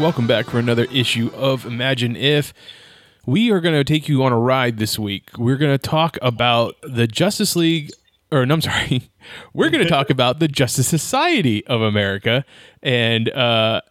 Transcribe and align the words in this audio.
Welcome 0.00 0.26
back 0.26 0.46
for 0.46 0.58
another 0.58 0.84
issue 0.84 1.30
of 1.34 1.66
Imagine 1.66 2.16
If. 2.16 2.54
We 3.26 3.50
are 3.50 3.60
going 3.60 3.74
to 3.74 3.84
take 3.84 4.08
you 4.08 4.22
on 4.22 4.32
a 4.32 4.38
ride 4.38 4.78
this 4.78 4.98
week. 4.98 5.28
We're 5.36 5.58
going 5.58 5.72
to 5.72 5.78
talk 5.78 6.16
about 6.22 6.74
the 6.82 7.06
Justice 7.06 7.54
League, 7.54 7.90
or 8.32 8.46
no, 8.46 8.54
I'm 8.54 8.60
sorry, 8.62 9.10
we're 9.52 9.68
going 9.68 9.84
to 9.84 9.90
talk 9.90 10.08
about 10.08 10.38
the 10.38 10.48
Justice 10.48 10.88
Society 10.88 11.66
of 11.66 11.82
America, 11.82 12.46
and 12.82 13.28
uh, 13.28 13.82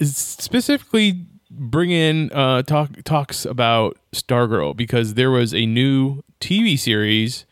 specifically 0.00 1.26
bring 1.50 1.90
in 1.90 2.32
uh, 2.32 2.62
talk 2.62 3.02
talks 3.04 3.44
about 3.44 3.98
Stargirl 4.12 4.74
because 4.74 5.14
there 5.14 5.30
was 5.30 5.52
a 5.52 5.66
new 5.66 6.22
TV 6.40 6.78
series 6.78 7.44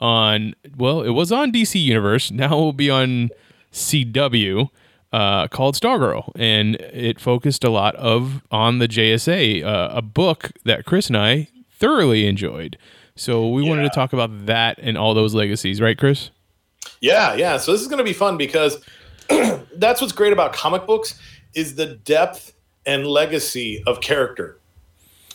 on. 0.00 0.54
Well, 0.74 1.02
it 1.02 1.10
was 1.10 1.30
on 1.30 1.52
DC 1.52 1.78
Universe. 1.78 2.30
Now 2.30 2.46
it 2.46 2.62
will 2.62 2.72
be 2.72 2.88
on 2.88 3.28
CW 3.74 4.70
uh, 5.12 5.48
called 5.48 5.74
Stargirl, 5.74 6.32
and 6.36 6.76
it 6.76 7.20
focused 7.20 7.64
a 7.64 7.70
lot 7.70 7.94
of 7.96 8.42
on 8.50 8.78
the 8.78 8.88
JSA, 8.88 9.64
uh, 9.64 9.88
a 9.92 10.02
book 10.02 10.52
that 10.64 10.84
Chris 10.84 11.08
and 11.08 11.16
I 11.16 11.48
thoroughly 11.70 12.26
enjoyed. 12.26 12.76
So 13.16 13.48
we 13.48 13.62
wanted 13.62 13.82
to 13.82 13.90
talk 13.90 14.12
about 14.12 14.46
that 14.46 14.78
and 14.80 14.96
all 14.96 15.12
those 15.12 15.34
legacies, 15.34 15.80
right, 15.80 15.98
Chris? 15.98 16.30
Yeah, 17.00 17.34
yeah. 17.34 17.56
So 17.56 17.72
this 17.72 17.80
is 17.80 17.88
going 17.88 17.98
to 17.98 18.04
be 18.04 18.12
fun 18.12 18.36
because 18.36 18.84
that's 19.74 20.00
what's 20.00 20.12
great 20.12 20.32
about 20.32 20.52
comic 20.52 20.86
books 20.86 21.18
is 21.54 21.74
the 21.74 21.86
depth 21.86 22.54
and 22.86 23.06
legacy 23.06 23.82
of 23.86 24.00
character. 24.00 24.57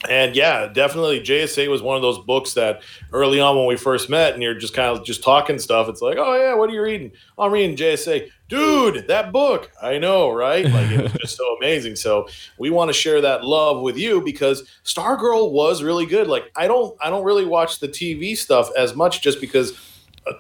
And 0.10 0.36
yeah, 0.36 0.68
definitely 0.68 1.22
JSA 1.22 1.70
was 1.70 1.82
one 1.82 1.96
of 1.96 2.02
those 2.02 2.20
books 2.20 2.54
that 2.56 2.82
early 3.12 3.40
on 3.40 3.56
when 3.56 3.66
we 3.66 3.78
first 3.78 4.10
met 4.10 4.34
and 4.34 4.44
you're 4.44 4.54
just 4.54 4.74
kind 4.74 4.96
of 4.96 5.06
just 5.06 5.24
talking 5.24 5.60
stuff, 5.60 5.88
it's 5.88 6.02
like, 6.02 6.18
oh 6.18 6.36
yeah, 6.36 6.54
what 6.56 6.70
are 6.70 6.74
you 6.74 6.82
reading? 6.82 7.12
I'm 7.38 7.52
reading 7.52 7.76
JSA. 7.76 8.30
Dude, 8.50 9.08
that 9.08 9.32
book. 9.32 9.72
I 9.82 9.98
know, 9.98 10.32
right? 10.32 10.66
Like 10.66 10.92
it 10.92 11.04
was 11.04 11.14
just 11.14 11.38
so 11.38 11.56
amazing. 11.56 11.96
So 11.96 12.28
we 12.58 12.70
want 12.70 12.90
to 12.90 12.94
share 12.94 13.22
that 13.22 13.44
love 13.44 13.82
with 13.82 13.98
you 13.98 14.22
because 14.22 14.68
Stargirl 14.84 15.52
was 15.52 15.82
really 15.82 16.06
good. 16.06 16.28
Like 16.28 16.52
I 16.56 16.68
don't 16.68 16.96
I 17.02 17.10
don't 17.10 17.24
really 17.24 17.46
watch 17.46 17.80
the 17.80 17.88
TV 17.88 18.38
stuff 18.38 18.70
as 18.78 18.96
much 18.96 19.22
just 19.22 19.40
because 19.40 19.74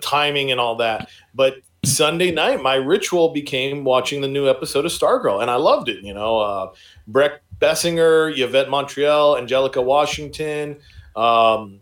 timing 0.01 0.51
and 0.51 0.59
all 0.59 0.75
that. 0.77 1.09
But 1.33 1.57
Sunday 1.85 2.31
night, 2.31 2.61
my 2.61 2.75
ritual 2.75 3.33
became 3.33 3.83
watching 3.83 4.21
the 4.21 4.27
new 4.27 4.47
episode 4.49 4.85
of 4.85 4.91
Stargirl, 4.91 5.41
and 5.41 5.51
I 5.51 5.55
loved 5.55 5.89
it. 5.89 6.03
You 6.03 6.13
know, 6.13 6.39
uh, 6.39 6.73
Brec 7.11 7.39
Bassinger, 7.63 8.37
Yvette 8.37 8.69
Monreal, 8.69 9.35
Anjelika 9.35 9.83
Washington, 9.83 10.77
um, 11.15 11.79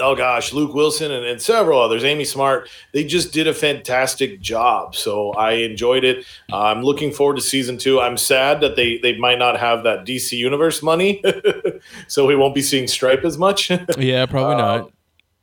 oh 0.00 0.14
gosh, 0.14 0.52
Luke 0.52 0.74
Wilson, 0.74 1.12
and, 1.12 1.24
and, 1.24 1.40
several 1.40 1.80
others, 1.80 2.04
Amy 2.04 2.24
Smart. 2.24 2.68
They 2.92 3.04
just 3.04 3.32
did 3.32 3.46
a 3.46 3.54
fantastic 3.54 4.40
job. 4.40 4.94
So 4.94 5.30
I 5.32 5.52
enjoyed 5.52 6.04
it. 6.04 6.24
Uh, 6.52 6.62
I'm 6.62 6.82
looking 6.82 7.12
forward 7.12 7.36
to 7.36 7.42
season 7.42 7.78
two. 7.78 8.00
I'm 8.00 8.16
sad 8.16 8.60
that 8.60 8.76
they 8.76 8.98
they 8.98 9.16
might 9.16 9.38
not 9.38 9.58
have 9.58 9.84
that 9.84 10.04
DC 10.04 10.32
Universe 10.32 10.82
money, 10.82 11.22
so 12.08 12.26
we 12.26 12.36
won't 12.36 12.54
be 12.54 12.62
seeing 12.62 12.86
Stripe 12.86 13.24
as 13.24 13.38
much. 13.38 13.70
yeah, 13.98 14.26
probably 14.26 14.56
not. 14.56 14.80
Um, 14.80 14.92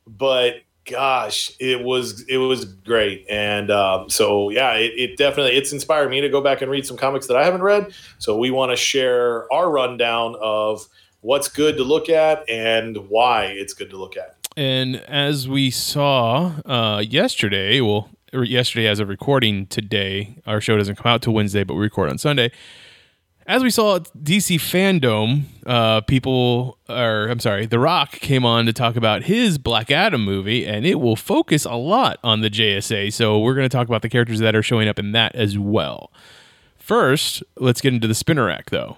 but 0.06 0.56
gosh, 0.84 1.52
it 1.60 1.82
was 1.82 2.22
it 2.28 2.38
was 2.38 2.64
great, 2.64 3.26
and 3.28 3.70
um, 3.70 4.08
so 4.08 4.50
yeah, 4.50 4.72
it, 4.74 4.92
it, 4.96 5.16
definitely 5.16 5.56
it's 5.56 5.72
inspired 5.72 6.10
me 6.10 6.20
to 6.20 6.28
go 6.28 6.40
back 6.40 6.62
and 6.62 6.70
read 6.70 6.86
some 6.86 6.96
comics 6.96 7.26
that 7.26 7.36
I 7.36 7.44
haven't 7.44 7.62
read. 7.62 7.92
So 8.18 8.36
we 8.36 8.50
want 8.50 8.72
to 8.72 8.76
share 8.76 9.52
our 9.52 9.70
rundown 9.70 10.36
of 10.40 10.86
what's 11.20 11.48
good 11.48 11.76
to 11.76 11.84
look 11.84 12.08
at 12.08 12.48
and 12.48 13.08
why 13.08 13.46
it's 13.46 13.74
good 13.74 13.90
to 13.90 13.96
look 13.96 14.16
at. 14.16 14.36
And 14.56 14.96
as 14.96 15.48
we 15.48 15.70
saw 15.70 16.52
uh, 16.66 17.02
yesterday, 17.06 17.80
well, 17.80 18.10
yesterday 18.32 18.86
as 18.86 19.00
of 19.00 19.08
recording 19.08 19.66
today, 19.66 20.36
our 20.46 20.60
show 20.60 20.76
doesn't 20.76 20.96
come 20.96 21.10
out 21.10 21.22
till 21.22 21.32
Wednesday, 21.32 21.64
but 21.64 21.74
we 21.74 21.80
record 21.80 22.10
on 22.10 22.18
Sunday 22.18 22.50
as 23.46 23.62
we 23.62 23.70
saw 23.70 23.96
at 23.96 24.04
DC 24.22 24.56
Fandom, 24.56 25.42
uh, 25.66 26.00
people, 26.02 26.78
or 26.88 27.28
I'm 27.28 27.40
sorry, 27.40 27.66
The 27.66 27.78
Rock 27.78 28.12
came 28.12 28.44
on 28.44 28.66
to 28.66 28.72
talk 28.72 28.96
about 28.96 29.24
his 29.24 29.58
Black 29.58 29.90
Adam 29.90 30.24
movie, 30.24 30.66
and 30.66 30.86
it 30.86 31.00
will 31.00 31.16
focus 31.16 31.64
a 31.64 31.74
lot 31.74 32.18
on 32.22 32.40
the 32.40 32.50
JSA. 32.50 33.12
So 33.12 33.38
we're 33.38 33.54
going 33.54 33.68
to 33.68 33.74
talk 33.76 33.88
about 33.88 34.02
the 34.02 34.08
characters 34.08 34.38
that 34.40 34.54
are 34.54 34.62
showing 34.62 34.88
up 34.88 34.98
in 34.98 35.12
that 35.12 35.34
as 35.34 35.58
well. 35.58 36.12
First, 36.78 37.42
let's 37.56 37.80
get 37.80 37.94
into 37.94 38.08
the 38.08 38.14
spinner 38.14 38.46
rack, 38.46 38.70
though. 38.70 38.96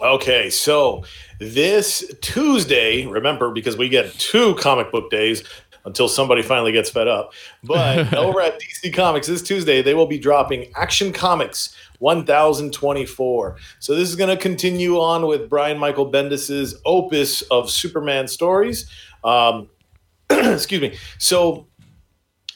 Okay, 0.00 0.50
so 0.50 1.04
this 1.38 2.04
Tuesday, 2.20 3.06
remember, 3.06 3.50
because 3.52 3.76
we 3.76 3.88
get 3.88 4.12
two 4.14 4.54
comic 4.56 4.90
book 4.90 5.08
days 5.10 5.44
until 5.84 6.08
somebody 6.08 6.42
finally 6.42 6.72
gets 6.72 6.90
fed 6.90 7.08
up. 7.08 7.32
But 7.62 8.12
over 8.14 8.40
at 8.40 8.60
DC 8.60 8.92
Comics 8.94 9.26
this 9.26 9.42
Tuesday, 9.42 9.82
they 9.82 9.94
will 9.94 10.06
be 10.06 10.18
dropping 10.18 10.72
Action 10.74 11.12
Comics 11.12 11.76
1024. 12.04 13.56
So 13.78 13.94
this 13.94 14.10
is 14.10 14.14
going 14.14 14.28
to 14.28 14.36
continue 14.36 15.00
on 15.00 15.26
with 15.26 15.48
Brian 15.48 15.78
Michael 15.78 16.12
Bendis's 16.12 16.78
opus 16.84 17.40
of 17.42 17.70
Superman 17.70 18.28
stories. 18.28 18.90
Um, 19.24 19.70
excuse 20.30 20.82
me. 20.82 20.98
So 21.18 21.66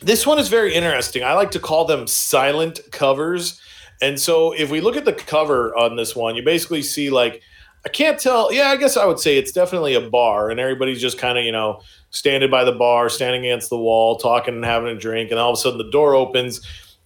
this 0.02 0.26
one 0.26 0.38
is 0.38 0.50
very 0.50 0.74
interesting. 0.74 1.24
I 1.24 1.32
like 1.32 1.50
to 1.52 1.60
call 1.60 1.86
them 1.86 2.06
silent 2.06 2.80
covers. 2.92 3.58
And 4.02 4.20
so 4.20 4.52
if 4.52 4.70
we 4.70 4.82
look 4.82 4.96
at 4.96 5.06
the 5.06 5.14
cover 5.14 5.74
on 5.74 5.96
this 5.96 6.14
one, 6.14 6.36
you 6.36 6.42
basically 6.42 6.82
see 6.82 7.08
like 7.08 7.42
I 7.86 7.88
can't 7.88 8.20
tell. 8.20 8.52
Yeah, 8.52 8.68
I 8.68 8.76
guess 8.76 8.98
I 8.98 9.06
would 9.06 9.18
say 9.18 9.38
it's 9.38 9.52
definitely 9.52 9.94
a 9.94 10.10
bar, 10.10 10.50
and 10.50 10.60
everybody's 10.60 11.00
just 11.00 11.16
kind 11.16 11.38
of 11.38 11.44
you 11.44 11.52
know 11.52 11.80
standing 12.10 12.50
by 12.50 12.64
the 12.64 12.72
bar, 12.72 13.08
standing 13.08 13.46
against 13.46 13.70
the 13.70 13.78
wall, 13.78 14.16
talking 14.16 14.54
and 14.56 14.64
having 14.64 14.94
a 14.94 14.98
drink, 14.98 15.30
and 15.30 15.38
all 15.38 15.52
of 15.52 15.54
a 15.54 15.60
sudden 15.60 15.78
the 15.78 15.90
door 15.90 16.14
opens 16.14 16.60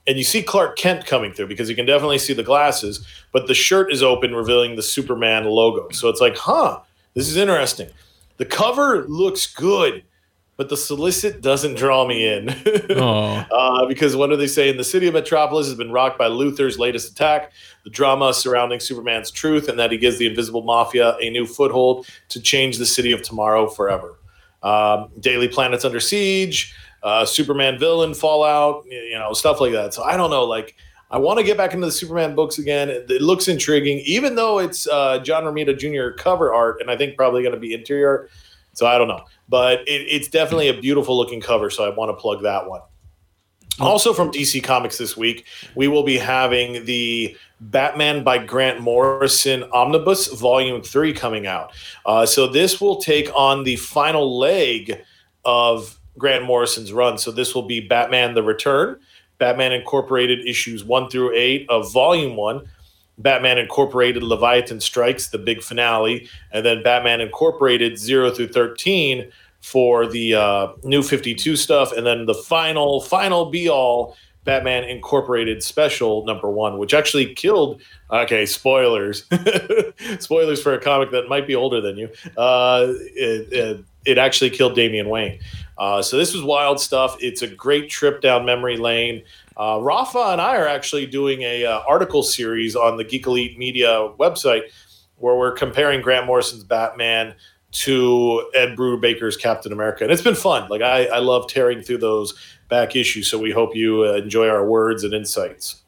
and 0.07 0.19
you 0.19 0.25
see 0.25 0.43
Clark 0.43 0.77
Kent 0.77 1.07
coming 1.07 1.33
through 1.33 1.47
because 1.47 1.71
you 1.71 1.77
can 1.77 1.87
definitely 1.87 2.19
see 2.19 2.33
the 2.33 2.43
glasses, 2.43 3.07
but 3.33 3.47
the 3.47 3.55
shirt 3.55 3.93
is 3.93 4.03
open, 4.03 4.35
revealing 4.35 4.77
the 4.77 4.83
Superman 4.83 5.45
logo. 5.45 5.89
So 5.91 6.09
it's 6.09 6.21
like, 6.21 6.37
huh, 6.37 6.81
this 7.15 7.29
is 7.29 7.37
interesting. 7.37 7.89
The 8.39 8.45
cover 8.45 9.07
looks 9.07 9.47
good, 9.47 10.03
but 10.57 10.69
the 10.69 10.77
solicit 10.77 11.41
doesn't 11.41 11.77
draw 11.77 12.07
me 12.07 12.27
in. 12.27 12.49
uh, 13.53 13.87
because 13.87 14.17
what 14.17 14.31
do 14.31 14.37
they 14.37 14.49
say? 14.49 14.69
In 14.69 14.77
the 14.77 14.85
city 14.85 15.07
of 15.07 15.15
Metropolis 15.15 15.67
has 15.67 15.77
been 15.77 15.93
rocked 15.93 16.19
by 16.19 16.27
Luthor's 16.27 16.79
latest 16.79 17.13
attack, 17.13 17.53
the 17.85 17.91
drama 17.91 18.35
surrounding 18.35 18.81
Superman's 18.81 19.31
truth, 19.31 19.69
and 19.69 19.79
that 19.79 19.93
he 19.93 19.99
gives 19.99 20.19
the 20.19 20.27
invisible 20.27 20.63
mafia 20.63 21.17
a 21.19 21.31
new 21.31 21.47
foothold 21.47 22.07
to 22.31 22.41
change 22.41 22.79
the 22.79 22.87
city 22.87 23.13
of 23.13 23.23
tomorrow 23.23 23.69
forever. 23.69 24.19
Um, 24.63 25.11
Daily 25.21 25.49
Planet's 25.49 25.85
under 25.85 26.01
siege 26.01 26.75
uh, 27.03 27.25
Superman 27.25 27.79
villain 27.79 28.15
Fallout, 28.15 28.85
you 28.87 29.19
know, 29.19 29.33
stuff 29.33 29.61
like 29.61 29.73
that. 29.73 29.95
So 29.95 30.03
I 30.03 30.17
don't 30.17 30.31
know, 30.31 30.45
like. 30.45 30.77
I 31.11 31.19
want 31.19 31.39
to 31.39 31.45
get 31.45 31.59
back 31.59 31.75
into 31.75 31.85
the 31.85 31.93
Superman 31.93 32.35
books 32.35 32.57
again. 32.57 32.89
It 32.89 33.21
looks 33.21 33.47
intriguing, 33.47 33.99
even 34.07 34.35
though 34.35 34.61
it's 34.61 34.87
uh, 34.87 35.19
John 35.19 35.45
Romita 35.45 35.79
Jr. 35.79 36.17
cover 36.17 36.55
art, 36.55 36.81
and 36.81 36.91
I 36.91 36.97
think 36.97 37.19
probably 37.19 37.43
going 37.43 37.55
to 37.55 37.61
be 37.61 37.75
interior 37.75 38.09
art. 38.09 38.31
So 38.73 38.87
I 38.87 38.97
don't 38.97 39.09
know, 39.09 39.23
but 39.47 39.81
it, 39.81 40.07
it's 40.09 40.29
definitely 40.29 40.69
a 40.69 40.81
beautiful 40.81 41.15
looking 41.15 41.43
cover. 41.43 41.69
So 41.69 41.85
I 41.85 41.95
want 41.95 42.09
to 42.09 42.15
plug 42.15 42.43
that 42.45 42.67
one. 42.67 42.81
Also 43.81 44.13
from 44.13 44.31
DC 44.31 44.63
Comics 44.63 44.99
this 44.99 45.17
week, 45.17 45.47
we 45.75 45.89
will 45.89 46.03
be 46.03 46.19
having 46.19 46.85
the 46.85 47.37
Batman 47.61 48.23
by 48.23 48.39
Grant 48.39 48.81
Morrison 48.81 49.65
Omnibus 49.73 50.29
Volume 50.29 50.83
3 50.83 51.13
coming 51.13 51.47
out. 51.47 51.73
Uh, 52.05 52.27
so 52.27 52.47
this 52.47 52.81
will 52.81 52.97
take 52.97 53.31
on 53.35 53.65
the 53.65 53.77
final 53.77 54.39
leg 54.39 55.03
of 55.45 55.99
Grant 56.19 56.45
Morrison's 56.45 56.93
run. 56.93 57.19
So 57.19 57.31
this 57.31 57.55
will 57.55 57.63
be 57.63 57.81
Batman 57.81 58.35
the 58.35 58.43
Return, 58.43 58.99
Batman 59.39 59.73
Incorporated 59.73 60.47
issues 60.47 60.85
one 60.85 61.09
through 61.09 61.35
eight 61.35 61.67
of 61.69 61.93
volume 61.93 62.37
one, 62.37 62.69
Batman 63.19 63.59
Incorporated 63.59 64.23
Leviathan 64.23 64.81
Strikes, 64.81 65.29
the 65.29 65.39
big 65.39 65.63
finale, 65.63 66.29
and 66.53 66.65
then 66.65 66.83
Batman 66.83 67.21
Incorporated 67.21 67.99
zero 67.99 68.31
through 68.31 68.49
13 68.49 69.31
for 69.61 70.07
the 70.07 70.35
uh, 70.35 70.69
new 70.83 71.03
52 71.03 71.57
stuff. 71.57 71.93
And 71.93 72.05
then 72.07 72.27
the 72.27 72.35
final, 72.35 73.01
final 73.01 73.47
be 73.47 73.69
all 73.69 74.17
Batman 74.45 74.85
Incorporated 74.85 75.63
Special 75.63 76.25
number 76.27 76.51
one, 76.51 76.79
which 76.79 76.95
actually 76.95 77.35
killed. 77.35 77.81
Okay, 78.11 78.45
spoilers. 78.45 79.25
spoilers 80.19 80.61
for 80.61 80.75
a 80.75 80.81
comic 80.81 81.13
that 81.13 81.29
might 81.29 81.47
be 81.47 81.55
older 81.55 81.81
than 81.81 81.97
you. 81.97 82.09
Uh, 82.37 82.87
it, 82.89 83.53
it, 83.53 83.85
it 84.05 84.19
actually 84.19 84.51
killed 84.51 84.75
Damian 84.75 85.09
Wayne. 85.09 85.39
Uh, 85.83 86.01
so 86.01 86.17
this 86.17 86.33
was 86.33 86.45
wild 86.45 86.79
stuff. 86.79 87.17
It's 87.19 87.43
a 87.43 87.49
great 87.49 87.91
trip 87.91 88.21
down 88.21 88.47
memory 88.47 88.77
lane. 88.77 89.25
Uh, 89.57 89.81
Rafa 89.83 90.29
and 90.31 90.41
I 90.41 90.57
are 90.57 90.69
actually 90.69 91.07
doing 91.07 91.43
a 91.43 91.65
uh, 91.65 91.83
article 91.89 92.23
series 92.23 92.77
on 92.77 92.99
the 92.99 93.03
Geek 93.03 93.27
Elite 93.27 93.59
Media 93.59 94.09
website 94.17 94.63
where 95.17 95.35
we're 95.35 95.51
comparing 95.51 96.01
Grant 96.01 96.25
Morrison's 96.25 96.63
Batman 96.63 97.35
to 97.73 98.49
Ed 98.55 98.77
Brubaker's 98.77 99.37
Captain 99.37 99.73
America, 99.73 100.05
and 100.05 100.13
it's 100.13 100.23
been 100.23 100.37
fun. 100.37 100.69
Like 100.69 100.83
I, 100.83 101.07
I 101.07 101.19
love 101.19 101.49
tearing 101.49 101.83
through 101.83 101.99
those 101.99 102.33
back 102.69 102.95
issues. 102.95 103.27
So 103.27 103.37
we 103.37 103.51
hope 103.51 103.75
you 103.75 104.05
uh, 104.05 104.13
enjoy 104.13 104.47
our 104.49 104.65
words 104.65 105.03
and 105.03 105.13
insights. 105.13 105.83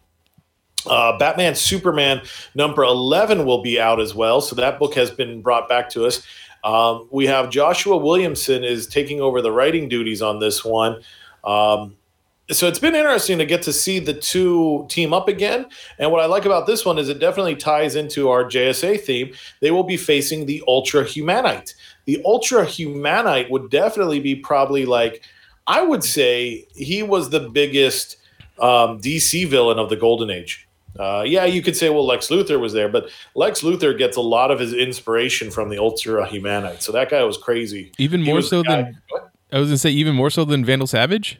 Uh, 0.86 1.16
Batman 1.18 1.54
Superman 1.54 2.20
number 2.56 2.82
11 2.82 3.46
will 3.46 3.62
be 3.62 3.80
out 3.80 4.00
as 4.00 4.12
well. 4.12 4.40
So 4.40 4.56
that 4.56 4.80
book 4.80 4.94
has 4.94 5.10
been 5.10 5.40
brought 5.40 5.68
back 5.68 5.88
to 5.90 6.04
us. 6.04 6.26
Um, 6.64 7.08
we 7.10 7.26
have 7.26 7.50
Joshua 7.50 7.96
Williamson 7.96 8.64
is 8.64 8.86
taking 8.86 9.20
over 9.20 9.42
the 9.42 9.52
writing 9.52 9.88
duties 9.88 10.22
on 10.22 10.40
this 10.40 10.64
one. 10.64 11.02
Um, 11.44 11.96
so 12.50 12.68
it's 12.68 12.78
been 12.78 12.94
interesting 12.94 13.38
to 13.38 13.46
get 13.46 13.62
to 13.62 13.72
see 13.72 13.98
the 13.98 14.12
two 14.12 14.86
team 14.88 15.14
up 15.14 15.28
again. 15.28 15.66
And 15.98 16.10
what 16.10 16.20
I 16.20 16.26
like 16.26 16.44
about 16.44 16.66
this 16.66 16.84
one 16.84 16.98
is 16.98 17.08
it 17.08 17.18
definitely 17.18 17.56
ties 17.56 17.96
into 17.96 18.28
our 18.28 18.44
JSA 18.44 19.00
theme. 19.00 19.32
They 19.60 19.70
will 19.70 19.82
be 19.84 19.96
facing 19.96 20.44
the 20.44 20.62
Ultra 20.68 21.04
Humanite. 21.04 21.74
The 22.04 22.20
Ultra 22.24 22.66
Humanite 22.66 23.50
would 23.50 23.70
definitely 23.70 24.20
be 24.20 24.34
probably 24.34 24.84
like, 24.84 25.22
I 25.66 25.82
would 25.82 26.04
say 26.04 26.66
he 26.74 27.02
was 27.02 27.30
the 27.30 27.40
biggest 27.40 28.18
um, 28.58 29.00
DC 29.00 29.48
villain 29.48 29.78
of 29.78 29.88
the 29.88 29.96
Golden 29.96 30.30
Age. 30.30 30.63
Uh, 30.98 31.24
yeah, 31.26 31.44
you 31.44 31.60
could 31.60 31.76
say, 31.76 31.90
well, 31.90 32.06
Lex 32.06 32.28
Luthor 32.28 32.60
was 32.60 32.72
there, 32.72 32.88
but 32.88 33.10
Lex 33.34 33.62
Luthor 33.62 33.96
gets 33.96 34.16
a 34.16 34.20
lot 34.20 34.50
of 34.50 34.60
his 34.60 34.72
inspiration 34.72 35.50
from 35.50 35.68
the 35.68 35.78
Ultra 35.78 36.26
Humanite. 36.26 36.82
So 36.82 36.92
that 36.92 37.10
guy 37.10 37.22
was 37.24 37.36
crazy. 37.36 37.92
Even 37.98 38.22
He 38.22 38.30
more 38.30 38.42
so 38.42 38.62
than 38.62 39.00
I 39.52 39.58
was 39.58 39.68
gonna 39.68 39.78
say, 39.78 39.90
even 39.90 40.14
more 40.14 40.30
so 40.30 40.44
than 40.44 40.64
Vandal 40.64 40.86
Savage. 40.86 41.38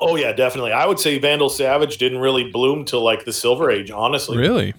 Oh 0.00 0.16
yeah, 0.16 0.32
definitely. 0.32 0.72
I 0.72 0.86
would 0.86 1.00
say 1.00 1.18
Vandal 1.18 1.50
Savage 1.50 1.98
didn't 1.98 2.18
really 2.18 2.50
bloom 2.50 2.84
till 2.84 3.02
like 3.02 3.24
the 3.24 3.32
Silver 3.32 3.70
Age, 3.70 3.90
honestly. 3.90 4.38
Really? 4.38 4.74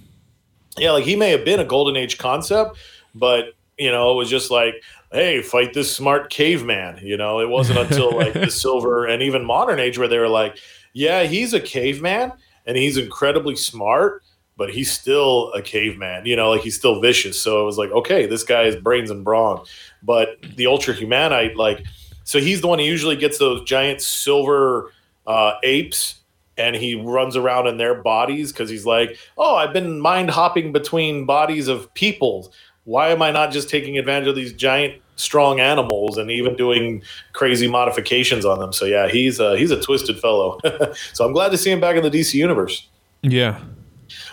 Yeah, 0.77 0.91
like 0.91 1.03
he 1.03 1.15
may 1.15 1.31
have 1.31 1.43
been 1.43 1.59
a 1.59 1.65
Golden 1.65 1.97
Age 1.97 2.17
concept, 2.17 2.77
but 3.13 3.53
you 3.77 3.91
know, 3.91 4.11
it 4.11 4.15
was 4.15 4.29
just 4.29 4.51
like, 4.51 4.75
hey, 5.11 5.41
fight 5.41 5.73
this 5.73 5.93
smart 5.93 6.29
caveman. 6.29 6.99
You 7.03 7.17
know, 7.17 7.39
it 7.41 7.49
wasn't 7.49 7.79
until 7.79 8.15
like 8.15 8.33
the 8.33 8.49
Silver 8.51 9.05
and 9.05 9.21
even 9.21 9.43
Modern 9.43 9.79
Age 9.79 9.97
where 9.97 10.07
they 10.07 10.19
were 10.19 10.29
like, 10.29 10.57
yeah, 10.93 11.23
he's 11.23 11.53
a 11.53 11.59
caveman 11.59 12.31
and 12.71 12.77
he's 12.77 12.95
incredibly 12.95 13.53
smart, 13.57 14.23
but 14.55 14.69
he's 14.69 14.89
still 14.89 15.51
a 15.51 15.61
caveman. 15.61 16.25
You 16.25 16.37
know, 16.37 16.51
like 16.51 16.61
he's 16.61 16.77
still 16.77 17.01
vicious. 17.01 17.37
So 17.37 17.61
it 17.61 17.65
was 17.65 17.77
like, 17.77 17.91
okay, 17.91 18.25
this 18.25 18.43
guy 18.43 18.63
has 18.63 18.77
brains 18.77 19.11
and 19.11 19.25
brawn. 19.25 19.65
But 20.01 20.37
the 20.55 20.67
Ultra 20.67 20.93
Humanite, 20.93 21.57
like, 21.57 21.83
so 22.23 22.39
he's 22.39 22.61
the 22.61 22.67
one 22.67 22.79
who 22.79 22.85
usually 22.85 23.17
gets 23.17 23.39
those 23.39 23.65
giant 23.65 23.99
silver 23.99 24.93
uh, 25.27 25.55
apes 25.63 26.21
and 26.57 26.77
he 26.77 26.95
runs 26.95 27.35
around 27.35 27.67
in 27.67 27.75
their 27.75 27.93
bodies 27.93 28.53
because 28.53 28.69
he's 28.69 28.85
like, 28.85 29.17
oh, 29.37 29.57
I've 29.57 29.73
been 29.73 29.99
mind 29.99 30.29
hopping 30.29 30.71
between 30.71 31.25
bodies 31.25 31.67
of 31.67 31.93
people. 31.93 32.53
Why 32.85 33.09
am 33.09 33.21
I 33.21 33.31
not 33.31 33.51
just 33.51 33.69
taking 33.69 33.97
advantage 33.97 34.29
of 34.29 34.37
these 34.37 34.53
giant, 34.53 35.01
strong 35.21 35.59
animals 35.59 36.17
and 36.17 36.31
even 36.31 36.55
doing 36.55 37.03
crazy 37.33 37.67
modifications 37.67 38.45
on 38.45 38.59
them? 38.59 38.73
So 38.73 38.85
yeah, 38.85 39.07
he's 39.07 39.39
a, 39.39 39.57
he's 39.57 39.71
a 39.71 39.81
twisted 39.81 40.19
fellow. 40.19 40.59
so 41.13 41.25
I'm 41.25 41.33
glad 41.33 41.49
to 41.49 41.57
see 41.57 41.71
him 41.71 41.79
back 41.79 41.95
in 41.95 42.03
the 42.03 42.11
DC 42.11 42.33
universe. 42.33 42.87
Yeah. 43.21 43.61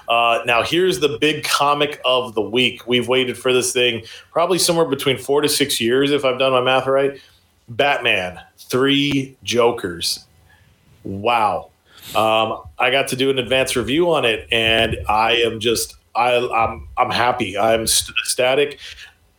Uh, 0.09 0.41
now, 0.47 0.63
here's 0.63 1.01
the 1.01 1.19
big 1.21 1.45
comic 1.45 2.01
of 2.05 2.35
the 2.35 2.41
week. 2.41 2.87
We've 2.87 3.07
waited 3.07 3.37
for 3.37 3.53
this 3.53 3.73
thing 3.73 4.05
probably 4.33 4.59
somewhere 4.59 4.87
between 4.87 5.19
four 5.19 5.43
to 5.43 5.49
six 5.49 5.81
years, 5.81 6.11
if 6.11 6.25
I've 6.25 6.39
done 6.39 6.53
my 6.53 6.63
math 6.63 6.87
right. 6.87 7.21
Batman, 7.69 8.41
Three 8.57 9.37
Jokers. 9.43 10.25
Wow. 11.05 11.71
Um, 12.15 12.63
I 12.79 12.91
got 12.91 13.09
to 13.09 13.17
do 13.17 13.29
an 13.29 13.39
advanced 13.39 13.77
review 13.77 14.11
on 14.11 14.25
it, 14.25 14.49
and 14.51 14.97
I 15.09 15.33
am 15.37 15.61
just 15.61 15.95
I, 16.15 16.37
I'm 16.37 16.89
I'm 16.97 17.11
happy. 17.11 17.59
I'm 17.59 17.87
st- 17.87 18.17
ecstatic. 18.19 18.79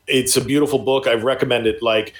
It's 0.10 0.36
a 0.38 0.44
beautiful 0.44 0.80
book. 0.80 1.08
I 1.08 1.14
recommend 1.14 1.68
it. 1.68 1.82
Like 1.82 2.14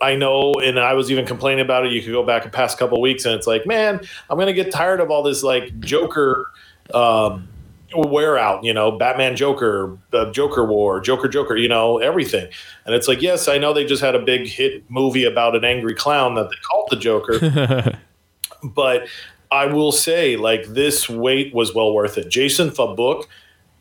I 0.00 0.16
know, 0.16 0.54
and 0.54 0.78
I 0.78 0.94
was 0.94 1.10
even 1.10 1.26
complaining 1.26 1.64
about 1.64 1.86
it. 1.86 1.92
You 1.92 2.02
could 2.02 2.12
go 2.12 2.22
back 2.22 2.44
a 2.44 2.48
past 2.48 2.78
couple 2.78 3.00
weeks, 3.00 3.24
and 3.24 3.34
it's 3.34 3.46
like, 3.46 3.66
man, 3.66 4.00
I'm 4.30 4.38
gonna 4.38 4.52
get 4.52 4.70
tired 4.70 5.00
of 5.00 5.10
all 5.10 5.22
this 5.22 5.42
like 5.42 5.78
Joker. 5.80 6.50
Um, 6.92 7.48
wear 7.94 8.36
out, 8.36 8.64
you 8.64 8.74
know, 8.74 8.92
Batman 8.92 9.34
Joker, 9.34 9.96
uh, 10.12 10.30
Joker 10.30 10.64
War, 10.64 11.00
Joker 11.00 11.28
Joker, 11.28 11.56
you 11.56 11.68
know, 11.68 11.98
everything. 11.98 12.48
And 12.84 12.94
it's 12.94 13.08
like, 13.08 13.22
yes, 13.22 13.48
I 13.48 13.56
know 13.58 13.72
they 13.72 13.86
just 13.86 14.02
had 14.02 14.14
a 14.14 14.18
big 14.18 14.46
hit 14.46 14.88
movie 14.90 15.24
about 15.24 15.56
an 15.56 15.64
angry 15.64 15.94
clown 15.94 16.34
that 16.34 16.50
they 16.50 16.56
called 16.70 16.88
the 16.90 16.96
Joker, 16.96 17.98
but 18.62 19.08
I 19.50 19.66
will 19.66 19.92
say, 19.92 20.36
like, 20.36 20.66
this 20.66 21.08
wait 21.08 21.54
was 21.54 21.74
well 21.74 21.94
worth 21.94 22.18
it. 22.18 22.28
Jason 22.28 22.70
Fabok 22.70 23.24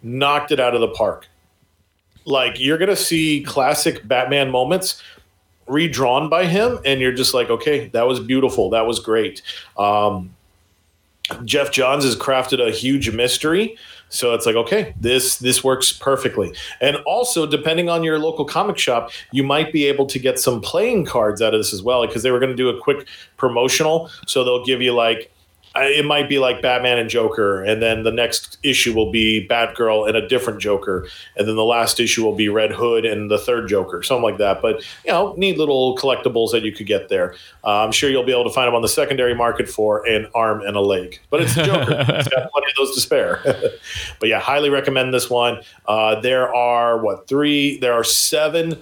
knocked 0.01 0.51
it 0.51 0.59
out 0.59 0.73
of 0.73 0.81
the 0.81 0.89
park. 0.89 1.27
Like, 2.27 2.59
you're 2.59 2.77
to 2.77 2.95
see 2.95 3.41
classic 3.41 4.07
Batman 4.07 4.51
moments 4.51 5.01
redrawn 5.65 6.29
by 6.29 6.45
him, 6.45 6.77
and 6.85 7.01
you're 7.01 7.11
just 7.11 7.33
like, 7.33 7.49
okay, 7.49 7.87
that 7.89 8.05
was 8.05 8.19
beautiful. 8.19 8.69
That 8.69 8.85
was 8.85 8.99
great. 8.99 9.41
Um, 9.77 10.35
Geoff 11.43 11.71
Johns 11.71 12.03
has 12.03 12.15
crafted 12.15 12.65
a 12.65 12.71
huge 12.71 13.11
mystery. 13.11 13.77
So 14.09 14.33
it's 14.33 14.45
like, 14.45 14.55
okay, 14.55 14.93
this 14.99 15.37
this 15.39 15.63
works 15.63 15.91
perfectly. 15.91 16.53
And 16.79 16.95
also, 17.05 17.45
depending 17.45 17.89
on 17.89 18.03
your 18.03 18.19
local 18.19 18.45
comic 18.45 18.77
shop, 18.77 19.11
you 19.33 19.43
might 19.43 19.73
be 19.73 19.85
able 19.85 20.05
to 20.05 20.19
get 20.19 20.39
some 20.39 20.61
playing 20.61 21.05
cards 21.05 21.41
out 21.41 21.53
of 21.53 21.59
this 21.59 21.73
as 21.73 21.81
well, 21.81 22.07
because 22.07 22.23
they 22.23 22.31
were 22.31 22.39
going 22.39 22.51
to 22.51 22.55
do 22.55 22.69
a 22.69 22.79
quick 22.79 23.07
promotional. 23.35 24.09
So 24.25 24.45
they'll 24.45 24.63
give 24.63 24.81
you 24.81 24.93
like 24.93 25.29
it 25.75 26.05
might 26.05 26.27
be 26.27 26.39
like 26.39 26.61
Batman 26.61 26.97
and 26.97 27.09
Joker, 27.09 27.63
and 27.63 27.81
then 27.81 28.03
the 28.03 28.11
next 28.11 28.57
issue 28.63 28.93
will 28.93 29.11
be 29.11 29.47
Batgirl 29.47 30.07
and 30.07 30.17
a 30.17 30.27
different 30.27 30.59
Joker, 30.59 31.07
and 31.35 31.47
then 31.47 31.55
the 31.55 31.63
last 31.63 31.99
issue 31.99 32.23
will 32.23 32.35
be 32.35 32.49
Red 32.49 32.71
Hood 32.71 33.05
and 33.05 33.29
the 33.29 33.37
third 33.37 33.67
Joker, 33.67 34.01
something 34.01 34.23
like 34.23 34.37
that. 34.37 34.61
But 34.61 34.83
you 35.05 35.11
know, 35.11 35.33
neat 35.37 35.57
little 35.57 35.95
collectibles 35.97 36.51
that 36.51 36.63
you 36.63 36.71
could 36.71 36.87
get 36.87 37.09
there. 37.09 37.35
Uh, 37.63 37.83
I'm 37.83 37.91
sure 37.91 38.09
you'll 38.09 38.23
be 38.23 38.31
able 38.31 38.45
to 38.45 38.49
find 38.49 38.67
them 38.67 38.75
on 38.75 38.81
the 38.81 38.87
secondary 38.87 39.35
market 39.35 39.69
for 39.69 40.07
an 40.07 40.27
arm 40.33 40.61
and 40.61 40.75
a 40.75 40.81
leg. 40.81 41.19
But 41.29 41.41
it's 41.41 41.55
the 41.55 41.63
Joker; 41.63 41.95
it's 42.09 42.27
got 42.27 42.51
plenty 42.51 42.67
of 42.71 42.77
those 42.77 42.95
to 42.95 43.01
spare. 43.01 43.41
but 44.19 44.29
yeah, 44.29 44.39
highly 44.39 44.69
recommend 44.69 45.13
this 45.13 45.29
one. 45.29 45.61
Uh, 45.87 46.19
there 46.19 46.53
are 46.53 46.97
what 46.97 47.27
three? 47.27 47.77
There 47.77 47.93
are 47.93 48.03
seven 48.03 48.77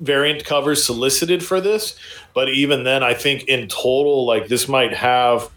variant 0.00 0.44
covers 0.44 0.84
solicited 0.84 1.44
for 1.44 1.60
this, 1.60 1.98
but 2.34 2.48
even 2.48 2.84
then, 2.84 3.02
I 3.02 3.14
think 3.14 3.44
in 3.44 3.68
total, 3.68 4.26
like 4.26 4.48
this 4.48 4.68
might 4.68 4.94
have 4.94 5.50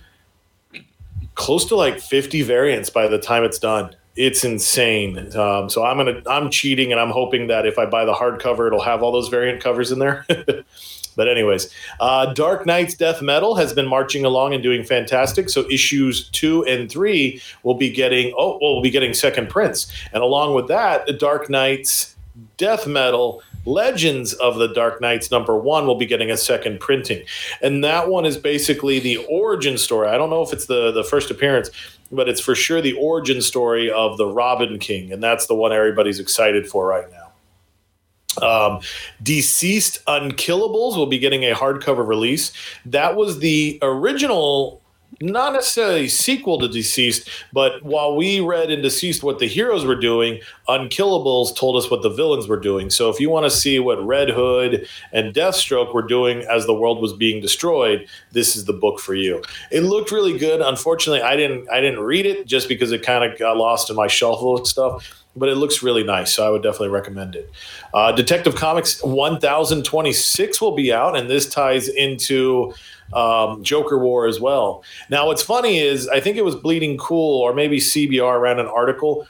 close 1.36 1.66
to 1.66 1.76
like 1.76 2.00
50 2.00 2.42
variants 2.44 2.90
by 2.90 3.08
the 3.08 3.18
time 3.18 3.44
it's 3.44 3.60
done. 3.60 3.96
It's 4.16 4.44
insane. 4.44 5.36
Um, 5.36 5.70
so 5.70 5.84
I'm 5.84 5.98
gonna 5.98 6.22
I'm 6.28 6.52
cheating 6.52 6.92
and 6.92 7.02
I'm 7.02 7.10
hoping 7.10 7.48
that 7.48 7.66
if 7.66 7.80
I 7.80 7.88
buy 7.88 8.06
the 8.06 8.14
hardcover, 8.14 8.68
it'll 8.68 8.82
have 8.82 9.02
all 9.02 9.12
those 9.12 9.30
variant 9.30 9.62
covers 9.62 9.92
in 9.92 9.98
there. 9.98 10.24
but 11.16 11.28
anyways, 11.28 11.74
uh, 12.00 12.32
Dark 12.34 12.68
Knight's 12.68 12.94
Death 12.94 13.24
Metal 13.24 13.56
has 13.56 13.74
been 13.74 13.88
marching 13.88 14.24
along 14.24 14.54
and 14.54 14.62
doing 14.62 14.84
fantastic. 14.84 15.50
So 15.50 15.68
issues 15.68 16.30
two 16.30 16.64
and 16.66 16.92
three 16.92 17.42
will 17.64 17.74
be 17.74 17.90
getting 17.90 18.36
oh 18.38 18.60
well, 18.62 18.74
we'll 18.74 18.84
be 18.84 18.92
getting 18.92 19.16
second 19.16 19.50
prints, 19.50 19.92
and 20.14 20.22
along 20.22 20.54
with 20.54 20.68
that, 20.68 21.08
the 21.08 21.14
Dark 21.14 21.50
Knight's 21.50 22.16
Death 22.58 22.86
Metal 22.86 23.42
Legends 23.66 24.34
of 24.34 24.58
the 24.58 24.68
Dark 24.68 25.02
Knights 25.02 25.32
number 25.32 25.58
one 25.58 25.88
will 25.88 25.96
be 25.96 26.06
getting 26.06 26.30
a 26.30 26.38
second 26.38 26.80
printing. 26.80 27.26
And 27.62 27.84
that 27.84 28.10
one 28.10 28.26
is 28.26 28.38
basically 28.38 29.00
the 29.00 29.18
origin 29.30 29.78
story. 29.78 30.10
I 30.10 30.18
don't 30.18 30.30
know 30.30 30.42
if 30.42 30.54
it's 30.54 30.66
the, 30.66 30.92
the 30.92 31.04
first 31.04 31.32
appearance, 31.32 31.70
but 32.12 32.28
it's 32.28 32.42
for 32.42 32.56
sure 32.56 32.82
the 32.82 32.94
origin 32.94 33.42
story 33.42 33.90
of 33.92 34.18
the 34.18 34.28
Robin 34.28 34.80
King. 34.80 35.12
And 35.12 35.24
that's 35.24 35.48
the 35.48 35.56
one 35.56 35.72
everybody's 35.72 36.20
excited 36.20 36.68
for 36.68 36.88
right 36.88 37.08
now. 37.12 37.24
Um, 38.42 38.82
DCeased 39.24 40.04
Unkillables 40.06 40.98
will 40.98 41.06
be 41.06 41.20
getting 41.20 41.44
a 41.44 41.54
hardcover 41.54 42.06
release. 42.06 42.52
That 42.86 43.16
was 43.16 43.40
the 43.40 43.80
original 43.82 44.83
not 45.22 45.54
necessarily 45.54 46.08
sequel 46.08 46.60
to 46.60 46.68
DCeased, 46.68 47.28
but 47.52 47.84
while 47.84 48.16
we 48.16 48.40
read 48.40 48.72
in 48.72 48.82
DCeased 48.82 49.24
what 49.24 49.40
the 49.40 49.48
heroes 49.48 49.86
were 49.86 50.00
doing, 50.00 50.40
Unkillables 50.68 51.56
told 51.56 51.76
us 51.76 51.90
what 51.90 52.02
the 52.02 52.10
villains 52.10 52.48
were 52.48 52.60
doing. 52.60 52.90
So 52.90 53.10
if 53.10 53.20
you 53.20 53.30
want 53.30 53.46
to 53.46 53.52
see 53.52 53.80
what 53.80 54.04
Red 54.06 54.30
Hood 54.30 54.88
and 55.12 55.34
Deathstroke 55.34 55.94
were 55.94 56.02
doing 56.02 56.42
as 56.50 56.66
the 56.66 56.74
world 56.74 57.02
was 57.02 57.14
being 57.14 57.42
destroyed, 57.42 58.08
this 58.32 58.56
is 58.56 58.66
the 58.66 58.74
book 58.74 59.00
for 59.00 59.16
you. 59.16 59.42
It 59.72 59.82
looked 59.82 60.12
really 60.12 60.38
good. 60.38 60.62
Unfortunately, 60.62 61.22
I 61.22 61.36
didn't 61.36 61.70
I 61.70 61.82
didn't 61.82 62.00
read 62.00 62.26
it 62.26 62.48
just 62.48 62.68
because 62.68 62.92
it 62.92 63.04
kind 63.04 63.30
of 63.30 63.38
got 63.38 63.58
lost 63.58 63.90
in 63.90 63.96
my 63.96 64.08
shelf 64.08 64.42
of 64.42 64.68
stuff. 64.68 65.20
But 65.36 65.50
it 65.50 65.56
looks 65.56 65.82
really 65.82 66.04
nice, 66.04 66.32
so 66.32 66.46
I 66.46 66.52
would 66.52 66.62
definitely 66.62 66.90
recommend 66.90 67.36
it. 67.36 67.50
Uh, 67.92 68.12
Detective 68.12 68.54
Comics 68.54 69.04
1026 69.04 70.62
will 70.62 70.76
be 70.76 70.94
out, 70.94 71.18
and 71.18 71.28
this 71.28 71.50
ties 71.50 71.88
into 71.88 72.72
um, 73.12 73.64
Joker 73.64 73.98
War 73.98 74.28
as 74.28 74.40
well. 74.40 74.84
Now, 75.10 75.28
what's 75.28 75.44
funny 75.44 75.80
is 75.80 76.08
I 76.08 76.20
think 76.20 76.38
it 76.38 76.46
was 76.46 76.56
Bleeding 76.56 76.98
Cool 76.98 77.42
or 77.42 77.54
maybe 77.54 77.78
CBR 77.78 78.40
ran 78.40 78.60
an 78.60 78.68
article, 78.68 79.28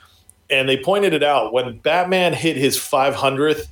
and 0.50 0.70
they 0.70 0.78
pointed 0.78 1.14
it 1.14 1.24
out 1.24 1.54
when 1.54 1.78
Batman 1.80 2.34
hit 2.34 2.58
his 2.58 2.78
500th. 2.78 3.68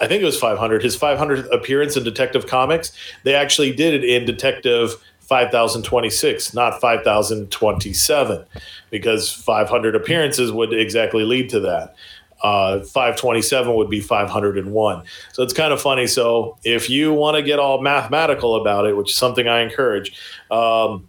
I 0.00 0.08
think 0.08 0.20
it 0.22 0.26
was 0.26 0.38
500. 0.38 0.82
His 0.82 0.98
500th 0.98 1.52
appearance 1.54 1.96
in 1.96 2.02
Detective 2.02 2.46
Comics. 2.46 2.92
They 3.22 3.34
actually 3.34 3.72
did 3.72 3.94
it 3.94 4.04
in 4.04 4.24
Detective 4.24 4.96
5026, 5.20 6.52
not 6.52 6.80
5027, 6.80 8.44
because 8.90 9.32
500 9.32 9.94
appearances 9.94 10.50
would 10.50 10.74
exactly 10.74 11.24
lead 11.24 11.48
to 11.50 11.60
that. 11.60 11.94
Uh, 12.42 12.80
527 12.80 13.74
would 13.74 13.88
be 13.88 14.00
501. 14.00 15.02
So 15.32 15.42
it's 15.42 15.52
kind 15.52 15.72
of 15.72 15.80
funny. 15.80 16.06
So 16.06 16.58
if 16.64 16.90
you 16.90 17.12
want 17.12 17.36
to 17.36 17.42
get 17.42 17.58
all 17.58 17.80
mathematical 17.80 18.60
about 18.60 18.86
it, 18.86 18.96
which 18.96 19.10
is 19.10 19.16
something 19.16 19.46
I 19.46 19.60
encourage, 19.60 20.12
um, 20.50 21.08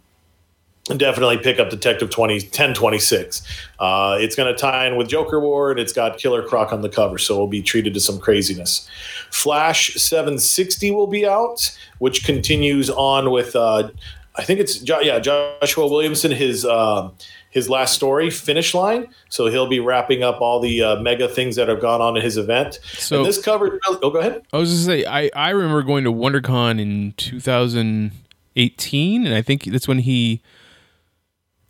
definitely 0.96 1.38
pick 1.38 1.58
up 1.58 1.70
Detective 1.70 2.10
20, 2.10 2.34
1026. 2.34 3.42
Uh, 3.78 4.16
it's 4.20 4.36
going 4.36 4.52
to 4.52 4.58
tie 4.58 4.86
in 4.86 4.96
with 4.96 5.08
Joker 5.08 5.40
War, 5.40 5.70
and 5.70 5.80
it's 5.80 5.92
got 5.92 6.18
Killer 6.18 6.46
Croc 6.46 6.72
on 6.72 6.82
the 6.82 6.88
cover, 6.88 7.18
so 7.18 7.34
it'll 7.34 7.46
be 7.46 7.62
treated 7.62 7.94
to 7.94 8.00
some 8.00 8.18
craziness. 8.18 8.88
Flash 9.30 9.94
760 9.94 10.90
will 10.90 11.06
be 11.06 11.26
out, 11.26 11.76
which 11.98 12.24
continues 12.24 12.90
on 12.90 13.30
with, 13.30 13.56
uh, 13.56 13.90
I 14.36 14.44
think 14.44 14.60
it's, 14.60 14.82
yeah, 14.82 15.18
Joshua 15.18 15.88
Williamson, 15.88 16.30
his. 16.30 16.64
Uh, 16.64 17.10
his 17.54 17.70
last 17.70 17.94
story, 17.94 18.28
Finish 18.30 18.74
Line. 18.74 19.06
So 19.28 19.46
he'll 19.46 19.68
be 19.68 19.78
wrapping 19.78 20.24
up 20.24 20.40
all 20.40 20.58
the 20.58 20.82
uh, 20.82 20.96
mega 20.96 21.28
things 21.28 21.54
that 21.54 21.68
have 21.68 21.80
gone 21.80 22.00
on 22.00 22.16
in 22.16 22.22
his 22.22 22.36
event. 22.36 22.80
So 22.82 23.18
and 23.18 23.26
this 23.26 23.40
covered. 23.40 23.80
Oh, 23.86 24.10
go 24.10 24.18
ahead. 24.18 24.42
I 24.52 24.58
was 24.58 24.70
just 24.70 24.84
say 24.84 25.06
I 25.06 25.30
I 25.36 25.50
remember 25.50 25.84
going 25.84 26.02
to 26.02 26.12
WonderCon 26.12 26.80
in 26.80 27.14
2018, 27.16 29.26
and 29.26 29.34
I 29.34 29.40
think 29.40 29.66
that's 29.66 29.86
when 29.86 30.00
he 30.00 30.42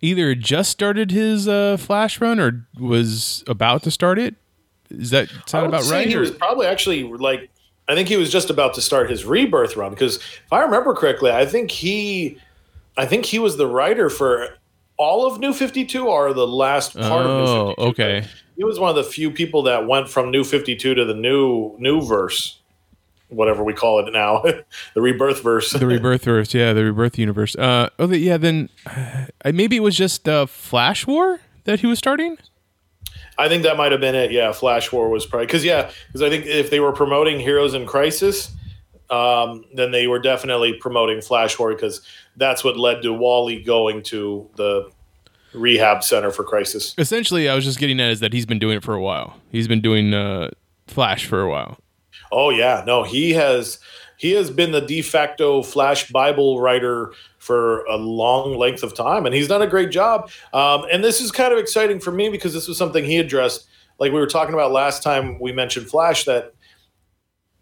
either 0.01 0.35
just 0.35 0.71
started 0.71 1.11
his 1.11 1.47
uh, 1.47 1.77
Flash 1.77 2.19
run 2.19 2.41
or 2.41 2.67
was 2.81 3.45
about 3.47 3.83
to 3.83 3.91
start 3.91 4.19
it. 4.19 4.37
Is 4.89 5.11
that 5.11 5.29
sound 5.47 5.67
about 5.67 5.85
right? 5.91 6.09
He 6.09 6.17
was 6.17 6.31
probably 6.31 6.67
actually 6.67 7.03
like 7.03 7.51
I 7.89 7.95
think 7.95 8.09
he 8.09 8.17
was 8.17 8.33
just 8.33 8.49
about 8.49 8.73
to 8.75 8.81
start 8.81 9.11
his 9.11 9.27
rebirth 9.27 9.77
run 9.77 9.91
because 9.91 10.17
if 10.17 10.51
I 10.51 10.63
remember 10.63 10.95
correctly, 10.95 11.31
I 11.31 11.45
think 11.45 11.71
he 11.71 12.39
I 12.97 13.05
think 13.05 13.27
he 13.27 13.39
was 13.39 13.59
the 13.59 13.67
writer 13.67 14.09
for 14.09 14.57
all 14.97 15.27
of 15.27 15.41
New 15.41 15.53
52 15.53 16.07
or 16.07 16.33
the 16.33 16.47
last 16.47 16.95
part 16.95 17.27
oh, 17.27 17.31
of 17.31 17.39
New 17.39 17.69
52. 17.69 17.83
okay. 17.89 18.29
He 18.57 18.65
was 18.65 18.79
one 18.79 18.91
of 18.91 18.97
the 18.97 19.05
few 19.05 19.31
people 19.31 19.63
that 19.63 19.87
went 19.89 20.09
from 20.09 20.31
New 20.31 20.45
52 20.45 20.95
to 20.95 21.05
the 21.05 21.15
new 21.15 21.75
new 21.79 22.01
verse, 22.01 22.61
whatever 23.29 23.65
we 23.65 23.73
call 23.73 23.99
it 24.07 24.13
now, 24.13 24.43
the 24.95 25.01
rebirth 25.03 25.43
verse. 25.43 25.73
the 25.73 25.87
rebirth 25.87 26.25
verse, 26.25 26.55
yeah, 26.55 26.73
the 26.73 26.85
rebirth 26.85 27.19
universe. 27.19 27.57
Uh, 27.57 27.89
oh, 27.99 28.11
yeah. 28.13 28.37
Then 28.37 28.69
uh, 28.87 29.27
maybe 29.53 29.77
it 29.77 29.83
was 29.83 29.97
just 29.97 30.29
uh, 30.29 30.47
Flash 30.47 31.07
War 31.07 31.41
that 31.65 31.81
he 31.81 31.87
was 31.87 31.99
starting. 31.99 32.39
I 33.37 33.49
think 33.49 33.65
that 33.65 33.77
might 33.77 33.91
have 33.91 34.01
been 34.01 34.15
it. 34.15 34.31
Yeah, 34.31 34.53
Flash 34.53 34.93
War 34.93 35.09
was 35.09 35.27
probably 35.27 35.47
because 35.47 35.65
yeah, 35.65 35.91
because 36.07 36.23
I 36.23 36.31
think 36.31 36.47
if 36.47 36.71
they 36.71 36.79
were 36.79 36.93
promoting 36.93 37.41
Heroes 37.41 37.75
in 37.75 37.87
Crisis, 37.87 38.53
um, 39.11 39.65
then 39.75 39.91
they 39.91 40.07
were 40.07 40.19
definitely 40.19 40.75
promoting 40.75 41.21
Flash 41.21 41.59
War 41.59 41.75
because 41.75 42.01
that's 42.37 42.65
what 42.65 42.79
led 42.79 43.03
to 43.03 43.13
Wally 43.13 43.63
going 43.63 44.03
to 44.05 44.49
the 44.57 44.91
rehab 45.55 46.03
center 46.03 46.31
for 46.31 46.45
crisis. 46.45 46.95
Essentially, 46.99 47.49
I 47.49 47.55
was 47.55 47.65
just 47.65 47.79
getting 47.79 48.01
at 48.01 48.11
is 48.11 48.21
that 48.21 48.33
he's 48.33 48.47
been 48.47 48.59
doing 48.59 48.77
it 48.77 48.85
for 48.85 48.95
a 48.95 49.01
while. 49.01 49.39
He's 49.51 49.69
been 49.69 49.81
doing 49.81 50.13
uh, 50.13 50.51
Flash 50.87 51.27
for 51.27 51.41
a 51.41 51.49
while. 51.49 51.79
Oh 52.33 52.51
yeah, 52.51 52.83
no, 52.87 53.03
he 53.05 53.33
has 53.33 53.79
he 54.17 54.33
has 54.33 54.51
been 54.51 54.73
the 54.73 54.81
de 54.81 55.03
facto 55.03 55.63
Flash 55.63 56.11
Bible 56.11 56.61
writer 56.61 57.13
for 57.39 57.85
a 57.85 57.97
long 57.97 58.57
length 58.57 58.83
of 58.83 58.95
time, 58.95 59.27
and 59.27 59.35
he's 59.35 59.49
done 59.49 59.63
a 59.63 59.67
great 59.67 59.91
job. 59.91 60.31
Um, 60.53 60.87
and 60.91 61.05
this 61.05 61.21
is 61.21 61.31
kind 61.31 61.53
of 61.53 61.59
exciting 61.59 62.01
for 62.01 62.11
me 62.11 62.29
because 62.29 62.55
this 62.55 62.67
was 62.67 62.79
something 62.79 63.05
he 63.05 63.19
addressed, 63.19 63.67
like 63.99 64.13
we 64.13 64.19
were 64.19 64.27
talking 64.27 64.55
about 64.55 64.73
last 64.73 65.03
time 65.03 65.39
we 65.41 65.53
mentioned 65.53 65.89
Flash, 65.89 66.25
that 66.25 66.55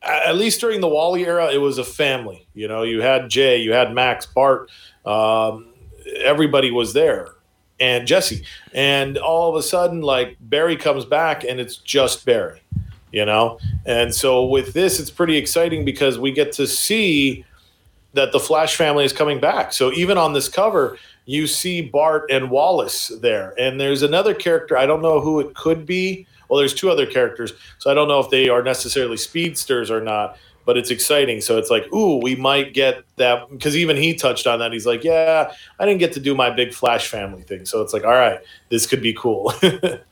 at 0.03 0.37
least 0.37 0.61
during 0.61 0.81
the 0.81 0.89
Wally 0.89 1.27
era, 1.27 1.51
it 1.53 1.59
was 1.59 1.79
a 1.79 1.85
family. 1.85 2.47
You 2.55 2.69
know, 2.69 2.83
you 2.83 3.01
had 3.01 3.29
Jay, 3.29 3.59
you 3.59 3.73
had 3.73 3.95
Max, 3.95 4.27
Bart, 4.27 4.71
um, 5.07 5.69
everybody 6.17 6.71
was 6.71 6.93
there, 6.93 7.29
and 7.79 8.07
Jesse. 8.07 8.45
And 8.73 9.17
all 9.19 9.49
of 9.49 9.57
a 9.57 9.63
sudden, 9.63 10.01
like 10.01 10.37
Barry 10.41 10.77
comes 10.77 11.05
back, 11.05 11.45
and 11.45 11.61
it's 11.61 11.77
just 11.77 12.25
Barry. 12.25 12.61
You 13.13 13.27
know, 13.27 13.59
and 13.85 14.15
so 14.15 14.47
with 14.47 14.73
this, 14.73 14.99
it's 14.99 15.11
pretty 15.11 15.37
exciting 15.37 15.85
because 15.85 16.19
we 16.19 16.33
get 16.33 16.53
to 16.53 16.67
see 16.67 17.45
that 18.15 18.33
the 18.33 18.41
Flash 18.41 18.77
family 18.77 19.05
is 19.05 19.13
coming 19.13 19.39
back. 19.39 19.75
So 19.75 19.93
even 19.93 20.17
on 20.17 20.33
this 20.33 20.49
cover, 20.49 20.97
you 21.27 21.47
see 21.47 21.83
Bart 21.83 22.31
and 22.31 22.51
Wallace 22.51 23.13
there, 23.21 23.55
and 23.59 23.79
there's 23.79 24.03
another 24.03 24.33
character. 24.33 24.79
I 24.79 24.87
don't 24.87 25.03
know 25.03 25.21
who 25.21 25.41
it 25.41 25.55
could 25.55 25.85
be 25.85 26.27
well, 26.53 26.59
there's 26.59 26.75
two 26.75 26.91
other 26.91 27.07
characters, 27.07 27.55
so 27.79 27.91
I 27.91 27.95
don't 27.95 28.09
know 28.09 28.21
if 28.21 28.29
they 28.29 28.51
are 28.51 28.63
necessarily 28.63 29.17
speedsters 29.17 29.91
or 29.91 30.03
not. 30.03 30.37
But 30.65 30.77
it's 30.77 30.93
exciting. 30.93 31.41
So 31.41 31.59
it's 31.59 31.71
like, 31.71 31.93
ooh, 31.93 32.21
we 32.23 32.37
might 32.37 32.73
get 32.73 33.03
that 33.17 33.51
because 33.51 33.77
even 33.77 33.97
he 33.97 34.15
touched 34.15 34.47
on 34.47 34.61
that. 34.61 34.71
He's 34.73 34.87
like, 34.87 35.03
yeah, 35.03 35.53
I 35.81 35.87
didn't 35.87 35.99
get 35.99 36.13
to 36.13 36.21
do 36.21 36.37
my 36.37 36.51
big 36.51 36.73
Flash 36.73 37.09
family 37.09 37.43
thing. 37.43 37.65
So 37.65 37.83
it's 37.83 37.93
like, 37.93 38.05
all 38.05 38.13
right, 38.13 38.39
this 38.69 38.87
could 38.87 39.03
be 39.03 39.13
cool. 39.13 39.53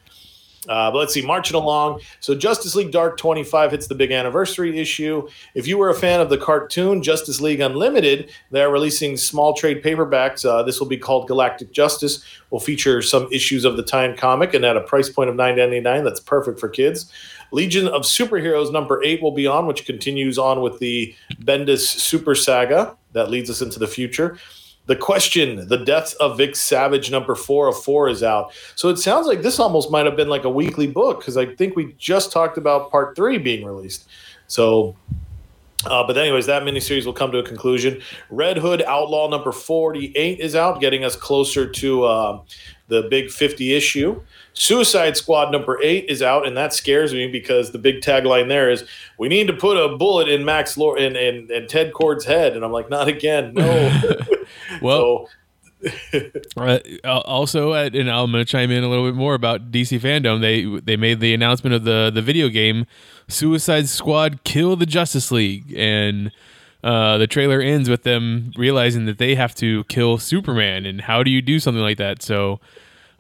Uh, 0.69 0.91
but 0.91 0.99
let's 0.99 1.15
see, 1.15 1.23
marching 1.23 1.57
along. 1.57 2.01
So 2.21 2.35
Justice 2.35 2.75
League 2.75 2.93
Dark 2.93 3.17
25 3.17 3.71
hits 3.71 3.87
the 3.87 3.95
big 3.95 4.13
anniversary 4.13 4.79
issue. 4.79 5.27
If 5.55 5.67
you 5.67 5.79
were 5.79 5.89
a 5.89 5.95
fan 5.95 6.21
of 6.21 6.29
the 6.29 6.37
cartoon 6.37 7.03
Justice 7.03 7.41
League 7.41 7.61
Unlimited, 7.61 8.31
they're 8.51 8.69
releasing 8.69 9.17
small 9.17 9.55
trade 9.55 9.83
paperbacks. 9.83 10.45
Uh, 10.45 10.63
this 10.63 10.79
will 10.79 10.87
be 10.87 10.99
called 10.99 11.29
Galactic 11.29 11.73
Justice. 11.73 12.23
Will 12.51 12.61
feature 12.61 13.01
some 13.01 13.27
issues 13.33 13.65
of 13.65 13.79
the 13.79 13.83
tie 13.83 14.13
comic 14.17 14.53
and 14.53 14.65
at 14.65 14.77
a 14.77 14.83
price 14.83 15.09
point 15.09 15.31
of 15.31 15.37
$9.99. 15.37 16.05
That's 16.05 16.21
perfect 16.21 16.61
for 16.61 16.69
kids. 16.69 17.11
Legion 17.53 17.89
of 17.89 18.03
Superheroes 18.03 18.71
number 18.73 19.03
eight 19.03 19.23
will 19.23 19.33
be 19.33 19.47
on, 19.47 19.67
which 19.67 19.87
continues 19.87 20.39
on 20.39 20.61
with 20.61 20.79
the 20.79 21.15
Bendis 21.43 21.81
Super 21.81 22.35
Saga 22.35 22.97
that 23.13 23.31
leads 23.31 23.51
us 23.51 23.63
into 23.63 23.79
the 23.79 23.89
future. 23.89 24.39
The 24.87 24.97
question, 24.97 25.69
the 25.69 25.77
death 25.77 26.15
of 26.19 26.37
Vic 26.37 26.57
Savage, 26.57 27.11
number 27.11 27.35
four 27.35 27.69
of 27.69 27.81
four, 27.81 28.09
is 28.09 28.23
out. 28.23 28.53
So 28.75 28.89
it 28.89 28.97
sounds 28.97 29.27
like 29.27 29.43
this 29.43 29.61
almost 29.61 29.91
might 29.91 30.05
have 30.07 30.17
been 30.17 30.29
like 30.29 30.45
a 30.45 30.51
weekly 30.51 30.89
book 30.89 31.21
because 31.21 31.37
I 31.37 31.55
think 31.55 31.77
we 31.77 31.95
just 31.97 32.33
talked 32.33 32.59
about 32.59 32.91
part 32.91 33.15
three 33.15 33.39
being 33.39 33.65
released. 33.65 34.09
So, 34.49 34.97
uh, 35.85 36.05
but 36.07 36.19
anyways, 36.19 36.47
that 36.47 36.65
miniseries 36.65 37.07
will 37.07 37.13
come 37.13 37.31
to 37.31 37.39
a 37.39 37.43
conclusion. 37.43 38.03
Red 38.31 38.57
Hood 38.57 38.83
Outlaw 38.83 39.29
number 39.29 39.53
forty-eight 39.53 40.41
is 40.41 40.57
out, 40.57 40.81
getting 40.81 41.05
us 41.05 41.15
closer 41.15 41.69
to 41.69 42.05
uh, 42.05 42.41
the 42.89 43.03
big 43.03 43.31
fifty 43.31 43.75
issue. 43.75 44.21
Suicide 44.55 45.17
Squad 45.17 45.53
number 45.53 45.81
eight 45.83 46.07
is 46.09 46.21
out, 46.21 46.47
and 46.47 46.57
that 46.57 46.75
scares 46.75 47.15
me 47.15 47.29
because 47.29 47.71
the 47.71 47.79
big 47.79 48.01
tagline 48.01 48.49
there 48.49 48.69
is 48.69 48.85
"We 49.19 49.29
need 49.29 49.47
to 49.47 49.53
put 49.53 49.77
a 49.77 49.97
bullet 49.97 50.29
in 50.29 50.45
Max 50.45 50.77
Lord 50.77 51.01
in, 51.01 51.15
in, 51.15 51.51
in 51.51 51.69
Ted 51.69 51.93
Kord's 51.93 52.25
head," 52.25 52.57
and 52.57 52.65
I'm 52.65 52.73
like, 52.73 52.91
not 52.91 53.07
again, 53.07 53.55
no. 53.55 54.01
well. 54.81 55.29
So, 55.29 55.29
uh, 56.57 56.79
also, 57.05 57.73
uh, 57.73 57.89
and 57.93 58.11
I'm 58.11 58.31
going 58.31 58.45
to 58.45 58.51
chime 58.51 58.71
in 58.71 58.85
a 58.85 58.89
little 58.89 59.07
bit 59.07 59.15
more 59.15 59.35
about 59.35 59.71
DC 59.71 59.99
fandom. 60.01 60.41
They 60.41 60.65
they 60.81 60.97
made 60.97 61.21
the 61.21 61.33
announcement 61.33 61.75
of 61.75 61.85
the 61.85 62.11
the 62.15 62.23
video 62.23 62.49
game 62.49 62.87
Suicide 63.29 63.89
Squad 63.89 64.45
Kill 64.45 64.77
the 64.77 64.87
Justice 64.87 65.31
League, 65.31 65.73
and 65.77 66.33
uh, 66.85 67.19
the 67.19 67.27
trailer 67.27 67.61
ends 67.61 67.89
with 67.89 68.03
them 68.03 68.53
realizing 68.57 69.07
that 69.07 69.19
they 69.19 69.35
have 69.35 69.55
to 69.57 69.85
kill 69.85 70.19
Superman. 70.19 70.87
And 70.87 71.03
how 71.03 71.23
do 71.23 71.31
you 71.31 71.41
do 71.43 71.59
something 71.59 71.83
like 71.83 71.99
that? 71.99 72.23
So 72.23 72.61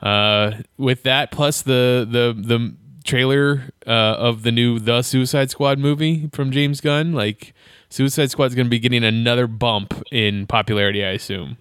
uh, 0.00 0.52
with 0.76 1.02
that, 1.04 1.30
plus 1.30 1.62
the 1.62 2.06
the 2.08 2.34
the 2.38 2.75
trailer 3.04 3.72
uh, 3.87 3.90
of 3.90 4.42
the 4.42 4.52
new 4.52 4.78
The 4.78 5.02
Suicide 5.02 5.50
Squad 5.50 5.78
movie 5.78 6.28
from 6.32 6.50
James 6.50 6.80
Gunn, 6.80 7.12
like 7.12 7.54
Suicide 7.90 8.30
Squad 8.30 8.47
is 8.47 8.54
going 8.54 8.66
to 8.66 8.70
be 8.70 8.78
getting 8.78 9.04
another 9.04 9.47
bump 9.47 9.94
in 10.11 10.47
popularity, 10.47 11.04
I 11.04 11.11
assume. 11.11 11.59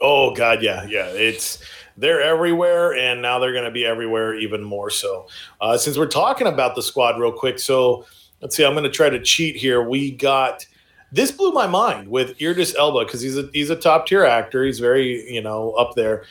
Oh 0.00 0.34
God, 0.34 0.62
yeah, 0.62 0.84
yeah. 0.84 1.06
It's 1.06 1.62
they're 1.96 2.20
everywhere, 2.20 2.94
and 2.94 3.22
now 3.22 3.38
they're 3.38 3.52
going 3.52 3.64
to 3.64 3.70
be 3.70 3.86
everywhere 3.86 4.34
even 4.34 4.62
more 4.62 4.90
so. 4.90 5.28
Uh, 5.60 5.78
since 5.78 5.96
we're 5.96 6.06
talking 6.06 6.48
about 6.48 6.74
the 6.74 6.82
squad, 6.82 7.20
real 7.20 7.32
quick, 7.32 7.60
so 7.60 8.04
let's 8.40 8.56
see. 8.56 8.64
I'm 8.64 8.72
going 8.72 8.84
to 8.84 8.90
try 8.90 9.08
to 9.08 9.22
cheat 9.22 9.54
here. 9.54 9.88
We 9.88 10.10
got 10.10 10.66
this 11.12 11.30
blew 11.30 11.52
my 11.52 11.68
mind 11.68 12.08
with 12.08 12.40
Idris 12.40 12.74
Elba 12.74 13.04
because 13.04 13.20
he's 13.20 13.38
a 13.38 13.48
he's 13.52 13.70
a 13.70 13.76
top 13.76 14.06
tier 14.06 14.24
actor. 14.24 14.64
He's 14.64 14.80
very 14.80 15.32
you 15.32 15.40
know 15.40 15.72
up 15.72 15.94
there. 15.94 16.24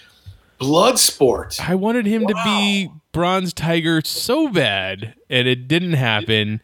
Bloodsport. 0.59 1.59
I 1.59 1.75
wanted 1.75 2.05
him 2.05 2.23
wow. 2.23 2.27
to 2.27 2.43
be 2.43 2.91
Bronze 3.13 3.53
Tiger 3.53 4.01
so 4.03 4.49
bad, 4.49 5.15
and 5.29 5.47
it 5.47 5.67
didn't 5.67 5.93
happen. 5.93 6.61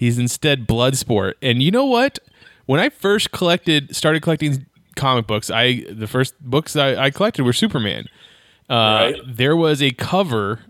He's 0.00 0.18
instead 0.18 0.66
Bloodsport. 0.66 1.34
And 1.42 1.62
you 1.62 1.70
know 1.70 1.84
what? 1.84 2.18
When 2.64 2.80
I 2.80 2.88
first 2.88 3.32
collected, 3.32 3.94
started 3.94 4.22
collecting 4.22 4.64
comic 4.96 5.26
books, 5.26 5.50
I 5.50 5.84
the 5.90 6.06
first 6.06 6.40
books 6.40 6.74
I, 6.74 6.96
I 6.96 7.10
collected 7.10 7.42
were 7.42 7.52
Superman. 7.52 8.06
Uh, 8.70 8.72
right. 8.72 9.16
There 9.26 9.54
was 9.54 9.82
a 9.82 9.90
cover 9.90 10.60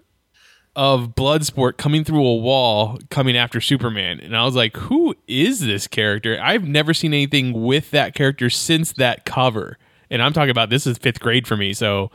of 0.74 1.14
Bloodsport 1.14 1.76
coming 1.76 2.02
through 2.02 2.26
a 2.26 2.34
wall, 2.34 2.98
coming 3.08 3.36
after 3.36 3.60
Superman, 3.60 4.18
and 4.18 4.36
I 4.36 4.44
was 4.44 4.56
like, 4.56 4.76
"Who 4.76 5.14
is 5.28 5.60
this 5.60 5.86
character?" 5.86 6.36
I've 6.42 6.66
never 6.66 6.92
seen 6.92 7.14
anything 7.14 7.52
with 7.52 7.92
that 7.92 8.16
character 8.16 8.50
since 8.50 8.92
that 8.94 9.24
cover, 9.24 9.78
and 10.10 10.20
I'm 10.22 10.32
talking 10.32 10.50
about 10.50 10.70
this 10.70 10.88
is 10.88 10.98
fifth 10.98 11.20
grade 11.20 11.46
for 11.46 11.56
me. 11.56 11.72
So, 11.72 12.10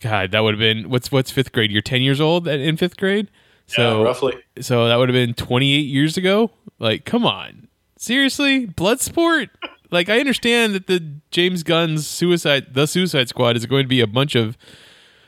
God, 0.00 0.30
that 0.30 0.40
would 0.40 0.54
have 0.54 0.58
been 0.58 0.88
what's 0.88 1.12
what's 1.12 1.30
fifth 1.30 1.52
grade? 1.52 1.70
You're 1.70 1.82
ten 1.82 2.00
years 2.00 2.18
old 2.18 2.48
in 2.48 2.78
fifth 2.78 2.96
grade, 2.96 3.28
so 3.66 3.98
yeah, 3.98 4.04
roughly. 4.04 4.34
so 4.60 4.88
that 4.88 4.96
would 4.96 5.08
have 5.08 5.14
been 5.14 5.34
28 5.34 5.78
years 5.78 6.16
ago. 6.16 6.50
Like, 6.78 7.04
come 7.04 7.24
on, 7.26 7.68
seriously, 7.96 8.66
Bloodsport. 8.66 9.48
Like, 9.90 10.08
I 10.08 10.18
understand 10.18 10.74
that 10.74 10.86
the 10.88 11.20
James 11.30 11.62
Gunn's 11.62 12.06
Suicide, 12.06 12.74
the 12.74 12.86
Suicide 12.86 13.28
Squad, 13.28 13.56
is 13.56 13.66
going 13.66 13.84
to 13.84 13.88
be 13.88 14.00
a 14.00 14.06
bunch 14.06 14.34
of 14.34 14.56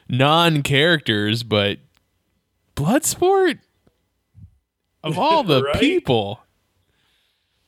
non-characters, 0.09 1.43
but 1.43 1.79
Bloodsport, 2.75 3.59
of 5.05 5.19
all 5.19 5.43
the 5.45 5.63
Right? 5.63 5.81
people, 5.81 6.41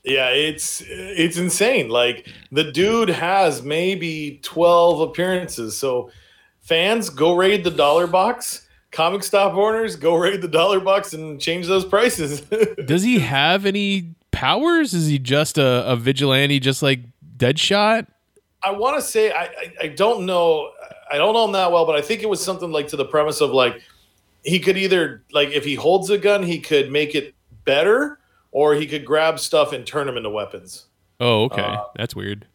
Yeah, 0.04 0.30
it's 0.30 0.82
it's 0.87 1.37
insane. 1.37 1.88
Like 1.88 2.26
the 2.50 2.70
dude 2.72 3.08
has 3.10 3.62
maybe 3.62 4.40
12 4.42 5.00
appearances. 5.00 5.76
So 5.78 6.10
fans 6.60 7.10
go 7.10 7.37
raid 7.37 7.64
the 7.64 7.70
dollar 7.70 8.06
box. 8.06 8.67
Comic 8.90 9.23
stop 9.23 9.54
owners 9.54 9.97
go 9.97 10.16
raid 10.16 10.40
the 10.40 10.49
dollar 10.49 10.80
box 10.80 11.12
and 11.12 11.40
change 11.40 11.66
those 11.66 11.85
prices. 11.85 12.40
does 12.87 13.02
he 13.02 13.18
have 13.18 13.66
any 13.66 14.14
powers? 14.30 14.95
Is 14.95 15.07
he 15.09 15.18
just 15.18 15.59
a, 15.59 15.87
a 15.90 15.97
vigilante, 15.97 16.59
just 16.59 16.83
like 16.83 17.00
Deadshot? 17.37 18.07
I 18.62 18.73
want 18.73 18.97
to 18.97 19.02
say 19.02 19.30
I, 19.30 19.45
I 19.45 19.73
I 19.83 19.88
don't 19.88 20.26
know 20.26 20.71
I 21.11 21.16
don't 21.18 21.33
know 21.35 21.45
him 21.45 21.52
that 21.52 21.71
well, 21.71 21.87
but 21.87 21.97
I 21.97 22.00
think 22.00 22.23
it 22.23 22.28
was 22.28 22.42
something 22.42 22.73
like 22.73 22.88
to 22.88 22.97
the 22.97 23.04
premise 23.04 23.40
of 23.40 23.50
like 23.50 23.83
he 24.45 24.59
could 24.59 24.76
either 24.76 25.23
like 25.33 25.50
if 25.50 25.64
he 25.64 25.75
holds 25.75 26.11
a 26.11 26.18
gun, 26.18 26.42
he 26.42 26.59
could 26.59 26.90
make 26.90 27.14
it 27.14 27.35
better, 27.64 28.18
or 28.50 28.75
he 28.75 28.87
could 28.87 29.04
grab 29.04 29.38
stuff 29.38 29.73
and 29.73 29.87
turn 29.87 30.07
them 30.07 30.16
into 30.16 30.30
weapons. 30.30 30.87
Oh, 31.21 31.45
okay, 31.45 31.62
Uh, 31.62 31.85
that's 31.97 32.16
weird. 32.16 32.47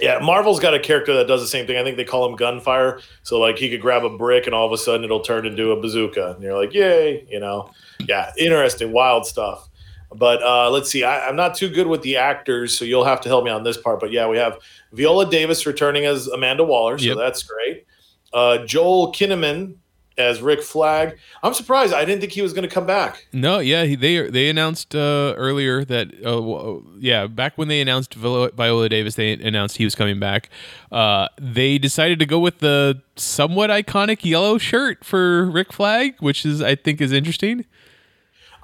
Yeah, 0.00 0.18
Marvel's 0.20 0.58
got 0.58 0.74
a 0.74 0.80
character 0.80 1.14
that 1.14 1.28
does 1.28 1.40
the 1.40 1.46
same 1.46 1.66
thing. 1.66 1.76
I 1.76 1.84
think 1.84 1.96
they 1.96 2.04
call 2.04 2.28
him 2.28 2.34
Gunfire. 2.36 3.00
So 3.22 3.38
like 3.38 3.56
he 3.58 3.70
could 3.70 3.80
grab 3.80 4.04
a 4.04 4.10
brick 4.16 4.46
and 4.46 4.54
all 4.54 4.66
of 4.66 4.72
a 4.72 4.78
sudden 4.78 5.04
it'll 5.04 5.20
turn 5.20 5.46
into 5.46 5.70
a 5.70 5.80
bazooka, 5.80 6.32
and 6.32 6.42
you're 6.42 6.58
like, 6.58 6.74
yay, 6.74 7.26
you 7.30 7.38
know? 7.38 7.70
Yeah, 8.00 8.32
interesting, 8.36 8.92
wild 8.92 9.24
stuff. 9.26 9.68
But 10.16 10.42
uh, 10.42 10.70
let's 10.70 10.90
see. 10.90 11.02
I, 11.04 11.28
I'm 11.28 11.36
not 11.36 11.54
too 11.56 11.68
good 11.68 11.86
with 11.86 12.02
the 12.02 12.16
actors, 12.16 12.76
so 12.76 12.84
you'll 12.84 13.04
have 13.04 13.20
to 13.22 13.28
help 13.28 13.44
me 13.44 13.50
on 13.50 13.62
this 13.64 13.76
part. 13.76 13.98
But 14.00 14.12
yeah, 14.12 14.28
we 14.28 14.36
have 14.36 14.58
Viola 14.92 15.28
Davis 15.28 15.66
returning 15.66 16.04
as 16.06 16.28
Amanda 16.28 16.62
Waller, 16.64 16.98
so 16.98 17.04
Yep. 17.06 17.16
that's 17.16 17.42
great. 17.42 17.86
Uh, 18.32 18.58
Joel 18.64 19.12
Kinnaman 19.12 19.76
as 20.16 20.40
Rick 20.40 20.62
Flag. 20.62 21.18
I'm 21.42 21.54
surprised. 21.54 21.92
I 21.92 22.04
didn't 22.04 22.20
think 22.20 22.32
he 22.32 22.42
was 22.42 22.52
going 22.52 22.68
to 22.68 22.72
come 22.72 22.86
back. 22.86 23.26
No, 23.32 23.58
yeah, 23.58 23.84
he, 23.84 23.94
they 23.94 24.28
they 24.28 24.48
announced 24.48 24.94
uh, 24.94 25.34
earlier 25.36 25.84
that 25.84 26.08
uh, 26.24 26.80
yeah, 26.98 27.26
back 27.26 27.58
when 27.58 27.68
they 27.68 27.80
announced 27.80 28.14
Viola, 28.14 28.50
Viola 28.52 28.88
Davis, 28.88 29.16
they 29.16 29.32
announced 29.32 29.76
he 29.76 29.84
was 29.84 29.94
coming 29.94 30.20
back. 30.20 30.50
Uh, 30.92 31.28
they 31.40 31.78
decided 31.78 32.18
to 32.20 32.26
go 32.26 32.38
with 32.38 32.58
the 32.58 33.02
somewhat 33.16 33.70
iconic 33.70 34.24
yellow 34.24 34.58
shirt 34.58 35.04
for 35.04 35.46
Rick 35.46 35.72
Flag, 35.72 36.14
which 36.20 36.44
is 36.44 36.62
I 36.62 36.74
think 36.74 37.00
is 37.00 37.12
interesting. 37.12 37.64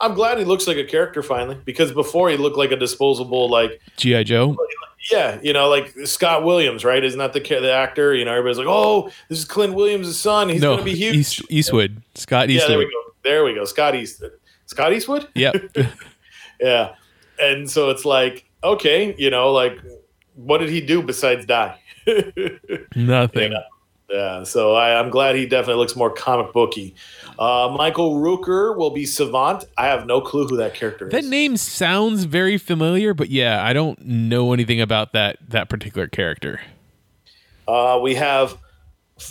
I'm 0.01 0.15
glad 0.15 0.39
he 0.39 0.45
looks 0.45 0.67
like 0.67 0.79
a 0.79 0.85
character 0.85 1.23
finally 1.23 1.59
because 1.65 1.93
before 1.93 2.31
he 2.31 2.37
looked 2.39 2.57
like 2.57 2.71
a 2.71 2.77
disposable 2.77 3.51
like 3.51 3.81
GI 3.97 4.25
Joe. 4.25 4.57
Yeah, 5.11 5.39
you 5.43 5.53
know, 5.53 5.69
like 5.69 5.95
Scott 6.05 6.45
Williams, 6.45 6.85
right? 6.85 7.03
Isn't 7.03 7.19
that 7.19 7.33
the 7.33 7.41
the 7.41 7.73
actor? 7.73 8.15
You 8.15 8.25
know, 8.25 8.33
everybody's 8.33 8.59
like, 8.59 8.67
"Oh, 8.69 9.11
this 9.29 9.39
is 9.39 9.45
Clint 9.45 9.75
Williams' 9.75 10.19
son. 10.19 10.49
He's 10.49 10.61
no, 10.61 10.77
going 10.77 10.79
to 10.79 10.85
be 10.85 10.97
huge." 10.97 11.17
East, 11.17 11.43
Eastwood, 11.49 12.03
Scott 12.15 12.51
Eastwood. 12.51 12.63
yeah, 12.63 12.69
there 12.69 12.79
we 12.79 12.85
go. 12.85 13.13
There 13.23 13.45
we 13.45 13.55
go. 13.55 13.65
Scott 13.65 13.95
Eastwood. 13.95 14.33
Scott 14.67 14.93
Eastwood. 14.93 15.29
Yep. 15.35 15.77
Yeah, 16.61 16.95
and 17.41 17.71
so 17.71 17.89
it's 17.89 18.05
like, 18.05 18.45
okay, 18.63 19.15
you 19.17 19.31
know, 19.31 19.51
like, 19.51 19.79
what 20.35 20.59
did 20.59 20.69
he 20.69 20.83
do 20.83 21.03
besides 21.03 21.47
die? 21.47 21.81
Nothing. 22.95 23.53
Yeah. 23.53 23.63
Yeah, 24.11 24.43
so 24.43 24.75
I, 24.75 24.99
I'm 24.99 25.09
glad 25.09 25.37
he 25.37 25.47
definitely 25.47 25.77
looks 25.77 25.95
more 25.95 26.11
comic 26.11 26.53
booky. 26.53 26.97
Uh, 27.41 27.75
Michael 27.75 28.17
Rooker 28.17 28.77
will 28.77 28.91
be 28.91 29.07
Savant. 29.07 29.65
I 29.79 29.87
have 29.87 30.05
no 30.05 30.21
clue 30.21 30.47
who 30.47 30.59
that 30.59 30.75
character 30.75 31.07
is. 31.07 31.13
That 31.13 31.25
name 31.25 31.57
sounds 31.57 32.25
very 32.25 32.59
familiar, 32.59 33.15
but 33.15 33.31
yeah, 33.31 33.65
I 33.65 33.73
don't 33.73 33.99
know 34.05 34.53
anything 34.53 34.79
about 34.79 35.15
that 35.15 35.39
that 35.49 35.71
particular 35.71 36.07
character. 36.07 36.61
Uh, 37.67 37.99
we 38.03 38.17
have, 38.17 38.59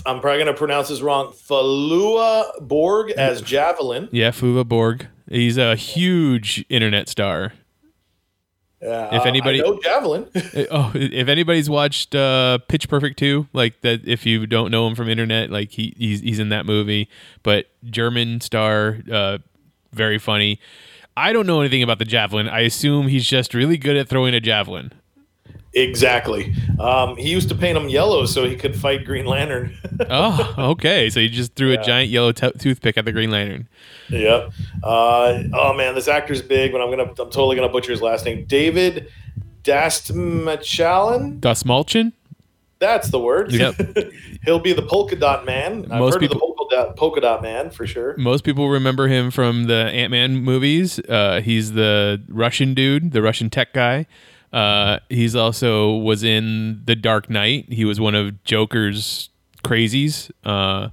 I'm 0.07 0.21
probably 0.21 0.43
going 0.43 0.53
to 0.53 0.57
pronounce 0.57 0.87
this 0.87 1.01
wrong, 1.01 1.33
Falua 1.33 2.45
Borg 2.59 3.11
as 3.11 3.43
Javelin. 3.43 4.09
Yeah, 4.11 4.31
Fuva 4.31 4.67
Borg. 4.67 5.05
He's 5.29 5.57
a 5.57 5.75
huge 5.75 6.65
internet 6.67 7.09
star. 7.09 7.53
Yeah, 8.81 9.15
If 9.15 9.21
uh, 9.21 9.25
anybody- 9.25 9.59
know 9.61 9.79
Javelin. 9.83 10.27
Uh, 10.35 10.63
Oh, 10.71 10.91
if 10.95 11.27
anybody's 11.27 11.69
watched 11.69 12.15
uh, 12.15 12.59
Pitch 12.67 12.87
Perfect 12.87 13.19
2, 13.19 13.47
like 13.53 13.81
that, 13.81 14.07
if 14.07 14.25
you 14.25 14.47
don't 14.47 14.71
know 14.71 14.87
him 14.87 14.95
from 14.95 15.09
internet, 15.09 15.49
like 15.49 15.71
he, 15.71 15.93
he's 15.97 16.21
he's 16.21 16.39
in 16.39 16.49
that 16.49 16.65
movie. 16.65 17.09
But 17.43 17.65
German 17.83 18.39
star, 18.41 18.99
uh, 19.11 19.39
very 19.91 20.17
funny. 20.17 20.59
I 21.17 21.33
don't 21.33 21.45
know 21.45 21.59
anything 21.59 21.83
about 21.83 21.99
the 21.99 22.05
javelin. 22.05 22.47
I 22.47 22.61
assume 22.61 23.09
he's 23.09 23.25
just 23.27 23.53
really 23.53 23.77
good 23.77 23.97
at 23.97 24.07
throwing 24.07 24.33
a 24.33 24.39
javelin. 24.39 24.93
Exactly. 25.73 26.53
Um, 26.79 27.15
he 27.17 27.29
used 27.29 27.49
to 27.49 27.55
paint 27.55 27.77
him 27.77 27.89
yellow 27.89 28.25
so 28.25 28.45
he 28.45 28.55
could 28.55 28.75
fight 28.75 29.05
Green 29.05 29.25
Lantern. 29.25 29.75
Oh, 30.09 30.55
okay. 30.57 31.09
So 31.09 31.19
he 31.19 31.27
just 31.27 31.55
threw 31.55 31.73
a 31.73 31.77
giant 31.83 32.09
yellow 32.09 32.31
t- 32.31 32.51
toothpick 32.57 32.97
at 32.97 33.03
the 33.03 33.11
Green 33.11 33.29
Lantern. 33.31 33.67
yep. 34.07 34.51
Uh, 34.81 35.43
oh 35.53 35.73
man, 35.73 35.93
this 35.93 36.07
actor's 36.07 36.41
big, 36.41 36.71
but 36.71 36.79
I'm 36.79 36.89
gonna, 36.89 37.03
I'm 37.09 37.15
totally 37.15 37.57
gonna 37.57 37.67
butcher 37.67 37.91
his 37.91 38.01
last 38.01 38.23
name. 38.23 38.45
David 38.45 39.11
Dastmalchian. 39.63 41.39
Das 41.41 41.63
Malchin? 41.63 42.13
That's 42.79 43.09
the 43.09 43.19
word. 43.19 43.51
Yep. 43.51 43.75
He'll 44.45 44.59
be 44.59 44.71
the 44.71 44.81
polka 44.83 45.17
dot 45.17 45.45
man. 45.45 45.83
I've 45.91 45.99
Most 45.99 46.13
heard 46.13 46.23
of 46.23 46.29
the 46.29 46.35
people- 46.35 46.55
polka 46.55 46.75
dot, 46.75 46.95
polka 46.95 47.19
dot 47.21 47.41
man 47.41 47.69
for 47.71 47.85
sure. 47.85 48.15
Most 48.17 48.43
people 48.45 48.69
remember 48.69 49.07
him 49.09 49.31
from 49.31 49.65
the 49.65 49.73
Ant 49.91 50.11
Man 50.11 50.37
movies. 50.37 50.97
Uh, 51.09 51.41
he's 51.41 51.73
the 51.73 52.21
Russian 52.29 52.73
dude, 52.73 53.11
the 53.11 53.21
Russian 53.21 53.49
tech 53.49 53.73
guy. 53.73 54.05
Uh, 54.51 54.99
he's 55.09 55.35
also 55.35 55.95
was 55.95 56.23
in 56.23 56.81
The 56.85 56.95
Dark 56.95 57.29
Knight. 57.29 57.71
He 57.71 57.85
was 57.85 57.99
one 57.99 58.15
of 58.15 58.43
Joker's 58.43 59.29
crazies. 59.63 60.31
Uh, 60.43 60.89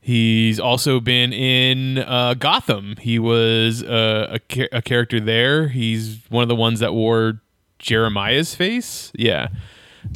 he's 0.00 0.60
also 0.60 1.00
been 1.00 1.32
in 1.32 1.98
uh, 1.98 2.34
Gotham. 2.34 2.94
He 3.00 3.18
was 3.18 3.82
uh, 3.82 4.38
a, 4.50 4.68
a 4.72 4.82
character 4.82 5.18
there. 5.20 5.68
He's 5.68 6.20
one 6.28 6.42
of 6.42 6.48
the 6.48 6.54
ones 6.54 6.80
that 6.80 6.94
wore 6.94 7.40
Jeremiah's 7.78 8.54
face. 8.54 9.10
Yeah. 9.14 9.48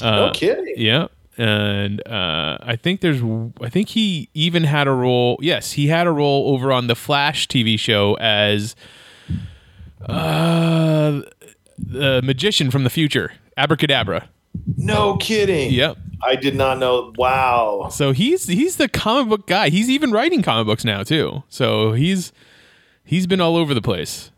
Uh, 0.01 0.11
No 0.27 0.31
kidding. 0.33 0.75
yeah. 0.77 1.09
And 1.37 2.07
uh, 2.07 2.59
I 2.61 2.77
think 2.77 3.01
there's, 3.01 3.23
I 3.63 3.71
think 3.71 3.89
he 3.91 4.29
even 4.35 4.65
had 4.65 4.87
a 4.87 4.93
role. 4.93 5.39
Yes, 5.41 5.73
he 5.73 5.87
had 5.87 6.07
a 6.07 6.11
role 6.13 6.53
over 6.55 6.71
on 6.71 6.87
the 6.87 6.95
Flash 6.95 7.49
TV 7.49 7.79
show 7.79 8.15
as 8.21 8.77
uh, 10.07 11.23
the 11.87 12.21
magician 12.23 12.71
from 12.71 12.85
the 12.85 12.91
future, 12.91 13.33
Abracadabra. 13.57 14.29
No 14.77 15.17
kidding. 15.17 15.73
Yep. 15.73 15.97
I 16.23 16.37
did 16.37 16.55
not 16.55 16.79
know. 16.79 17.13
Wow. 17.17 17.89
So 17.91 18.13
he's 18.13 18.47
he's 18.47 18.77
the 18.77 18.89
comic 18.89 19.29
book 19.29 19.47
guy. 19.47 19.71
He's 19.71 19.89
even 19.89 20.11
writing 20.11 20.43
comic 20.43 20.67
books 20.67 20.85
now 20.85 21.03
too. 21.03 21.43
So 21.49 21.93
he's 21.93 22.33
he's 23.05 23.27
been 23.27 23.41
all 23.41 23.57
over 23.57 23.73
the 23.75 23.83
place. 23.83 24.31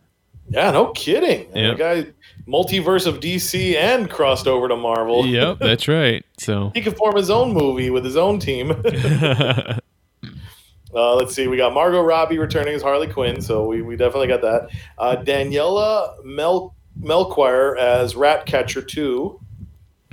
Yeah, 0.48 0.70
no 0.70 0.90
kidding. 0.92 1.48
Yeah. 1.55 1.70
The 1.70 1.74
guy, 1.76 2.07
multiverse 2.46 3.07
of 3.07 3.20
DC 3.20 3.74
and 3.74 4.11
crossed 4.11 4.46
over 4.46 4.68
to 4.68 4.76
Marvel. 4.76 5.26
Yep, 5.26 5.59
that's 5.61 5.88
right. 5.88 6.24
So 6.38 6.70
He 6.74 6.83
could 6.83 6.96
form 6.96 7.16
his 7.16 7.31
own 7.31 7.52
movie 7.52 7.90
with 7.90 8.05
his 8.05 8.16
own 8.16 8.38
team. 8.38 8.70
uh, 8.92 9.78
let's 10.92 11.35
see. 11.35 11.46
We 11.48 11.57
got 11.57 11.72
Margot 11.72 12.02
Robbie 12.02 12.38
returning 12.38 12.74
as 12.74 12.83
Harley 12.83 13.07
Quinn, 13.07 13.40
so 13.40 13.66
we, 13.66 13.83
we 13.83 13.96
definitely 13.96 14.28
got 14.28 14.42
that. 14.42 14.68
Uh, 14.98 15.16
Daniela 15.16 16.22
Mel 16.24 16.74
Melchior 16.96 17.76
as 17.76 18.14
Ratcatcher 18.16 18.83
2. 18.83 19.40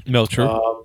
Melcher. 0.08 0.44
Um, 0.44 0.84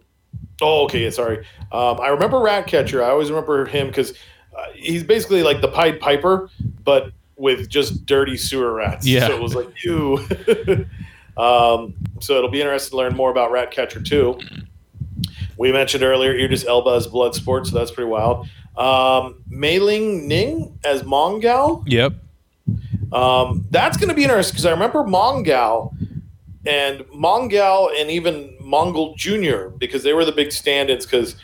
oh, 0.61 0.85
okay. 0.85 1.11
Sorry. 1.11 1.38
Um, 1.72 2.00
I 2.00 2.09
remember 2.09 2.40
Ratcatcher. 2.40 3.02
I 3.02 3.11
always 3.11 3.30
remember 3.30 3.64
him 3.66 3.88
because 3.88 4.12
uh, 4.57 4.66
he's 4.74 5.02
basically 5.02 5.42
like 5.42 5.61
the 5.61 5.68
Pied 5.68 6.00
Piper, 6.00 6.50
but 6.85 7.12
with 7.37 7.68
just 7.68 8.07
dirty 8.07 8.37
sewer 8.37 8.72
rats. 8.74 9.07
Yeah. 9.07 9.26
So 9.26 9.37
it 9.37 9.42
was 9.42 9.54
like, 9.54 9.85
ew. 9.85 10.16
um, 11.37 11.94
so 12.20 12.37
it'll 12.37 12.50
be 12.50 12.61
interesting 12.61 12.92
to 12.92 12.96
learn 12.96 13.16
more 13.16 13.30
about 13.30 13.50
Ratcatcher 13.50 14.00
2. 14.00 14.38
We 15.57 15.72
mentioned 15.72 16.02
earlier 16.02 16.33
Idris 16.35 16.64
Elba 16.64 16.90
as 16.90 17.07
Bloodsport, 17.07 17.66
so 17.66 17.76
that's 17.76 17.90
pretty 17.90 18.11
wild. 18.11 18.48
Um, 18.76 19.42
Mei 19.48 19.78
Ling 19.78 20.26
Ning 20.26 20.78
as 20.85 21.02
Mongal. 21.02 21.85
yep. 21.87 22.12
Um, 23.14 23.66
that's 23.70 23.96
going 23.96 24.09
to 24.09 24.14
be 24.14 24.24
interesting 24.24 24.55
because 24.55 24.66
I 24.66 24.70
remember 24.72 25.05
Mongal 25.05 25.94
and 26.66 27.00
Mongal 27.14 27.90
and 27.98 28.11
even 28.11 28.57
Mongul 28.61 29.16
Jr. 29.16 29.68
because 29.77 30.03
they 30.03 30.12
were 30.12 30.24
the 30.24 30.33
big 30.33 30.50
stand-ins 30.53 31.05
because 31.07 31.37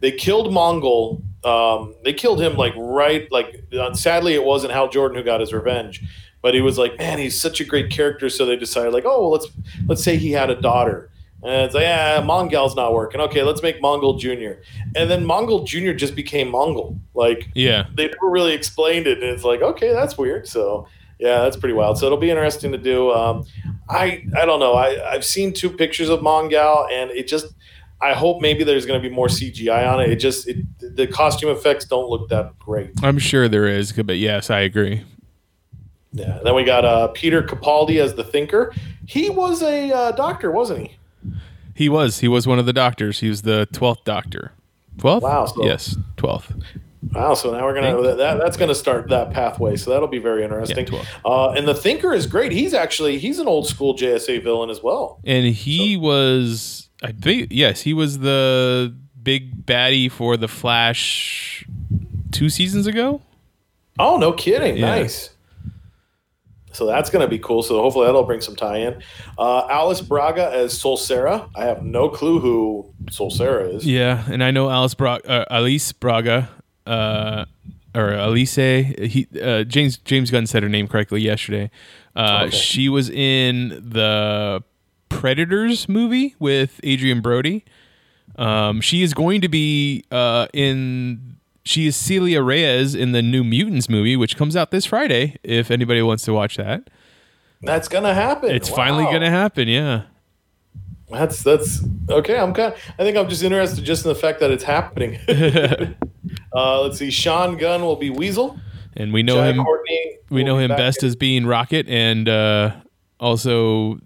they 0.00 0.12
killed 0.12 0.52
Mongul 0.52 1.22
Um, 1.44 1.94
they 2.04 2.12
killed 2.12 2.40
him 2.40 2.56
like 2.56 2.72
right 2.76 3.30
like. 3.30 3.64
Uh, 3.72 3.92
sadly, 3.94 4.34
it 4.34 4.44
wasn't 4.44 4.72
Hal 4.72 4.88
Jordan 4.88 5.16
who 5.16 5.22
got 5.24 5.40
his 5.40 5.52
revenge, 5.52 6.02
but 6.42 6.54
he 6.54 6.60
was 6.60 6.76
like, 6.78 6.98
man, 6.98 7.18
he's 7.18 7.40
such 7.40 7.60
a 7.60 7.64
great 7.64 7.90
character. 7.90 8.28
So 8.28 8.44
they 8.46 8.56
decided 8.56 8.92
like, 8.92 9.04
oh, 9.06 9.20
well, 9.22 9.30
let's 9.30 9.46
let's 9.86 10.02
say 10.04 10.16
he 10.16 10.32
had 10.32 10.50
a 10.50 10.60
daughter. 10.60 11.10
And 11.42 11.62
it's 11.66 11.74
like, 11.74 11.82
yeah, 11.82 12.20
Mongal's 12.22 12.74
not 12.74 12.92
working. 12.94 13.20
Okay, 13.20 13.42
let's 13.42 13.62
make 13.62 13.80
Mongul 13.80 14.18
Jr. 14.18 14.60
And 14.96 15.08
then 15.10 15.24
Mongul 15.24 15.64
Jr. 15.66 15.92
just 15.92 16.16
became 16.16 16.50
Mongul. 16.50 16.98
Like, 17.14 17.48
Yeah. 17.54 17.86
they 17.94 18.06
never 18.06 18.28
really 18.28 18.54
explained 18.54 19.06
it. 19.06 19.22
And 19.22 19.30
it's 19.30 19.44
like, 19.44 19.60
okay, 19.62 19.92
that's 19.92 20.18
weird. 20.18 20.48
So, 20.48 20.88
yeah, 21.18 21.40
that's 21.40 21.56
pretty 21.56 21.74
wild. 21.74 21.98
So 21.98 22.06
it'll 22.06 22.18
be 22.18 22.30
interesting 22.30 22.72
to 22.72 22.78
do. 22.78 23.10
Um, 23.12 23.44
I 23.88 24.24
I 24.36 24.44
don't 24.44 24.60
know. 24.60 24.74
I, 24.74 25.12
I've 25.12 25.24
seen 25.24 25.52
two 25.52 25.70
pictures 25.70 26.08
of 26.08 26.20
Mongal, 26.20 26.90
and 26.90 27.10
it 27.12 27.28
just, 27.28 27.46
I 28.00 28.12
hope 28.12 28.42
maybe 28.42 28.64
there's 28.64 28.84
going 28.86 29.00
to 29.00 29.08
be 29.08 29.14
more 29.14 29.28
CGI 29.28 29.90
on 29.90 30.00
it. 30.00 30.10
It 30.10 30.16
just, 30.16 30.48
it, 30.48 30.56
the 30.78 31.06
costume 31.06 31.50
effects 31.50 31.84
don't 31.86 32.08
look 32.10 32.28
that 32.28 32.58
great. 32.58 32.90
I'm 33.02 33.18
sure 33.18 33.48
there 33.48 33.66
is, 33.66 33.92
but 33.92 34.16
yes, 34.18 34.50
I 34.50 34.60
agree. 34.60 35.04
Yeah. 36.12 36.40
Then 36.42 36.54
we 36.54 36.64
got 36.64 36.84
uh, 36.84 37.08
Peter 37.08 37.42
Capaldi 37.42 38.00
as 38.00 38.14
the 38.14 38.24
Thinker. 38.24 38.74
He 39.06 39.28
was 39.30 39.62
a 39.62 39.92
uh, 39.92 40.12
doctor, 40.12 40.50
wasn't 40.50 40.88
he? 40.88 40.96
He 41.74 41.88
was. 41.88 42.20
He 42.20 42.28
was 42.28 42.46
one 42.46 42.58
of 42.58 42.64
the 42.66 42.72
doctors. 42.72 43.20
He 43.20 43.28
was 43.28 43.42
the 43.42 43.68
12th 43.72 44.04
doctor. 44.04 44.52
12th? 44.96 45.20
Wow, 45.20 45.44
so- 45.46 45.64
yes, 45.64 45.96
12th. 46.16 46.62
Wow, 47.12 47.34
so 47.34 47.52
now 47.52 47.64
we're 47.64 47.74
gonna 47.74 48.02
that, 48.02 48.16
that 48.18 48.38
that's 48.38 48.56
gonna 48.56 48.74
start 48.74 49.08
that 49.10 49.30
pathway. 49.30 49.76
So 49.76 49.90
that'll 49.90 50.08
be 50.08 50.18
very 50.18 50.42
interesting. 50.42 50.78
Yeah, 50.78 50.84
12. 50.84 51.06
uh, 51.24 51.50
and 51.50 51.66
the 51.66 51.74
Thinker 51.74 52.12
is 52.12 52.26
great. 52.26 52.52
He's 52.52 52.74
actually 52.74 53.18
he's 53.18 53.38
an 53.38 53.46
old 53.46 53.66
school 53.68 53.94
JSA 53.94 54.42
villain 54.42 54.70
as 54.70 54.82
well. 54.82 55.20
And 55.24 55.46
he 55.46 55.96
was, 55.96 56.88
I 57.02 57.12
think, 57.12 57.48
yes, 57.50 57.82
he 57.82 57.94
was 57.94 58.18
the 58.18 58.94
big 59.22 59.64
baddie 59.66 60.10
for 60.10 60.36
the 60.36 60.48
Flash 60.48 61.64
two 62.32 62.48
seasons 62.48 62.86
ago. 62.86 63.22
Oh, 63.98 64.18
no 64.18 64.32
kidding! 64.32 64.76
Yeah. 64.76 64.86
Nice. 64.86 65.30
So 66.72 66.84
that's 66.84 67.08
gonna 67.08 67.26
be 67.28 67.38
cool. 67.38 67.62
So 67.62 67.80
hopefully 67.80 68.04
that'll 68.04 68.24
bring 68.24 68.42
some 68.42 68.54
tie-in. 68.54 69.02
Uh, 69.38 69.66
Alice 69.70 70.02
Braga 70.02 70.50
as 70.52 70.74
Solsera. 70.78 71.48
I 71.56 71.64
have 71.64 71.82
no 71.82 72.10
clue 72.10 72.38
who 72.38 72.92
Solsera 73.06 73.74
is. 73.74 73.86
Yeah, 73.86 74.24
and 74.30 74.44
I 74.44 74.50
know 74.50 74.68
Alice 74.68 74.92
Bra- 74.92 75.20
uh, 75.24 75.46
Alice 75.50 75.92
Braga, 75.92 76.50
uh, 76.86 77.44
or 77.94 78.12
Elise. 78.12 78.54
He 78.56 79.26
uh, 79.42 79.64
James 79.64 79.96
James 79.98 80.30
Gunn 80.30 80.46
said 80.46 80.62
her 80.62 80.68
name 80.68 80.88
correctly 80.88 81.20
yesterday. 81.20 81.70
Uh, 82.14 82.44
Okay. 82.46 82.56
She 82.56 82.88
was 82.88 83.10
in 83.10 83.68
the 83.90 84.62
Predators 85.08 85.88
movie 85.88 86.34
with 86.38 86.80
Adrien 86.84 87.20
Brody. 87.20 87.64
Um, 88.36 88.80
she 88.80 89.02
is 89.02 89.14
going 89.14 89.40
to 89.40 89.48
be 89.48 90.04
uh, 90.10 90.46
in. 90.52 91.36
She 91.64 91.86
is 91.88 91.96
Celia 91.96 92.42
Reyes 92.42 92.94
in 92.94 93.10
the 93.12 93.22
New 93.22 93.42
Mutants 93.42 93.88
movie, 93.88 94.14
which 94.16 94.36
comes 94.36 94.54
out 94.54 94.70
this 94.70 94.84
Friday. 94.86 95.36
If 95.42 95.70
anybody 95.70 96.00
wants 96.00 96.22
to 96.24 96.32
watch 96.32 96.56
that, 96.58 96.88
That's 97.62 97.88
gonna 97.88 98.14
happen. 98.14 98.50
it's 98.50 98.68
finally 98.68 99.04
going 99.04 99.22
to 99.22 99.30
happen. 99.30 99.66
Yeah. 99.66 100.02
That's 101.10 101.42
that's 101.42 101.82
okay. 102.08 102.36
I'm 102.38 102.52
kind. 102.54 102.72
I 102.98 103.02
think 103.04 103.16
I'm 103.16 103.28
just 103.28 103.42
interested 103.42 103.84
just 103.84 104.04
in 104.04 104.08
the 104.10 104.14
fact 104.14 104.40
that 104.40 104.50
it's 104.50 104.64
happening. 104.64 105.18
uh, 106.56 106.80
let's 106.82 106.98
see. 106.98 107.10
Sean 107.10 107.56
Gunn 107.56 107.82
will 107.82 107.96
be 107.96 108.10
Weasel. 108.10 108.58
And 108.96 109.12
we 109.12 109.22
know 109.22 109.34
Jai 109.36 109.50
him. 109.50 109.62
Courtney. 109.62 110.18
we 110.30 110.42
know 110.42 110.56
be 110.56 110.64
him 110.64 110.70
best 110.70 111.02
in- 111.02 111.08
as 111.08 111.16
being 111.16 111.44
Rocket 111.46 111.86
and 111.88 112.28
uh, 112.28 112.74
also 113.20 113.98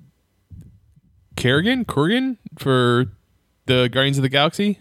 Kerrigan, 1.36 1.84
Kurgan 1.84 2.36
for 2.58 3.06
the 3.66 3.88
Guardians 3.90 4.18
of 4.18 4.22
the 4.22 4.28
Galaxy. 4.28 4.78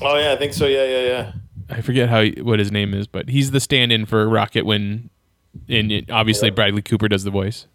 Oh 0.00 0.16
yeah, 0.18 0.32
I 0.32 0.36
think 0.36 0.54
so. 0.54 0.66
Yeah, 0.66 0.84
yeah, 0.84 1.00
yeah. 1.06 1.32
I 1.68 1.80
forget 1.82 2.08
how 2.08 2.22
he, 2.22 2.40
what 2.42 2.58
his 2.58 2.72
name 2.72 2.94
is, 2.94 3.06
but 3.06 3.28
he's 3.28 3.50
the 3.50 3.60
stand-in 3.60 4.06
for 4.06 4.28
Rocket 4.28 4.64
when, 4.64 5.10
and 5.68 5.92
it- 5.92 6.10
obviously 6.10 6.50
Bradley 6.50 6.82
Cooper 6.82 7.08
does 7.08 7.24
the 7.24 7.30
voice. 7.30 7.66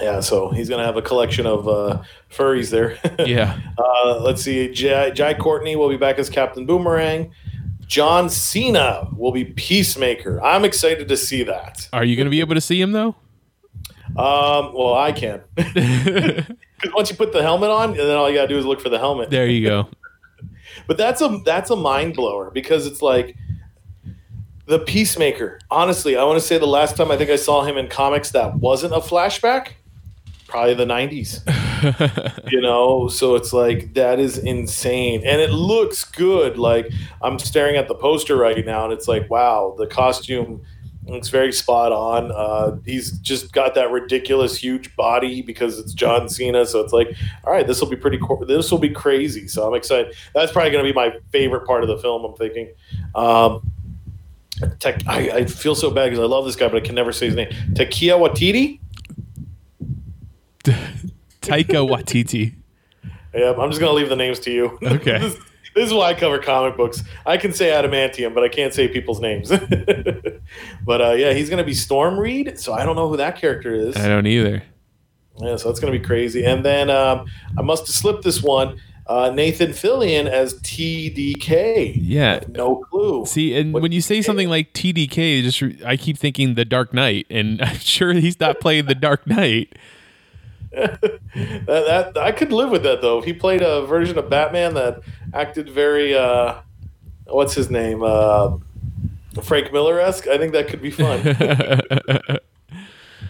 Yeah, 0.00 0.18
so 0.20 0.48
he's 0.50 0.68
gonna 0.68 0.84
have 0.84 0.96
a 0.96 1.02
collection 1.02 1.46
of 1.46 1.68
uh, 1.68 2.02
furries 2.30 2.70
there. 2.70 2.98
Yeah, 3.26 3.58
Uh, 3.78 4.18
let's 4.20 4.42
see. 4.42 4.72
Jai, 4.72 5.10
Jai 5.10 5.34
Courtney 5.34 5.76
will 5.76 5.88
be 5.88 5.96
back 5.96 6.18
as 6.18 6.28
Captain 6.28 6.66
Boomerang. 6.66 7.30
John 7.86 8.28
Cena 8.28 9.08
will 9.16 9.32
be 9.32 9.44
Peacemaker. 9.44 10.42
I'm 10.42 10.64
excited 10.64 11.08
to 11.08 11.16
see 11.16 11.42
that. 11.44 11.88
are 11.92 12.04
you 12.04 12.16
going 12.16 12.26
to 12.26 12.30
be 12.30 12.40
able 12.40 12.54
to 12.54 12.60
see 12.60 12.80
him 12.80 12.92
though? 12.92 13.14
Um, 14.16 14.72
well, 14.74 14.94
I 14.94 15.12
can. 15.12 15.42
Because 16.78 16.94
once 16.94 17.10
you 17.10 17.16
put 17.16 17.32
the 17.32 17.42
helmet 17.42 17.70
on, 17.70 17.90
and 17.90 17.98
then 17.98 18.16
all 18.16 18.28
you 18.28 18.36
gotta 18.36 18.48
do 18.48 18.58
is 18.58 18.66
look 18.66 18.82
for 18.82 18.90
the 18.90 18.98
helmet. 18.98 19.30
There 19.30 19.46
you 19.46 19.66
go. 19.66 19.88
But 20.86 20.98
that's 20.98 21.22
a 21.22 21.40
that's 21.44 21.70
a 21.70 21.74
mind 21.76 22.14
blower 22.14 22.50
because 22.50 22.86
it's 22.86 23.00
like 23.00 23.34
the 24.66 24.78
Peacemaker. 24.80 25.58
Honestly, 25.70 26.16
I 26.16 26.22
want 26.22 26.38
to 26.38 26.46
say 26.46 26.58
the 26.58 26.66
last 26.66 26.96
time 26.96 27.10
I 27.10 27.16
think 27.16 27.30
I 27.30 27.36
saw 27.36 27.64
him 27.64 27.78
in 27.78 27.88
comics 27.88 28.30
that 28.32 28.56
wasn't 28.56 28.92
a 28.92 28.98
flashback, 28.98 29.68
probably 30.46 30.74
the 30.74 30.84
'90s. 30.84 31.40
you 32.48 32.60
know, 32.60 33.08
so 33.08 33.34
it's 33.34 33.52
like 33.52 33.94
that 33.94 34.18
is 34.18 34.38
insane, 34.38 35.22
and 35.24 35.40
it 35.40 35.50
looks 35.50 36.04
good. 36.04 36.58
Like 36.58 36.90
I'm 37.22 37.38
staring 37.38 37.76
at 37.76 37.88
the 37.88 37.94
poster 37.94 38.36
right 38.36 38.64
now, 38.64 38.84
and 38.84 38.92
it's 38.92 39.08
like, 39.08 39.28
wow, 39.30 39.74
the 39.78 39.86
costume 39.86 40.62
looks 41.06 41.28
very 41.28 41.52
spot 41.52 41.92
on. 41.92 42.32
Uh, 42.32 42.78
he's 42.84 43.12
just 43.18 43.52
got 43.52 43.74
that 43.74 43.90
ridiculous 43.90 44.56
huge 44.56 44.94
body 44.96 45.42
because 45.42 45.78
it's 45.78 45.92
John 45.92 46.28
Cena. 46.28 46.66
So 46.66 46.80
it's 46.80 46.92
like, 46.92 47.14
all 47.44 47.52
right, 47.52 47.66
this 47.66 47.80
will 47.80 47.88
be 47.88 47.96
pretty. 47.96 48.18
cool. 48.18 48.44
This 48.44 48.70
will 48.70 48.78
be 48.78 48.90
crazy. 48.90 49.48
So 49.48 49.66
I'm 49.66 49.74
excited. 49.74 50.14
That's 50.34 50.52
probably 50.52 50.70
going 50.70 50.84
to 50.84 50.92
be 50.92 50.94
my 50.94 51.16
favorite 51.30 51.66
part 51.66 51.82
of 51.82 51.88
the 51.88 51.98
film. 51.98 52.24
I'm 52.24 52.34
thinking. 52.34 52.72
Um, 53.14 53.72
Tech, 54.78 55.02
I, 55.06 55.30
I 55.30 55.44
feel 55.44 55.74
so 55.74 55.90
bad 55.90 56.06
because 56.06 56.18
I 56.18 56.26
love 56.26 56.46
this 56.46 56.56
guy, 56.56 56.68
but 56.68 56.82
I 56.82 56.86
can 56.86 56.94
never 56.94 57.12
say 57.12 57.26
his 57.26 57.34
name. 57.34 57.50
Takia 57.74 58.18
Watiti. 58.18 58.80
Taika 61.46 61.88
Waititi. 61.88 62.54
Yeah, 63.34 63.52
I'm 63.58 63.70
just 63.70 63.80
gonna 63.80 63.92
leave 63.92 64.08
the 64.08 64.16
names 64.16 64.38
to 64.40 64.50
you. 64.50 64.78
Okay. 64.82 65.18
this, 65.18 65.34
this 65.74 65.88
is 65.88 65.92
why 65.92 66.08
I 66.08 66.14
cover 66.14 66.38
comic 66.38 66.76
books. 66.76 67.02
I 67.26 67.36
can 67.36 67.52
say 67.52 67.66
adamantium, 67.70 68.34
but 68.34 68.42
I 68.42 68.48
can't 68.48 68.72
say 68.72 68.88
people's 68.88 69.20
names. 69.20 69.50
but 70.84 71.00
uh, 71.02 71.12
yeah, 71.12 71.32
he's 71.34 71.50
gonna 71.50 71.64
be 71.64 71.74
Storm 71.74 72.18
Reed, 72.18 72.58
so 72.58 72.72
I 72.72 72.84
don't 72.84 72.96
know 72.96 73.08
who 73.08 73.16
that 73.18 73.36
character 73.36 73.74
is. 73.74 73.96
I 73.96 74.08
don't 74.08 74.26
either. 74.26 74.62
Yeah, 75.38 75.56
so 75.56 75.68
that's 75.68 75.80
gonna 75.80 75.92
be 75.92 76.00
crazy. 76.00 76.44
And 76.46 76.64
then 76.64 76.88
um, 76.88 77.26
I 77.58 77.62
must 77.62 77.86
have 77.86 77.94
slipped 77.94 78.22
this 78.24 78.42
one. 78.42 78.80
Uh, 79.06 79.30
Nathan 79.30 79.70
Fillion 79.70 80.26
as 80.26 80.54
TDK. 80.62 81.96
Yeah. 82.00 82.40
No 82.48 82.76
clue. 82.76 83.24
See, 83.26 83.54
and 83.56 83.72
What- 83.72 83.82
when 83.82 83.92
you 83.92 84.00
say 84.00 84.20
something 84.22 84.48
like 84.48 84.72
TDK, 84.72 85.42
just 85.42 85.62
I 85.84 85.96
keep 85.96 86.18
thinking 86.18 86.54
the 86.54 86.64
Dark 86.64 86.92
Knight, 86.94 87.26
and 87.30 87.60
I'm 87.62 87.76
sure 87.80 88.12
he's 88.14 88.40
not 88.40 88.60
playing 88.60 88.86
the 88.86 88.94
Dark 88.96 89.26
Knight. 89.26 89.76
That, 90.76 92.12
that 92.14 92.16
I 92.18 92.32
could 92.32 92.52
live 92.52 92.70
with 92.70 92.82
that 92.84 93.00
though. 93.02 93.20
He 93.22 93.32
played 93.32 93.62
a 93.62 93.84
version 93.86 94.18
of 94.18 94.28
Batman 94.30 94.74
that 94.74 95.00
acted 95.34 95.68
very 95.68 96.14
uh, 96.14 96.56
what's 97.26 97.54
his 97.54 97.70
name? 97.70 98.02
Uh, 98.02 98.58
Frank 99.42 99.72
Miller 99.72 100.00
esque, 100.00 100.26
I 100.28 100.38
think 100.38 100.52
that 100.52 100.68
could 100.68 100.80
be 100.82 100.90
fun. 100.90 101.20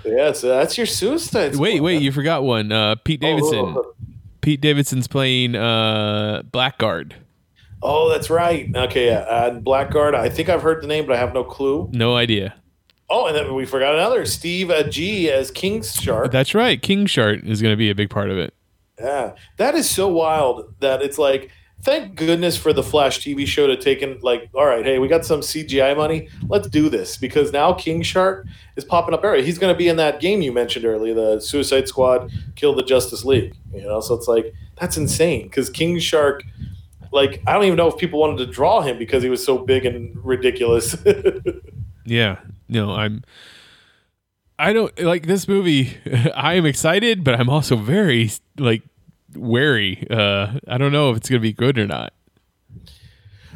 yeah, 0.05 0.33
so 0.33 0.49
that's 0.49 0.77
your 0.77 0.87
suicide 0.87 1.55
Squad. 1.55 1.63
wait, 1.63 1.81
wait, 1.81 2.03
you 2.03 2.13
forgot 2.13 2.43
one. 2.45 2.71
Uh, 2.73 2.95
Pete 2.97 3.21
Oh, 3.25 3.27
Davidson. 3.27 3.59
oh, 3.77 3.93
Pete 4.41 4.61
Davidson's 4.61 5.09
playing 5.09 5.57
uh, 5.57 6.43
Blackguard. 6.53 7.15
Oh, 7.83 8.09
that's 8.09 8.31
right. 8.31 8.71
Okay, 8.75 9.07
yeah. 9.07 9.47
And 9.49 9.65
Blackguard, 9.65 10.15
I 10.15 10.29
think 10.29 10.49
I've 10.49 10.63
heard 10.63 10.83
the 10.83 10.87
name, 10.87 11.07
but 11.07 11.15
I 11.17 11.19
have 11.19 11.35
no 11.35 11.45
clue. 11.45 11.89
No 11.93 12.15
idea. 12.17 12.55
Oh, 13.09 13.27
and 13.27 13.37
then 13.37 13.55
we 13.55 13.65
forgot 13.65 13.95
another 13.95 14.27
Steve 14.27 14.71
uh, 14.71 14.83
G 14.85 15.31
as 15.31 15.51
King 15.51 15.83
Shark. 15.83 16.33
That's 16.33 16.55
right. 16.55 16.81
King 16.81 17.07
Shark 17.07 17.45
is 17.45 17.63
going 17.63 17.73
to 17.73 17.77
be 17.77 17.91
a 17.91 17.95
big 17.95 18.11
part 18.11 18.31
of 18.31 18.39
it. 18.39 18.53
Yeah, 18.99 19.35
that 19.59 19.75
is 19.75 19.89
so 19.89 20.09
wild 20.09 20.75
that 20.81 21.03
it's 21.03 21.19
like, 21.19 21.51
thank 21.83 22.17
goodness 22.17 22.57
for 22.57 22.73
the 22.73 22.83
Flash 22.83 23.21
TV 23.21 23.47
show 23.47 23.67
to 23.67 23.77
take 23.77 24.03
in, 24.03 24.19
like, 24.23 24.49
all 24.55 24.65
right, 24.67 24.85
hey, 24.85 24.99
we 24.99 25.07
got 25.07 25.25
some 25.25 25.41
CGI 25.41 25.97
money. 25.97 26.29
Let's 26.49 26.67
do 26.69 26.89
this 26.89 27.17
because 27.17 27.53
now 27.53 27.75
King 27.75 28.03
Shark 28.03 28.47
is 28.75 28.85
popping 28.85 29.15
up 29.15 29.21
everywhere. 29.21 29.45
He's 29.45 29.59
going 29.59 29.73
to 29.73 29.79
be 29.79 29.87
in 29.89 29.97
that 29.97 30.19
game 30.19 30.41
you 30.43 30.51
mentioned 30.51 30.85
earlier, 30.85 31.15
the 31.15 31.41
Suicide 31.41 31.87
Squad 31.87 32.33
Kill 32.57 32.75
the 32.75 32.83
Justice 32.83 33.25
League. 33.25 33.55
You 33.73 33.83
know, 33.83 34.01
so 34.01 34.15
it's 34.15 34.27
like, 34.27 34.53
that's 34.81 34.97
insane 34.97 35.45
because 35.45 35.71
King 35.71 35.99
Shark, 36.01 36.43
like, 37.13 37.43
I 37.47 37.53
don't 37.53 37.65
even 37.65 37.77
know 37.77 37.89
if 37.89 37.99
people 37.99 38.19
wanted 38.19 38.39
to 38.39 38.47
draw 38.47 38.81
him 38.81 38.99
because 38.99 39.23
he 39.23 39.29
was 39.29 39.45
so 39.45 39.59
big 39.59 39.85
and 39.87 40.17
ridiculous. 40.25 40.97
Yeah. 42.07 42.39
No, 42.69 42.93
I'm. 42.93 43.23
I 44.59 44.73
don't 44.73 44.99
like 45.01 45.27
this 45.27 45.47
movie. 45.47 45.97
I 46.35 46.55
am 46.55 46.65
excited, 46.65 47.25
but 47.25 47.39
I'm 47.39 47.51
also 47.51 47.77
very 47.77 48.31
like 48.59 48.83
wary. 49.35 50.07
Uh, 50.11 50.59
I 50.67 50.79
don't 50.79 50.93
know 50.93 51.11
if 51.11 51.19
it's 51.19 51.29
going 51.29 51.41
to 51.41 51.43
be 51.43 51.53
good 51.53 51.79
or 51.79 51.87
not. 51.87 52.13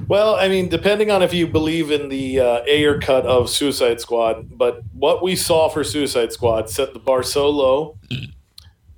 Well, 0.07 0.35
I 0.37 0.49
mean, 0.49 0.69
depending 0.69 1.11
on 1.11 1.23
if 1.23 1.35
you 1.35 1.47
believe 1.47 1.91
in 1.91 2.09
the 2.09 2.41
uh, 2.41 2.63
Ayer 2.67 2.99
cut 3.01 3.27
of 3.27 3.51
Suicide 3.51 4.01
Squad, 4.01 4.57
but 4.57 4.83
what 4.93 5.23
we 5.23 5.37
saw 5.37 5.69
for 5.69 5.85
Suicide 5.85 6.33
Squad 6.33 6.71
set 6.71 6.95
the 6.95 6.99
bar 6.99 7.23
so 7.23 7.51
low 7.51 7.99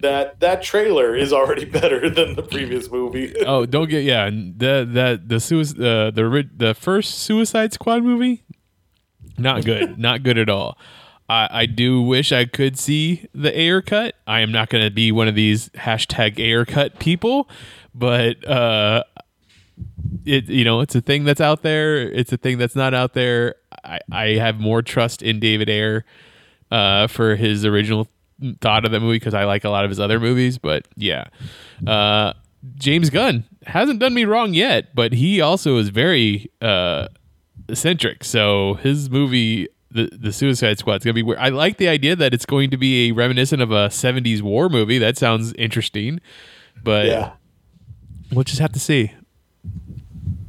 that 0.03 0.40
that 0.40 0.62
trailer 0.62 1.16
is 1.16 1.33
already 1.33 1.64
better 1.81 2.11
than 2.11 2.35
the 2.35 2.42
previous 2.42 2.90
movie. 2.90 3.35
oh, 3.46 3.64
don't 3.64 3.88
get 3.88 4.05
yeah. 4.05 4.29
The 4.29 4.87
that 4.92 5.29
the 5.29 5.37
uh, 5.37 6.11
the 6.11 6.48
the 6.55 6.75
first 6.75 7.20
Suicide 7.20 7.72
Squad 7.72 8.03
movie, 8.03 8.44
not 9.38 9.64
good, 9.64 9.99
not 9.99 10.23
good 10.23 10.38
at 10.38 10.49
all. 10.49 10.79
I, 11.29 11.49
I 11.51 11.66
do 11.66 12.03
wish 12.03 12.33
I 12.33 12.45
could 12.45 12.79
see 12.79 13.27
the 13.35 13.57
Ayer 13.59 13.81
cut. 13.81 14.16
I 14.27 14.40
am 14.40 14.53
not 14.53 14.68
going 14.68 14.85
to 14.85 14.90
be 14.90 15.12
one 15.12 15.29
of 15.29 15.35
these 15.35 15.71
hashtag 15.71 16.38
Ayer 16.38 16.64
cut 16.64 16.99
people, 16.99 17.49
but 17.95 18.47
uh, 18.47 19.05
it 20.25 20.49
you 20.49 20.64
know 20.64 20.81
it's 20.81 20.95
a 20.95 21.01
thing 21.01 21.25
that's 21.25 21.40
out 21.40 21.62
there. 21.62 22.03
It's 22.03 22.33
a 22.33 22.37
thing 22.37 22.59
that's 22.59 22.77
not 22.77 22.95
out 22.95 23.14
there. 23.14 23.57
I, 23.85 24.01
I 24.11 24.27
have 24.35 24.61
more 24.61 24.83
trust 24.83 25.23
in 25.23 25.40
David 25.40 25.68
Ayer 25.68 26.05
uh, 26.71 27.07
for 27.07 27.37
his 27.37 27.64
original 27.64 28.09
thought 28.61 28.85
of 28.85 28.90
the 28.92 29.01
movie 29.01 29.16
because 29.16 29.35
I 29.35 29.45
like 29.45 29.64
a 29.64 29.71
lot 29.71 29.85
of 29.85 29.90
his 29.90 30.01
other 30.01 30.21
movies. 30.21 30.59
But 30.59 30.87
yeah, 30.97 31.29
uh, 31.87 32.35
James 32.75 33.11
Gunn 33.11 33.45
hasn't 33.66 34.01
done 34.01 34.14
me 34.14 34.25
wrong 34.25 34.55
yet, 34.55 34.95
but 34.95 35.12
he 35.12 35.40
also 35.40 35.79
is 35.79 35.88
very 35.88 36.51
uh, 36.61 37.09
eccentric. 37.72 38.22
So 38.24 38.74
his 38.74 39.11
movie, 39.11 39.68
the 39.90 40.08
the 40.12 40.32
Suicide 40.32 40.78
Squad, 40.78 40.96
is 41.00 41.04
gonna 41.04 41.14
be. 41.14 41.22
Weird. 41.22 41.38
I 41.40 41.48
like 41.48 41.78
the 41.78 41.88
idea 41.88 42.14
that 42.16 42.32
it's 42.32 42.46
going 42.46 42.70
to 42.70 42.76
be 42.76 43.08
a 43.08 43.12
reminiscent 43.12 43.61
of 43.61 43.70
a 43.72 43.88
'70s 43.88 44.42
war 44.42 44.68
movie. 44.68 44.98
That 44.98 45.16
sounds 45.18 45.52
interesting, 45.54 46.20
but 46.85 47.06
Yeah. 47.06 47.32
we'll 48.32 48.44
just 48.44 48.61
have 48.61 48.72
to 48.72 48.80
see. 48.80 49.12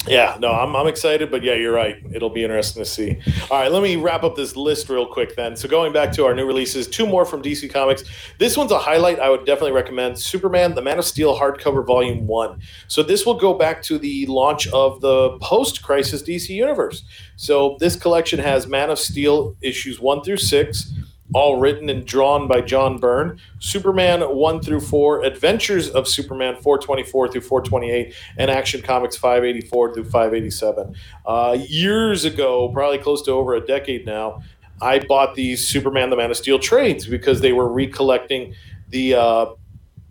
Yeah, 0.05 0.35
no, 0.39 0.51
I'm, 0.51 0.75
I'm 0.75 0.87
excited, 0.87 1.31
but 1.31 1.43
yeah, 1.43 1.53
you're 1.53 1.73
right. 1.73 1.95
It'll 2.13 2.29
be 2.29 2.43
interesting 2.43 2.83
to 2.83 2.89
see. 2.89 3.19
All 3.49 3.59
right, 3.59 3.71
let 3.71 3.81
me 3.81 3.95
wrap 3.95 4.23
up 4.23 4.35
this 4.35 4.57
list 4.57 4.89
real 4.89 5.05
quick 5.05 5.35
then. 5.37 5.55
So, 5.55 5.69
going 5.69 5.93
back 5.93 6.11
to 6.13 6.25
our 6.25 6.35
new 6.35 6.45
releases, 6.45 6.87
two 6.87 7.07
more 7.07 7.25
from 7.25 7.41
DC 7.41 7.71
Comics. 7.71 8.03
This 8.37 8.57
one's 8.57 8.71
a 8.73 8.79
highlight. 8.79 9.19
I 9.19 9.29
would 9.29 9.45
definitely 9.45 9.71
recommend 9.71 10.19
Superman, 10.19 10.75
the 10.75 10.81
Man 10.81 10.99
of 10.99 11.05
Steel 11.05 11.39
hardcover 11.39 11.85
volume 11.85 12.27
one. 12.27 12.59
So, 12.89 13.01
this 13.01 13.25
will 13.25 13.35
go 13.35 13.53
back 13.53 13.81
to 13.83 13.97
the 13.97 14.25
launch 14.25 14.67
of 14.67 14.99
the 14.99 15.37
post 15.41 15.83
crisis 15.83 16.21
DC 16.21 16.49
universe. 16.49 17.03
So, 17.37 17.77
this 17.79 17.95
collection 17.95 18.39
has 18.39 18.67
Man 18.67 18.89
of 18.89 18.99
Steel 18.99 19.55
issues 19.61 20.01
one 20.01 20.21
through 20.21 20.37
six 20.37 20.91
all 21.33 21.59
written 21.59 21.89
and 21.89 22.05
drawn 22.05 22.47
by 22.47 22.61
John 22.61 22.97
Byrne. 22.97 23.39
Superman 23.59 24.21
1 24.21 24.61
through 24.61 24.81
4, 24.81 25.23
Adventures 25.23 25.89
of 25.89 26.07
Superman 26.07 26.55
424 26.61 27.31
through 27.31 27.41
428, 27.41 28.13
and 28.37 28.51
Action 28.51 28.81
Comics 28.81 29.15
584 29.17 29.93
through 29.93 30.03
587. 30.05 30.95
Uh, 31.25 31.57
years 31.67 32.25
ago, 32.25 32.69
probably 32.69 32.97
close 32.97 33.21
to 33.23 33.31
over 33.31 33.55
a 33.55 33.65
decade 33.65 34.05
now, 34.05 34.41
I 34.81 34.99
bought 34.99 35.35
these 35.35 35.65
Superman 35.67 36.09
the 36.09 36.17
Man 36.17 36.29
of 36.29 36.37
Steel 36.37 36.59
trades 36.59 37.07
because 37.07 37.41
they 37.41 37.53
were 37.53 37.71
recollecting 37.71 38.53
the 38.89 39.15
uh, 39.15 39.45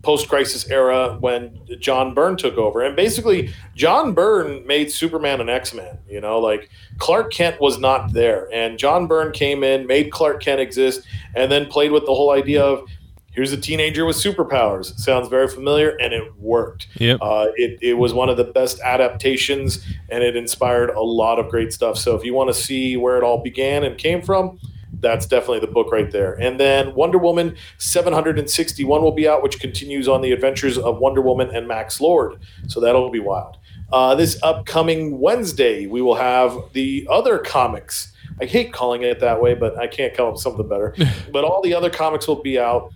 post 0.03 0.27
crisis 0.29 0.69
era 0.69 1.17
when 1.19 1.59
John 1.79 2.13
Byrne 2.13 2.37
took 2.37 2.57
over. 2.57 2.81
And 2.81 2.95
basically, 2.95 3.51
John 3.75 4.13
Byrne 4.13 4.67
made 4.67 4.91
Superman 4.91 5.41
an 5.41 5.49
X 5.49 5.73
Man. 5.73 5.97
You 6.07 6.21
know, 6.21 6.39
like 6.39 6.69
Clark 6.99 7.31
Kent 7.31 7.59
was 7.59 7.79
not 7.79 8.13
there. 8.13 8.47
And 8.53 8.77
John 8.77 9.07
Byrne 9.07 9.31
came 9.31 9.63
in, 9.63 9.87
made 9.87 10.11
Clark 10.11 10.43
Kent 10.43 10.61
exist, 10.61 11.07
and 11.35 11.51
then 11.51 11.65
played 11.67 11.91
with 11.91 12.05
the 12.05 12.13
whole 12.13 12.31
idea 12.31 12.63
of 12.63 12.87
here's 13.31 13.51
a 13.51 13.57
teenager 13.57 14.05
with 14.05 14.15
superpowers. 14.15 14.95
Sounds 14.99 15.27
very 15.27 15.47
familiar, 15.47 15.89
and 15.97 16.13
it 16.13 16.35
worked. 16.37 16.87
Yep. 16.99 17.19
Uh, 17.21 17.47
it, 17.55 17.79
it 17.81 17.93
was 17.95 18.13
one 18.13 18.29
of 18.29 18.37
the 18.37 18.43
best 18.43 18.79
adaptations, 18.81 19.83
and 20.09 20.23
it 20.23 20.35
inspired 20.35 20.89
a 20.91 21.01
lot 21.01 21.39
of 21.39 21.49
great 21.49 21.73
stuff. 21.73 21.97
So 21.97 22.15
if 22.15 22.23
you 22.23 22.33
want 22.33 22.49
to 22.49 22.53
see 22.53 22.97
where 22.97 23.17
it 23.17 23.23
all 23.23 23.41
began 23.41 23.83
and 23.83 23.97
came 23.97 24.21
from, 24.21 24.59
that's 25.03 25.27
definitely 25.27 25.59
the 25.59 25.67
book 25.67 25.91
right 25.91 26.09
there. 26.11 26.33
And 26.33 26.59
then 26.59 26.95
Wonder 26.95 27.19
Woman 27.19 27.55
761 27.77 29.01
will 29.01 29.11
be 29.11 29.27
out, 29.27 29.43
which 29.43 29.59
continues 29.59 30.07
on 30.07 30.21
the 30.21 30.31
adventures 30.31 30.77
of 30.77 30.97
Wonder 30.97 31.21
Woman 31.21 31.51
and 31.55 31.67
Max 31.67 32.01
Lord. 32.01 32.39
So 32.67 32.79
that'll 32.79 33.11
be 33.11 33.19
wild. 33.19 33.57
Uh, 33.91 34.15
this 34.15 34.41
upcoming 34.41 35.19
Wednesday, 35.19 35.85
we 35.85 36.01
will 36.01 36.15
have 36.15 36.57
the 36.73 37.07
other 37.11 37.37
comics. 37.37 38.11
I 38.41 38.45
hate 38.45 38.73
calling 38.73 39.03
it 39.03 39.19
that 39.19 39.39
way, 39.39 39.53
but 39.53 39.77
I 39.77 39.85
can't 39.85 40.15
come 40.15 40.27
up 40.27 40.33
with 40.33 40.41
something 40.41 40.67
better. 40.67 40.95
but 41.31 41.43
all 41.43 41.61
the 41.61 41.75
other 41.75 41.91
comics 41.91 42.27
will 42.27 42.41
be 42.41 42.57
out 42.57 42.91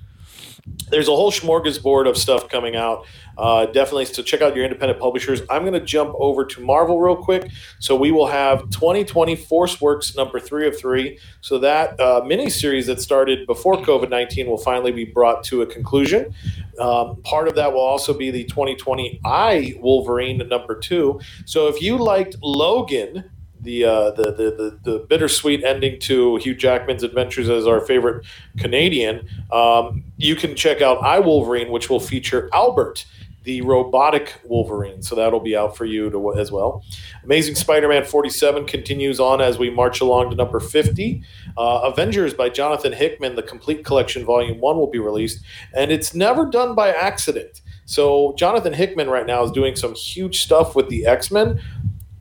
there's 0.90 1.08
a 1.08 1.12
whole 1.12 1.32
smorgasbord 1.32 2.08
of 2.08 2.18
stuff 2.18 2.50
coming 2.50 2.76
out. 2.76 3.06
Uh, 3.38 3.68
definitely, 3.68 4.06
so 4.06 4.24
check 4.24 4.42
out 4.42 4.56
your 4.56 4.66
independent 4.66 5.00
publishers. 5.00 5.42
I'm 5.50 5.62
going 5.62 5.74
to 5.74 5.86
jump 5.86 6.16
over 6.18 6.44
to 6.46 6.62
Marvel 6.62 7.00
real 7.00 7.16
quick. 7.16 7.52
So 7.80 7.96
we 7.96 8.12
will 8.12 8.28
have 8.28 8.70
2020 8.72 9.36
Force 9.36 9.80
Works 9.80 10.16
number 10.16 10.40
three 10.40 10.68
of 10.68 10.78
three. 10.78 11.20
So 11.42 11.60
that 11.60 12.00
uh, 12.00 12.24
mini 12.26 12.50
series 12.50 12.88
that 12.88 13.00
started 13.00 13.46
before 13.46 13.76
COVID 13.76 14.10
19 14.10 14.48
will 14.48 14.58
finally 14.58 14.92
be 14.92 15.06
brought 15.06 15.44
to 15.46 15.62
a 15.62 15.68
conclusion. 15.68 16.34
Um, 16.80 17.22
part 17.24 17.48
of 17.48 17.56
that 17.56 17.74
will 17.74 17.82
also 17.82 18.14
be 18.14 18.32
the 18.32 18.46
2020 18.46 19.20
iWolverine 19.24 20.48
number 20.48 20.80
two. 20.80 21.20
So 21.46 21.68
if 21.68 21.82
you 21.82 21.98
liked 21.98 22.38
Logan, 22.42 23.30
the, 23.62 23.86
uh, 23.86 24.12
the, 24.12 24.24
the 24.24 24.80
the 24.84 24.92
the 24.92 25.00
bittersweet 25.00 25.64
ending 25.64 26.00
to 26.02 26.38
Hugh 26.38 26.56
Jackman's 26.56 27.04
adventures 27.04 27.50
as 27.50 27.68
our 27.68 27.82
favorite 27.82 28.26
Canadian, 28.58 29.28
um, 29.52 30.04
you 30.18 30.36
can 30.36 30.56
check 30.56 30.82
out 30.82 31.00
iWolverine, 31.00 31.70
which 31.70 31.90
will 31.90 32.00
feature 32.00 32.50
Albert, 32.54 33.06
the 33.48 33.62
robotic 33.62 34.36
Wolverine. 34.44 35.02
So 35.02 35.16
that'll 35.16 35.40
be 35.40 35.56
out 35.56 35.78
for 35.78 35.86
you 35.86 36.10
to, 36.10 36.34
as 36.36 36.52
well. 36.52 36.84
Amazing 37.24 37.56
Spider-Man 37.56 38.04
47 38.04 38.66
continues 38.66 39.22
on 39.22 39.40
as 39.40 39.58
we 39.58 39.70
march 39.70 40.02
along 40.02 40.32
to 40.32 40.36
number 40.36 40.60
50. 40.60 41.24
Uh, 41.58 41.80
Avengers 41.86 42.34
by 42.34 42.50
Jonathan 42.50 42.92
Hickman, 42.92 43.36
the 43.36 43.44
complete 43.44 43.86
collection, 43.86 44.26
volume 44.26 44.60
one, 44.60 44.78
will 44.78 44.92
be 44.92 45.00
released, 45.00 45.44
and 45.74 45.92
it's 45.94 46.14
never 46.14 46.46
done 46.46 46.76
by 46.76 46.90
accident. 46.90 47.62
So 47.86 48.36
Jonathan 48.38 48.74
Hickman 48.74 49.10
right 49.10 49.26
now 49.26 49.44
is 49.46 49.52
doing 49.52 49.78
some 49.78 49.96
huge 49.96 50.42
stuff 50.42 50.76
with 50.76 50.90
the 50.90 51.06
X 51.06 51.32
Men. 51.32 51.62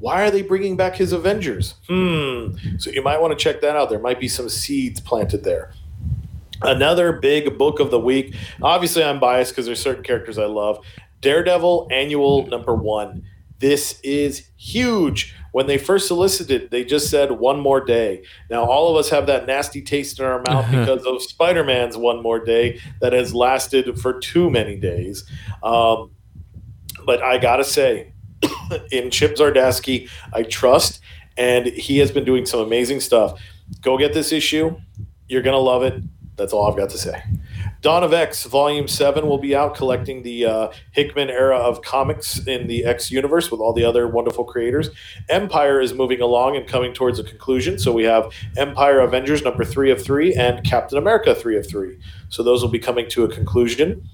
Why 0.07 0.23
are 0.23 0.31
they 0.31 0.43
bringing 0.43 0.77
back 0.77 0.95
his 0.95 1.13
Avengers? 1.13 1.75
Hmm. 1.89 2.53
So 2.79 2.93
you 2.93 3.03
might 3.03 3.21
want 3.21 3.37
to 3.37 3.43
check 3.43 3.61
that 3.63 3.75
out. 3.75 3.91
There 3.91 3.99
might 3.99 4.21
be 4.21 4.29
some 4.29 4.49
seeds 4.49 5.01
planted 5.01 5.43
there. 5.43 5.73
Another 6.63 7.15
big 7.15 7.59
book 7.59 7.81
of 7.81 7.91
the 7.91 7.99
week. 7.99 8.37
Obviously, 8.63 9.03
I'm 9.03 9.19
biased 9.19 9.51
because 9.51 9.67
there's 9.67 9.83
certain 9.83 10.05
characters 10.05 10.39
I 10.39 10.45
love. 10.45 10.79
Daredevil 11.23 11.89
Annual 11.91 12.47
Number 12.47 12.73
One. 12.73 13.25
This 13.59 13.99
is 14.05 14.49
huge. 14.57 15.35
When 15.51 15.67
they 15.67 15.77
first 15.77 16.07
solicited, 16.07 16.71
they 16.71 16.85
just 16.85 17.11
said 17.11 17.33
one 17.33 17.59
more 17.59 17.85
day. 17.85 18.23
Now, 18.49 18.63
all 18.63 18.89
of 18.89 18.97
us 18.97 19.11
have 19.11 19.27
that 19.27 19.49
nasty 19.49 19.83
taste 19.83 20.21
in 20.21 20.25
our 20.25 20.41
mouth 20.47 20.67
because 20.71 21.05
of 21.05 21.21
Spider 21.21 21.65
Man's 21.65 21.97
one 21.97 22.23
more 22.23 22.39
day 22.39 22.81
that 23.01 23.13
has 23.13 23.35
lasted 23.35 23.99
for 23.99 24.21
too 24.21 24.51
many 24.51 24.77
days. 24.77 25.25
Um, 25.65 26.13
but 27.05 27.25
I 27.25 27.39
gotta 27.39 27.65
say, 27.65 28.13
in 28.91 29.11
Chip 29.11 29.37
Zdarsky, 29.37 30.09
I 30.33 30.43
trust, 30.43 31.01
and 31.37 31.67
he 31.67 31.99
has 31.99 32.11
been 32.11 32.25
doing 32.25 32.47
some 32.47 32.61
amazing 32.61 33.01
stuff. 33.01 33.41
Go 33.81 33.99
get 33.99 34.15
this 34.15 34.33
issue. 34.33 34.79
You're 35.29 35.43
gonna 35.43 35.59
love 35.59 35.83
it. 35.83 36.03
That's 36.37 36.53
all 36.53 36.71
I've 36.71 36.77
got 36.77 36.91
to 36.91 36.99
say. 36.99 37.23
Dawn 37.81 38.03
of 38.03 38.13
X 38.13 38.45
Volume 38.45 38.89
7 38.89 39.27
will 39.27 39.39
be 39.39 39.55
out 39.55 39.75
collecting 39.75 40.23
the 40.23 40.45
uh, 40.45 40.69
Hickman 40.93 41.31
era 41.31 41.57
of 41.57 41.83
comics 41.83 42.45
in 42.47 42.67
the 42.67 42.85
X 42.85 43.11
universe 43.11 43.51
with 43.51 43.61
all 43.61 43.73
the 43.73 43.85
other 43.85 44.09
wonderful 44.09 44.45
creators. 44.45 44.91
Empire 45.29 45.81
is 45.81 45.95
moving 45.95 46.21
along 46.21 46.57
and 46.57 46.67
coming 46.67 46.93
towards 46.93 47.19
a 47.19 47.25
conclusion. 47.25 47.79
So 47.79 47.93
we 47.93 48.05
have 48.05 48.33
Empire 48.57 49.01
Avengers 49.01 49.43
number 49.43 49.65
3 49.65 49.91
of 49.91 50.03
3 50.03 50.35
and 50.35 50.65
Captain 50.65 50.99
America 50.99 51.35
3 51.35 51.59
of 51.59 51.69
3. 51.69 51.99
So 52.29 52.43
those 52.43 52.63
will 52.63 52.71
be 52.71 52.79
coming 52.79 53.09
to 53.11 53.25
a 53.25 53.29
conclusion. 53.29 54.09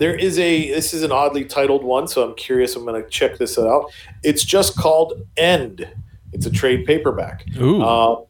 There 0.00 0.14
is 0.14 0.38
a, 0.38 0.70
this 0.70 0.94
is 0.94 1.02
an 1.02 1.12
oddly 1.12 1.44
titled 1.44 1.84
one, 1.84 2.08
so 2.08 2.26
I'm 2.26 2.34
curious. 2.34 2.74
I'm 2.74 2.86
going 2.86 3.02
to 3.02 3.08
check 3.10 3.36
this 3.36 3.58
out. 3.58 3.92
It's 4.22 4.44
just 4.44 4.74
called 4.74 5.12
End. 5.36 5.86
It's 6.32 6.46
a 6.46 6.50
trade 6.50 6.86
paperback. 6.86 7.44
Ooh. 7.58 7.82
Uh, 7.82 8.20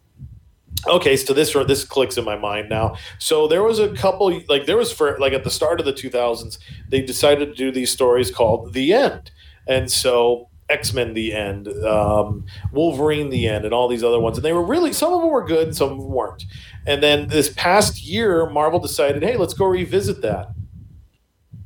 okay 0.88 1.14
so 1.14 1.34
this 1.34 1.52
this 1.66 1.84
clicks 1.84 2.16
in 2.16 2.24
my 2.24 2.36
mind 2.36 2.70
now 2.70 2.96
so 3.18 3.46
there 3.46 3.62
was 3.62 3.78
a 3.78 3.92
couple 3.94 4.40
like 4.48 4.64
there 4.64 4.78
was 4.78 4.90
for 4.90 5.18
like 5.18 5.34
at 5.34 5.44
the 5.44 5.50
start 5.50 5.78
of 5.78 5.84
the 5.84 5.92
2000s 5.92 6.58
they 6.88 7.02
decided 7.02 7.50
to 7.50 7.54
do 7.54 7.70
these 7.70 7.90
stories 7.90 8.30
called 8.30 8.72
the 8.72 8.94
end 8.94 9.30
and 9.68 9.90
so 9.90 10.48
x-men 10.70 11.12
the 11.12 11.34
end 11.34 11.68
um, 11.84 12.46
wolverine 12.72 13.28
the 13.28 13.46
end 13.46 13.66
and 13.66 13.74
all 13.74 13.88
these 13.88 14.02
other 14.02 14.18
ones 14.18 14.38
and 14.38 14.44
they 14.44 14.54
were 14.54 14.64
really 14.64 14.90
some 14.90 15.12
of 15.12 15.20
them 15.20 15.30
were 15.30 15.44
good 15.44 15.76
some 15.76 15.92
of 15.92 15.98
them 15.98 16.08
weren't 16.08 16.46
and 16.86 17.02
then 17.02 17.28
this 17.28 17.50
past 17.50 18.02
year 18.02 18.48
marvel 18.48 18.78
decided 18.78 19.22
hey 19.22 19.36
let's 19.36 19.52
go 19.52 19.66
revisit 19.66 20.22
that 20.22 20.48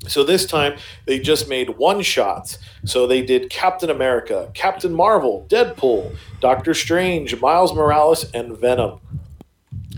so 0.06 0.24
this 0.24 0.46
time 0.46 0.78
they 1.06 1.18
just 1.18 1.48
made 1.48 1.70
one 1.70 2.02
shots. 2.02 2.58
So 2.84 3.06
they 3.06 3.22
did 3.22 3.50
Captain 3.50 3.90
America, 3.90 4.50
Captain 4.54 4.92
Marvel, 4.92 5.46
Deadpool, 5.48 6.16
Doctor 6.40 6.74
Strange, 6.74 7.40
Miles 7.40 7.74
Morales, 7.74 8.30
and 8.32 8.56
Venom. 8.56 9.00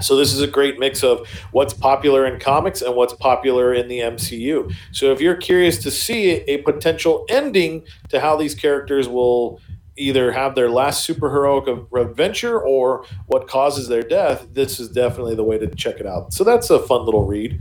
So 0.03 0.15
this 0.17 0.35
is 0.35 0.43
a 0.43 0.47
great 0.47 0.79
mix 0.79 1.03
of 1.03 1.27
what's 1.53 1.73
popular 1.73 2.27
in 2.27 2.39
comics 2.39 2.83
and 2.83 2.95
what's 2.95 3.15
popular 3.15 3.73
in 3.73 3.89
the 3.89 4.01
MCU. 4.01 4.71
So 4.93 5.11
if 5.11 5.23
you're 5.23 5.37
curious 5.37 5.79
to 5.85 5.91
see 5.91 6.33
a 6.33 6.59
potential 6.59 7.25
ending 7.31 7.83
to 8.11 8.21
how 8.21 8.37
these 8.37 8.55
characters 8.55 9.09
will 9.09 9.59
either 9.97 10.31
have 10.33 10.55
their 10.55 10.69
last 10.69 11.09
superheroic 11.09 11.91
adventure 11.99 12.61
or 12.61 13.07
what 13.29 13.49
causes 13.49 13.89
their 13.89 14.03
death, 14.03 14.47
this 14.53 14.79
is 14.79 14.91
definitely 14.91 15.35
the 15.35 15.45
way 15.45 15.57
to 15.57 15.67
check 15.69 15.99
it 15.99 16.07
out. 16.07 16.35
So 16.35 16.45
that's 16.45 16.69
a 16.69 16.79
fun 16.79 17.07
little 17.07 17.25
read. 17.25 17.59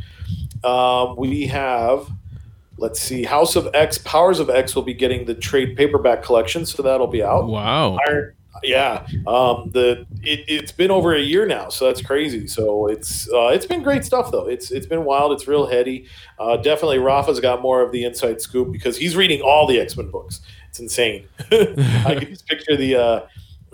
um, 0.66 1.16
we 1.16 1.48
have, 1.48 2.10
let's 2.78 3.00
see, 3.00 3.24
House 3.24 3.56
of 3.56 3.70
X, 3.74 3.98
Powers 4.00 4.40
of 4.40 4.50
X 4.50 4.76
will 4.76 4.84
be 4.84 4.94
getting 4.94 5.26
the 5.26 5.36
trade 5.36 5.76
paperback 5.78 6.24
collection, 6.24 6.66
so 6.66 6.84
that'll 6.84 7.08
be 7.08 7.24
out. 7.24 7.48
Wow. 7.48 7.98
Iron, 8.08 8.34
yeah, 8.64 9.06
um, 9.28 9.70
the 9.72 10.06
it, 10.24 10.46
it's 10.48 10.72
been 10.72 10.92
over 10.92 11.14
a 11.14 11.22
year 11.22 11.46
now, 11.46 11.70
so 11.70 11.88
that's 11.88 12.02
crazy. 12.02 12.48
So 12.48 12.88
it's 12.88 13.30
uh, 13.32 13.48
it's 13.48 13.66
been 13.66 13.84
great 13.84 14.06
stuff 14.06 14.32
though. 14.32 14.48
It's 14.48 14.72
it's 14.72 14.86
been 14.86 15.04
wild. 15.04 15.34
It's 15.34 15.48
real 15.48 15.66
heady. 15.66 16.08
Uh, 16.40 16.58
definitely, 16.58 17.00
Rafa's 17.00 17.40
got 17.40 17.62
more 17.62 17.82
of 17.82 17.92
the 17.92 18.06
inside 18.06 18.42
scoop 18.42 18.72
because 18.72 18.98
he's 18.98 19.16
reading 19.16 19.42
all 19.42 19.68
the 19.68 19.80
X 19.80 19.98
Men 19.98 20.10
books. 20.10 20.42
It's 20.70 20.80
insane. 20.80 21.28
I 21.52 22.16
can 22.20 22.28
just 22.30 22.48
picture 22.48 22.76
the. 22.76 22.96
Uh, 22.96 23.28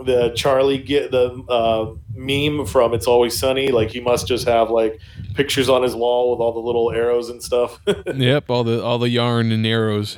the 0.06 0.32
Charlie 0.36 0.78
get 0.78 1.12
the 1.12 1.32
uh, 1.50 1.94
meme 2.14 2.66
from 2.66 2.94
It's 2.94 3.08
Always 3.08 3.38
Sunny. 3.38 3.70
Like 3.70 3.92
he 3.92 4.00
must 4.00 4.28
just 4.28 4.48
have 4.48 4.70
like 4.70 5.00
pictures 5.36 5.70
on 5.70 5.84
his 5.84 5.96
wall 5.96 6.32
with 6.32 6.40
all 6.40 6.54
the 6.54 6.60
little 6.60 6.92
arrows 6.92 7.30
and 7.30 7.42
stuff. 7.42 7.80
yep, 8.16 8.50
all 8.50 8.64
the 8.64 8.84
all 8.84 9.00
the 9.00 9.10
yarn 9.10 9.52
and 9.52 9.66
arrows. 9.66 10.18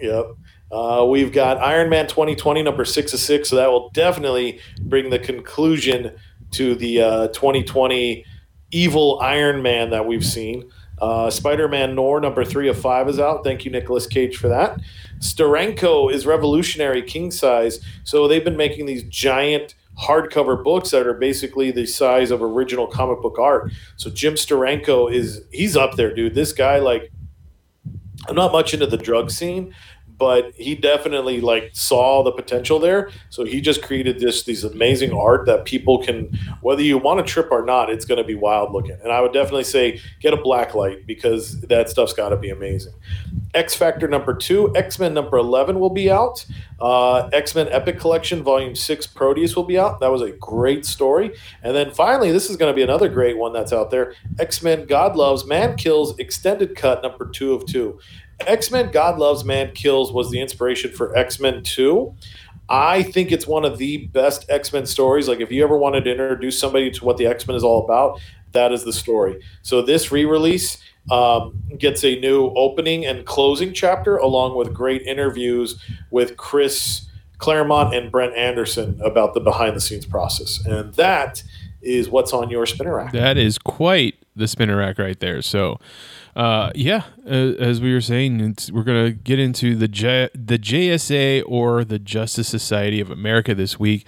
Yep. 0.00 0.26
Uh, 0.72 1.04
we've 1.08 1.32
got 1.32 1.58
Iron 1.58 1.88
Man 1.88 2.06
2020 2.06 2.62
number 2.62 2.84
six 2.84 3.12
of 3.12 3.20
six, 3.20 3.48
so 3.48 3.56
that 3.56 3.70
will 3.70 3.90
definitely 3.90 4.60
bring 4.82 5.10
the 5.10 5.18
conclusion 5.18 6.16
to 6.52 6.74
the 6.74 7.00
uh, 7.00 7.28
2020 7.28 8.24
evil 8.70 9.18
Iron 9.20 9.62
Man 9.62 9.90
that 9.90 10.06
we've 10.06 10.24
seen. 10.24 10.70
Uh, 11.00 11.30
Spider 11.30 11.68
Man 11.68 11.94
Noir 11.94 12.20
number 12.20 12.44
three 12.44 12.68
of 12.68 12.78
five 12.78 13.08
is 13.08 13.18
out. 13.18 13.42
Thank 13.42 13.64
you, 13.64 13.70
Nicolas 13.70 14.06
Cage, 14.06 14.36
for 14.36 14.48
that. 14.48 14.78
Steranko 15.18 16.12
is 16.12 16.26
revolutionary 16.26 17.02
king 17.02 17.30
size. 17.30 17.80
So 18.04 18.28
they've 18.28 18.44
been 18.44 18.56
making 18.56 18.86
these 18.86 19.02
giant 19.04 19.74
hardcover 19.98 20.62
books 20.62 20.90
that 20.90 21.06
are 21.06 21.14
basically 21.14 21.70
the 21.70 21.86
size 21.86 22.30
of 22.30 22.42
original 22.42 22.86
comic 22.86 23.20
book 23.20 23.38
art. 23.38 23.70
So 23.96 24.10
Jim 24.10 24.34
Steranko 24.34 25.12
is 25.12 25.42
he's 25.52 25.76
up 25.76 25.96
there, 25.96 26.14
dude. 26.14 26.34
This 26.34 26.52
guy, 26.52 26.78
like, 26.78 27.10
I'm 28.28 28.34
not 28.36 28.52
much 28.52 28.74
into 28.74 28.86
the 28.86 28.96
drug 28.96 29.30
scene, 29.30 29.74
but 30.20 30.52
he 30.56 30.74
definitely 30.74 31.40
like 31.40 31.70
saw 31.72 32.22
the 32.22 32.30
potential 32.30 32.78
there. 32.78 33.10
So 33.30 33.44
he 33.44 33.60
just 33.60 33.82
created 33.82 34.20
this 34.20 34.44
these 34.44 34.62
amazing 34.62 35.12
art 35.14 35.46
that 35.46 35.64
people 35.64 36.04
can, 36.04 36.38
whether 36.60 36.82
you 36.82 36.98
want 36.98 37.26
to 37.26 37.32
trip 37.32 37.48
or 37.50 37.64
not, 37.64 37.88
it's 37.88 38.04
going 38.04 38.18
to 38.18 38.24
be 38.24 38.34
wild 38.34 38.70
looking. 38.72 38.98
And 39.02 39.10
I 39.10 39.22
would 39.22 39.32
definitely 39.32 39.64
say 39.64 39.98
get 40.20 40.34
a 40.34 40.36
black 40.36 40.74
light 40.74 41.06
because 41.06 41.60
that 41.62 41.88
stuff's 41.88 42.12
got 42.12 42.28
to 42.28 42.36
be 42.36 42.50
amazing. 42.50 42.92
X 43.54 43.74
Factor 43.74 44.06
number 44.06 44.34
two, 44.34 44.72
X 44.76 44.98
Men 44.98 45.14
number 45.14 45.38
eleven 45.38 45.80
will 45.80 45.90
be 45.90 46.10
out. 46.10 46.44
Uh, 46.78 47.28
X 47.32 47.54
Men 47.54 47.68
Epic 47.70 47.98
Collection 47.98 48.42
Volume 48.42 48.74
Six 48.74 49.06
Proteus 49.06 49.56
will 49.56 49.64
be 49.64 49.78
out. 49.78 50.00
That 50.00 50.12
was 50.12 50.22
a 50.22 50.32
great 50.32 50.84
story. 50.84 51.34
And 51.62 51.74
then 51.74 51.90
finally, 51.90 52.30
this 52.30 52.50
is 52.50 52.56
going 52.56 52.70
to 52.70 52.76
be 52.76 52.82
another 52.82 53.08
great 53.08 53.38
one 53.38 53.52
that's 53.52 53.72
out 53.72 53.90
there. 53.90 54.14
X 54.38 54.62
Men 54.62 54.86
God 54.86 55.16
Loves 55.16 55.46
Man 55.46 55.76
Kills 55.76 56.16
Extended 56.18 56.76
Cut 56.76 57.02
number 57.02 57.26
two 57.26 57.54
of 57.54 57.64
two. 57.66 57.98
X 58.46 58.70
Men 58.70 58.90
God 58.90 59.18
Loves 59.18 59.44
Man 59.44 59.72
Kills 59.72 60.12
was 60.12 60.30
the 60.30 60.40
inspiration 60.40 60.92
for 60.92 61.16
X 61.16 61.40
Men 61.40 61.62
2. 61.62 62.14
I 62.68 63.02
think 63.02 63.32
it's 63.32 63.48
one 63.48 63.64
of 63.64 63.78
the 63.78 64.06
best 64.08 64.48
X 64.48 64.72
Men 64.72 64.86
stories. 64.86 65.28
Like, 65.28 65.40
if 65.40 65.50
you 65.50 65.64
ever 65.64 65.76
wanted 65.76 66.04
to 66.04 66.12
introduce 66.12 66.58
somebody 66.58 66.90
to 66.92 67.04
what 67.04 67.16
the 67.16 67.26
X 67.26 67.46
Men 67.46 67.56
is 67.56 67.64
all 67.64 67.84
about, 67.84 68.20
that 68.52 68.72
is 68.72 68.84
the 68.84 68.92
story. 68.92 69.42
So, 69.62 69.82
this 69.82 70.12
re 70.12 70.24
release 70.24 70.78
um, 71.10 71.60
gets 71.78 72.04
a 72.04 72.18
new 72.20 72.52
opening 72.56 73.06
and 73.06 73.26
closing 73.26 73.72
chapter, 73.72 74.16
along 74.16 74.56
with 74.56 74.72
great 74.72 75.02
interviews 75.02 75.82
with 76.10 76.36
Chris 76.36 77.06
Claremont 77.38 77.94
and 77.94 78.12
Brent 78.12 78.36
Anderson 78.36 79.00
about 79.02 79.34
the 79.34 79.40
behind 79.40 79.74
the 79.74 79.80
scenes 79.80 80.06
process. 80.06 80.64
And 80.64 80.94
that 80.94 81.42
is 81.82 82.08
what's 82.08 82.32
on 82.32 82.50
your 82.50 82.66
spinner 82.66 82.96
rack. 82.96 83.12
That 83.12 83.38
is 83.38 83.58
quite 83.58 84.14
the 84.36 84.46
spinner 84.46 84.76
rack 84.76 84.98
right 84.98 85.18
there. 85.18 85.42
So, 85.42 85.80
uh, 86.36 86.70
yeah, 86.74 87.04
as 87.26 87.80
we 87.80 87.92
were 87.92 88.00
saying, 88.00 88.56
we're 88.72 88.84
gonna 88.84 89.10
get 89.10 89.38
into 89.38 89.74
the 89.74 89.88
J- 89.88 90.30
the 90.34 90.58
JSA 90.58 91.42
or 91.46 91.84
the 91.84 91.98
Justice 91.98 92.48
Society 92.48 93.00
of 93.00 93.10
America 93.10 93.54
this 93.54 93.78
week, 93.78 94.06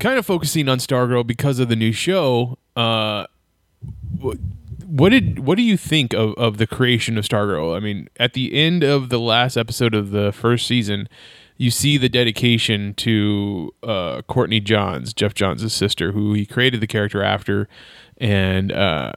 kind 0.00 0.18
of 0.18 0.26
focusing 0.26 0.68
on 0.68 0.78
Stargirl 0.78 1.26
because 1.26 1.58
of 1.58 1.68
the 1.68 1.76
new 1.76 1.92
show. 1.92 2.58
Uh, 2.74 3.26
what 4.86 5.10
did 5.10 5.40
what 5.40 5.56
do 5.56 5.62
you 5.62 5.76
think 5.76 6.12
of, 6.12 6.34
of 6.34 6.58
the 6.58 6.66
creation 6.66 7.18
of 7.18 7.24
Stargirl? 7.24 7.76
I 7.76 7.80
mean, 7.80 8.08
at 8.18 8.32
the 8.32 8.54
end 8.54 8.82
of 8.82 9.08
the 9.08 9.20
last 9.20 9.56
episode 9.56 9.94
of 9.94 10.10
the 10.10 10.32
first 10.32 10.66
season, 10.66 11.08
you 11.56 11.70
see 11.70 11.96
the 11.96 12.08
dedication 12.08 12.94
to 12.94 13.72
uh, 13.82 14.22
Courtney 14.22 14.60
Johns, 14.60 15.14
Geoff 15.14 15.34
Johns' 15.34 15.72
sister, 15.72 16.12
who 16.12 16.32
he 16.34 16.46
created 16.46 16.80
the 16.80 16.86
character 16.86 17.22
after, 17.22 17.68
and 18.18 18.72
uh, 18.72 19.12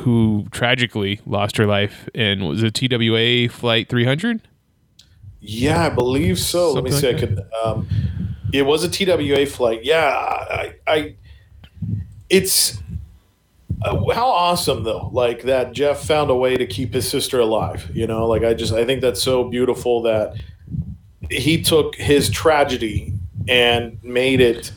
who 0.00 0.46
tragically 0.50 1.20
lost 1.24 1.56
her 1.56 1.66
life 1.66 2.08
in 2.14 2.44
was 2.44 2.62
it 2.62 2.74
TWA 2.74 3.48
flight 3.48 3.88
300? 3.88 4.40
Yeah, 5.40 5.86
I 5.86 5.90
believe 5.90 6.38
so. 6.38 6.74
Something 6.74 6.92
Let 6.92 6.94
me 6.94 7.00
see. 7.00 7.12
Like 7.12 7.16
I 7.16 7.20
could. 7.20 7.50
Um, 7.64 7.88
it 8.52 8.62
was 8.62 8.84
a 8.84 8.88
TWA 8.88 9.46
flight. 9.46 9.84
Yeah, 9.84 10.08
I. 10.08 10.74
I 10.86 11.14
it's 12.30 12.78
uh, 13.82 13.96
how 14.14 14.28
awesome 14.28 14.82
though, 14.84 15.10
like 15.12 15.42
that 15.42 15.72
Geoff 15.72 16.06
found 16.06 16.30
a 16.30 16.34
way 16.34 16.56
to 16.56 16.66
keep 16.66 16.94
his 16.94 17.08
sister 17.08 17.38
alive. 17.38 17.90
You 17.92 18.06
know, 18.06 18.26
like 18.26 18.42
I 18.42 18.54
just 18.54 18.72
I 18.72 18.84
think 18.84 19.02
that's 19.02 19.22
so 19.22 19.44
beautiful 19.44 20.02
that 20.02 20.34
he 21.30 21.62
took 21.62 21.94
his 21.96 22.30
tragedy 22.30 23.12
and 23.46 24.02
made 24.02 24.40
it 24.40 24.72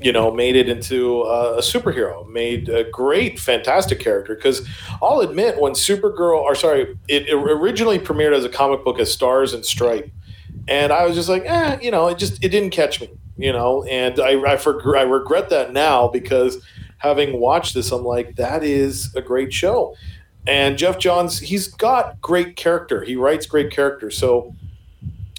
you 0.00 0.12
know, 0.12 0.30
made 0.32 0.56
it 0.56 0.68
into 0.68 1.22
a, 1.22 1.58
a 1.58 1.60
superhero, 1.60 2.26
made 2.28 2.68
a 2.68 2.84
great, 2.84 3.38
fantastic 3.38 4.00
character. 4.00 4.34
Because 4.34 4.66
I'll 5.02 5.20
admit, 5.20 5.60
when 5.60 5.72
Supergirl, 5.72 6.40
or 6.40 6.54
sorry, 6.54 6.96
it, 7.08 7.28
it, 7.28 7.34
originally 7.34 7.98
premiered 7.98 8.34
as 8.34 8.44
a 8.44 8.48
comic 8.48 8.84
book 8.84 8.98
as 8.98 9.12
Stars 9.12 9.52
and 9.52 9.64
Stripe, 9.64 10.10
and 10.68 10.92
I 10.92 11.06
was 11.06 11.14
just 11.14 11.28
like, 11.28 11.44
eh, 11.44 11.78
you 11.82 11.90
know, 11.90 12.08
it 12.08 12.18
just 12.18 12.42
it 12.44 12.48
didn't 12.48 12.70
catch 12.70 13.00
me, 13.00 13.10
you 13.36 13.52
know, 13.52 13.84
and 13.84 14.18
I 14.20 14.52
I, 14.52 14.56
for, 14.56 14.96
I 14.96 15.02
regret 15.02 15.50
that 15.50 15.72
now 15.72 16.08
because 16.08 16.64
having 16.98 17.40
watched 17.40 17.74
this, 17.74 17.92
I'm 17.92 18.04
like, 18.04 18.36
that 18.36 18.62
is 18.62 19.14
a 19.14 19.22
great 19.22 19.52
show. 19.52 19.94
And 20.46 20.78
Geoff 20.78 20.98
Johns, 20.98 21.38
he's 21.38 21.68
got 21.68 22.20
great 22.20 22.56
character. 22.56 23.04
He 23.04 23.16
writes 23.16 23.46
great 23.46 23.70
character. 23.70 24.10
So 24.10 24.54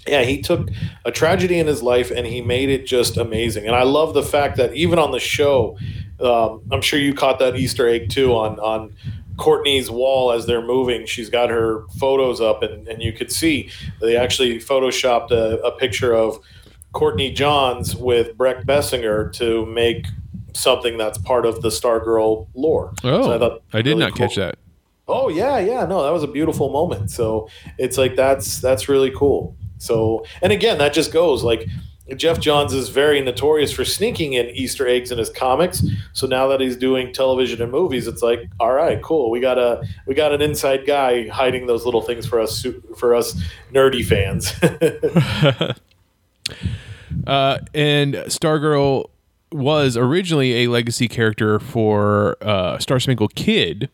yeah, 0.06 0.22
he 0.22 0.42
took 0.42 0.68
a 1.04 1.12
tragedy 1.12 1.58
in 1.58 1.66
his 1.66 1.82
life 1.82 2.10
and 2.10 2.26
he 2.26 2.40
made 2.40 2.68
it 2.68 2.86
just 2.86 3.16
amazing. 3.16 3.66
And 3.66 3.76
I 3.76 3.84
love 3.84 4.14
the 4.14 4.22
fact 4.22 4.56
that 4.56 4.74
even 4.74 4.98
on 4.98 5.12
the 5.12 5.20
show, 5.20 5.78
um, 6.20 6.62
I'm 6.70 6.82
sure 6.82 6.98
you 6.98 7.14
caught 7.14 7.38
that 7.38 7.56
Easter 7.56 7.88
egg 7.88 8.10
too 8.10 8.34
on 8.34 8.58
on 8.58 8.94
Courtney's 9.36 9.90
wall 9.90 10.32
as 10.32 10.46
they're 10.46 10.62
moving. 10.62 11.06
She's 11.06 11.30
got 11.30 11.50
her 11.50 11.84
photos 11.98 12.40
up, 12.40 12.62
and, 12.62 12.86
and 12.88 13.02
you 13.02 13.12
could 13.12 13.32
see 13.32 13.70
they 14.00 14.16
actually 14.16 14.58
photoshopped 14.58 15.30
a, 15.30 15.58
a 15.62 15.72
picture 15.72 16.14
of 16.14 16.38
Courtney 16.92 17.32
Johns 17.32 17.96
with 17.96 18.36
Brec 18.36 18.64
Bassinger 18.64 19.32
to 19.34 19.64
make 19.66 20.06
something 20.54 20.98
that's 20.98 21.18
part 21.18 21.46
of 21.46 21.62
the 21.62 21.68
Stargirl 21.68 22.48
lore. 22.54 22.92
Oh, 23.04 23.22
so 23.22 23.34
I, 23.34 23.38
thought 23.38 23.62
I 23.72 23.82
did 23.82 23.90
really 23.90 24.00
not 24.00 24.14
cool. 24.14 24.26
catch 24.26 24.36
that. 24.36 24.58
Oh 25.08 25.28
yeah, 25.28 25.58
yeah, 25.58 25.84
no, 25.86 26.02
that 26.02 26.12
was 26.12 26.22
a 26.22 26.28
beautiful 26.28 26.70
moment. 26.70 27.10
So 27.10 27.48
it's 27.78 27.98
like 27.98 28.16
that's 28.16 28.60
that's 28.60 28.88
really 28.88 29.10
cool. 29.10 29.56
So, 29.82 30.24
and 30.40 30.52
again, 30.52 30.78
that 30.78 30.92
just 30.92 31.12
goes 31.12 31.42
like 31.42 31.68
Geoff 32.16 32.38
Johns 32.38 32.72
is 32.72 32.88
very 32.88 33.20
notorious 33.20 33.72
for 33.72 33.84
sneaking 33.84 34.34
in 34.34 34.46
Easter 34.50 34.86
eggs 34.86 35.10
in 35.10 35.18
his 35.18 35.28
comics. 35.28 35.82
So 36.12 36.28
now 36.28 36.46
that 36.48 36.60
he's 36.60 36.76
doing 36.76 37.12
television 37.12 37.60
and 37.60 37.72
movies, 37.72 38.06
it's 38.06 38.22
like, 38.22 38.48
all 38.60 38.72
right, 38.72 39.02
cool. 39.02 39.30
We 39.30 39.40
got 39.40 39.58
a 39.58 39.84
we 40.06 40.14
got 40.14 40.32
an 40.32 40.40
inside 40.40 40.86
guy 40.86 41.26
hiding 41.28 41.66
those 41.66 41.84
little 41.84 42.02
things 42.02 42.26
for 42.26 42.40
us 42.40 42.64
for 42.96 43.14
us 43.14 43.34
nerdy 43.72 44.04
fans. 44.04 44.52
uh, 47.26 47.58
and 47.74 48.14
Stargirl 48.14 49.10
was 49.50 49.96
originally 49.96 50.64
a 50.64 50.68
legacy 50.68 51.08
character 51.08 51.58
for 51.58 52.36
uh, 52.40 52.78
Star 52.78 53.00
Spangled 53.00 53.34
Kid 53.34 53.90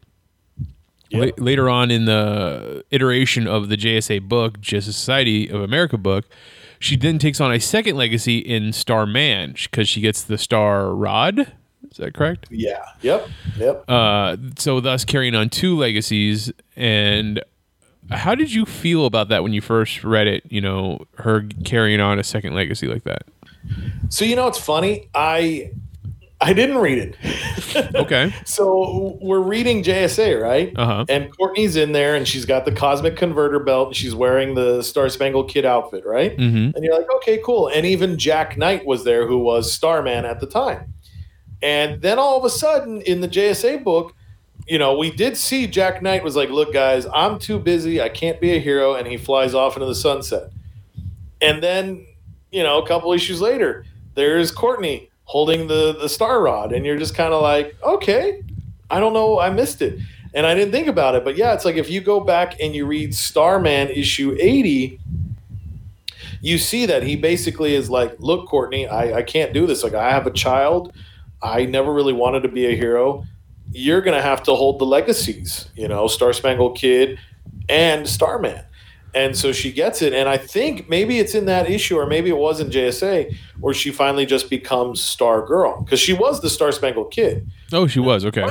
Yep. 1.10 1.34
later 1.38 1.68
on 1.70 1.90
in 1.90 2.04
the 2.04 2.84
iteration 2.90 3.46
of 3.46 3.68
the 3.68 3.76
JSA 3.76 4.28
book, 4.28 4.60
Justice 4.60 4.96
Society 4.96 5.48
of 5.48 5.62
America 5.62 5.96
book, 5.96 6.26
she 6.78 6.96
then 6.96 7.18
takes 7.18 7.40
on 7.40 7.52
a 7.52 7.58
second 7.58 7.96
legacy 7.96 8.38
in 8.38 8.72
Starman 8.72 9.52
because 9.52 9.88
she 9.88 10.00
gets 10.00 10.22
the 10.22 10.38
Star 10.38 10.94
Rod. 10.94 11.52
Is 11.90 11.96
that 11.96 12.14
correct? 12.14 12.46
Yeah. 12.50 12.84
Yep. 13.00 13.28
Yep. 13.56 13.84
Uh, 13.88 14.36
so 14.58 14.80
thus 14.80 15.04
carrying 15.04 15.34
on 15.34 15.48
two 15.48 15.76
legacies. 15.76 16.52
And 16.76 17.42
how 18.10 18.34
did 18.34 18.52
you 18.52 18.64
feel 18.64 19.06
about 19.06 19.28
that 19.30 19.42
when 19.42 19.52
you 19.52 19.60
first 19.60 20.04
read 20.04 20.26
it? 20.26 20.44
You 20.48 20.60
know, 20.60 21.06
her 21.18 21.48
carrying 21.64 22.00
on 22.00 22.18
a 22.18 22.24
second 22.24 22.54
legacy 22.54 22.86
like 22.86 23.04
that. 23.04 23.22
So 24.08 24.24
you 24.24 24.36
know, 24.36 24.46
it's 24.46 24.58
funny. 24.58 25.08
I 25.14 25.72
I 26.40 26.52
didn't 26.52 26.78
read 26.78 26.98
it. 26.98 27.94
okay. 27.96 28.32
So 28.44 29.18
we're 29.20 29.40
reading 29.40 29.82
JSA, 29.82 30.40
right? 30.40 30.72
Uh-huh. 30.76 31.04
And 31.08 31.36
Courtney's 31.36 31.74
in 31.74 31.92
there 31.92 32.14
and 32.14 32.28
she's 32.28 32.44
got 32.44 32.64
the 32.64 32.70
cosmic 32.70 33.16
converter 33.16 33.58
belt 33.58 33.88
and 33.88 33.96
she's 33.96 34.14
wearing 34.14 34.54
the 34.54 34.82
Star 34.82 35.08
Spangled 35.08 35.50
Kid 35.50 35.64
outfit, 35.64 36.06
right? 36.06 36.36
Mm-hmm. 36.36 36.76
And 36.76 36.84
you're 36.84 36.96
like, 36.96 37.12
okay, 37.16 37.40
cool. 37.44 37.68
And 37.68 37.84
even 37.84 38.18
Jack 38.18 38.56
Knight 38.56 38.86
was 38.86 39.02
there, 39.02 39.26
who 39.26 39.38
was 39.38 39.72
Starman 39.72 40.24
at 40.24 40.38
the 40.38 40.46
time. 40.46 40.94
And 41.60 42.00
then 42.02 42.20
all 42.20 42.38
of 42.38 42.44
a 42.44 42.50
sudden 42.50 43.02
in 43.02 43.20
the 43.20 43.28
JSA 43.28 43.82
book, 43.82 44.14
you 44.68 44.78
know, 44.78 44.96
we 44.96 45.10
did 45.10 45.36
see 45.36 45.66
Jack 45.66 46.02
Knight 46.02 46.22
was 46.22 46.36
like, 46.36 46.50
"Look, 46.50 46.74
guys, 46.74 47.06
I'm 47.12 47.38
too 47.38 47.58
busy. 47.58 48.02
I 48.02 48.10
can't 48.10 48.38
be 48.38 48.54
a 48.54 48.60
hero," 48.60 48.94
and 48.94 49.08
he 49.08 49.16
flies 49.16 49.54
off 49.54 49.76
into 49.76 49.86
the 49.86 49.94
sunset. 49.94 50.50
And 51.40 51.62
then, 51.62 52.06
you 52.52 52.62
know, 52.62 52.82
a 52.82 52.86
couple 52.86 53.12
issues 53.12 53.40
later, 53.40 53.86
there's 54.14 54.50
Courtney 54.50 55.08
holding 55.28 55.68
the 55.68 55.96
the 56.00 56.08
star 56.08 56.42
rod, 56.42 56.72
and 56.72 56.84
you're 56.84 56.98
just 56.98 57.14
kind 57.14 57.32
of 57.32 57.42
like, 57.42 57.76
"Okay, 57.82 58.42
I 58.90 58.98
don't 59.00 59.12
know, 59.12 59.38
I 59.38 59.50
missed 59.50 59.82
it." 59.82 59.98
And 60.34 60.46
I 60.46 60.54
didn't 60.54 60.72
think 60.72 60.88
about 60.88 61.14
it, 61.14 61.24
but 61.24 61.36
yeah, 61.36 61.54
it's 61.54 61.64
like 61.64 61.76
if 61.76 61.88
you 61.90 62.00
go 62.00 62.20
back 62.20 62.60
and 62.60 62.74
you 62.74 62.86
read 62.86 63.14
Starman 63.14 63.88
issue 63.88 64.36
80, 64.38 65.00
you 66.42 66.58
see 66.58 66.84
that 66.86 67.02
he 67.02 67.16
basically 67.16 67.74
is 67.74 67.88
like, 67.88 68.14
"Look, 68.18 68.48
Courtney, 68.48 68.86
I, 68.86 69.18
I 69.18 69.22
can't 69.22 69.52
do 69.52 69.66
this. 69.66 69.82
Like, 69.84 69.94
I 69.94 70.10
have 70.10 70.26
a 70.26 70.32
child. 70.32 70.92
I 71.42 71.64
never 71.66 71.92
really 71.92 72.12
wanted 72.12 72.42
to 72.42 72.48
be 72.48 72.66
a 72.66 72.76
hero." 72.76 73.24
you're 73.72 74.00
to 74.02 74.22
have 74.22 74.42
to 74.44 74.54
hold 74.54 74.78
the 74.78 74.86
legacies, 74.86 75.68
you 75.76 75.88
know, 75.88 76.06
Star 76.06 76.32
Spangled 76.32 76.76
Kid 76.76 77.18
and 77.68 78.08
Starman. 78.08 78.62
And 79.14 79.36
so 79.36 79.52
she 79.52 79.72
gets 79.72 80.02
it. 80.02 80.12
And 80.12 80.28
I 80.28 80.36
think 80.36 80.88
maybe 80.88 81.18
it's 81.18 81.34
in 81.34 81.46
that 81.46 81.70
issue, 81.70 81.96
or 81.96 82.06
maybe 82.06 82.28
it 82.28 82.36
was 82.36 82.60
in 82.60 82.68
JSA, 82.68 83.34
where 83.58 83.74
she 83.74 83.90
finally 83.90 84.26
just 84.26 84.50
becomes 84.50 85.02
Star 85.02 85.44
Girl 85.46 85.82
because 85.82 86.00
she 86.00 86.12
was 86.12 86.40
the 86.40 86.50
Star 86.50 86.72
Spangled 86.72 87.10
Kid. 87.10 87.46
Oh, 87.72 87.86
she 87.86 88.00
was. 88.00 88.24
Okay. 88.24 88.46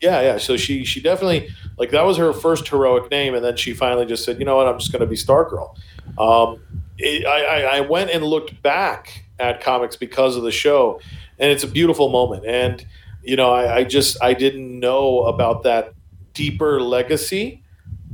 Yeah, 0.00 0.20
yeah. 0.22 0.38
So 0.38 0.56
she 0.56 0.84
she 0.84 1.00
definitely 1.00 1.50
like 1.78 1.90
that 1.90 2.04
was 2.04 2.16
her 2.16 2.32
first 2.32 2.66
heroic 2.68 3.10
name, 3.10 3.34
and 3.34 3.44
then 3.44 3.56
she 3.56 3.74
finally 3.74 4.06
just 4.06 4.24
said, 4.24 4.38
you 4.38 4.44
know 4.44 4.56
what, 4.56 4.66
I'm 4.66 4.78
just 4.78 4.92
going 4.92 5.00
to 5.00 5.06
be 5.06 5.16
Star 5.16 5.48
Girl. 5.48 5.76
Um, 6.18 6.60
it, 6.98 7.26
I, 7.26 7.78
I 7.78 7.80
went 7.80 8.10
and 8.10 8.24
looked 8.24 8.62
back 8.62 9.24
at 9.38 9.60
comics 9.60 9.96
because 9.96 10.36
of 10.36 10.42
the 10.42 10.50
show, 10.50 11.00
and 11.38 11.50
it's 11.50 11.64
a 11.64 11.68
beautiful 11.68 12.08
moment. 12.08 12.46
And 12.46 12.84
you 13.22 13.36
know, 13.36 13.50
I, 13.50 13.76
I 13.76 13.84
just 13.84 14.16
I 14.22 14.34
didn't 14.34 14.80
know 14.80 15.24
about 15.24 15.62
that 15.64 15.94
deeper 16.32 16.80
legacy 16.80 17.62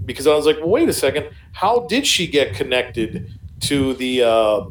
because 0.04 0.26
I 0.26 0.34
was 0.34 0.46
like, 0.46 0.58
well, 0.58 0.68
wait 0.68 0.88
a 0.88 0.92
second, 0.92 1.28
how 1.56 1.86
did 1.86 2.06
she 2.06 2.26
get 2.26 2.52
connected 2.52 3.32
to 3.60 3.94
the 3.94 4.22
uh, 4.22 4.66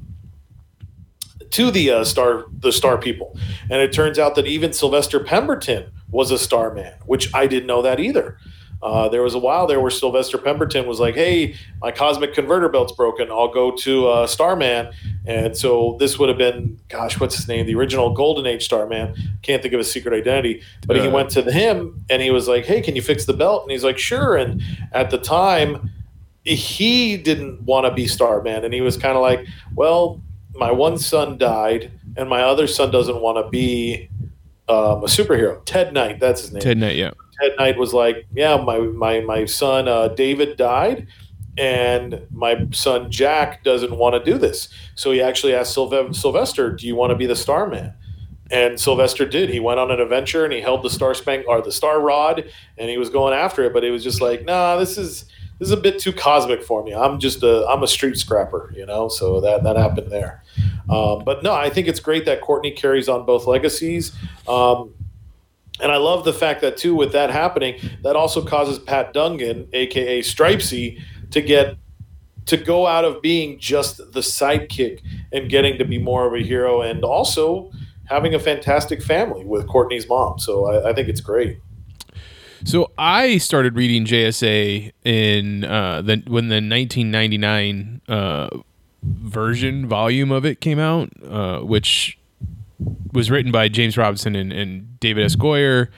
to 1.49 1.71
the 1.71 1.89
uh, 1.89 2.03
star 2.03 2.45
the 2.59 2.71
star 2.71 2.99
people? 2.99 3.35
And 3.71 3.81
it 3.81 3.91
turns 3.91 4.19
out 4.19 4.35
that 4.35 4.45
even 4.45 4.71
Sylvester 4.71 5.19
Pemberton 5.19 5.91
was 6.11 6.29
a 6.29 6.37
star 6.37 6.75
man, 6.75 6.93
which 7.07 7.33
I 7.33 7.47
didn't 7.47 7.65
know 7.65 7.81
that 7.81 7.99
either. 7.99 8.37
Uh, 8.83 9.09
there 9.09 9.23
was 9.23 9.33
a 9.33 9.39
while 9.39 9.65
there 9.65 9.79
where 9.79 9.89
Sylvester 9.89 10.37
Pemberton 10.37 10.85
was 10.85 10.99
like, 10.99 11.15
"Hey, 11.15 11.55
my 11.81 11.89
cosmic 11.89 12.35
converter 12.35 12.69
belt's 12.69 12.91
broken. 12.91 13.31
I'll 13.31 13.51
go 13.51 13.71
to 13.77 14.07
uh, 14.07 14.27
Starman." 14.27 14.91
And 15.25 15.57
so 15.57 15.97
this 15.99 16.19
would 16.19 16.29
have 16.29 16.37
been, 16.37 16.79
gosh, 16.89 17.19
what's 17.19 17.35
his 17.35 17.47
name? 17.47 17.65
The 17.65 17.73
original 17.73 18.13
Golden 18.13 18.45
Age 18.45 18.63
Starman. 18.63 19.15
Can't 19.41 19.63
think 19.63 19.73
of 19.73 19.79
his 19.79 19.91
secret 19.91 20.13
identity, 20.13 20.61
but 20.85 20.97
uh, 20.97 21.01
he 21.01 21.07
went 21.07 21.31
to 21.31 21.41
him 21.51 22.05
and 22.11 22.21
he 22.21 22.29
was 22.29 22.47
like, 22.47 22.65
"Hey, 22.65 22.79
can 22.81 22.95
you 22.95 23.01
fix 23.01 23.25
the 23.25 23.33
belt?" 23.33 23.63
And 23.63 23.71
he's 23.71 23.83
like, 23.83 23.97
"Sure." 23.97 24.35
And 24.35 24.61
at 24.91 25.09
the 25.09 25.17
time, 25.17 25.89
he 26.45 27.17
didn't 27.17 27.61
want 27.63 27.85
to 27.85 27.93
be 27.93 28.07
Starman, 28.07 28.63
and 28.63 28.73
he 28.73 28.81
was 28.81 28.97
kind 28.97 29.15
of 29.15 29.21
like, 29.21 29.45
"Well, 29.75 30.21
my 30.53 30.71
one 30.71 30.97
son 30.97 31.37
died, 31.37 31.91
and 32.15 32.29
my 32.29 32.43
other 32.43 32.67
son 32.67 32.91
doesn't 32.91 33.19
want 33.21 33.43
to 33.43 33.49
be." 33.49 34.09
Um, 34.67 35.03
a 35.03 35.05
superhero, 35.05 35.61
Ted 35.65 35.93
Knight. 35.93 36.19
That's 36.19 36.41
his 36.41 36.51
name. 36.51 36.59
Ted 36.59 36.79
Knight, 36.79 36.95
yeah 36.95 37.11
Ted 37.39 37.53
Knight 37.57 37.77
was 37.77 37.93
like, 37.93 38.25
"Yeah, 38.33 38.57
my 38.57 38.79
my 38.79 39.21
my 39.21 39.45
son 39.45 39.87
uh, 39.87 40.09
David 40.09 40.57
died, 40.57 41.07
and 41.57 42.21
my 42.31 42.67
son 42.71 43.11
Jack 43.11 43.63
doesn't 43.63 43.95
want 43.95 44.15
to 44.15 44.31
do 44.31 44.37
this." 44.37 44.69
So 44.95 45.11
he 45.11 45.21
actually 45.21 45.53
asked 45.53 45.73
Sylvester, 45.73 46.71
"Do 46.71 46.87
you 46.87 46.95
want 46.95 47.11
to 47.11 47.15
be 47.15 47.25
the 47.25 47.35
Starman?" 47.35 47.93
And 48.51 48.79
Sylvester 48.79 49.25
did. 49.25 49.49
He 49.49 49.59
went 49.59 49.79
on 49.79 49.89
an 49.89 49.99
adventure 49.99 50.43
and 50.43 50.53
he 50.53 50.61
held 50.61 50.83
the 50.83 50.89
star 50.89 51.15
spank 51.15 51.45
or 51.47 51.61
the 51.61 51.71
star 51.71 51.99
rod, 51.99 52.45
and 52.77 52.89
he 52.89 52.97
was 52.97 53.09
going 53.09 53.33
after 53.33 53.63
it. 53.63 53.73
But 53.73 53.83
it 53.83 53.91
was 53.91 54.03
just 54.03 54.21
like, 54.21 54.45
"Nah, 54.45 54.77
this 54.77 54.97
is." 54.97 55.25
This 55.59 55.69
is 55.69 55.71
a 55.71 55.77
bit 55.77 55.99
too 55.99 56.11
cosmic 56.11 56.61
for 56.61 56.83
me. 56.83 56.93
I'm 56.93 57.19
just 57.19 57.41
a 57.43 57.65
I'm 57.67 57.81
a 57.83 57.87
street 57.87 58.17
scrapper, 58.17 58.73
you 58.75 58.85
know. 58.85 59.07
So 59.07 59.39
that 59.41 59.63
that 59.63 59.77
happened 59.77 60.11
there. 60.11 60.43
Um, 60.89 61.23
but 61.23 61.43
no, 61.43 61.53
I 61.53 61.69
think 61.69 61.87
it's 61.87 61.99
great 61.99 62.25
that 62.25 62.41
Courtney 62.41 62.71
carries 62.71 63.07
on 63.09 63.25
both 63.25 63.47
legacies. 63.47 64.11
Um, 64.47 64.93
and 65.81 65.91
I 65.91 65.97
love 65.97 66.23
the 66.25 66.33
fact 66.33 66.61
that 66.61 66.77
too, 66.77 66.95
with 66.95 67.11
that 67.13 67.29
happening, 67.29 67.79
that 68.03 68.15
also 68.15 68.43
causes 68.43 68.79
Pat 68.79 69.13
Dugan, 69.13 69.67
aka 69.73 70.21
Stripesy, 70.21 71.01
to 71.31 71.41
get 71.41 71.77
to 72.45 72.57
go 72.57 72.85
out 72.85 73.05
of 73.05 73.21
being 73.21 73.57
just 73.59 73.97
the 73.97 74.19
sidekick 74.19 75.01
and 75.31 75.49
getting 75.49 75.77
to 75.77 75.85
be 75.85 75.97
more 75.97 76.27
of 76.27 76.33
a 76.33 76.43
hero, 76.43 76.81
and 76.81 77.03
also 77.03 77.71
having 78.05 78.35
a 78.35 78.39
fantastic 78.39 79.01
family 79.01 79.43
with 79.43 79.67
Courtney's 79.67 80.07
mom. 80.07 80.37
So 80.37 80.67
I, 80.67 80.91
I 80.91 80.93
think 80.93 81.07
it's 81.09 81.21
great. 81.21 81.59
So 82.65 82.91
I 82.97 83.37
started 83.37 83.75
reading 83.75 84.05
JSA 84.05 84.91
in 85.03 85.63
uh, 85.63 86.01
the 86.01 86.23
when 86.25 86.47
the 86.47 86.55
1999 86.55 88.01
uh, 88.09 88.49
version 89.03 89.87
volume 89.87 90.31
of 90.31 90.45
it 90.45 90.61
came 90.61 90.79
out, 90.79 91.11
uh, 91.23 91.59
which 91.59 92.17
was 93.13 93.29
written 93.29 93.51
by 93.51 93.67
James 93.67 93.97
Robinson 93.99 94.35
and, 94.35 94.51
and 94.51 94.99
David 94.99 95.25
S. 95.25 95.35
Goyer. 95.35 95.89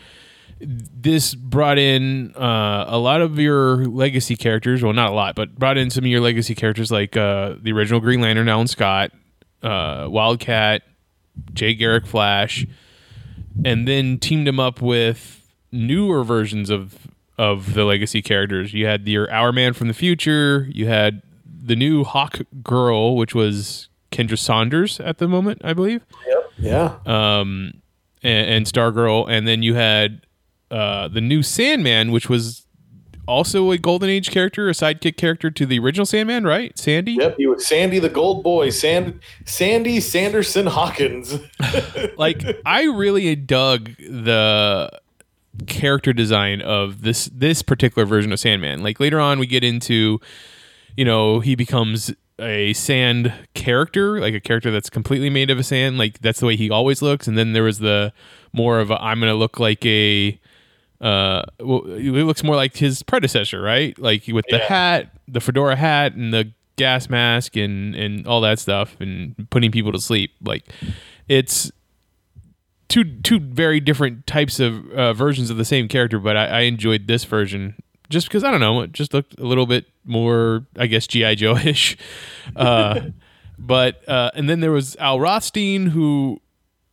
This 0.59 1.35
brought 1.35 1.77
in 1.77 2.35
uh, 2.35 2.83
a 2.89 2.97
lot 2.97 3.21
of 3.21 3.39
your 3.39 3.85
legacy 3.85 4.35
characters. 4.35 4.83
Well, 4.83 4.91
not 4.91 5.11
a 5.11 5.15
lot, 5.15 5.35
but 5.35 5.55
brought 5.55 5.77
in 5.77 5.89
some 5.89 6.03
of 6.03 6.09
your 6.09 6.19
legacy 6.19 6.53
characters 6.53 6.91
like 6.91 7.15
uh, 7.15 7.55
the 7.61 7.71
original 7.71 8.01
Green 8.01 8.19
Lantern, 8.19 8.49
Alan 8.49 8.67
Scott, 8.67 9.11
uh, 9.63 10.07
Wildcat, 10.09 10.81
Jay 11.53 11.75
Garrick 11.75 12.05
Flash, 12.05 12.67
and 13.63 13.87
then 13.87 14.19
teamed 14.19 14.49
him 14.49 14.59
up 14.59 14.81
with 14.81 15.46
newer 15.71 16.23
versions 16.23 16.69
of 16.69 17.07
of 17.37 17.73
the 17.73 17.85
legacy 17.85 18.21
characters. 18.21 18.73
You 18.73 18.87
had 18.87 19.07
your 19.07 19.27
Hourman 19.27 19.75
from 19.75 19.87
the 19.87 19.93
future. 19.93 20.67
You 20.71 20.87
had 20.87 21.21
the 21.45 21.75
new 21.75 22.03
Hawk 22.03 22.39
Girl, 22.63 23.15
which 23.15 23.35
was 23.35 23.89
Kendra 24.11 24.37
Saunders 24.37 24.99
at 24.99 25.19
the 25.19 25.27
moment, 25.27 25.61
I 25.63 25.73
believe. 25.73 26.03
Yep. 26.27 26.51
Yeah. 26.57 26.95
Um, 27.05 27.81
and, 28.23 28.49
and 28.49 28.65
Stargirl, 28.65 29.29
and 29.29 29.47
then 29.47 29.61
you 29.61 29.75
had 29.75 30.25
uh, 30.71 31.07
the 31.07 31.21
new 31.21 31.43
Sandman, 31.43 32.11
which 32.11 32.27
was 32.27 32.65
also 33.27 33.71
a 33.71 33.77
Golden 33.77 34.09
Age 34.09 34.31
character, 34.31 34.69
a 34.69 34.71
sidekick 34.71 35.17
character 35.17 35.51
to 35.51 35.65
the 35.65 35.77
original 35.79 36.05
Sandman, 36.05 36.45
right? 36.45 36.77
Sandy. 36.77 37.13
Yep, 37.13 37.35
he 37.37 37.47
was 37.47 37.67
Sandy 37.67 37.99
the 37.99 38.09
Gold 38.09 38.43
Boy, 38.43 38.69
Sand 38.69 39.19
Sandy 39.45 39.99
Sanderson 39.99 40.65
Hawkins. 40.65 41.37
like 42.17 42.43
I 42.65 42.85
really 42.85 43.35
dug 43.35 43.95
the 43.97 44.89
character 45.65 46.13
design 46.13 46.61
of 46.61 47.01
this 47.01 47.25
this 47.33 47.61
particular 47.61 48.05
version 48.05 48.31
of 48.31 48.39
Sandman. 48.39 48.83
Like 48.83 48.99
later 48.99 49.19
on, 49.19 49.39
we 49.39 49.47
get 49.47 49.63
into, 49.63 50.19
you 50.95 51.05
know, 51.05 51.39
he 51.39 51.55
becomes 51.55 52.13
a 52.39 52.73
sand 52.73 53.33
character, 53.53 54.19
like 54.19 54.33
a 54.33 54.39
character 54.39 54.71
that's 54.71 54.89
completely 54.89 55.29
made 55.29 55.49
of 55.49 55.57
a 55.57 55.63
sand. 55.63 55.97
Like 55.97 56.19
that's 56.19 56.39
the 56.39 56.45
way 56.45 56.55
he 56.55 56.69
always 56.69 57.01
looks. 57.01 57.27
And 57.27 57.37
then 57.37 57.53
there 57.53 57.63
was 57.63 57.79
the 57.79 58.13
more 58.53 58.79
of 58.79 58.91
a 58.91 59.01
I'm 59.01 59.19
gonna 59.19 59.33
look 59.33 59.59
like 59.59 59.85
a 59.85 60.39
uh 61.01 61.43
well 61.59 61.83
it 61.85 62.11
looks 62.23 62.43
more 62.43 62.55
like 62.55 62.75
his 62.75 63.03
predecessor, 63.03 63.61
right? 63.61 63.97
Like 63.97 64.27
with 64.27 64.45
the 64.49 64.57
yeah. 64.57 64.67
hat, 64.67 65.13
the 65.27 65.41
fedora 65.41 65.75
hat 65.75 66.13
and 66.13 66.33
the 66.33 66.51
gas 66.75 67.09
mask 67.09 67.55
and 67.55 67.95
and 67.95 68.27
all 68.27 68.41
that 68.41 68.59
stuff 68.59 68.95
and 68.99 69.47
putting 69.49 69.71
people 69.71 69.91
to 69.91 69.99
sleep. 69.99 70.31
Like 70.41 70.63
it's 71.27 71.71
two 72.87 73.03
two 73.21 73.39
very 73.39 73.79
different 73.79 74.27
types 74.27 74.59
of 74.59 74.89
uh, 74.91 75.13
versions 75.13 75.49
of 75.49 75.57
the 75.57 75.65
same 75.65 75.87
character, 75.87 76.19
but 76.19 76.37
I, 76.37 76.45
I 76.45 76.59
enjoyed 76.61 77.07
this 77.07 77.23
version 77.23 77.75
just 78.09 78.27
because 78.27 78.43
I 78.43 78.51
don't 78.51 78.59
know, 78.59 78.81
it 78.81 78.91
just 78.91 79.13
looked 79.13 79.39
a 79.39 79.43
little 79.43 79.65
bit 79.65 79.85
more, 80.05 80.65
I 80.77 80.87
guess, 80.87 81.07
GI 81.07 81.35
Joe 81.35 81.57
ish. 81.57 81.97
Uh, 82.55 83.09
but 83.59 84.07
uh, 84.07 84.31
and 84.33 84.49
then 84.49 84.61
there 84.61 84.71
was 84.71 84.95
Al 84.95 85.19
Rothstein, 85.19 85.87
who 85.87 86.39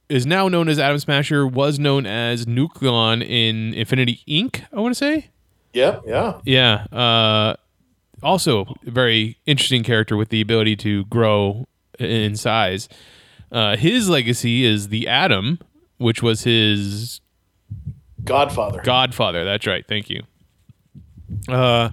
is 0.09 0.27
now 0.27 0.49
known 0.49 0.69
as 0.69 0.81
Atom 0.81 0.99
Smasher, 0.99 1.47
was 1.47 1.79
known 1.79 2.07
as 2.07 2.45
Nuklon 2.45 3.23
in 3.23 3.73
Infinity 3.73 4.21
Inc. 4.27 4.65
I 4.73 4.81
want 4.81 4.95
to 4.95 4.99
say. 4.99 5.31
Yeah, 5.73 6.01
yeah, 6.05 6.41
yeah. 6.45 6.87
Uh, 6.93 7.55
also, 8.21 8.75
a 8.85 8.91
very 8.91 9.39
interesting 9.47 9.85
character 9.85 10.17
with 10.17 10.31
the 10.31 10.41
ability 10.41 10.75
to 10.77 11.05
grow 11.05 11.67
in 12.01 12.35
size. 12.37 12.89
Uh, 13.53 13.77
his 13.77 14.09
legacy 14.09 14.65
is 14.65 14.89
the 14.89 15.07
Atom, 15.07 15.61
which 16.05 16.23
was 16.23 16.45
his 16.45 17.23
Godfather. 18.25 18.83
Godfather. 18.83 19.45
That's 19.45 19.67
right. 19.67 19.85
Thank 19.89 20.11
you. 20.11 20.23
Uh, 21.49 21.89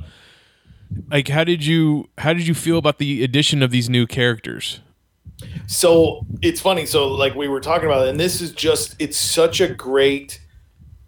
like 1.09 1.29
how 1.29 1.45
did 1.45 1.65
you 1.65 2.09
how 2.17 2.33
did 2.33 2.45
you 2.45 2.53
feel 2.53 2.77
about 2.77 2.97
the 2.97 3.23
addition 3.23 3.63
of 3.63 3.71
these 3.71 3.89
new 3.89 4.05
characters? 4.05 4.81
So 5.65 6.25
it's 6.41 6.59
funny. 6.59 6.85
So 6.85 7.07
like 7.07 7.35
we 7.35 7.47
were 7.47 7.61
talking 7.61 7.85
about, 7.85 8.05
it, 8.05 8.09
and 8.09 8.19
this 8.19 8.41
is 8.41 8.51
just 8.51 8.95
it's 8.99 9.17
such 9.17 9.61
a 9.61 9.73
great 9.73 10.41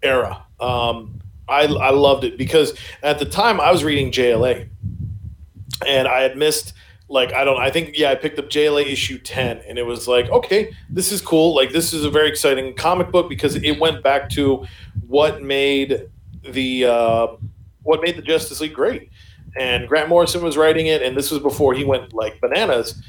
era. 0.02 0.42
Um, 0.58 1.20
I 1.46 1.64
I 1.66 1.90
loved 1.90 2.24
it 2.24 2.38
because 2.38 2.74
at 3.02 3.18
the 3.18 3.26
time 3.26 3.60
I 3.60 3.70
was 3.70 3.84
reading 3.84 4.10
JLA, 4.12 4.66
and 5.86 6.08
I 6.08 6.22
had 6.22 6.38
missed 6.38 6.72
like 7.14 7.32
I 7.32 7.44
don't 7.44 7.60
I 7.60 7.70
think 7.70 7.96
yeah 7.96 8.10
I 8.10 8.14
picked 8.16 8.38
up 8.38 8.50
JLA 8.50 8.84
issue 8.84 9.18
10 9.18 9.62
and 9.66 9.78
it 9.78 9.84
was 9.84 10.06
like 10.06 10.28
okay 10.30 10.74
this 10.90 11.10
is 11.10 11.22
cool 11.22 11.54
like 11.54 11.72
this 11.72 11.94
is 11.94 12.04
a 12.04 12.10
very 12.10 12.28
exciting 12.28 12.74
comic 12.74 13.10
book 13.10 13.30
because 13.30 13.56
it 13.56 13.80
went 13.80 14.02
back 14.02 14.28
to 14.30 14.66
what 15.06 15.42
made 15.42 16.10
the 16.52 16.84
uh, 16.84 17.26
what 17.82 18.02
made 18.02 18.16
the 18.16 18.22
Justice 18.22 18.60
League 18.60 18.74
great. 18.74 19.10
And 19.56 19.88
Grant 19.88 20.08
Morrison 20.08 20.42
was 20.42 20.56
writing 20.56 20.86
it, 20.86 21.02
and 21.02 21.16
this 21.16 21.30
was 21.30 21.40
before 21.40 21.74
he 21.74 21.84
went 21.84 22.12
like 22.12 22.40
bananas, 22.40 23.00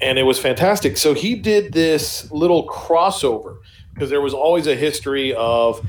and 0.00 0.18
it 0.18 0.22
was 0.22 0.38
fantastic. 0.38 0.96
So 0.96 1.14
he 1.14 1.34
did 1.34 1.72
this 1.72 2.30
little 2.30 2.68
crossover 2.68 3.58
because 3.92 4.08
there 4.08 4.20
was 4.20 4.32
always 4.32 4.66
a 4.66 4.76
history 4.76 5.34
of 5.34 5.84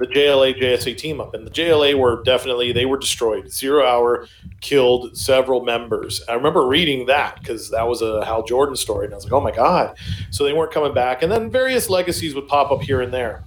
the 0.00 0.06
JLA 0.06 0.58
JSA 0.58 0.96
team 0.96 1.20
up, 1.20 1.34
and 1.34 1.46
the 1.46 1.50
JLA 1.50 1.94
were 1.94 2.22
definitely 2.24 2.72
they 2.72 2.86
were 2.86 2.98
destroyed. 2.98 3.52
Zero 3.52 3.86
Hour 3.86 4.26
killed 4.60 5.16
several 5.16 5.62
members. 5.62 6.22
I 6.28 6.34
remember 6.34 6.66
reading 6.66 7.06
that 7.06 7.38
because 7.38 7.70
that 7.70 7.86
was 7.86 8.02
a 8.02 8.24
Hal 8.24 8.42
Jordan 8.42 8.76
story, 8.76 9.04
and 9.04 9.14
I 9.14 9.16
was 9.16 9.24
like, 9.24 9.32
oh 9.32 9.40
my 9.40 9.52
god. 9.52 9.96
So 10.30 10.42
they 10.44 10.54
weren't 10.54 10.72
coming 10.72 10.94
back, 10.94 11.22
and 11.22 11.30
then 11.30 11.50
various 11.50 11.90
legacies 11.90 12.34
would 12.34 12.48
pop 12.48 12.72
up 12.72 12.80
here 12.80 13.02
and 13.02 13.12
there. 13.12 13.44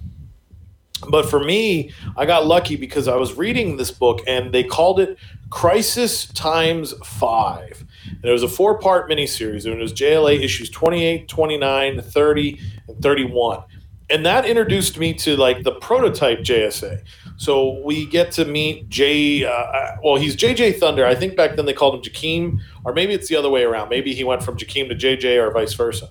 But 1.08 1.28
for 1.28 1.42
me, 1.42 1.92
I 2.16 2.24
got 2.24 2.46
lucky 2.46 2.76
because 2.76 3.08
I 3.08 3.16
was 3.16 3.34
reading 3.34 3.76
this 3.76 3.90
book 3.90 4.20
and 4.26 4.52
they 4.52 4.62
called 4.64 5.00
it 5.00 5.18
Crisis 5.50 6.26
Times 6.28 6.94
5. 7.04 7.84
And 8.06 8.24
it 8.24 8.32
was 8.32 8.42
a 8.42 8.48
four 8.48 8.78
part 8.78 9.10
miniseries. 9.10 9.66
And 9.66 9.74
it 9.74 9.82
was 9.82 9.92
JLA 9.92 10.40
issues 10.40 10.70
28, 10.70 11.28
29, 11.28 12.00
30, 12.00 12.60
and 12.88 13.02
31. 13.02 13.62
And 14.10 14.24
that 14.26 14.44
introduced 14.44 14.98
me 14.98 15.14
to 15.14 15.36
like 15.36 15.62
the 15.62 15.72
prototype 15.72 16.40
JSA. 16.40 17.02
So 17.36 17.80
we 17.82 18.06
get 18.06 18.30
to 18.32 18.44
meet 18.44 18.88
Jay. 18.88 19.44
Uh, 19.44 19.96
well, 20.02 20.16
he's 20.16 20.36
JJ 20.36 20.78
Thunder. 20.78 21.06
I 21.06 21.14
think 21.14 21.36
back 21.36 21.56
then 21.56 21.66
they 21.66 21.72
called 21.72 21.94
him 21.94 22.02
Jakeem, 22.02 22.60
or 22.84 22.92
maybe 22.92 23.14
it's 23.14 23.28
the 23.28 23.36
other 23.36 23.50
way 23.50 23.64
around. 23.64 23.88
Maybe 23.88 24.14
he 24.14 24.22
went 24.22 24.42
from 24.42 24.56
Jakeem 24.56 24.88
to 24.88 24.94
JJ 24.94 25.42
or 25.42 25.50
vice 25.50 25.72
versa. 25.72 26.08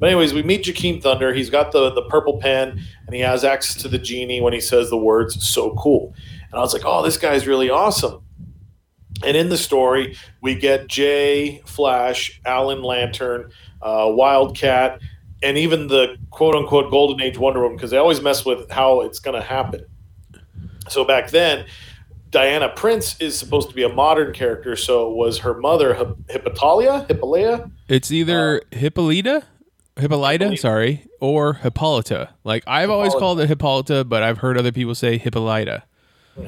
But 0.00 0.08
anyways, 0.08 0.34
we 0.34 0.42
meet 0.42 0.64
Jakeem 0.64 1.02
Thunder. 1.02 1.32
He's 1.32 1.50
got 1.50 1.72
the 1.72 1.90
the 1.90 2.02
purple 2.02 2.38
pen 2.38 2.80
and 3.06 3.14
he 3.14 3.20
has 3.20 3.44
access 3.44 3.80
to 3.82 3.88
the 3.88 3.98
genie 3.98 4.40
when 4.40 4.52
he 4.52 4.60
says 4.60 4.90
the 4.90 4.96
words 4.96 5.46
"so 5.46 5.74
cool." 5.74 6.14
And 6.50 6.58
I 6.58 6.60
was 6.60 6.72
like, 6.72 6.82
"Oh, 6.84 7.02
this 7.02 7.18
guy's 7.18 7.46
really 7.46 7.70
awesome." 7.70 8.22
And 9.22 9.36
in 9.36 9.48
the 9.48 9.56
story, 9.56 10.16
we 10.42 10.54
get 10.54 10.88
Jay, 10.88 11.62
Flash, 11.66 12.40
Alan 12.44 12.82
Lantern, 12.82 13.50
uh, 13.80 14.10
Wildcat, 14.10 15.00
and 15.44 15.58
even 15.58 15.88
the 15.88 16.16
quote 16.30 16.54
unquote 16.54 16.90
Golden 16.90 17.20
Age 17.20 17.38
Wonder 17.38 17.60
Woman 17.62 17.76
because 17.76 17.90
they 17.90 17.98
always 17.98 18.20
mess 18.20 18.44
with 18.44 18.70
how 18.70 19.02
it's 19.02 19.18
going 19.18 19.38
to 19.40 19.46
happen. 19.46 19.84
So 20.88 21.04
back 21.04 21.30
then, 21.30 21.66
Diana 22.30 22.68
Prince 22.68 23.20
is 23.20 23.38
supposed 23.38 23.68
to 23.68 23.74
be 23.74 23.84
a 23.84 23.88
modern 23.88 24.32
character. 24.32 24.74
So 24.74 25.08
was 25.10 25.38
her 25.38 25.54
mother 25.54 25.94
Hippolyta? 26.28 27.06
Hippolyta? 27.06 27.70
It's 27.88 28.10
either 28.10 28.56
uh, 28.56 28.76
Hippolyta 28.76 29.44
Hippolyta, 29.96 30.44
Hippolyta, 30.44 30.56
sorry, 30.56 31.06
or 31.20 31.54
Hippolyta. 31.54 32.30
Like 32.42 32.64
I've 32.66 32.82
Hippolyta. 32.82 32.92
always 32.92 33.14
called 33.14 33.40
it 33.40 33.48
Hippolyta, 33.48 34.04
but 34.04 34.22
I've 34.22 34.38
heard 34.38 34.58
other 34.58 34.72
people 34.72 34.94
say 34.94 35.18
Hippolyta. 35.18 35.84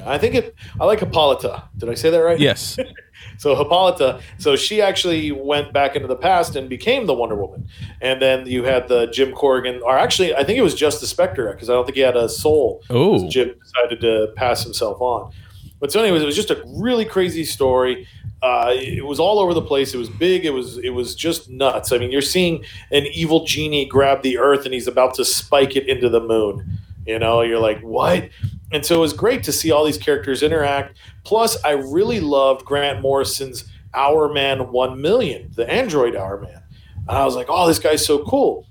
I 0.05 0.18
think 0.18 0.34
it. 0.34 0.55
I 0.80 0.84
like 0.84 0.99
Hippolyta. 1.01 1.68
Did 1.76 1.88
I 1.88 1.94
say 1.94 2.11
that 2.11 2.18
right? 2.18 2.38
Yes. 2.40 2.76
so 3.38 3.54
Hippolyta. 3.54 4.20
So 4.38 4.56
she 4.56 4.80
actually 4.80 5.32
went 5.32 5.72
back 5.72 5.96
into 5.96 6.08
the 6.08 6.16
past 6.16 6.56
and 6.56 6.68
became 6.68 7.06
the 7.06 7.14
Wonder 7.14 7.36
Woman. 7.36 7.68
And 8.00 8.20
then 8.20 8.46
you 8.46 8.64
had 8.64 8.88
the 8.88 9.06
Jim 9.06 9.32
Corrigan, 9.32 9.80
or 9.82 9.96
actually, 9.98 10.34
I 10.34 10.44
think 10.44 10.58
it 10.58 10.62
was 10.62 10.74
just 10.74 11.00
the 11.00 11.06
Spectre 11.06 11.52
because 11.52 11.70
I 11.70 11.74
don't 11.74 11.84
think 11.84 11.96
he 11.96 12.02
had 12.02 12.16
a 12.16 12.28
soul. 12.28 12.82
Oh. 12.90 13.28
Jim 13.28 13.54
decided 13.62 14.00
to 14.00 14.32
pass 14.36 14.62
himself 14.62 15.00
on. 15.00 15.32
But 15.78 15.92
so, 15.92 16.02
anyways, 16.02 16.22
it 16.22 16.26
was 16.26 16.36
just 16.36 16.50
a 16.50 16.62
really 16.66 17.04
crazy 17.04 17.44
story. 17.44 18.08
Uh, 18.42 18.72
it 18.74 19.04
was 19.04 19.20
all 19.20 19.38
over 19.38 19.52
the 19.52 19.62
place. 19.62 19.92
It 19.92 19.98
was 19.98 20.08
big. 20.08 20.44
It 20.44 20.50
was 20.50 20.78
it 20.78 20.90
was 20.90 21.14
just 21.14 21.50
nuts. 21.50 21.92
I 21.92 21.98
mean, 21.98 22.10
you're 22.10 22.22
seeing 22.22 22.64
an 22.90 23.06
evil 23.06 23.44
genie 23.44 23.86
grab 23.86 24.22
the 24.22 24.38
earth 24.38 24.64
and 24.64 24.72
he's 24.72 24.86
about 24.86 25.14
to 25.14 25.24
spike 25.24 25.76
it 25.76 25.88
into 25.88 26.08
the 26.08 26.20
moon. 26.20 26.78
You 27.07 27.18
know, 27.18 27.42
you're 27.42 27.61
like, 27.61 27.80
what? 27.80 28.28
And 28.72 28.84
so 28.84 28.96
it 28.96 29.00
was 29.00 29.12
great 29.12 29.44
to 29.44 29.52
see 29.52 29.70
all 29.70 29.84
these 29.84 29.98
characters 29.98 30.42
interact. 30.42 30.96
Plus, 31.24 31.62
I 31.64 31.72
really 31.72 32.20
loved 32.20 32.64
Grant 32.64 33.00
Morrison's 33.00 33.64
Hourman 33.94 34.72
One 34.72 35.00
Million, 35.00 35.50
the 35.54 35.70
Android 35.70 36.14
Hourman. 36.14 36.62
And 37.09 37.16
I 37.16 37.24
was 37.24 37.36
like, 37.36 37.46
oh, 37.48 37.66
this 37.68 37.78
guy's 37.78 38.04
so 38.04 38.24
cool. 38.24 38.66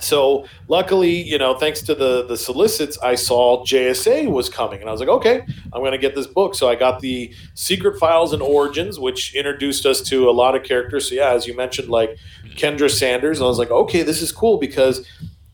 So 0.00 0.46
luckily, 0.68 1.22
you 1.22 1.38
know, 1.38 1.56
thanks 1.56 1.80
to 1.82 1.94
the 1.94 2.26
the 2.26 2.36
solicits, 2.36 2.98
I 2.98 3.14
saw 3.14 3.64
JSA 3.64 4.30
was 4.30 4.48
coming, 4.48 4.80
and 4.80 4.88
I 4.88 4.92
was 4.92 5.00
like, 5.00 5.08
okay, 5.08 5.42
I'm 5.72 5.80
going 5.80 5.92
to 5.92 5.98
get 5.98 6.14
this 6.14 6.26
book. 6.26 6.54
So 6.54 6.68
I 6.68 6.74
got 6.74 7.00
the 7.00 7.32
Secret 7.54 7.98
Files 7.98 8.32
and 8.32 8.42
Origins, 8.42 8.98
which 8.98 9.34
introduced 9.34 9.86
us 9.86 10.02
to 10.02 10.28
a 10.28 10.32
lot 10.32 10.54
of 10.54 10.64
characters. 10.64 11.08
So 11.08 11.14
yeah, 11.14 11.30
as 11.30 11.46
you 11.46 11.56
mentioned, 11.56 11.88
like 11.88 12.18
Kendra 12.56 12.90
Saunders, 12.90 13.38
and 13.38 13.46
I 13.46 13.48
was 13.48 13.58
like, 13.58 13.70
okay, 13.70 14.02
this 14.02 14.20
is 14.20 14.32
cool 14.32 14.58
because 14.58 15.06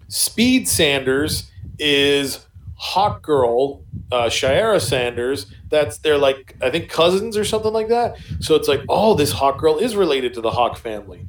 Speed 0.09 0.68
Saunders 0.68 1.51
is 1.79 2.47
Hawk 2.77 3.23
Girl, 3.23 3.85
uh, 4.11 4.25
Shiera 4.25 4.81
Saunders. 4.81 5.47
That's 5.70 5.99
they're 5.99 6.18
like 6.18 6.57
I 6.61 6.70
think 6.70 6.91
cousins 6.91 7.37
or 7.37 7.45
something 7.45 7.73
like 7.73 7.89
that. 7.89 8.16
So 8.41 8.55
it's 8.55 8.68
like, 8.68 8.83
oh, 8.89 9.14
this 9.14 9.33
Hawk 9.33 9.59
Girl 9.59 9.79
is 9.79 9.97
related 9.97 10.35
to 10.35 10.41
the 10.41 10.51
Hawk 10.51 10.77
family. 10.77 11.27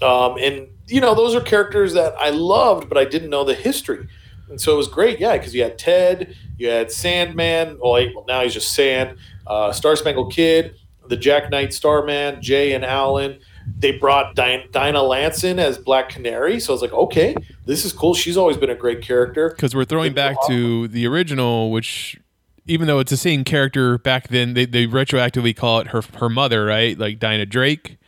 Um, 0.00 0.36
and 0.38 0.68
you 0.86 1.00
know, 1.00 1.14
those 1.14 1.34
are 1.34 1.40
characters 1.40 1.94
that 1.94 2.14
I 2.18 2.30
loved, 2.30 2.88
but 2.88 2.98
I 2.98 3.04
didn't 3.04 3.30
know 3.30 3.44
the 3.44 3.54
history. 3.54 4.06
And 4.48 4.60
so 4.60 4.74
it 4.74 4.76
was 4.76 4.88
great, 4.88 5.18
yeah, 5.18 5.36
because 5.36 5.54
you 5.54 5.62
had 5.62 5.78
Ted, 5.78 6.36
you 6.58 6.68
had 6.68 6.92
Sandman. 6.92 7.78
Oh, 7.82 7.92
well, 7.92 8.24
now 8.28 8.42
he's 8.42 8.52
just 8.54 8.72
Sand. 8.74 9.18
Uh, 9.46 9.72
Star 9.72 9.96
Spangled 9.96 10.32
Kid, 10.32 10.76
the 11.08 11.16
Jack 11.16 11.50
Knight 11.50 11.72
Starman, 11.72 12.42
Jay 12.42 12.74
and 12.74 12.84
Alan. 12.84 13.40
They 13.78 13.92
brought 13.92 14.34
Dinah 14.36 15.02
Lance 15.02 15.42
in 15.42 15.58
as 15.58 15.76
Black 15.76 16.08
Canary, 16.08 16.60
so 16.60 16.72
I 16.72 16.74
was 16.74 16.82
like, 16.82 16.92
okay, 16.92 17.34
this 17.66 17.84
is 17.84 17.92
cool. 17.92 18.14
She's 18.14 18.36
always 18.36 18.56
been 18.56 18.70
a 18.70 18.76
great 18.76 19.02
character. 19.02 19.50
Because 19.50 19.74
we're 19.74 19.84
throwing 19.84 20.12
back 20.12 20.36
to 20.46 20.88
the 20.88 21.06
original, 21.06 21.70
which 21.70 22.18
even 22.66 22.86
though 22.86 23.00
it's 23.00 23.10
the 23.10 23.16
same 23.16 23.44
character 23.44 23.98
back 23.98 24.28
then, 24.28 24.54
they, 24.54 24.66
they 24.66 24.86
retroactively 24.86 25.56
call 25.56 25.80
it 25.80 25.88
her 25.88 26.02
her 26.18 26.28
mother, 26.28 26.64
right? 26.64 26.96
Like 26.98 27.18
Dinah 27.18 27.46
Drake. 27.46 27.98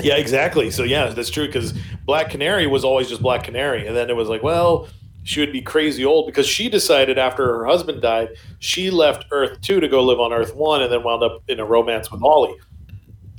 Yeah, 0.00 0.16
exactly. 0.16 0.70
So 0.70 0.82
yeah, 0.82 1.06
that's 1.06 1.30
true 1.30 1.46
because 1.46 1.72
Black 2.04 2.30
Canary 2.30 2.66
was 2.66 2.84
always 2.84 3.08
just 3.08 3.22
Black 3.22 3.44
Canary, 3.44 3.86
and 3.86 3.96
then 3.96 4.10
it 4.10 4.16
was 4.16 4.28
like, 4.28 4.42
well, 4.42 4.88
she 5.24 5.40
would 5.40 5.52
be 5.52 5.62
crazy 5.62 6.04
old 6.04 6.26
because 6.26 6.46
she 6.46 6.68
decided 6.68 7.18
after 7.18 7.46
her 7.46 7.64
husband 7.66 8.02
died, 8.02 8.28
she 8.58 8.90
left 8.90 9.24
Earth 9.30 9.60
two 9.60 9.80
to 9.80 9.88
go 9.88 10.02
live 10.02 10.20
on 10.20 10.32
Earth 10.32 10.54
one, 10.54 10.82
and 10.82 10.92
then 10.92 11.02
wound 11.02 11.22
up 11.22 11.42
in 11.48 11.58
a 11.58 11.64
romance 11.64 12.10
with 12.10 12.22
Ollie. 12.22 12.56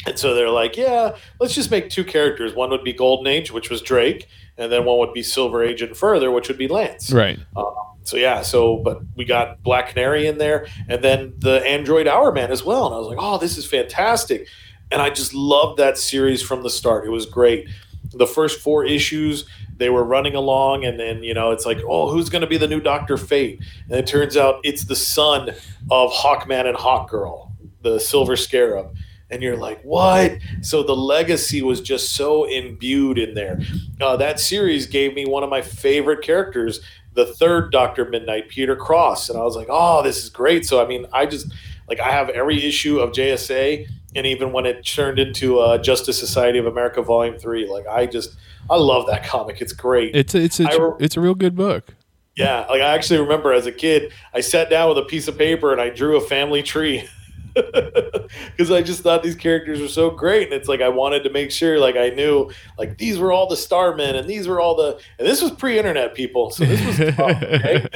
And 0.08 0.18
so 0.20 0.34
they're 0.34 0.49
like, 0.49 0.78
yeah, 0.78 1.16
let's 1.39 1.53
just 1.53 1.70
make 1.70 1.89
two 1.89 2.03
characters. 2.03 2.55
One 2.55 2.70
would 2.72 2.84
be 2.84 2.93
Golden 2.93 3.28
Age, 3.28 3.51
which 3.51 3.70
was 3.70 3.82
Drake, 3.82 4.28
and 4.58 4.72
then 4.72 4.86
one 4.86 4.97
would 4.99 5.14
be 5.14 5.24
Silver 5.24 5.64
Age 5.64 5.82
and 5.82 5.95
further, 5.95 6.32
which 6.32 6.47
would 6.47 6.58
be 6.58 6.68
Lance. 6.68 7.12
Right. 7.12 7.39
Um, 7.55 7.74
so 8.03 8.18
yeah, 8.18 8.41
so 8.41 8.78
but 8.78 9.01
we 9.16 9.26
got 9.26 9.62
Black 9.64 9.89
Canary 9.89 10.28
in 10.28 10.38
there, 10.38 10.66
and 10.88 11.03
then 11.03 11.34
the 11.38 11.66
Android 11.68 12.08
Hourman 12.08 12.49
as 12.49 12.64
well. 12.64 12.86
And 12.86 12.95
I 12.95 12.97
was 12.97 13.08
like, 13.08 13.18
oh, 13.20 13.38
this 13.38 13.58
is 13.58 13.66
fantastic 13.66 14.47
and 14.91 15.01
I 15.01 15.10
just 15.10 15.34
loved 15.34 15.78
that 15.80 15.97
series 15.97 16.41
from 16.41 16.64
the 16.64 16.70
start. 16.70 17.05
It 17.05 17.10
was 17.10 17.26
great. 17.26 17.68
The 18.14 18.28
first 18.28 18.62
four 18.62 18.86
issues, 18.86 19.45
they 19.76 19.89
were 19.89 20.03
running 20.03 20.34
along, 20.34 20.86
and 20.86 20.99
then 20.99 21.24
you 21.24 21.34
know 21.34 21.51
it's 21.51 21.66
like, 21.66 21.80
oh, 21.88 22.10
who's 22.10 22.30
going 22.30 22.41
to 22.41 22.47
be 22.47 22.58
the 22.58 22.68
new 22.68 22.80
Doctor 22.80 23.18
Fate? 23.18 23.62
And 23.89 23.99
it 23.99 24.08
turns 24.08 24.38
out 24.38 24.62
it's 24.64 24.86
the 24.86 24.95
son 24.95 25.49
of 25.91 26.12
Hawkman 26.12 26.68
and 26.68 26.78
Hawkgirl, 26.78 27.51
the 27.82 27.99
Silver 27.99 28.36
Scarab. 28.36 28.95
And 29.30 29.41
you're 29.41 29.57
like, 29.57 29.82
what? 29.84 30.38
So 30.61 30.84
the 30.84 30.95
legacy 30.95 31.61
was 31.61 31.82
just 31.82 32.13
so 32.13 32.45
imbued 32.45 33.17
in 33.17 33.34
there. 33.34 33.59
Uh, 33.99 34.15
that 34.17 34.39
series 34.39 34.86
gave 34.86 35.13
me 35.13 35.25
one 35.25 35.43
of 35.43 35.49
my 35.49 35.61
favorite 35.61 36.23
characters, 36.23 36.80
the 37.13 37.25
third 37.25 37.71
Doctor 37.71 38.05
Midnight, 38.05 38.49
Pieter 38.49 38.75
Cross, 38.75 39.30
and 39.30 39.38
I 39.38 39.43
was 39.43 39.55
like, 39.55 39.67
oh, 39.69 40.01
this 40.01 40.23
is 40.23 40.30
great. 40.30 40.65
So 40.65 40.82
I 40.82 40.88
mean, 40.88 41.05
I 41.11 41.25
just 41.25 41.51
like 41.89 41.99
I 41.99 42.11
have 42.11 42.30
every 42.30 42.63
issue 42.63 42.99
of 42.99 43.11
JSA 43.11 43.88
and 44.15 44.25
even 44.25 44.51
when 44.51 44.65
it 44.65 44.84
turned 44.86 45.19
into 45.19 45.59
uh, 45.59 45.78
Justice 45.78 46.17
Society 46.17 46.57
of 46.57 46.65
America 46.65 47.01
Volume 47.01 47.38
Three, 47.38 47.67
like 47.69 47.86
I 47.88 48.05
just 48.05 48.36
I 48.69 48.75
love 48.75 49.07
that 49.07 49.23
comic. 49.23 49.61
It's 49.61 49.73
great. 49.73 50.15
It's 50.15 50.34
a, 50.34 50.43
it's 50.43 50.59
a, 50.59 50.63
re- 50.63 50.95
it's 50.99 51.17
a 51.17 51.21
real 51.21 51.36
good 51.36 51.55
book. 51.55 51.93
Yeah, 52.36 52.65
like 52.69 52.82
I 52.82 52.93
actually 52.93 53.19
remember 53.19 53.53
as 53.53 53.65
a 53.65 53.71
kid, 53.71 54.11
I 54.34 54.41
sat 54.41 54.69
down 54.69 54.89
with 54.89 54.97
a 54.99 55.03
piece 55.03 55.28
of 55.28 55.38
paper 55.38 55.71
and 55.71 55.82
I 55.82 55.89
drew 55.89 56.17
a 56.17 56.21
family 56.21 56.63
tree. 56.63 57.07
because 57.58 58.72
I 58.72 58.82
just 58.82 59.01
thought 59.01 59.24
these 59.24 59.36
characters 59.36 59.82
were 59.82 59.88
so 59.88 60.10
great, 60.10 60.43
and 60.43 60.53
it's 60.53 60.68
like 60.68 60.82
I 60.82 60.89
wanted 60.89 61.24
to 61.24 61.30
make 61.30 61.51
sure, 61.51 61.80
like 61.80 61.95
I 61.95 62.10
knew, 62.10 62.51
like 62.78 62.97
these 62.97 63.20
were 63.20 63.32
all 63.32 63.47
the 63.47 63.55
Starmen, 63.55 64.16
and 64.16 64.30
these 64.30 64.47
were 64.47 64.60
all 64.60 64.76
the, 64.76 64.99
and 65.18 65.28
this 65.28 65.41
was 65.41 65.51
pre-internet 65.51 66.16
people, 66.16 66.51
so 66.51 66.66
this 66.66 66.86
was 66.86 67.16
tough. 67.16 67.43
Okay? 67.43 67.88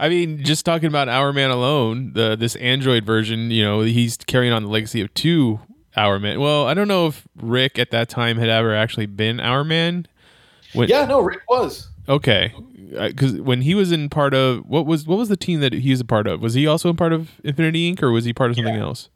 I 0.00 0.08
mean, 0.08 0.44
just 0.44 0.64
talking 0.64 0.88
about 0.88 1.08
Hourman 1.08 1.50
alone, 1.50 2.12
the 2.12 2.36
this 2.36 2.56
Android 2.56 3.04
version, 3.04 3.50
you 3.50 3.64
know, 3.64 3.80
he's 3.80 4.16
carrying 4.16 4.52
on 4.52 4.64
the 4.64 4.68
legacy 4.68 5.00
of 5.00 5.12
two 5.14 5.60
Hourman. 5.96 6.40
Well, 6.40 6.66
I 6.66 6.74
don't 6.74 6.88
know 6.88 7.06
if 7.08 7.26
Rick 7.36 7.78
at 7.78 7.90
that 7.90 8.08
time 8.08 8.38
had 8.38 8.48
ever 8.48 8.74
actually 8.74 9.06
been 9.06 9.40
Hourman. 9.40 10.06
When, 10.74 10.88
yeah, 10.88 11.06
no, 11.06 11.20
Rick 11.20 11.40
was. 11.48 11.88
Okay, 12.08 12.54
because 12.90 13.40
when 13.40 13.62
he 13.62 13.74
was 13.74 13.92
in 13.92 14.08
part 14.08 14.34
of 14.34 14.64
what 14.66 14.86
was 14.86 15.06
what 15.06 15.18
was 15.18 15.28
the 15.28 15.36
team 15.36 15.60
that 15.60 15.72
he 15.72 15.90
was 15.90 16.00
a 16.00 16.04
part 16.04 16.26
of? 16.26 16.40
Was 16.40 16.54
he 16.54 16.66
also 16.66 16.88
a 16.88 16.94
part 16.94 17.12
of 17.12 17.30
Infinity 17.44 17.94
Inc. 17.94 18.02
or 18.02 18.10
was 18.10 18.24
he 18.24 18.32
part 18.32 18.50
of 18.50 18.56
something 18.56 18.74
yeah. 18.74 18.80
else? 18.80 19.08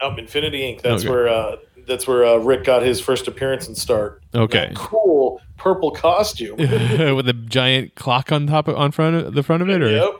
Um, 0.00 0.18
Infinity 0.18 0.60
Inc. 0.60 0.82
That's 0.82 1.02
okay. 1.02 1.10
where 1.10 1.28
uh, 1.28 1.56
that's 1.86 2.06
where 2.06 2.24
uh, 2.24 2.36
Rick 2.36 2.64
got 2.64 2.82
his 2.82 3.00
first 3.00 3.28
appearance 3.28 3.66
and 3.66 3.76
start. 3.76 4.22
Okay, 4.34 4.68
that 4.68 4.76
cool 4.76 5.40
purple 5.56 5.90
costume 5.90 6.56
with 7.16 7.28
a 7.28 7.32
giant 7.32 7.94
clock 7.94 8.32
on 8.32 8.46
top 8.46 8.68
of, 8.68 8.76
on 8.76 8.92
front 8.92 9.16
of 9.16 9.34
the 9.34 9.42
front 9.42 9.62
of 9.62 9.68
it. 9.68 9.82
Or? 9.82 9.90
Yep. 9.90 10.10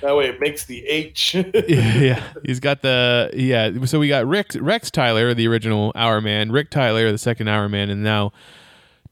That 0.00 0.16
way 0.16 0.26
it 0.26 0.38
makes 0.38 0.66
the 0.66 0.84
H. 0.86 1.34
yeah, 1.68 2.22
he's 2.44 2.60
got 2.60 2.82
the 2.82 3.30
yeah. 3.32 3.70
So 3.86 3.98
we 3.98 4.08
got 4.08 4.26
Rick 4.26 4.52
Rex 4.60 4.90
Tyler, 4.90 5.32
the 5.32 5.48
original 5.48 5.92
Hour 5.94 6.20
Man, 6.20 6.52
Rick 6.52 6.70
Tyler, 6.70 7.10
the 7.10 7.18
second 7.18 7.48
Hour 7.48 7.68
Man, 7.68 7.88
and 7.88 8.02
now 8.02 8.32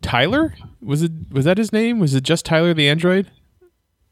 Tyler 0.03 0.55
was 0.81 1.03
it 1.03 1.13
was 1.31 1.45
that 1.45 1.59
his 1.59 1.73
name? 1.73 1.99
Was 1.99 2.15
it 2.15 2.23
just 2.25 2.45
Tyler 2.45 2.75
the 2.75 2.89
android? 2.89 3.31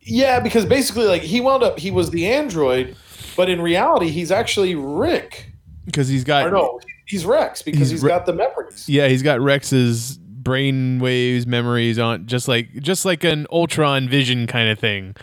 yeah, 0.03 0.41
because 0.41 0.65
basically, 0.65 1.07
like 1.07 1.23
he 1.23 1.41
wound 1.41 1.63
up, 1.63 1.79
he 1.79 1.91
was 1.91 2.11
the 2.11 2.27
android, 2.27 2.97
but 3.37 3.51
in 3.51 3.61
reality, 3.61 4.09
he's 4.09 4.31
actually 4.31 4.75
Rick. 4.75 5.53
Because 5.85 6.09
he's 6.09 6.25
got 6.25 6.47
Or 6.47 6.51
no, 6.51 6.81
he's 7.07 7.25
Rex 7.27 7.63
because 7.63 7.81
He's 7.81 7.91
he's 7.91 8.03
Re- 8.03 8.09
got 8.11 8.25
the 8.27 8.33
memories. 8.33 8.89
yeah, 8.89 9.09
he's 9.09 9.23
got 9.23 9.41
Rex's 9.41 10.17
brain 10.19 11.01
waves, 11.01 11.47
memories 11.47 11.99
on 11.99 12.27
just 12.27 12.49
like 12.49 12.73
just 12.81 13.05
like 13.05 13.25
an 13.25 13.47
Ultron 13.53 14.09
Vision 14.09 14.47
kind 14.47 14.71
of 14.71 14.79
thing. 14.79 15.15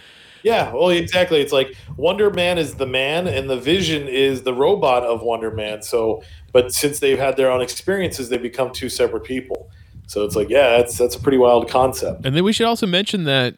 Yeah, 0.43 0.71
well, 0.71 0.89
exactly. 0.89 1.41
It's 1.41 1.51
like 1.51 1.75
Wonder 1.97 2.29
Man 2.29 2.57
is 2.57 2.75
the 2.75 2.85
man, 2.85 3.27
and 3.27 3.49
the 3.49 3.57
Vision 3.57 4.07
is 4.07 4.43
the 4.43 4.53
robot 4.53 5.03
of 5.03 5.21
Wonder 5.21 5.51
Man. 5.51 5.81
So, 5.81 6.21
but 6.53 6.71
since 6.71 6.99
they've 6.99 7.17
had 7.17 7.35
their 7.37 7.49
own 7.51 7.61
experiences, 7.61 8.29
they 8.29 8.37
become 8.37 8.71
two 8.71 8.89
separate 8.89 9.23
people. 9.23 9.69
So 10.07 10.23
it's 10.25 10.35
like, 10.35 10.49
yeah, 10.49 10.77
that's 10.77 10.97
that's 10.97 11.15
a 11.15 11.19
pretty 11.19 11.37
wild 11.37 11.69
concept. 11.69 12.25
And 12.25 12.35
then 12.35 12.43
we 12.43 12.53
should 12.53 12.65
also 12.65 12.87
mention 12.87 13.25
that 13.25 13.57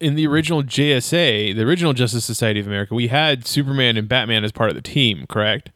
in 0.00 0.16
the 0.16 0.26
original 0.26 0.62
JSA, 0.62 1.54
the 1.54 1.62
original 1.62 1.92
Justice 1.92 2.24
Society 2.24 2.60
of 2.60 2.66
America, 2.66 2.94
we 2.94 3.08
had 3.08 3.46
Superman 3.46 3.96
and 3.96 4.08
Batman 4.08 4.44
as 4.44 4.52
part 4.52 4.70
of 4.70 4.76
the 4.76 4.82
team, 4.82 5.24
correct? 5.28 5.70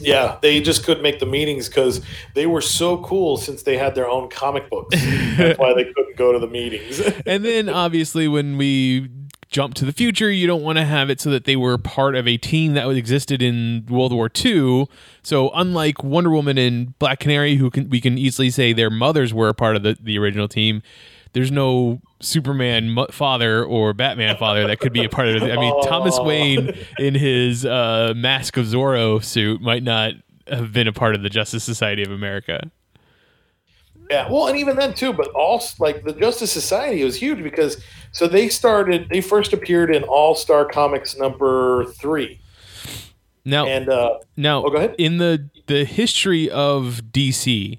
Yeah, 0.00 0.38
they 0.40 0.60
just 0.60 0.84
couldn't 0.84 1.02
make 1.02 1.18
the 1.18 1.26
meetings 1.26 1.68
because 1.68 2.00
they 2.34 2.46
were 2.46 2.60
so 2.60 2.98
cool 2.98 3.36
since 3.36 3.62
they 3.64 3.76
had 3.76 3.94
their 3.94 4.08
own 4.08 4.28
comic 4.30 4.70
books. 4.70 4.96
That's 5.36 5.58
why 5.58 5.74
they 5.74 5.84
couldn't 5.84 6.16
go 6.16 6.32
to 6.32 6.38
the 6.38 6.46
meetings. 6.46 7.00
and 7.26 7.44
then 7.44 7.68
obviously 7.68 8.28
when 8.28 8.56
we 8.56 9.10
jump 9.50 9.74
to 9.74 9.84
the 9.84 9.92
future 9.92 10.30
you 10.30 10.46
don't 10.46 10.62
want 10.62 10.78
to 10.78 10.84
have 10.84 11.10
it 11.10 11.20
so 11.20 11.28
that 11.28 11.44
they 11.44 11.56
were 11.56 11.76
part 11.76 12.14
of 12.14 12.26
a 12.28 12.36
team 12.36 12.74
that 12.74 12.88
existed 12.90 13.42
in 13.42 13.84
world 13.90 14.12
war 14.12 14.30
ii 14.44 14.86
so 15.22 15.50
unlike 15.50 16.04
wonder 16.04 16.30
woman 16.30 16.56
and 16.56 16.96
black 17.00 17.18
canary 17.18 17.56
who 17.56 17.68
can 17.68 17.88
we 17.90 18.00
can 18.00 18.16
easily 18.16 18.48
say 18.48 18.72
their 18.72 18.90
mothers 18.90 19.34
were 19.34 19.48
a 19.48 19.54
part 19.54 19.74
of 19.74 19.82
the, 19.82 19.96
the 20.00 20.16
original 20.16 20.46
team 20.46 20.82
there's 21.32 21.50
no 21.50 22.00
superman 22.20 22.96
father 23.10 23.64
or 23.64 23.92
batman 23.92 24.36
father 24.36 24.66
that 24.68 24.78
could 24.78 24.92
be 24.92 25.04
a 25.04 25.08
part 25.08 25.26
of 25.26 25.42
it 25.42 25.50
i 25.50 25.56
mean 25.56 25.82
thomas 25.82 26.18
wayne 26.20 26.72
in 26.98 27.14
his 27.14 27.64
uh, 27.66 28.12
mask 28.16 28.56
of 28.56 28.66
zorro 28.66 29.22
suit 29.22 29.60
might 29.60 29.82
not 29.82 30.12
have 30.46 30.72
been 30.72 30.86
a 30.86 30.92
part 30.92 31.16
of 31.16 31.22
the 31.22 31.28
justice 31.28 31.64
society 31.64 32.04
of 32.04 32.12
america 32.12 32.70
Yeah, 34.10 34.28
well, 34.30 34.48
and 34.48 34.58
even 34.58 34.74
then 34.76 34.92
too, 34.94 35.12
but 35.12 35.28
all 35.28 35.62
like 35.78 36.02
the 36.04 36.12
Justice 36.12 36.50
Society 36.52 37.04
was 37.04 37.14
huge 37.16 37.42
because 37.44 37.80
so 38.12 38.26
they 38.26 38.48
started. 38.48 39.08
They 39.08 39.20
first 39.20 39.52
appeared 39.52 39.94
in 39.94 40.02
All 40.02 40.34
Star 40.34 40.64
Comics 40.64 41.16
number 41.16 41.84
three, 41.92 42.40
now 43.44 43.66
and 43.66 43.88
uh, 43.88 44.18
Now, 44.36 44.64
Oh, 44.64 44.70
go 44.70 44.78
ahead. 44.78 44.96
in 44.98 45.18
the 45.18 45.48
the 45.66 45.84
history 45.84 46.50
of 46.50 47.02
DC, 47.12 47.78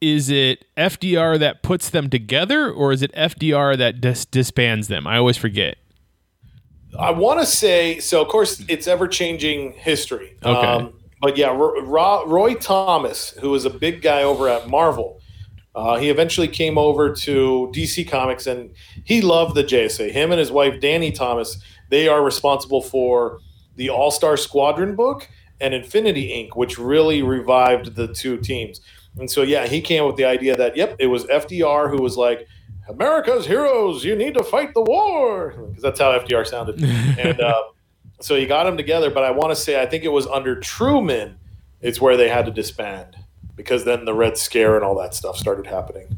is 0.00 0.30
it 0.30 0.64
FDR 0.78 1.38
that 1.38 1.62
puts 1.62 1.90
them 1.90 2.08
together, 2.08 2.70
or 2.70 2.90
is 2.92 3.02
it 3.02 3.12
FDR 3.14 3.76
that 3.76 4.00
dis- 4.00 4.24
disbands 4.24 4.88
them? 4.88 5.06
I 5.06 5.18
always 5.18 5.36
forget. 5.36 5.76
I 6.98 7.10
want 7.10 7.40
to 7.40 7.46
say 7.46 7.98
so. 8.00 8.22
Of 8.22 8.28
course, 8.28 8.62
it's 8.68 8.86
ever 8.86 9.06
changing 9.08 9.72
history. 9.72 10.36
Okay. 10.44 10.88
but 11.20 11.36
yeah, 11.36 11.48
Ro- 11.48 11.80
Ro- 11.82 12.26
Roy 12.26 12.54
Thomas, 12.54 13.30
who 13.40 13.50
was 13.50 13.64
a 13.66 13.70
big 13.70 14.02
guy 14.02 14.22
over 14.22 14.48
at 14.48 14.68
Marvel, 14.68 15.20
uh, 15.74 15.96
he 15.96 16.10
eventually 16.10 16.48
came 16.48 16.76
over 16.76 17.12
to 17.14 17.72
DC 17.74 18.08
Comics, 18.08 18.46
and 18.46 18.70
he 19.04 19.22
loved 19.22 19.54
the 19.54 19.64
JSA. 19.64 20.10
Him 20.10 20.30
and 20.30 20.38
his 20.38 20.50
wife 20.50 20.80
Danny 20.80 21.10
Thomas, 21.10 21.58
they 21.88 22.08
are 22.08 22.22
responsible 22.22 22.82
for 22.82 23.38
the 23.76 23.88
All 23.88 24.10
Star 24.10 24.36
Squadron 24.36 24.94
book 24.94 25.28
and 25.60 25.72
Infinity 25.72 26.28
Inc., 26.28 26.56
which 26.56 26.78
really 26.78 27.22
revived 27.22 27.94
the 27.94 28.08
two 28.08 28.36
teams. 28.36 28.80
And 29.18 29.30
so, 29.30 29.42
yeah, 29.42 29.66
he 29.66 29.80
came 29.80 30.02
up 30.02 30.08
with 30.08 30.16
the 30.16 30.24
idea 30.24 30.56
that, 30.56 30.76
yep, 30.76 30.96
it 30.98 31.06
was 31.06 31.24
FDR 31.26 31.90
who 31.90 32.02
was 32.02 32.16
like, 32.16 32.46
America's 32.88 33.46
heroes, 33.46 34.04
you 34.04 34.16
need 34.16 34.34
to 34.34 34.42
fight 34.42 34.74
the 34.74 34.82
war. 34.82 35.54
Because 35.68 35.82
that's 35.82 36.00
how 36.00 36.18
FDR 36.18 36.46
sounded. 36.46 36.82
and 37.18 37.40
uh, 37.40 37.62
so 38.20 38.36
he 38.36 38.44
got 38.46 38.64
them 38.64 38.76
together. 38.76 39.10
But 39.10 39.24
I 39.24 39.30
want 39.30 39.50
to 39.52 39.56
say, 39.56 39.80
I 39.80 39.86
think 39.86 40.04
it 40.04 40.12
was 40.12 40.26
under 40.26 40.58
Truman, 40.60 41.38
it's 41.80 42.00
where 42.00 42.16
they 42.16 42.28
had 42.28 42.44
to 42.46 42.52
disband 42.52 43.16
because 43.56 43.84
then 43.84 44.04
the 44.04 44.14
Red 44.14 44.36
Scare 44.38 44.76
and 44.76 44.84
all 44.84 44.98
that 44.98 45.14
stuff 45.14 45.36
started 45.36 45.66
happening. 45.66 46.16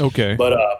Okay. 0.00 0.34
But 0.34 0.52
uh, 0.52 0.76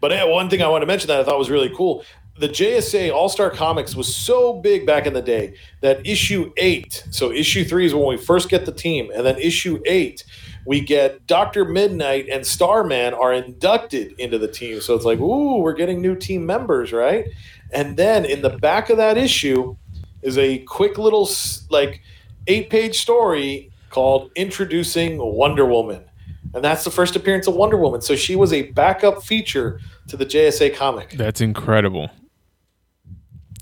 but 0.00 0.10
yeah, 0.10 0.24
one 0.24 0.48
thing 0.48 0.62
I 0.62 0.68
want 0.68 0.82
to 0.82 0.86
mention 0.86 1.08
that 1.08 1.20
I 1.20 1.24
thought 1.24 1.38
was 1.38 1.50
really 1.50 1.72
cool. 1.74 2.04
The 2.38 2.48
JSA 2.48 3.12
All 3.12 3.28
Star 3.28 3.50
Comics 3.50 3.94
was 3.94 4.14
so 4.14 4.54
big 4.54 4.86
back 4.86 5.06
in 5.06 5.12
the 5.12 5.20
day 5.20 5.54
that 5.82 6.06
issue 6.06 6.52
eight, 6.56 7.04
so 7.10 7.30
issue 7.30 7.64
three 7.64 7.84
is 7.84 7.94
when 7.94 8.06
we 8.06 8.16
first 8.16 8.48
get 8.48 8.64
the 8.64 8.72
team, 8.72 9.10
and 9.14 9.26
then 9.26 9.36
issue 9.38 9.82
eight, 9.84 10.24
we 10.64 10.80
get 10.80 11.26
Doctor 11.26 11.64
Midnight 11.64 12.28
and 12.30 12.46
Starman 12.46 13.12
are 13.12 13.32
inducted 13.32 14.14
into 14.18 14.38
the 14.38 14.48
team. 14.48 14.80
So 14.80 14.94
it's 14.94 15.04
like, 15.04 15.18
ooh, 15.18 15.58
we're 15.58 15.74
getting 15.74 16.00
new 16.00 16.16
team 16.16 16.46
members, 16.46 16.92
right? 16.92 17.26
And 17.72 17.96
then 17.96 18.24
in 18.24 18.42
the 18.42 18.50
back 18.50 18.90
of 18.90 18.96
that 18.96 19.18
issue 19.18 19.76
is 20.22 20.38
a 20.38 20.58
quick 20.60 20.98
little 20.98 21.28
like 21.70 22.02
eight 22.46 22.70
page 22.70 22.98
story 22.98 23.69
called 23.90 24.30
Introducing 24.36 25.18
Wonder 25.18 25.66
Woman. 25.66 26.04
And 26.54 26.64
that's 26.64 26.82
the 26.84 26.90
first 26.90 27.14
appearance 27.16 27.46
of 27.46 27.54
Wonder 27.54 27.76
Woman. 27.76 28.00
So 28.00 28.16
she 28.16 28.34
was 28.34 28.52
a 28.52 28.62
backup 28.72 29.22
feature 29.22 29.80
to 30.08 30.16
the 30.16 30.24
JSA 30.26 30.74
comic. 30.74 31.10
That's 31.10 31.40
incredible. 31.40 32.10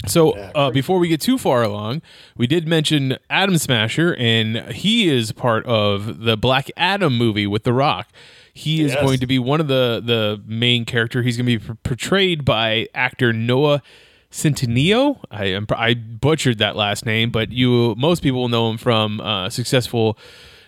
So, 0.06 0.30
uh, 0.30 0.70
before 0.70 1.00
we 1.00 1.08
get 1.08 1.20
too 1.20 1.38
far 1.38 1.62
along, 1.62 2.02
we 2.36 2.46
did 2.46 2.68
mention 2.68 3.18
Atom 3.28 3.58
Smasher, 3.58 4.14
and 4.16 4.58
he 4.72 5.08
is 5.08 5.32
part 5.32 5.66
of 5.66 6.20
the 6.20 6.36
Black 6.36 6.70
Adam 6.76 7.18
movie 7.18 7.48
with 7.48 7.64
The 7.64 7.72
Rock. 7.72 8.08
He 8.54 8.82
is 8.82 8.92
Yes. 8.92 9.02
going 9.02 9.18
to 9.18 9.26
be 9.26 9.38
one 9.40 9.60
of 9.60 9.66
the 9.68 10.00
the 10.02 10.40
main 10.46 10.84
character. 10.84 11.22
He's 11.22 11.36
going 11.36 11.46
to 11.46 11.58
be 11.58 11.74
portrayed 11.82 12.44
by 12.44 12.86
actor 12.94 13.32
Noah 13.32 13.82
Centineo. 14.30 15.18
I 15.30 15.58
I 15.70 15.94
butchered 15.94 16.58
that 16.58 16.76
last 16.76 17.06
name, 17.06 17.30
but 17.30 17.50
you 17.52 17.94
most 17.96 18.22
people 18.22 18.40
will 18.40 18.48
know 18.48 18.70
him 18.70 18.78
from 18.78 19.20
uh, 19.20 19.50
successful 19.50 20.18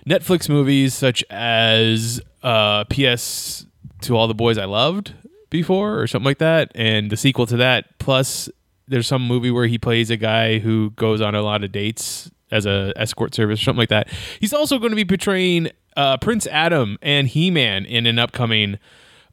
Netflix 0.07 0.49
movies 0.49 0.95
such 0.95 1.23
as 1.31 2.21
uh, 2.43 2.85
P.S. 2.85 3.67
to 4.03 4.17
All 4.17 4.27
the 4.29 4.35
Boys 4.35 4.59
I 4.59 4.65
Loved 4.65 5.13
before, 5.51 6.01
or 6.01 6.07
something 6.07 6.25
like 6.25 6.39
that, 6.39 6.71
and 6.75 7.11
the 7.11 7.17
sequel 7.17 7.47
to 7.47 7.57
that. 7.59 7.99
Plus, 7.99 8.49
there's 8.89 9.07
some 9.07 9.27
movie 9.27 9.51
where 9.51 9.67
he 9.67 9.79
plays 9.79 10.11
a 10.11 10.17
guy 10.17 10.59
who 10.59 10.91
goes 10.93 11.21
on 11.21 11.35
a 11.35 11.43
lot 11.43 11.63
of 11.63 11.73
dates 11.73 12.31
as 12.51 12.67
a 12.67 12.93
escort 12.97 13.35
service 13.35 13.61
or 13.61 13.65
something 13.65 13.79
like 13.79 13.89
that. 13.91 14.09
He's 14.41 14.53
also 14.53 14.79
going 14.79 14.91
to 14.91 14.97
be 14.97 15.05
portraying 15.05 15.71
uh, 15.97 16.17
Prince 16.19 16.47
Adam 16.47 16.99
and 17.03 17.29
He 17.29 17.51
Man 17.51 17.85
in 17.85 18.07
an 18.07 18.19
upcoming 18.19 18.79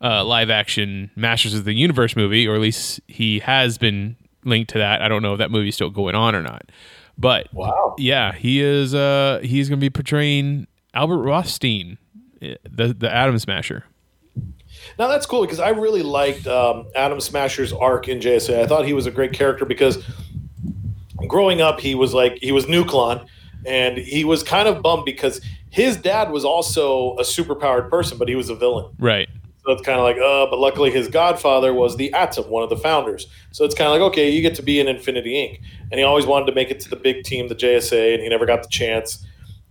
uh, 0.01 0.23
live 0.25 0.49
action 0.49 1.11
Masters 1.15 1.53
of 1.53 1.65
the 1.65 1.73
Universe 1.73 2.15
movie, 2.15 2.47
or 2.47 2.55
at 2.55 2.61
least 2.61 2.99
he 3.07 3.39
has 3.39 3.77
been 3.77 4.15
linked 4.43 4.71
to 4.71 4.77
that. 4.77 5.01
I 5.01 5.07
don't 5.07 5.21
know 5.21 5.33
if 5.33 5.39
that 5.39 5.51
movie's 5.51 5.75
still 5.75 5.89
going 5.89 6.15
on 6.15 6.35
or 6.35 6.41
not. 6.41 6.69
But 7.17 7.51
Wow. 7.53 7.95
yeah, 7.97 8.31
he 8.33 8.61
is. 8.61 8.93
Uh, 8.93 9.39
he's 9.43 9.69
going 9.69 9.79
to 9.79 9.83
be 9.83 9.89
portraying 9.89 10.67
Albert 10.93 11.17
Rothstein, 11.17 11.97
eh, 12.41 12.55
the 12.69 12.93
the 12.93 13.13
Atom 13.13 13.39
Smasher. 13.39 13.85
Now 14.99 15.07
that's 15.07 15.25
cool 15.25 15.41
because 15.41 15.59
I 15.59 15.69
really 15.69 16.03
liked 16.03 16.45
um, 16.45 16.85
Atom 16.95 17.19
Smasher's 17.19 17.73
arc 17.73 18.07
in 18.07 18.19
JSA. 18.19 18.61
I 18.61 18.67
thought 18.67 18.85
he 18.85 18.93
was 18.93 19.07
a 19.07 19.11
great 19.11 19.33
character 19.33 19.65
because 19.65 19.97
growing 21.27 21.61
up, 21.61 21.79
he 21.79 21.95
was 21.95 22.13
like 22.13 22.37
he 22.41 22.51
was 22.51 22.65
Nuklon, 22.65 23.25
and 23.65 23.97
he 23.97 24.23
was 24.23 24.43
kind 24.43 24.67
of 24.67 24.81
bummed 24.83 25.05
because 25.05 25.41
his 25.69 25.97
dad 25.97 26.31
was 26.31 26.45
also 26.45 27.15
a 27.17 27.23
superpowered 27.23 27.89
person, 27.89 28.17
but 28.17 28.27
he 28.29 28.35
was 28.35 28.49
a 28.49 28.55
villain. 28.55 28.93
Right. 28.99 29.27
So 29.67 29.73
it's 29.73 29.81
kind 29.81 29.99
of 29.99 30.05
like, 30.05 30.15
uh, 30.15 30.49
but 30.49 30.59
luckily 30.59 30.91
his 30.91 31.09
godfather 31.09 31.73
was 31.73 31.97
the 31.97 32.13
Atom, 32.13 32.49
one 32.49 32.63
of 32.63 32.69
the 32.69 32.77
founders. 32.77 33.27
So 33.51 33.65
it's 33.65 33.75
kind 33.75 33.89
of 33.89 33.91
like, 33.91 34.11
okay, 34.11 34.29
you 34.29 34.41
get 34.41 34.55
to 34.55 34.63
be 34.63 34.79
in 34.79 34.87
Infinity 34.87 35.33
Inc. 35.33 35.59
And 35.91 35.99
he 35.99 36.05
always 36.05 36.25
wanted 36.25 36.45
to 36.45 36.53
make 36.53 36.71
it 36.71 36.79
to 36.79 36.89
the 36.89 36.95
big 36.95 37.25
team, 37.25 37.49
the 37.49 37.55
JSA, 37.55 38.13
and 38.13 38.23
he 38.23 38.29
never 38.29 38.45
got 38.45 38.63
the 38.63 38.69
chance. 38.69 39.25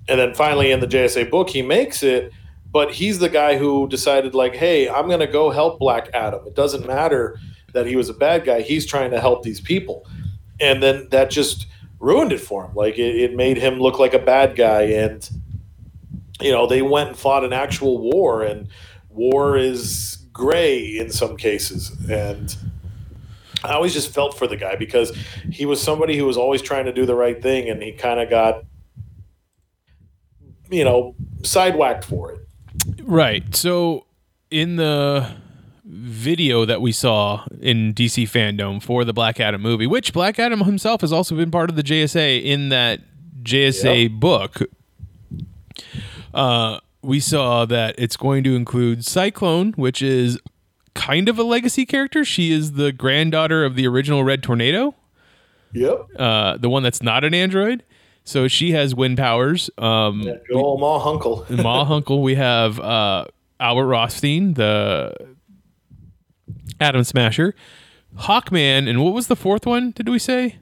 And 0.06 0.20
then 0.20 0.34
finally 0.34 0.70
in 0.70 0.80
the 0.80 0.86
JSA 0.86 1.30
book, 1.30 1.48
he 1.48 1.62
makes 1.62 2.02
it, 2.02 2.30
but 2.70 2.92
he's 2.92 3.20
the 3.20 3.30
guy 3.30 3.56
who 3.56 3.88
decided, 3.88 4.34
like, 4.34 4.54
hey, 4.54 4.86
I'm 4.86 5.06
going 5.06 5.20
to 5.20 5.26
go 5.26 5.48
help 5.48 5.78
Black 5.78 6.10
Adam. 6.12 6.46
It 6.46 6.54
doesn't 6.54 6.86
matter 6.86 7.38
that 7.72 7.86
he 7.86 7.96
was 7.96 8.10
a 8.10 8.14
bad 8.14 8.44
guy. 8.44 8.60
He's 8.60 8.84
trying 8.84 9.10
to 9.12 9.18
help 9.18 9.44
these 9.44 9.62
people. 9.62 10.06
And 10.60 10.82
then 10.82 11.08
that 11.10 11.30
just 11.30 11.68
ruined 12.00 12.32
it 12.32 12.40
for 12.40 12.66
him. 12.66 12.74
Like, 12.74 12.98
it, 12.98 13.16
it 13.16 13.34
made 13.34 13.56
him 13.56 13.80
look 13.80 13.98
like 13.98 14.12
a 14.12 14.18
bad 14.18 14.56
guy. 14.56 14.82
And, 14.82 15.26
you 16.38 16.52
know, 16.52 16.66
they 16.66 16.82
went 16.82 17.08
and 17.08 17.18
fought 17.18 17.44
an 17.44 17.54
actual 17.54 17.96
war, 17.96 18.42
and 18.42 18.68
war 19.16 19.56
is 19.56 20.18
gray 20.32 20.98
in 20.98 21.10
some 21.10 21.36
cases. 21.36 21.90
And 22.10 22.54
I 23.64 23.72
always 23.72 23.92
just 23.94 24.12
felt 24.12 24.36
for 24.38 24.46
the 24.46 24.56
guy 24.56 24.76
because 24.76 25.16
he 25.50 25.66
was 25.66 25.80
somebody 25.82 26.16
who 26.16 26.24
was 26.26 26.36
always 26.36 26.62
trying 26.62 26.84
to 26.84 26.92
do 26.92 27.06
the 27.06 27.14
right 27.14 27.40
thing, 27.42 27.68
and 27.68 27.82
he 27.82 27.92
kind 27.92 28.20
of 28.20 28.28
got, 28.30 28.64
you 30.70 30.84
know, 30.84 31.14
sidewhacked 31.42 32.04
for 32.04 32.32
it. 32.32 32.40
Right. 33.02 33.54
So 33.56 34.06
in 34.50 34.76
the 34.76 35.34
video 35.84 36.64
that 36.64 36.80
we 36.80 36.90
saw 36.92 37.44
in 37.60 37.94
DC 37.94 38.24
fandom 38.24 38.82
for 38.82 39.04
the 39.04 39.12
Black 39.12 39.38
Adam 39.40 39.62
movie, 39.62 39.86
which 39.86 40.12
Black 40.12 40.38
Adam 40.38 40.60
himself 40.62 41.00
has 41.00 41.12
also 41.12 41.36
been 41.36 41.50
part 41.50 41.70
of 41.70 41.76
the 41.76 41.82
JSA 41.82 42.42
in 42.44 42.68
that 42.70 43.00
JSA 43.42 44.02
Yep. 44.04 44.12
book. 44.20 44.62
Uh, 46.34 46.80
we 47.06 47.20
saw 47.20 47.64
that 47.66 47.94
it's 47.98 48.16
going 48.16 48.44
to 48.44 48.54
include 48.56 49.04
Cyclone, 49.04 49.72
which 49.72 50.02
is 50.02 50.38
kind 50.94 51.28
of 51.28 51.38
a 51.38 51.42
legacy 51.42 51.86
character. 51.86 52.24
She 52.24 52.52
is 52.52 52.72
the 52.72 52.92
granddaughter 52.92 53.64
of 53.64 53.76
the 53.76 53.86
original 53.86 54.24
Red 54.24 54.42
Tornado, 54.42 54.94
Yep. 55.72 56.06
uh, 56.18 56.56
the 56.58 56.68
one 56.68 56.82
that's 56.82 57.02
not 57.02 57.24
an 57.24 57.32
android. 57.34 57.82
So 58.24 58.48
she 58.48 58.72
has 58.72 58.94
wind 58.94 59.16
powers. 59.18 59.70
Um, 59.78 60.22
Good 60.22 60.40
old 60.52 60.80
Ma 60.80 60.98
Hunkle. 61.04 61.48
Ma 61.62 61.84
Hunkle. 61.84 62.22
We 62.22 62.34
have 62.34 62.80
uh, 62.80 63.26
Albert 63.60 63.86
Rothstein, 63.86 64.54
the 64.54 65.14
Atom 66.80 67.04
Smasher, 67.04 67.54
Hawkman, 68.18 68.88
and 68.88 69.02
what 69.04 69.14
was 69.14 69.28
the 69.28 69.36
fourth 69.36 69.64
one? 69.66 69.92
Did 69.92 70.08
we 70.08 70.18
say? 70.18 70.56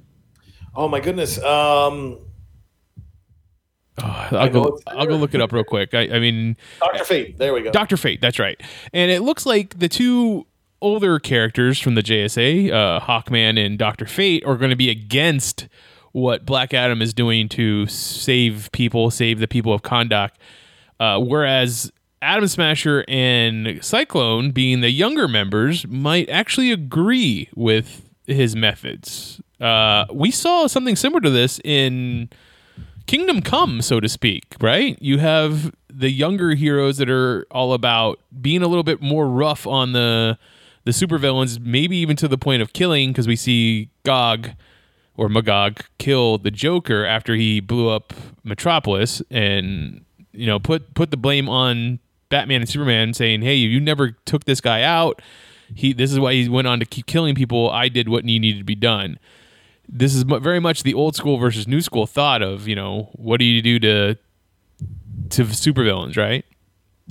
Oh 0.77 0.89
my 0.89 1.01
goodness. 1.01 1.43
Um, 1.43 2.19
I'll 3.99 4.51
go. 4.51 4.79
I'll 4.87 5.07
go 5.07 5.17
look 5.17 5.35
it 5.35 5.41
up 5.41 5.53
real 5.53 5.65
quick. 5.65 5.95
I, 5.95 6.09
I 6.09 6.19
mean, 6.19 6.57
Doctor 6.81 7.05
Fate. 7.05 7.39
There 7.39 7.55
we 7.55 7.63
go. 7.63 7.71
Doctor 7.71 7.97
Fate. 7.97 8.21
That's 8.21 8.39
right. 8.39 8.61
And 8.93 9.11
it 9.11 9.23
looks 9.23 9.47
like 9.47 9.79
the 9.79 9.89
two 9.89 10.47
older 10.83 11.19
characters 11.19 11.81
from 11.81 11.95
the 11.95 12.03
JSA, 12.03 12.71
uh, 12.71 13.01
Hawkman 13.01 13.65
and 13.65 13.79
Doctor 13.79 14.07
Fate, 14.07 14.45
are 14.45 14.57
going 14.57 14.71
to 14.71 14.77
be 14.77 14.91
against 14.91 15.69
what 16.13 16.45
Black 16.45 16.75
Adam 16.75 17.01
is 17.01 17.15
doing 17.15 17.49
to 17.51 17.87
save 17.87 18.71
people, 18.73 19.11
save 19.11 19.41
the 19.41 19.49
people 19.49 19.73
of 19.73 19.83
Kahndaq. 19.83 20.31
Uh, 21.01 21.19
whereas 21.19 21.91
Atom 22.23 22.47
Smasher 22.47 23.05
and 23.09 23.85
Cyclone, 23.85 24.51
being 24.51 24.81
the 24.81 24.91
younger 24.91 25.27
members, 25.27 25.87
might 25.87 26.29
actually 26.29 26.71
agree 26.71 27.49
with 27.55 28.09
his 28.27 28.55
methods. 28.55 29.41
Uh, 29.61 30.05
we 30.13 30.31
saw 30.31 30.67
something 30.67 30.97
similar 30.97 31.21
to 31.21 31.31
this 31.31 31.61
in 31.65 32.31
Kingdom 33.07 33.43
Come, 33.43 33.83
so 33.83 34.01
to 34.01 34.09
speak, 34.09 34.57
right? 34.61 34.97
You 35.01 35.19
have 35.19 35.75
the 35.89 36.11
younger 36.11 36.55
heroes 36.55 36.97
that 36.97 37.11
are 37.11 37.47
all 37.51 37.73
about 37.73 38.19
being 38.41 38.63
a 38.63 38.69
little 38.69 38.83
bit 38.83 39.01
more 39.01 39.29
rough 39.29 39.67
on 39.67 39.93
the 39.93 40.39
the 40.85 40.91
supervillains, 40.91 41.59
maybe 41.61 41.97
even 41.97 42.15
to 42.17 42.29
the 42.29 42.37
point 42.37 42.61
of 42.61 42.73
killing, 42.75 43.11
because 43.11 43.27
we 43.27 43.37
see 43.37 43.89
Gog 44.05 44.51
or 45.17 45.29
Magog 45.29 45.81
kill 45.99 46.37
the 46.39 46.51
Joker 46.51 47.07
after 47.07 47.35
he 47.35 47.61
blew 47.61 47.89
up 47.89 48.13
Metropolis, 48.43 49.23
and 49.31 50.05
you 50.33 50.47
know 50.47 50.59
put 50.59 50.95
put 50.95 51.11
the 51.11 51.17
blame 51.17 51.49
on 51.49 52.01
Batman 52.29 52.63
and 52.63 52.69
Superman, 52.69 53.15
saying, 53.15 53.43
"Hey, 53.43 53.55
you 53.57 53.81
never 53.81 54.13
took 54.25 54.45
this 54.45 54.61
guy 54.61 54.83
out. 54.83 55.21
He 55.75 55.93
this 55.93 56.13
is 56.13 56.19
why 56.19 56.35
he 56.35 56.49
went 56.49 56.69
on 56.69 56.81
to 56.81 56.87
keep 56.87 57.07
killing 57.07 57.35
people. 57.35 57.71
I 57.71 57.89
did 57.89 58.09
what 58.09 58.25
needed 58.25 58.59
to 58.59 58.65
be 58.65 58.75
done." 58.75 59.19
This 59.89 60.15
is 60.15 60.23
very 60.23 60.61
much 60.61 60.83
the 60.83 60.95
old 60.95 61.15
school 61.15 61.39
versus 61.39 61.67
new 61.69 61.81
school 61.81 62.07
thought 62.07 62.43
of 62.43 62.67
you 62.69 62.75
know 62.75 63.11
what 63.15 63.39
do 63.39 63.45
you 63.45 63.63
do 63.63 63.79
to 63.79 64.15
to 65.31 65.45
supervillains 65.45 66.17
right 66.17 66.45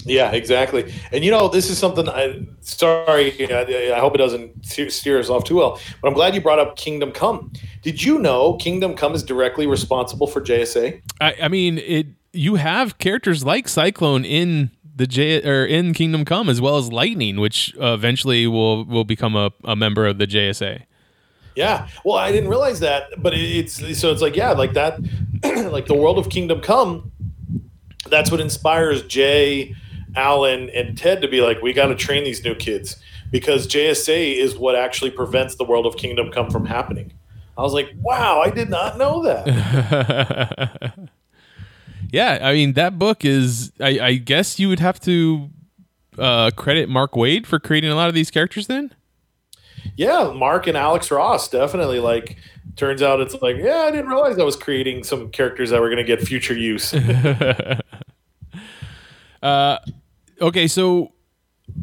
Yeah, 0.05 0.31
exactly. 0.31 0.91
And 1.11 1.23
you 1.23 1.29
know, 1.29 1.47
this 1.47 1.69
is 1.69 1.77
something. 1.77 2.09
I 2.09 2.45
sorry, 2.61 3.31
I, 3.53 3.93
I 3.95 3.99
hope 3.99 4.15
it 4.15 4.17
doesn't 4.17 4.65
steer- 4.65 4.89
steer 4.89 5.19
us 5.19 5.29
off 5.29 5.43
too 5.43 5.57
well. 5.57 5.79
But 6.01 6.07
I'm 6.07 6.15
glad 6.15 6.33
you 6.33 6.41
brought 6.41 6.57
up 6.57 6.75
Kingdom 6.75 7.11
Come. 7.11 7.53
Did 7.83 8.01
you 8.01 8.17
know 8.17 8.55
Kingdom 8.55 8.95
Come 8.95 9.13
is 9.13 9.21
directly 9.21 9.67
responsible 9.67 10.25
for 10.25 10.41
JSA? 10.41 10.99
i, 11.21 11.35
I 11.43 11.47
mean 11.47 11.77
it 11.77 12.07
you 12.33 12.55
have 12.55 12.97
characters 12.97 13.45
like 13.45 13.67
cyclone 13.69 14.25
in 14.25 14.71
the 14.95 15.07
J 15.07 15.43
or 15.43 15.65
in 15.65 15.93
Kingdom 15.93 16.25
Come 16.25 16.49
as 16.49 16.59
well 16.59 16.77
as 16.77 16.91
Lightning, 16.91 17.39
which 17.39 17.75
uh, 17.79 17.93
eventually 17.93 18.47
will 18.47 18.85
will 18.85 19.05
become 19.05 19.35
a, 19.35 19.51
a 19.63 19.75
member 19.75 20.05
of 20.07 20.17
the 20.17 20.27
JSA. 20.27 20.83
Yeah. 21.55 21.87
Well, 22.03 22.17
I 22.17 22.31
didn't 22.31 22.49
realize 22.49 22.79
that, 22.81 23.21
but 23.21 23.33
it's 23.33 23.75
so 23.99 24.11
it's 24.11 24.21
like 24.21 24.35
yeah, 24.35 24.51
like 24.51 24.73
that, 24.73 24.99
like 25.71 25.85
the 25.87 25.95
world 25.95 26.17
of 26.17 26.29
Kingdom 26.29 26.61
Come. 26.61 27.11
That's 28.09 28.29
what 28.31 28.41
inspires 28.41 29.03
Jay, 29.03 29.75
Alan, 30.15 30.69
and 30.71 30.97
Ted 30.97 31.21
to 31.21 31.27
be 31.27 31.41
like, 31.41 31.61
we 31.61 31.73
got 31.73 31.87
to 31.87 31.95
train 31.95 32.23
these 32.23 32.43
new 32.43 32.53
kids 32.53 32.97
because 33.31 33.67
JSA 33.67 34.35
is 34.35 34.57
what 34.57 34.75
actually 34.75 35.11
prevents 35.11 35.55
the 35.55 35.63
world 35.63 35.85
of 35.85 35.97
Kingdom 35.97 36.31
Come 36.31 36.49
from 36.49 36.65
happening. 36.65 37.13
I 37.57 37.61
was 37.61 37.73
like, 37.73 37.89
wow, 37.97 38.41
I 38.41 38.49
did 38.49 38.69
not 38.69 38.97
know 38.97 39.23
that. 39.23 40.93
Yeah, 42.13 42.37
I 42.43 42.53
mean 42.53 42.73
that 42.73 42.99
book 42.99 43.25
is. 43.25 43.71
I, 43.79 43.99
I 43.99 44.13
guess 44.13 44.59
you 44.59 44.69
would 44.69 44.79
have 44.79 44.99
to 45.01 45.49
uh, 46.19 46.51
credit 46.55 46.87
Mark 46.87 47.13
Waid 47.13 47.47
for 47.47 47.59
creating 47.59 47.89
a 47.89 47.95
lot 47.95 48.07
of 48.07 48.13
these 48.13 48.29
characters. 48.29 48.67
Then. 48.67 48.93
Yeah, 49.95 50.33
Mark 50.35 50.67
and 50.67 50.77
Alex 50.77 51.11
Ross 51.11 51.49
definitely 51.49 51.99
like. 51.99 52.37
Turns 52.75 53.03
out 53.03 53.19
it's 53.19 53.39
like, 53.39 53.57
yeah, 53.57 53.81
I 53.81 53.91
didn't 53.91 54.07
realize 54.07 54.39
I 54.39 54.43
was 54.43 54.55
creating 54.55 55.03
some 55.03 55.29
characters 55.29 55.69
that 55.69 55.79
were 55.79 55.89
going 55.89 55.97
to 55.97 56.03
get 56.03 56.21
future 56.21 56.55
use. 56.55 56.91
okay, 60.41 60.67
so 60.67 61.13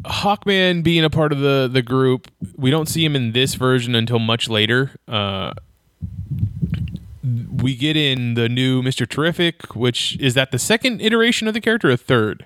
Hawkman 0.03 0.83
being 0.83 1.03
a 1.03 1.09
part 1.09 1.31
of 1.31 1.39
the 1.39 1.69
the 1.71 1.81
group, 1.81 2.29
we 2.55 2.71
don't 2.71 2.87
see 2.87 3.05
him 3.05 3.15
in 3.15 3.31
this 3.31 3.55
version 3.55 3.95
until 3.95 4.19
much 4.19 4.49
later. 4.49 4.91
Uh, 5.07 5.53
we 7.61 7.75
get 7.75 7.95
in 7.95 8.33
the 8.33 8.49
new 8.49 8.81
Mister 8.81 9.05
Terrific, 9.05 9.75
which 9.75 10.17
is 10.19 10.33
that 10.33 10.51
the 10.51 10.59
second 10.59 11.01
iteration 11.01 11.47
of 11.47 11.53
the 11.53 11.61
character, 11.61 11.89
or 11.89 11.97
third? 11.97 12.45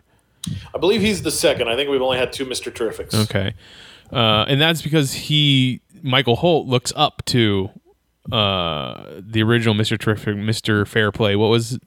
I 0.74 0.78
believe 0.78 1.02
he's 1.02 1.24
the 1.24 1.32
second. 1.32 1.70
I 1.70 1.76
think 1.76 1.90
we've 1.90 2.02
only 2.02 2.18
had 2.18 2.34
two 2.34 2.46
Mister 2.46 2.72
Terrifics. 2.72 3.14
Okay, 3.14 3.54
uh, 4.16 4.46
and 4.48 4.60
that's 4.62 4.82
because 4.82 5.14
he 5.14 5.82
Michael 6.02 6.38
Holt 6.38 6.68
looks 6.68 6.94
up 6.96 7.24
to 7.26 7.70
uh, 8.32 9.20
the 9.20 9.44
original 9.44 9.74
Mister 9.74 9.98
Terrific, 9.98 10.38
Mister 10.38 10.86
Fair 10.86 11.12
Play. 11.12 11.36
What 11.36 11.50
was 11.50 11.78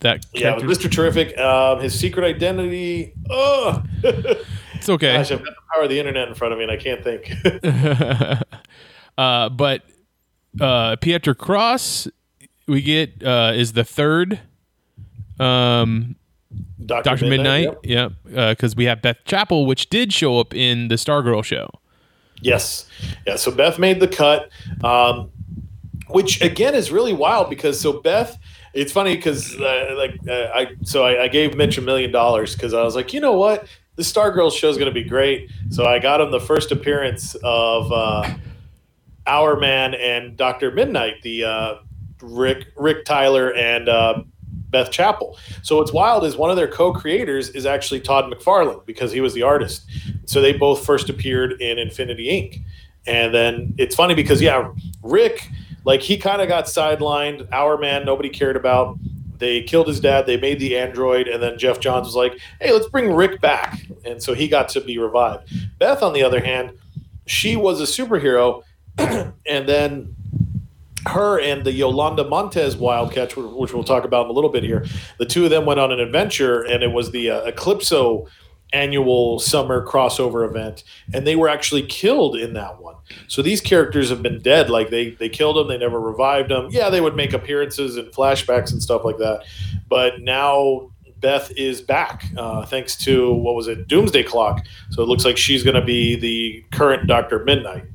that? 0.00 0.26
Yeah, 0.32 0.40
character? 0.40 0.66
with 0.66 0.80
Mr. 0.80 0.90
Terrific, 0.90 1.38
um, 1.38 1.80
his 1.80 1.98
secret 1.98 2.24
identity. 2.24 3.14
Oh, 3.30 3.82
it's 4.02 4.88
okay. 4.88 5.14
gosh, 5.14 5.30
I've 5.30 5.44
got 5.44 5.54
the 5.54 5.62
power 5.74 5.84
of 5.84 5.90
the 5.90 5.98
internet 5.98 6.28
in 6.28 6.34
front 6.34 6.52
of 6.52 6.58
me, 6.58 6.64
and 6.64 6.72
I 6.72 6.76
can't 6.76 7.02
think. 7.02 7.32
Uh, 9.18 9.48
but 9.48 9.82
uh, 10.60 10.96
Pieter 10.96 11.34
Cross, 11.34 12.06
we 12.68 12.82
get 12.82 13.22
uh, 13.24 13.52
is 13.54 13.72
the 13.72 13.82
third 13.82 14.40
um, 15.40 16.16
Doctor, 16.84 17.10
Doctor 17.10 17.26
Midnight. 17.26 17.74
yep. 17.84 18.12
Yep, 18.24 18.50
because 18.50 18.76
we 18.76 18.84
have 18.84 19.02
Beth 19.02 19.18
Chapel, 19.24 19.66
which 19.66 19.90
did 19.90 20.12
show 20.12 20.38
up 20.38 20.54
in 20.54 20.88
the 20.88 20.94
Stargirl 20.96 21.44
show. 21.44 21.68
Yes, 22.40 22.88
yeah. 23.26 23.36
So 23.36 23.50
Beth 23.50 23.78
made 23.78 24.00
the 24.00 24.08
cut, 24.08 24.50
um, 24.84 25.30
which 26.08 26.40
again 26.42 26.74
is 26.74 26.92
really 26.92 27.12
wild 27.12 27.50
because 27.50 27.80
so 27.80 28.00
Beth. 28.00 28.38
It's 28.74 28.92
funny 28.92 29.16
because 29.16 29.58
uh, 29.58 29.94
like 29.96 30.18
uh, 30.28 30.50
I 30.54 30.68
so 30.82 31.04
I, 31.04 31.24
I 31.24 31.28
gave 31.28 31.56
Mitch 31.56 31.78
a 31.78 31.80
million 31.80 32.12
dollars 32.12 32.54
because 32.54 32.74
I 32.74 32.82
was 32.82 32.94
like, 32.94 33.14
you 33.14 33.20
know 33.20 33.32
what, 33.32 33.66
the 33.96 34.02
Stargirl 34.02 34.52
show 34.52 34.68
is 34.68 34.76
going 34.76 34.92
to 34.92 34.94
be 34.94 35.08
great. 35.08 35.50
So 35.70 35.86
I 35.86 35.98
got 35.98 36.20
him 36.20 36.30
the 36.30 36.40
first 36.40 36.70
appearance 36.70 37.34
of 37.42 37.90
uh, 37.90 38.34
Hourman 39.26 39.94
and 39.94 40.36
Doctor 40.36 40.70
Midnight, 40.70 41.22
the 41.22 41.44
uh, 41.44 41.74
Rick 42.20 42.66
Rick 42.76 43.06
Tyler 43.06 43.54
and 43.54 43.88
uh, 43.88 44.22
Beth 44.70 44.90
Chapel. 44.90 45.38
So 45.62 45.76
what's 45.76 45.92
wild 45.92 46.24
is 46.24 46.36
one 46.36 46.50
of 46.50 46.56
their 46.56 46.68
co-creators 46.68 47.50
is 47.50 47.66
actually 47.66 48.00
Todd 48.00 48.32
McFarlane 48.32 48.84
because 48.86 49.12
he 49.12 49.20
was 49.20 49.34
the 49.34 49.42
artist. 49.42 49.88
So 50.26 50.40
they 50.40 50.52
both 50.52 50.84
first 50.84 51.08
appeared 51.08 51.60
in 51.60 51.78
Infinity 51.78 52.28
Inc. 52.28 52.62
And 53.06 53.32
then 53.32 53.74
it's 53.78 53.94
funny 53.94 54.14
because 54.14 54.42
yeah, 54.42 54.72
Rick 55.02 55.48
like 55.86 56.02
he 56.02 56.18
kind 56.18 56.42
of 56.42 56.48
got 56.48 56.66
sidelined. 56.66 57.48
Hourman 57.50 58.04
nobody 58.04 58.28
cared 58.28 58.56
about. 58.56 58.98
They 59.38 59.62
killed 59.62 59.86
his 59.86 60.00
dad. 60.00 60.26
They 60.26 60.36
made 60.36 60.58
the 60.58 60.76
android, 60.76 61.28
and 61.28 61.42
then 61.42 61.58
Geoff 61.58 61.78
Johns 61.78 62.06
was 62.06 62.16
like, 62.16 62.38
"Hey, 62.60 62.72
let's 62.72 62.88
bring 62.88 63.12
Rick 63.12 63.40
back," 63.40 63.78
and 64.04 64.20
so 64.20 64.34
he 64.34 64.48
got 64.48 64.68
to 64.70 64.80
be 64.80 64.98
revived. 64.98 65.48
Beth, 65.78 66.02
on 66.02 66.12
the 66.12 66.24
other 66.24 66.40
hand, 66.40 66.72
she 67.26 67.54
was 67.54 67.80
a 67.80 67.84
superhero, 67.84 68.62
and 68.98 69.68
then 69.68 70.15
her 71.06 71.40
and 71.40 71.64
the 71.64 71.72
Yolanda 71.72 72.24
Montez 72.24 72.76
Wildcats, 72.76 73.36
which 73.36 73.72
we'll 73.72 73.84
talk 73.84 74.04
about 74.04 74.26
in 74.26 74.30
a 74.30 74.34
little 74.34 74.50
bit 74.50 74.62
here, 74.62 74.84
the 75.18 75.26
two 75.26 75.44
of 75.44 75.50
them 75.50 75.64
went 75.64 75.80
on 75.80 75.92
an 75.92 76.00
adventure, 76.00 76.62
and 76.62 76.82
it 76.82 76.92
was 76.92 77.10
the 77.10 77.30
uh, 77.30 77.50
Eclipso 77.50 78.28
annual 78.72 79.38
summer 79.38 79.86
crossover 79.86 80.46
event, 80.48 80.82
and 81.14 81.26
they 81.26 81.36
were 81.36 81.48
actually 81.48 81.82
killed 81.82 82.36
in 82.36 82.54
that 82.54 82.80
one. 82.80 82.96
So 83.28 83.40
these 83.40 83.60
characters 83.60 84.10
have 84.10 84.22
been 84.22 84.40
dead. 84.42 84.68
Like 84.70 84.90
they 84.90 85.10
they 85.10 85.28
killed 85.28 85.56
them, 85.56 85.68
they 85.68 85.78
never 85.78 86.00
revived 86.00 86.50
them. 86.50 86.68
Yeah, 86.70 86.90
they 86.90 87.00
would 87.00 87.14
make 87.14 87.32
appearances 87.32 87.96
and 87.96 88.08
flashbacks 88.12 88.72
and 88.72 88.82
stuff 88.82 89.04
like 89.04 89.18
that, 89.18 89.44
but 89.88 90.20
now. 90.20 90.90
Beth 91.18 91.50
is 91.56 91.80
back 91.80 92.26
uh, 92.36 92.66
thanks 92.66 92.94
to 92.98 93.32
what 93.32 93.54
was 93.54 93.68
it, 93.68 93.88
Doomsday 93.88 94.22
Clock. 94.24 94.66
So 94.90 95.02
it 95.02 95.06
looks 95.06 95.24
like 95.24 95.38
she's 95.38 95.62
going 95.62 95.74
to 95.74 95.84
be 95.84 96.14
the 96.14 96.62
current 96.76 97.08
Doctor 97.08 97.42
Midnight. 97.42 97.86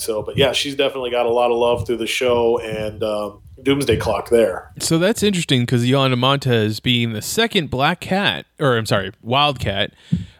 So, 0.00 0.22
but 0.22 0.36
yeah, 0.36 0.52
she's 0.52 0.74
definitely 0.74 1.10
got 1.10 1.26
a 1.26 1.30
lot 1.30 1.50
of 1.50 1.58
love 1.58 1.86
through 1.86 1.98
the 1.98 2.06
show 2.06 2.58
and 2.58 3.02
um, 3.02 3.42
Doomsday 3.62 3.96
Clock 3.96 4.30
there. 4.30 4.72
So 4.78 4.98
that's 4.98 5.22
interesting 5.22 5.62
because 5.62 5.86
Yolanda 5.86 6.16
Montez 6.16 6.80
being 6.80 7.12
the 7.12 7.22
second 7.22 7.70
Black 7.70 8.00
Cat, 8.00 8.46
or 8.58 8.76
I'm 8.76 8.86
sorry, 8.86 9.12
Wildcat, 9.22 9.92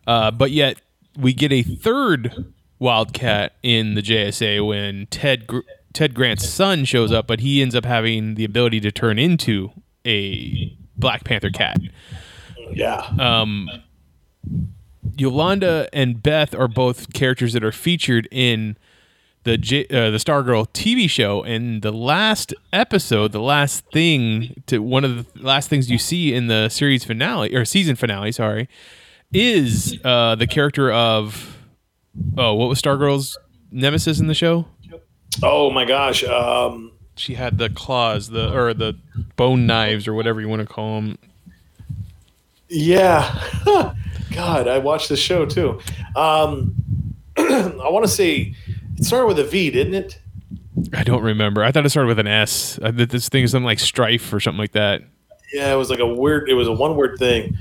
uh, 0.06 0.30
but 0.30 0.50
yet 0.50 0.80
we 1.18 1.32
get 1.32 1.52
a 1.52 1.62
third 1.62 2.52
Wildcat 2.78 3.56
in 3.62 3.94
the 3.94 4.02
JSA 4.02 4.66
when 4.66 5.06
Ted 5.06 5.46
Gr- 5.46 5.60
Ted 5.92 6.14
Grant's 6.14 6.48
son 6.48 6.84
shows 6.84 7.12
up, 7.12 7.26
but 7.26 7.40
he 7.40 7.60
ends 7.60 7.74
up 7.74 7.84
having 7.84 8.36
the 8.36 8.44
ability 8.44 8.80
to 8.80 8.90
turn 8.92 9.18
into 9.18 9.70
a 10.06 10.76
Black 10.96 11.24
Panther 11.24 11.50
cat. 11.50 11.78
Yeah. 12.72 12.98
Um, 13.18 13.68
Yolanda 15.16 15.88
and 15.92 16.22
Beth 16.22 16.54
are 16.54 16.68
both 16.68 17.12
characters 17.12 17.52
that 17.52 17.64
are 17.64 17.72
featured 17.72 18.28
in 18.30 18.76
the 19.44 19.56
J- 19.56 19.86
uh, 19.86 20.10
the 20.10 20.18
Stargirl 20.18 20.68
TV 20.72 21.08
show, 21.08 21.42
and 21.42 21.82
the 21.82 21.92
last 21.92 22.52
episode, 22.72 23.32
the 23.32 23.40
last 23.40 23.84
thing 23.92 24.62
to 24.66 24.80
one 24.80 25.04
of 25.04 25.32
the 25.32 25.42
last 25.42 25.68
things 25.70 25.90
you 25.90 25.98
see 25.98 26.34
in 26.34 26.46
the 26.48 26.68
series 26.68 27.04
finale 27.04 27.54
or 27.54 27.64
season 27.64 27.96
finale, 27.96 28.32
sorry, 28.32 28.68
is 29.32 29.98
uh, 30.04 30.34
the 30.34 30.46
character 30.46 30.92
of 30.92 31.56
oh, 32.36 32.54
what 32.54 32.68
was 32.68 32.80
Stargirl's 32.80 33.38
nemesis 33.70 34.20
in 34.20 34.26
the 34.26 34.34
show? 34.34 34.66
oh 35.42 35.70
my 35.70 35.84
gosh. 35.84 36.22
Um, 36.24 36.92
She 37.16 37.34
had 37.34 37.56
the 37.56 37.70
claws, 37.70 38.28
the 38.30 38.52
or 38.54 38.74
the 38.74 38.98
bone 39.36 39.64
knives, 39.66 40.06
or 40.08 40.12
whatever 40.14 40.40
you 40.40 40.48
want 40.48 40.60
to 40.60 40.66
call 40.66 41.00
them. 41.00 41.18
yeah. 42.68 43.42
God, 44.32 44.68
I 44.68 44.78
watched 44.78 45.08
the 45.08 45.16
show 45.16 45.44
too. 45.44 45.80
Um, 46.14 46.74
I 47.36 47.88
want 47.90 48.04
to 48.04 48.10
say 48.10 48.54
it 49.00 49.04
started 49.04 49.26
with 49.26 49.38
a 49.38 49.44
V, 49.44 49.70
didn't 49.70 49.94
it? 49.94 50.18
I 50.94 51.02
don't 51.02 51.22
remember. 51.22 51.62
I 51.64 51.72
thought 51.72 51.84
it 51.84 51.90
started 51.90 52.08
with 52.08 52.18
an 52.18 52.26
S. 52.26 52.78
I, 52.82 52.90
that 52.92 53.10
this 53.10 53.28
thing 53.28 53.44
is 53.44 53.50
something 53.50 53.64
like 53.66 53.80
strife 53.80 54.32
or 54.32 54.40
something 54.40 54.58
like 54.58 54.72
that. 54.72 55.02
Yeah, 55.52 55.72
it 55.72 55.76
was 55.76 55.90
like 55.90 55.98
a 55.98 56.06
weird. 56.06 56.48
It 56.48 56.54
was 56.54 56.68
a 56.68 56.72
one 56.72 56.96
word 56.96 57.18
thing. 57.18 57.56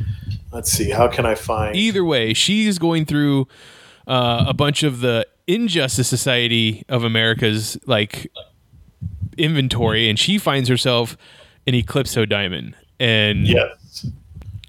Let's 0.52 0.72
see. 0.72 0.90
How 0.92 1.08
can 1.08 1.26
I 1.26 1.36
find? 1.36 1.76
Either 1.76 2.04
way, 2.06 2.34
she's 2.34 2.78
going 2.80 3.06
through 3.06 3.48
uh, 4.08 4.46
a 4.48 4.54
bunch 4.54 4.84
of 4.84 5.00
the 5.02 5.28
Injustice 5.48 6.08
Society 6.08 6.84
of 6.88 7.04
America's 7.04 7.78
like 7.86 8.32
inventory, 9.38 10.10
and 10.10 10.18
she 10.20 10.38
finds 10.38 10.70
herself 10.70 11.18
an 11.68 11.74
Eclipso 11.74 12.28
diamond. 12.28 12.76
And 13.00 13.48
Yes. 13.48 14.06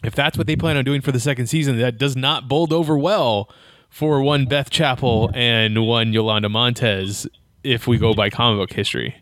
if 0.05 0.15
that's 0.15 0.39
what 0.39 0.47
they 0.47 0.57
plan 0.57 0.77
on 0.77 0.85
doing 0.85 1.01
for 1.01 1.13
the 1.13 1.21
second 1.21 1.47
season, 1.49 1.79
that 1.79 1.99
does 1.99 2.17
not 2.17 2.49
bold 2.49 2.73
over 2.73 2.97
well 2.97 3.51
for 3.91 4.23
one 4.23 4.47
Beth 4.47 4.71
Chapel 4.71 5.31
and 5.35 5.87
one 5.87 6.13
Yolanda 6.13 6.49
Montez. 6.49 7.27
If 7.63 7.87
we 7.87 7.99
go 7.99 8.15
by 8.15 8.31
comic 8.31 8.59
book 8.59 8.75
history, 8.75 9.15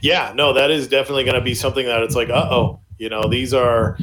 Yeah, 0.00 0.32
no, 0.34 0.52
that 0.52 0.70
is 0.70 0.88
definitely 0.88 1.24
going 1.24 1.34
to 1.34 1.40
be 1.40 1.54
something 1.54 1.86
that 1.86 2.02
it's 2.02 2.14
like, 2.14 2.30
uh 2.30 2.48
oh, 2.50 2.80
you 2.98 3.08
know, 3.08 3.28
these 3.28 3.52
are 3.52 3.98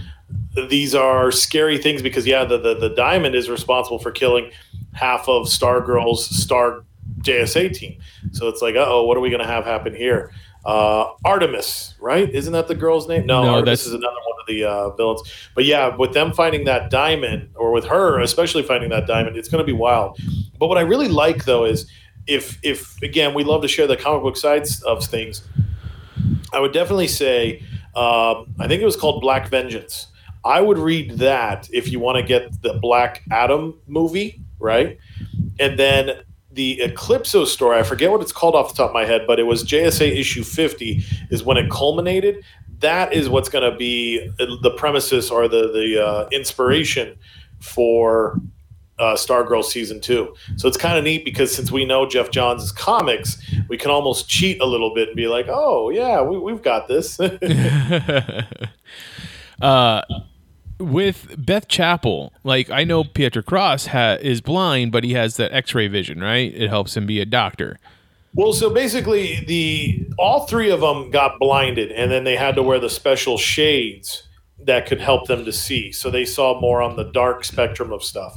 these 0.69 0.93
are 0.95 1.31
scary 1.31 1.77
things 1.77 2.01
because 2.01 2.27
yeah, 2.27 2.43
the, 2.43 2.57
the 2.57 2.75
the 2.75 2.89
diamond 2.89 3.35
is 3.35 3.49
responsible 3.49 3.99
for 3.99 4.11
killing 4.11 4.51
half 4.93 5.27
of 5.29 5.47
Stargirl's 5.47 6.25
Star 6.25 6.83
JSA 7.21 7.73
team. 7.73 7.99
So 8.31 8.47
it's 8.47 8.61
like, 8.61 8.75
uh 8.75 8.85
oh, 8.87 9.05
what 9.05 9.17
are 9.17 9.21
we 9.21 9.29
going 9.29 9.41
to 9.41 9.47
have 9.47 9.65
happen 9.65 9.95
here? 9.95 10.31
Uh, 10.69 11.13
Artemis, 11.25 11.95
right? 11.99 12.29
Isn't 12.29 12.53
that 12.53 12.67
the 12.67 12.75
girl's 12.75 13.07
name? 13.07 13.25
No, 13.25 13.43
No, 13.43 13.55
Artemis 13.55 13.87
is 13.87 13.93
another 13.93 14.15
one 14.27 14.39
of 14.39 14.45
the 14.47 14.63
uh, 14.63 14.89
villains. 14.91 15.23
But 15.55 15.65
yeah, 15.65 15.95
with 15.95 16.13
them 16.13 16.31
finding 16.31 16.65
that 16.65 16.91
diamond, 16.91 17.49
or 17.55 17.71
with 17.71 17.85
her 17.85 18.19
especially 18.19 18.61
finding 18.63 18.89
that 18.91 19.07
diamond, 19.07 19.35
it's 19.35 19.49
going 19.49 19.63
to 19.63 19.65
be 19.65 19.73
wild. 19.73 20.19
But 20.59 20.67
what 20.67 20.77
I 20.77 20.81
really 20.81 21.07
like 21.07 21.45
though 21.45 21.65
is 21.65 21.89
if 22.27 22.59
if 22.61 23.01
again 23.01 23.33
we 23.33 23.43
love 23.43 23.63
to 23.63 23.67
share 23.67 23.87
the 23.87 23.97
comic 23.97 24.21
book 24.21 24.37
sides 24.37 24.83
of 24.83 25.03
things, 25.03 25.47
I 26.53 26.59
would 26.59 26.73
definitely 26.73 27.07
say 27.07 27.63
um, 27.95 28.53
I 28.59 28.67
think 28.67 28.81
it 28.81 28.85
was 28.85 28.95
called 28.95 29.21
Black 29.21 29.49
Vengeance. 29.49 30.07
I 30.45 30.61
would 30.61 30.77
read 30.77 31.17
that 31.17 31.67
if 31.73 31.91
you 31.91 31.99
want 31.99 32.17
to 32.17 32.23
get 32.23 32.61
the 32.61 32.75
Black 32.75 33.23
Adam 33.31 33.73
movie, 33.87 34.41
right? 34.59 34.97
And 35.59 35.77
then 35.77 36.21
the 36.51 36.79
Eclipso 36.83 37.45
story, 37.45 37.77
I 37.77 37.83
forget 37.83 38.09
what 38.09 38.21
it's 38.21 38.31
called 38.31 38.55
off 38.55 38.69
the 38.69 38.77
top 38.77 38.89
of 38.89 38.93
my 38.93 39.05
head, 39.05 39.25
but 39.27 39.39
it 39.39 39.43
was 39.43 39.63
JSA 39.63 40.17
issue 40.17 40.43
50 40.43 41.03
is 41.29 41.43
when 41.43 41.57
it 41.57 41.69
culminated. 41.69 42.43
That 42.79 43.13
is 43.13 43.29
what's 43.29 43.49
going 43.49 43.69
to 43.69 43.77
be 43.77 44.27
the 44.37 44.73
premises 44.77 45.29
or 45.29 45.47
the, 45.47 45.71
the 45.71 46.03
uh, 46.03 46.29
inspiration 46.31 47.17
for 47.59 48.39
uh, 48.97 49.15
Stargirl 49.15 49.63
season 49.63 50.01
two. 50.01 50.35
So 50.57 50.67
it's 50.67 50.77
kind 50.77 50.97
of 50.97 51.03
neat 51.03 51.23
because 51.23 51.53
since 51.55 51.71
we 51.71 51.85
know 51.85 52.07
Geoff 52.07 52.31
Johns' 52.31 52.71
comics, 52.71 53.41
we 53.67 53.77
can 53.77 53.91
almost 53.91 54.27
cheat 54.27 54.59
a 54.61 54.65
little 54.65 54.93
bit 54.93 55.09
and 55.09 55.15
be 55.15 55.27
like, 55.27 55.47
oh, 55.49 55.89
yeah, 55.89 56.21
we, 56.21 56.37
we've 56.37 56.61
got 56.61 56.87
this. 56.87 57.19
uh, 59.61 60.01
with 60.79 61.35
Beth 61.37 61.67
Chapel, 61.67 62.33
like 62.43 62.69
I 62.69 62.83
know 62.83 63.03
Pietro 63.03 63.41
Cross 63.43 63.87
ha- 63.87 64.17
is 64.21 64.41
blind, 64.41 64.91
but 64.91 65.03
he 65.03 65.13
has 65.13 65.37
that 65.37 65.51
X-ray 65.51 65.87
vision, 65.87 66.21
right? 66.21 66.53
It 66.53 66.69
helps 66.69 66.95
him 66.95 67.05
be 67.05 67.19
a 67.19 67.25
doctor. 67.25 67.77
well, 68.35 68.53
so 68.53 68.69
basically, 68.69 69.43
the 69.45 70.07
all 70.17 70.45
three 70.47 70.69
of 70.71 70.81
them 70.81 71.09
got 71.11 71.39
blinded, 71.39 71.91
and 71.91 72.11
then 72.11 72.23
they 72.23 72.35
had 72.35 72.55
to 72.55 72.63
wear 72.63 72.79
the 72.79 72.89
special 72.89 73.37
shades 73.37 74.23
that 74.65 74.85
could 74.85 74.99
help 74.99 75.27
them 75.27 75.45
to 75.45 75.53
see. 75.53 75.91
So 75.91 76.11
they 76.11 76.25
saw 76.25 76.59
more 76.59 76.81
on 76.81 76.95
the 76.97 77.05
dark 77.05 77.45
spectrum 77.45 77.91
of 77.93 78.03
stuff. 78.03 78.35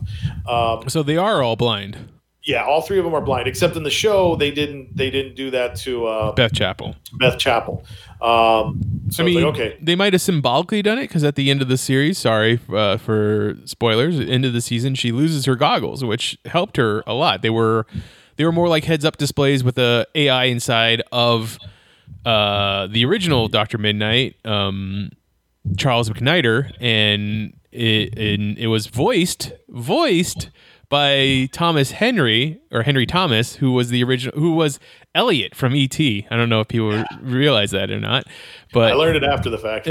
Um, 0.49 0.89
So 0.89 1.03
they 1.03 1.17
are 1.17 1.43
all 1.43 1.57
blind. 1.57 2.09
Yeah, 2.45 2.65
all 2.65 2.83
three 2.83 2.99
of 2.99 3.05
them 3.05 3.15
are 3.15 3.21
blind, 3.21 3.47
except 3.47 3.77
in 3.77 3.85
the 3.85 3.91
show 3.91 4.35
they 4.35 4.51
didn't 4.51 4.97
they 4.97 5.11
didn't 5.11 5.37
do 5.37 5.51
that 5.53 5.77
to 5.77 6.07
uh, 6.07 6.33
Beth 6.33 6.53
Chapel. 6.53 6.97
Beth 7.15 7.39
Chapel. 7.39 7.85
Um, 8.21 8.81
so 9.11 9.23
I 9.23 9.27
mean, 9.27 9.43
like, 9.43 9.55
okay, 9.55 9.79
they 9.81 9.95
might 9.95 10.13
have 10.13 10.23
symbolically 10.23 10.83
done 10.83 10.99
it 10.99 11.03
because 11.03 11.23
at 11.23 11.37
the 11.37 11.51
end 11.51 11.63
of 11.63 11.69
the 11.69 11.77
series, 11.77 12.19
sorry 12.19 12.59
uh, 12.73 12.97
for 12.97 13.57
spoilers, 13.65 14.19
end 14.19 14.45
of 14.45 14.53
the 14.53 14.61
season, 14.61 14.95
she 14.95 15.13
loses 15.13 15.45
her 15.45 15.55
goggles, 15.55 16.05
which 16.05 16.37
helped 16.47 16.77
her 16.79 17.05
a 17.07 17.15
lot. 17.15 17.43
They 17.43 17.51
were 17.51 17.87
they 18.37 18.45
were 18.45 18.53
more 18.53 18.69
like 18.69 18.85
heads 18.85 19.05
up 19.05 19.19
displays 19.19 19.63
with 19.63 19.77
the 19.77 20.09
AI 20.15 20.45
inside 20.45 21.03
of 21.13 21.59
uh, 22.25 22.89
the 22.89 23.05
original 23.05 23.49
Doctor 23.49 23.79
Midnight, 23.79 24.37
um, 24.45 25.11
Charles 25.77 26.09
McNider, 26.09 26.73
and 26.81 27.55
it 27.71 28.19
and 28.19 28.59
it 28.59 28.67
was 28.67 28.87
voiced 28.87 29.53
voiced 29.69 30.51
by 30.93 31.49
Thomas 31.53 31.93
Henry 31.93 32.61
or 32.71 32.83
Henry 32.83 33.07
Thomas, 33.07 33.57
who 33.57 33.73
was 33.73 33.89
the 33.89 34.05
original, 34.05 34.39
who 34.39 34.53
was 34.53 34.79
Elliot 35.15 35.55
from 35.55 35.75
ET. 35.75 35.99
I 35.99 36.27
don't 36.29 36.51
know 36.51 36.61
if 36.61 36.69
people 36.69 37.03
realize 37.23 37.71
that 37.71 37.91
or 37.91 37.99
not, 37.99 38.25
but 38.75 38.93
I 38.93 38.95
learned 38.95 39.17
it 39.17 39.25
after 39.25 39.49
the 39.49 39.57
fact. 39.57 39.89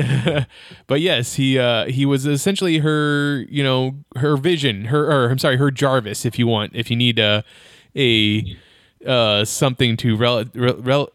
but 0.88 1.02
yes, 1.02 1.34
he 1.34 1.58
uh, 1.58 1.88
he 1.88 2.06
was 2.06 2.28
essentially 2.28 2.78
her, 2.78 3.44
you 3.50 3.64
know, 3.64 3.96
her 4.18 4.38
vision, 4.38 4.86
her 4.86 5.12
or 5.12 5.32
I'm 5.32 5.40
sorry, 5.40 5.58
her 5.58 5.72
Jarvis, 5.72 6.24
if 6.24 6.38
you 6.38 6.46
want, 6.46 6.76
if 6.76 6.92
you 6.92 6.96
need 6.96 7.18
a 7.18 7.44
a 7.96 8.56
uh, 9.04 9.44
something 9.44 9.98
to 9.98 10.16
rel- 10.16 10.46
rel- 10.54 10.82
rel- 10.84 11.10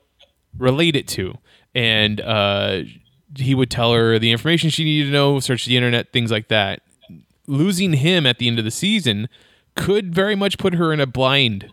relate 0.59 0.97
it 0.97 1.07
to, 1.09 1.39
and 1.76 2.20
uh, 2.22 2.80
he 3.37 3.55
would 3.55 3.70
tell 3.70 3.93
her 3.93 4.18
the 4.18 4.32
information 4.32 4.68
she 4.68 4.82
needed 4.82 5.07
to 5.07 5.12
know, 5.12 5.39
search 5.39 5.64
the 5.64 5.76
internet, 5.76 6.12
things 6.12 6.32
like 6.32 6.49
that. 6.49 6.82
Losing 7.47 7.93
him 7.93 8.26
at 8.26 8.41
the 8.41 8.49
end 8.49 8.59
of 8.59 8.64
the 8.64 8.72
season 8.72 9.28
could 9.77 10.14
very 10.14 10.35
much 10.35 10.59
put 10.59 10.74
her 10.74 10.93
in 10.93 11.01
a 11.01 11.07
blind, 11.07 11.70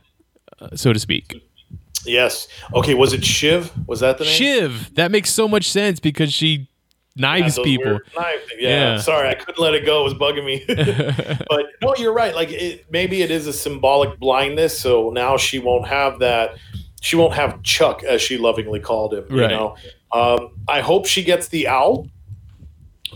uh, 0.59 0.75
so 0.75 0.93
to 0.93 0.99
speak. 0.99 1.41
yes. 2.05 2.47
Okay. 2.73 2.93
Was 2.93 3.13
it 3.13 3.23
Shiv? 3.25 3.71
Was 3.87 4.01
that 4.01 4.17
the 4.17 4.25
name? 4.25 4.33
Shiv, 4.33 4.93
that 4.95 5.09
makes 5.11 5.29
so 5.31 5.47
much 5.47 5.69
sense 5.71 5.99
because 5.99 6.33
she 6.33 6.67
Yeah, 7.15 7.21
knives 7.21 7.55
those 7.55 7.63
people. 7.65 7.99
knife. 8.15 8.41
Yeah, 8.59 8.69
Yeah. 8.69 8.97
sorry, 8.97 9.29
I 9.29 9.35
couldn't 9.35 9.59
let 9.61 9.73
it 9.73 9.85
go. 9.85 10.01
It 10.01 10.03
was 10.03 10.13
bugging 10.15 10.45
me. 10.45 10.65
but 11.49 11.65
no, 11.81 11.95
you're 11.97 12.13
right. 12.13 12.35
Like 12.35 12.51
it, 12.51 12.85
maybe 12.91 13.21
it 13.21 13.31
is 13.31 13.47
a 13.47 13.53
symbolic 13.53 14.19
blindness, 14.19 14.77
so 14.77 15.09
now 15.11 15.37
she 15.37 15.59
won't 15.59 15.87
have 15.87 16.19
that. 16.19 16.57
She 17.01 17.15
won't 17.15 17.33
have 17.33 17.61
Chuck, 17.63 18.01
as 18.03 18.21
she 18.21 18.37
lovingly 18.37 18.79
called 18.79 19.13
him. 19.13 19.25
Right. 19.29 19.41
You 19.51 19.55
know, 19.57 19.75
um, 20.13 20.51
I 20.67 20.79
hope 20.81 21.05
she 21.05 21.23
gets 21.23 21.47
the 21.49 21.67
owl 21.67 22.07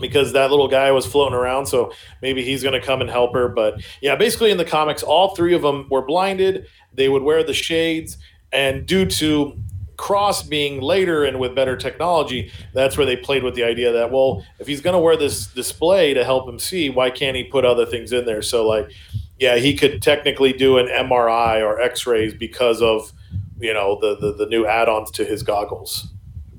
because 0.00 0.32
that 0.32 0.50
little 0.50 0.68
guy 0.68 0.90
was 0.90 1.06
floating 1.06 1.34
around. 1.34 1.66
So 1.66 1.92
maybe 2.22 2.42
he's 2.42 2.62
going 2.62 2.78
to 2.78 2.84
come 2.84 3.00
and 3.00 3.10
help 3.10 3.34
her. 3.34 3.48
But 3.48 3.82
yeah, 4.00 4.16
basically 4.16 4.50
in 4.50 4.58
the 4.58 4.64
comics, 4.64 5.02
all 5.02 5.34
three 5.34 5.54
of 5.54 5.62
them 5.62 5.86
were 5.90 6.02
blinded. 6.02 6.66
They 6.94 7.08
would 7.08 7.22
wear 7.22 7.44
the 7.44 7.54
shades, 7.54 8.18
and 8.52 8.86
due 8.86 9.06
to 9.06 9.56
Cross 9.98 10.44
being 10.44 10.80
later 10.80 11.24
and 11.24 11.40
with 11.40 11.56
better 11.56 11.76
technology, 11.76 12.52
that's 12.72 12.96
where 12.96 13.04
they 13.04 13.16
played 13.16 13.42
with 13.42 13.56
the 13.56 13.64
idea 13.64 13.92
that 13.92 14.12
well, 14.12 14.44
if 14.60 14.66
he's 14.68 14.80
going 14.80 14.94
to 14.94 15.00
wear 15.00 15.16
this 15.16 15.48
display 15.48 16.14
to 16.14 16.24
help 16.24 16.48
him 16.48 16.58
see, 16.58 16.88
why 16.88 17.10
can't 17.10 17.36
he 17.36 17.42
put 17.42 17.64
other 17.64 17.84
things 17.84 18.12
in 18.12 18.24
there? 18.24 18.40
So 18.40 18.66
like, 18.66 18.92
yeah, 19.40 19.56
he 19.56 19.76
could 19.76 20.00
technically 20.00 20.52
do 20.52 20.78
an 20.78 20.86
MRI 20.86 21.60
or 21.60 21.80
X-rays 21.80 22.32
because 22.32 22.80
of 22.80 23.12
you 23.58 23.74
know 23.74 23.98
the 24.00 24.16
the, 24.16 24.34
the 24.34 24.46
new 24.46 24.66
add-ons 24.66 25.10
to 25.12 25.24
his 25.24 25.42
goggles. 25.42 26.06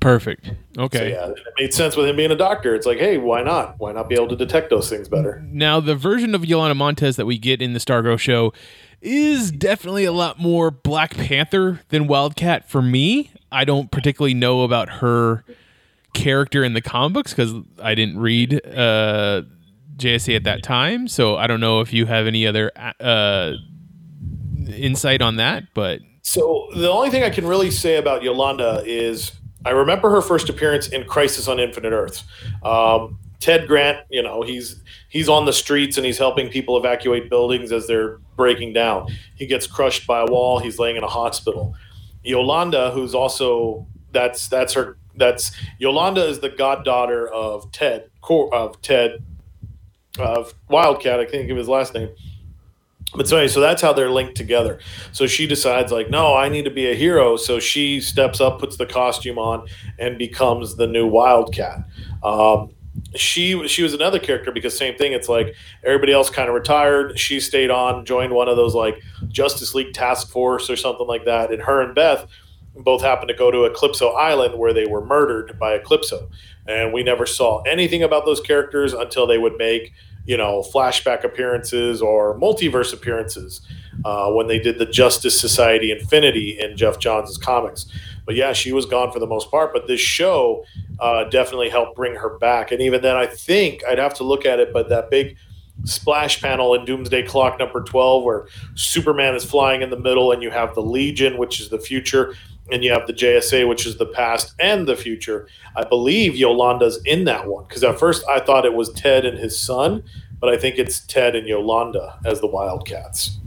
Perfect. 0.00 0.46
So 0.76 0.82
Okay. 0.84 1.10
yeah, 1.12 1.28
it 1.28 1.38
made 1.58 1.74
sense 1.74 1.94
with 1.96 2.06
him 2.08 2.16
being 2.16 2.30
a 2.30 2.36
doctor. 2.36 2.74
It's 2.74 2.86
like, 2.86 2.98
hey, 2.98 3.18
why 3.18 3.42
not? 3.42 3.74
Why 3.78 3.92
not 3.92 4.08
be 4.08 4.14
able 4.14 4.28
to 4.28 4.36
detect 4.36 4.70
those 4.70 4.88
things 4.88 5.08
better? 5.08 5.44
Now, 5.50 5.78
the 5.80 5.94
version 5.94 6.34
of 6.34 6.44
Yolanda 6.44 6.74
Montez 6.74 7.16
that 7.16 7.26
we 7.26 7.36
get 7.38 7.60
in 7.60 7.72
the 7.74 7.78
Stargirl 7.80 8.18
show 8.18 8.52
is 9.02 9.50
definitely 9.50 10.04
a 10.04 10.12
lot 10.12 10.38
more 10.38 10.70
Black 10.70 11.14
Panther 11.14 11.80
than 11.88 12.06
Wildcat 12.06 12.68
for 12.68 12.80
me. 12.82 13.30
I 13.52 13.64
don't 13.64 13.90
particularly 13.90 14.34
know 14.34 14.62
about 14.62 14.88
her 15.00 15.44
character 16.14 16.64
in 16.64 16.72
the 16.74 16.80
comic 16.82 17.14
books 17.14 17.32
because 17.32 17.52
I 17.82 17.94
didn't 17.94 18.18
read 18.18 18.54
uh, 18.66 19.42
JSA 19.96 20.36
at 20.36 20.44
that 20.44 20.62
time. 20.62 21.08
So 21.08 21.36
I 21.36 21.46
don't 21.46 21.60
know 21.60 21.80
if 21.80 21.92
you 21.92 22.06
have 22.06 22.26
any 22.26 22.46
other 22.46 22.70
uh, 23.00 23.52
insight 24.68 25.22
on 25.22 25.36
that, 25.36 25.64
but 25.74 26.00
So 26.22 26.68
the 26.74 26.90
only 26.90 27.10
thing 27.10 27.22
I 27.22 27.30
can 27.30 27.46
really 27.46 27.70
say 27.70 27.96
about 27.96 28.22
Yolanda 28.22 28.82
is 28.84 29.32
I 29.64 29.70
remember 29.70 30.10
her 30.10 30.22
first 30.22 30.48
appearance 30.48 30.88
in 30.88 31.04
Crisis 31.04 31.48
on 31.48 31.60
Infinite 31.60 31.92
Earths. 31.92 32.24
Um, 32.62 33.18
Ted 33.40 33.66
Grant, 33.66 33.98
you 34.10 34.22
know, 34.22 34.42
he's 34.42 34.82
he's 35.08 35.28
on 35.28 35.46
the 35.46 35.52
streets 35.52 35.96
and 35.96 36.04
he's 36.04 36.18
helping 36.18 36.48
people 36.48 36.76
evacuate 36.76 37.30
buildings 37.30 37.72
as 37.72 37.86
they're 37.86 38.18
breaking 38.36 38.74
down. 38.74 39.08
He 39.34 39.46
gets 39.46 39.66
crushed 39.66 40.06
by 40.06 40.20
a 40.20 40.26
wall. 40.26 40.58
He's 40.58 40.78
laying 40.78 40.96
in 40.96 41.02
a 41.02 41.08
hospital. 41.08 41.74
Yolanda, 42.22 42.90
who's 42.90 43.14
also 43.14 43.86
that's 44.12 44.48
that's 44.48 44.74
her 44.74 44.98
that's 45.16 45.52
Yolanda 45.78 46.26
is 46.26 46.40
the 46.40 46.50
goddaughter 46.50 47.28
of 47.28 47.70
Ted 47.72 48.10
of 48.52 48.80
Ted 48.82 49.24
of 50.18 50.54
Wildcat. 50.68 51.20
I 51.20 51.24
think 51.24 51.50
of 51.50 51.56
his 51.56 51.68
last 51.68 51.94
name. 51.94 52.10
But 53.14 53.26
so 53.28 53.36
anyway, 53.36 53.48
so 53.48 53.60
that's 53.60 53.82
how 53.82 53.92
they're 53.92 54.10
linked 54.10 54.36
together. 54.36 54.78
So 55.12 55.26
she 55.26 55.46
decides 55.46 55.90
like, 55.90 56.10
no, 56.10 56.36
I 56.36 56.48
need 56.48 56.64
to 56.64 56.70
be 56.70 56.90
a 56.90 56.94
hero. 56.94 57.36
So 57.36 57.58
she 57.58 58.00
steps 58.00 58.40
up, 58.40 58.60
puts 58.60 58.76
the 58.76 58.86
costume 58.86 59.38
on, 59.38 59.66
and 59.98 60.16
becomes 60.16 60.76
the 60.76 60.86
new 60.86 61.06
Wildcat. 61.06 61.84
Um, 62.22 62.70
she 63.14 63.66
she 63.66 63.82
was 63.82 63.94
another 63.94 64.18
character 64.18 64.52
because 64.52 64.76
same 64.76 64.96
thing. 64.96 65.12
It's 65.12 65.28
like 65.28 65.54
everybody 65.84 66.12
else 66.12 66.30
kind 66.30 66.48
of 66.48 66.54
retired. 66.54 67.18
She 67.18 67.40
stayed 67.40 67.70
on, 67.70 68.04
joined 68.04 68.32
one 68.32 68.48
of 68.48 68.56
those 68.56 68.74
like 68.74 69.00
Justice 69.28 69.74
League 69.74 69.92
task 69.92 70.28
force 70.28 70.70
or 70.70 70.76
something 70.76 71.06
like 71.06 71.24
that. 71.24 71.52
And 71.52 71.62
her 71.62 71.80
and 71.80 71.94
Beth 71.94 72.26
both 72.76 73.02
happened 73.02 73.28
to 73.28 73.34
go 73.34 73.50
to 73.50 73.58
Eclipso 73.68 74.14
Island 74.14 74.58
where 74.58 74.72
they 74.72 74.86
were 74.86 75.04
murdered 75.04 75.58
by 75.58 75.78
Eclipso. 75.78 76.28
And 76.66 76.92
we 76.92 77.02
never 77.02 77.26
saw 77.26 77.62
anything 77.62 78.02
about 78.02 78.26
those 78.26 78.40
characters 78.40 78.92
until 78.92 79.26
they 79.26 79.38
would 79.38 79.56
make 79.56 79.92
you 80.26 80.36
know 80.36 80.62
flashback 80.62 81.24
appearances 81.24 82.02
or 82.02 82.38
multiverse 82.38 82.92
appearances 82.92 83.60
uh, 84.04 84.30
when 84.30 84.46
they 84.46 84.58
did 84.58 84.78
the 84.78 84.86
Justice 84.86 85.38
Society 85.38 85.90
Infinity 85.90 86.58
in 86.58 86.76
Geoff 86.76 86.98
Johns' 86.98 87.36
comics. 87.36 87.86
But 88.26 88.34
yeah, 88.36 88.52
she 88.52 88.72
was 88.72 88.86
gone 88.86 89.10
for 89.12 89.18
the 89.18 89.26
most 89.26 89.50
part. 89.50 89.72
But 89.72 89.86
this 89.86 90.00
show 90.00 90.64
uh, 90.98 91.24
definitely 91.24 91.68
helped 91.68 91.96
bring 91.96 92.14
her 92.14 92.38
back. 92.38 92.70
And 92.72 92.80
even 92.80 93.02
then, 93.02 93.16
I 93.16 93.26
think 93.26 93.84
I'd 93.84 93.98
have 93.98 94.14
to 94.14 94.24
look 94.24 94.46
at 94.46 94.60
it. 94.60 94.72
But 94.72 94.88
that 94.88 95.10
big 95.10 95.36
splash 95.84 96.40
panel 96.40 96.74
in 96.74 96.84
Doomsday 96.84 97.24
Clock 97.24 97.58
number 97.58 97.82
12, 97.82 98.24
where 98.24 98.46
Superman 98.74 99.34
is 99.34 99.44
flying 99.44 99.82
in 99.82 99.90
the 99.90 99.98
middle, 99.98 100.32
and 100.32 100.42
you 100.42 100.50
have 100.50 100.74
the 100.74 100.82
Legion, 100.82 101.38
which 101.38 101.60
is 101.60 101.70
the 101.70 101.78
future, 101.78 102.34
and 102.72 102.84
you 102.84 102.92
have 102.92 103.06
the 103.06 103.12
JSA, 103.12 103.68
which 103.68 103.86
is 103.86 103.98
the 103.98 104.06
past 104.06 104.54
and 104.60 104.86
the 104.86 104.96
future. 104.96 105.48
I 105.76 105.84
believe 105.84 106.36
Yolanda's 106.36 107.00
in 107.04 107.24
that 107.24 107.46
one 107.46 107.64
because 107.68 107.84
at 107.84 107.98
first 107.98 108.24
I 108.28 108.40
thought 108.40 108.64
it 108.64 108.74
was 108.74 108.92
Ted 108.92 109.24
and 109.24 109.38
his 109.38 109.58
son, 109.58 110.02
but 110.38 110.48
I 110.48 110.56
think 110.56 110.78
it's 110.78 111.04
Ted 111.06 111.36
and 111.36 111.46
Yolanda 111.46 112.18
as 112.24 112.40
the 112.40 112.46
Wildcats. 112.46 113.38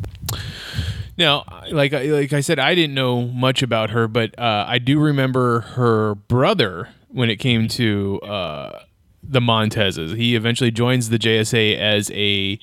Now, 1.18 1.46
like 1.72 1.92
like 1.92 2.34
I 2.34 2.42
said, 2.42 2.58
I 2.60 2.74
didn't 2.74 2.96
know 2.96 3.22
much 3.22 3.62
about 3.62 3.92
her, 3.92 4.08
but 4.08 4.38
uh, 4.40 4.66
I 4.68 4.80
do 4.80 5.00
remember 5.00 5.62
her 5.62 6.16
brother 6.16 6.90
when 7.10 7.30
it 7.30 7.36
came 7.36 7.68
to 7.70 8.20
uh, 8.22 8.80
the 9.22 9.40
Montezes. 9.40 10.16
He 10.16 10.36
eventually 10.36 10.72
joins 10.72 11.10
the 11.10 11.20
JSA 11.20 11.78
as 11.78 12.10
a 12.12 12.60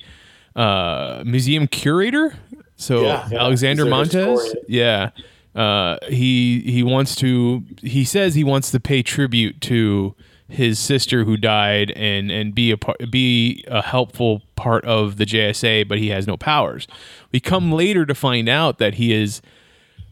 uh, 0.55 1.23
museum 1.25 1.67
curator. 1.67 2.35
So 2.75 3.03
Yeah, 3.03 3.27
yeah. 3.31 3.39
Alexander 3.39 3.85
Montez, 3.85 4.55
yeah, 4.67 5.11
uh, 5.55 5.97
he 6.07 6.61
he 6.61 6.83
wants 6.83 7.15
to. 7.17 7.63
He 7.81 8.05
says 8.05 8.35
he 8.35 8.43
wants 8.43 8.71
to 8.71 8.79
pay 8.79 9.03
tribute 9.03 9.59
to 9.61 10.15
his 10.47 10.79
sister 10.79 11.23
who 11.23 11.37
died 11.37 11.91
and 11.91 12.31
and 12.31 12.53
be 12.53 12.71
a 12.71 12.77
par- 12.77 12.95
be 13.09 13.63
a 13.67 13.81
helpful 13.81 14.41
part 14.55 14.85
of 14.85 15.17
the 15.17 15.25
JSA, 15.25 15.87
but 15.87 15.97
he 15.97 16.09
has 16.09 16.27
no 16.27 16.37
powers. 16.37 16.87
We 17.31 17.39
come 17.39 17.71
later 17.71 18.05
to 18.05 18.15
find 18.15 18.47
out 18.47 18.77
that 18.77 18.95
he 18.95 19.13
is 19.13 19.41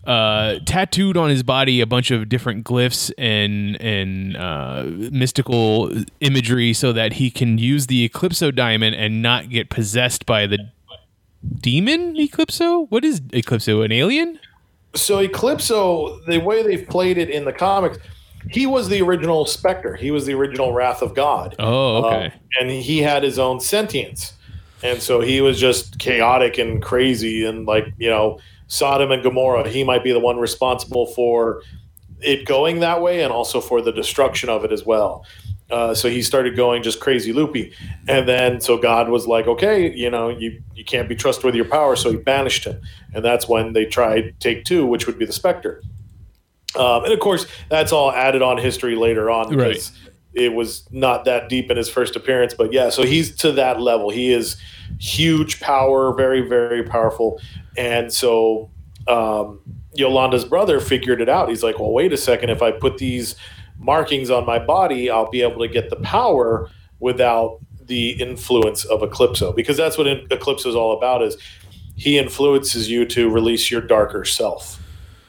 uh, 0.06 0.60
tattooed 0.66 1.18
on 1.18 1.30
his 1.30 1.44
body 1.44 1.82
a 1.82 1.86
bunch 1.86 2.10
of 2.12 2.30
different 2.30 2.66
glyphs 2.66 3.12
and 3.18 3.80
and 3.82 4.36
uh, 4.36 4.84
mystical 5.12 5.92
imagery 6.20 6.74
so 6.74 6.92
that 6.94 7.14
he 7.14 7.30
can 7.30 7.58
use 7.58 7.88
the 7.88 8.08
Eclipso 8.10 8.54
diamond 8.54 8.96
and 8.96 9.22
not 9.22 9.50
get 9.50 9.70
possessed 9.70 10.26
by 10.26 10.48
the 10.48 10.58
demon 11.62 12.16
Eclipso. 12.16 12.90
What 12.90 13.06
is 13.06 13.22
Eclipso? 13.22 13.84
An 13.86 13.92
alien? 13.92 14.40
So 14.96 15.20
Eclipso, 15.20 16.26
the 16.26 16.40
way 16.40 16.64
they've 16.64 16.88
played 16.88 17.18
it 17.18 17.30
in 17.30 17.46
the 17.46 17.54
comics, 17.54 18.00
he 18.50 18.66
was 18.66 18.90
the 18.90 19.02
original 19.02 19.46
Spectre. 19.46 19.96
He 19.96 20.12
was 20.12 20.26
the 20.26 20.34
original 20.34 20.74
Wrath 20.74 21.02
of 21.02 21.14
God. 21.14 21.56
Oh, 21.60 22.06
okay. 22.06 22.26
Um, 22.26 22.32
and 22.60 22.72
he 22.72 23.00
had 23.00 23.24
his 23.24 23.38
own 23.38 23.60
sentience. 23.60 24.34
And 24.82 25.02
so 25.02 25.20
he 25.20 25.42
was 25.42 25.60
just 25.60 26.00
chaotic 26.00 26.58
and 26.58 26.82
crazy 26.82 27.46
and 27.46 27.66
like, 27.66 27.94
you 27.98 28.10
know, 28.10 28.40
Sodom 28.68 29.12
and 29.12 29.22
Gomorrah, 29.24 29.68
he 29.68 29.84
might 29.84 30.04
be 30.04 30.12
the 30.12 30.20
one 30.20 30.38
responsible 30.38 31.08
for 31.08 31.64
it 32.22 32.46
going 32.46 32.80
that 32.80 33.02
way 33.02 33.24
and 33.24 33.34
also 33.34 33.60
for 33.62 33.82
the 33.82 33.92
destruction 33.92 34.50
of 34.50 34.64
it 34.64 34.72
as 34.72 34.86
well. 34.86 35.26
Uh, 35.72 35.94
so 35.94 36.10
he 36.10 36.22
started 36.24 36.56
going 36.56 36.82
just 36.82 37.00
crazy 37.00 37.32
loopy. 37.32 37.74
And 38.08 38.28
then 38.28 38.60
so 38.60 38.78
God 38.78 39.10
was 39.10 39.28
like, 39.28 39.48
okay, 39.48 39.94
you 39.94 40.10
know, 40.10 40.30
you, 40.30 40.62
you 40.74 40.84
can't 40.84 41.08
be 41.08 41.16
trusted 41.16 41.46
with 41.46 41.54
your 41.56 41.66
power. 41.66 41.96
So 41.96 42.12
he 42.12 42.18
banished 42.18 42.66
him. 42.66 42.82
And 43.14 43.24
that's 43.24 43.48
when 43.48 43.74
they 43.74 43.86
tried 43.86 44.40
take 44.40 44.64
two, 44.66 44.86
which 44.86 45.06
would 45.06 45.20
be 45.20 45.26
the 45.26 45.34
Spectre. 45.34 45.84
Um, 46.76 47.04
and 47.04 47.14
of 47.14 47.20
course, 47.20 47.46
that's 47.70 47.92
all 47.92 48.12
added 48.12 48.42
on 48.42 48.58
history 48.58 48.96
later 48.96 49.30
on 49.30 49.56
Right. 49.56 49.70
because 49.70 49.92
it 50.34 50.54
was 50.54 50.88
not 50.92 51.26
that 51.26 51.50
deep 51.50 51.70
in 51.72 51.78
his 51.78 51.90
first 51.90 52.16
appearance. 52.16 52.54
But 52.54 52.72
yeah, 52.74 52.90
so 52.90 53.04
he's 53.04 53.36
to 53.38 53.52
that 53.54 53.80
level. 53.82 54.10
He 54.10 54.32
is 54.32 54.58
huge 55.00 55.60
power, 55.60 56.14
very, 56.14 56.42
very 56.42 56.84
powerful. 56.84 57.40
And 57.78 58.12
so 58.14 58.70
um, 59.08 59.60
Yolanda's 59.94 60.46
brother 60.46 60.80
figured 60.80 61.22
it 61.22 61.30
out. 61.30 61.50
He's 61.50 61.64
like, 61.64 61.80
well, 61.80 61.92
wait 61.92 62.14
a 62.14 62.18
second. 62.18 62.50
If 62.50 62.62
I 62.62 62.72
put 62.72 62.98
these 62.98 63.36
markings 63.80 64.30
on 64.30 64.46
my 64.46 64.60
body, 64.60 65.10
I'll 65.10 65.30
be 65.30 65.42
able 65.42 65.60
to 65.60 65.68
get 65.68 65.90
the 65.90 65.96
power 65.98 66.70
without 67.00 67.60
the 67.86 68.12
influence 68.12 68.86
of 68.86 69.02
Eclipso. 69.02 69.56
Because 69.56 69.78
that's 69.78 69.98
what 69.98 70.06
Eclipso 70.08 70.68
is 70.68 70.76
all 70.76 70.96
about 70.96 71.24
is 71.24 71.38
he 71.96 72.18
influences 72.18 72.90
you 72.90 73.06
to 73.06 73.30
release 73.30 73.72
your 73.72 73.82
darker 73.82 74.24
self. 74.26 74.82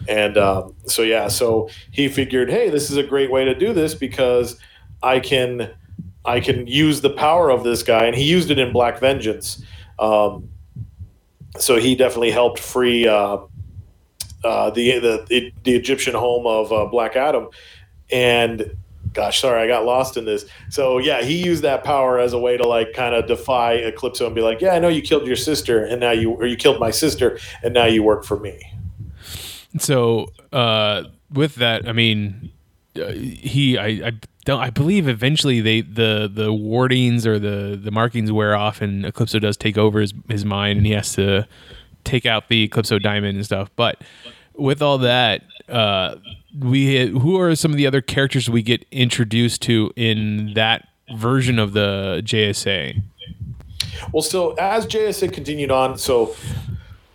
And 0.08 0.36
um, 0.36 0.74
so, 0.86 1.02
yeah, 1.02 1.28
so 1.28 1.68
he 1.90 2.08
figured, 2.08 2.50
hey, 2.50 2.70
this 2.70 2.90
is 2.90 2.96
a 2.96 3.02
great 3.02 3.30
way 3.30 3.44
to 3.44 3.54
do 3.54 3.72
this 3.72 3.94
because 3.94 4.58
I 5.02 5.20
can, 5.20 5.70
I 6.24 6.40
can 6.40 6.66
use 6.66 7.00
the 7.00 7.10
power 7.10 7.50
of 7.50 7.64
this 7.64 7.82
guy, 7.82 8.06
and 8.06 8.16
he 8.16 8.24
used 8.24 8.50
it 8.50 8.58
in 8.58 8.72
Black 8.72 8.98
Vengeance. 8.98 9.62
Um, 9.98 10.48
so 11.58 11.76
he 11.76 11.94
definitely 11.94 12.30
helped 12.30 12.58
free 12.58 13.06
uh, 13.06 13.38
uh, 14.44 14.70
the, 14.70 14.98
the 14.98 15.52
the 15.64 15.74
Egyptian 15.74 16.14
home 16.14 16.46
of 16.46 16.72
uh, 16.72 16.86
Black 16.86 17.16
Adam, 17.16 17.48
and 18.12 18.76
gosh, 19.12 19.40
sorry, 19.40 19.62
I 19.62 19.66
got 19.66 19.84
lost 19.84 20.16
in 20.16 20.24
this. 20.24 20.46
So 20.68 20.98
yeah, 20.98 21.22
he 21.22 21.44
used 21.44 21.62
that 21.62 21.84
power 21.84 22.18
as 22.18 22.32
a 22.32 22.38
way 22.38 22.56
to 22.56 22.66
like 22.66 22.92
kind 22.92 23.14
of 23.14 23.26
defy 23.26 23.78
Eclipso 23.78 24.26
and 24.26 24.34
be 24.34 24.42
like, 24.42 24.60
yeah, 24.60 24.74
I 24.74 24.78
know 24.78 24.88
you 24.88 25.02
killed 25.02 25.26
your 25.26 25.36
sister, 25.36 25.84
and 25.84 26.00
now 26.00 26.12
you 26.12 26.30
or 26.30 26.46
you 26.46 26.56
killed 26.56 26.80
my 26.80 26.90
sister, 26.90 27.38
and 27.62 27.74
now 27.74 27.86
you 27.86 28.02
work 28.02 28.24
for 28.24 28.38
me. 28.38 28.60
So 29.78 30.28
uh, 30.52 31.04
with 31.32 31.56
that, 31.56 31.88
I 31.88 31.92
mean, 31.92 32.52
uh, 32.96 33.12
he 33.12 33.78
I, 33.78 33.86
I 33.86 34.12
don't 34.44 34.60
I 34.60 34.70
believe 34.70 35.08
eventually 35.08 35.60
they 35.60 35.80
the 35.82 36.30
the 36.32 36.52
wardings 36.52 37.26
or 37.26 37.38
the 37.38 37.78
the 37.80 37.90
markings 37.90 38.32
wear 38.32 38.56
off 38.56 38.80
and 38.80 39.04
Eclipso 39.04 39.40
does 39.40 39.56
take 39.56 39.78
over 39.78 40.00
his 40.00 40.12
his 40.28 40.44
mind 40.44 40.78
and 40.78 40.86
he 40.86 40.92
has 40.92 41.12
to 41.14 41.46
take 42.04 42.26
out 42.26 42.48
the 42.48 42.68
Eclipso 42.68 43.00
diamond 43.00 43.36
and 43.36 43.44
stuff. 43.44 43.70
But 43.76 44.02
with 44.54 44.82
all 44.82 44.98
that, 44.98 45.42
uh, 45.68 46.16
we 46.58 47.08
who 47.08 47.38
are 47.38 47.54
some 47.54 47.70
of 47.70 47.76
the 47.76 47.86
other 47.86 48.00
characters 48.00 48.50
we 48.50 48.62
get 48.62 48.84
introduced 48.90 49.62
to 49.62 49.92
in 49.96 50.52
that 50.54 50.88
version 51.14 51.58
of 51.58 51.72
the 51.72 52.22
JSA? 52.24 53.02
Well, 54.12 54.22
so 54.22 54.52
as 54.54 54.86
JSA 54.86 55.32
continued 55.32 55.70
on, 55.70 55.98
so 55.98 56.34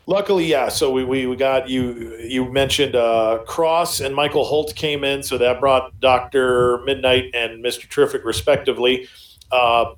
luckily, 0.08 0.46
yeah. 0.46 0.70
So 0.70 0.92
we, 0.92 1.04
we, 1.04 1.26
we 1.28 1.36
got 1.36 1.70
you. 1.70 2.18
You 2.20 2.52
mentioned 2.52 2.96
uh, 2.96 3.40
Cross 3.48 4.00
and 4.00 4.16
Michael 4.16 4.46
Holt 4.46 4.76
came 4.76 5.04
in, 5.04 5.24
so 5.24 5.38
that 5.38 5.60
brought 5.60 6.00
Doctor 6.00 6.80
Midnight 6.86 7.32
and 7.34 7.62
Mister 7.62 7.88
Terrific, 7.88 8.24
respectively. 8.24 9.08
Uh, 9.52 9.94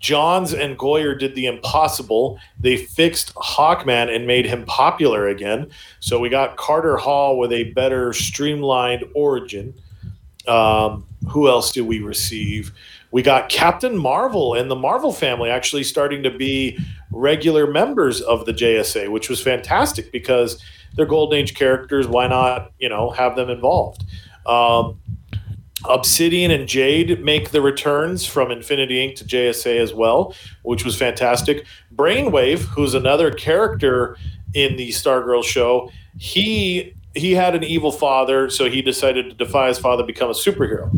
Johns 0.00 0.54
and 0.54 0.78
Goyer 0.78 1.16
did 1.16 1.34
the 1.34 1.46
impossible. 1.46 2.40
They 2.58 2.76
fixed 2.76 3.34
Hawkman 3.34 4.14
and 4.14 4.26
made 4.26 4.46
him 4.46 4.64
popular 4.64 5.28
again. 5.28 5.70
So 6.00 6.18
we 6.18 6.30
got 6.30 6.56
Carter 6.56 6.96
Hall 6.96 7.38
with 7.38 7.52
a 7.52 7.64
better 7.72 8.12
streamlined 8.14 9.04
origin. 9.14 9.74
Um, 10.48 11.06
who 11.28 11.48
else 11.48 11.70
do 11.70 11.84
we 11.84 12.00
receive? 12.00 12.72
We 13.12 13.22
got 13.22 13.50
Captain 13.50 13.96
Marvel 13.96 14.54
and 14.54 14.70
the 14.70 14.76
Marvel 14.76 15.12
family 15.12 15.50
actually 15.50 15.84
starting 15.84 16.22
to 16.22 16.30
be 16.30 16.78
regular 17.12 17.70
members 17.70 18.22
of 18.22 18.46
the 18.46 18.52
JSA, 18.52 19.10
which 19.10 19.28
was 19.28 19.40
fantastic 19.40 20.12
because 20.12 20.62
they're 20.96 21.06
Golden 21.06 21.40
Age 21.40 21.54
characters. 21.54 22.08
Why 22.08 22.26
not, 22.26 22.72
you 22.78 22.88
know, 22.88 23.10
have 23.10 23.36
them 23.36 23.50
involved? 23.50 24.04
Um, 24.46 24.98
Obsidian 25.88 26.50
and 26.50 26.68
Jade 26.68 27.24
make 27.24 27.50
the 27.50 27.62
returns 27.62 28.26
from 28.26 28.50
Infinity 28.50 28.96
Inc. 28.96 29.16
to 29.16 29.24
JSA 29.24 29.78
as 29.78 29.94
well, 29.94 30.34
which 30.62 30.84
was 30.84 30.96
fantastic. 30.96 31.64
Brainwave, 31.94 32.60
who's 32.60 32.94
another 32.94 33.30
character 33.30 34.16
in 34.54 34.76
the 34.76 34.88
Stargirl 34.90 35.44
show. 35.44 35.90
He 36.18 36.94
he 37.14 37.32
had 37.32 37.56
an 37.56 37.64
evil 37.64 37.90
father, 37.90 38.48
so 38.50 38.70
he 38.70 38.82
decided 38.82 39.30
to 39.30 39.34
defy 39.34 39.68
his 39.68 39.78
father, 39.78 40.04
become 40.04 40.30
a 40.30 40.34
superhero. 40.34 40.90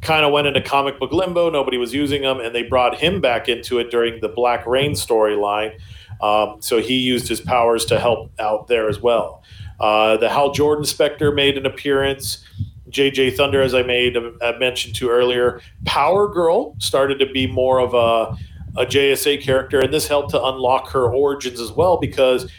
Kind 0.00 0.24
of 0.24 0.32
went 0.32 0.46
into 0.46 0.60
comic 0.60 0.98
book 1.00 1.12
limbo. 1.12 1.50
Nobody 1.50 1.76
was 1.76 1.92
using 1.92 2.22
him, 2.22 2.38
and 2.38 2.54
they 2.54 2.62
brought 2.62 2.96
him 2.98 3.20
back 3.20 3.48
into 3.48 3.78
it 3.78 3.90
during 3.90 4.20
the 4.20 4.28
Black 4.28 4.64
Reign 4.66 4.92
storyline. 4.92 5.76
Um, 6.20 6.56
so 6.60 6.80
he 6.80 6.94
used 6.94 7.28
his 7.28 7.40
powers 7.40 7.84
to 7.86 7.98
help 7.98 8.30
out 8.38 8.68
there 8.68 8.88
as 8.88 9.00
well. 9.00 9.42
Uh, 9.80 10.18
the 10.18 10.28
Hal 10.28 10.52
Jordan 10.52 10.84
Spectre 10.84 11.32
made 11.32 11.56
an 11.56 11.66
appearance. 11.66 12.44
JJ 12.90 13.36
Thunder, 13.36 13.62
as 13.62 13.74
I 13.74 13.82
made 13.82 14.16
mentioned 14.58 14.94
to 14.96 15.08
earlier, 15.08 15.60
Power 15.84 16.28
Girl 16.28 16.74
started 16.78 17.18
to 17.18 17.26
be 17.26 17.46
more 17.46 17.80
of 17.80 17.94
a 17.94 18.36
a 18.76 18.86
JSA 18.86 19.42
character, 19.42 19.80
and 19.80 19.92
this 19.92 20.06
helped 20.06 20.30
to 20.30 20.44
unlock 20.44 20.90
her 20.90 21.12
origins 21.12 21.60
as 21.60 21.72
well 21.72 21.96
because 21.96 22.50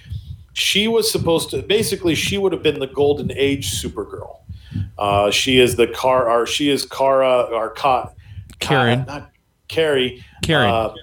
she 0.54 0.88
was 0.88 1.10
supposed 1.12 1.50
to 1.52 1.62
basically 1.62 2.16
she 2.16 2.38
would 2.38 2.52
have 2.52 2.64
been 2.64 2.80
the 2.80 2.88
golden 2.88 3.32
age 3.32 3.72
Supergirl. 3.72 4.40
Uh, 4.98 5.32
she 5.32 5.60
is 5.60 5.76
the 5.76 5.88
car, 5.88 6.30
or 6.30 6.46
she 6.46 6.70
is 6.70 6.86
Kara 6.86 7.44
or 7.44 7.70
Ka, 7.72 8.12
Karen, 8.60 9.06
Ka, 9.06 9.14
not 9.14 9.32
Carrie, 9.68 10.24
Karen, 10.44 10.70
uh, 10.70 10.94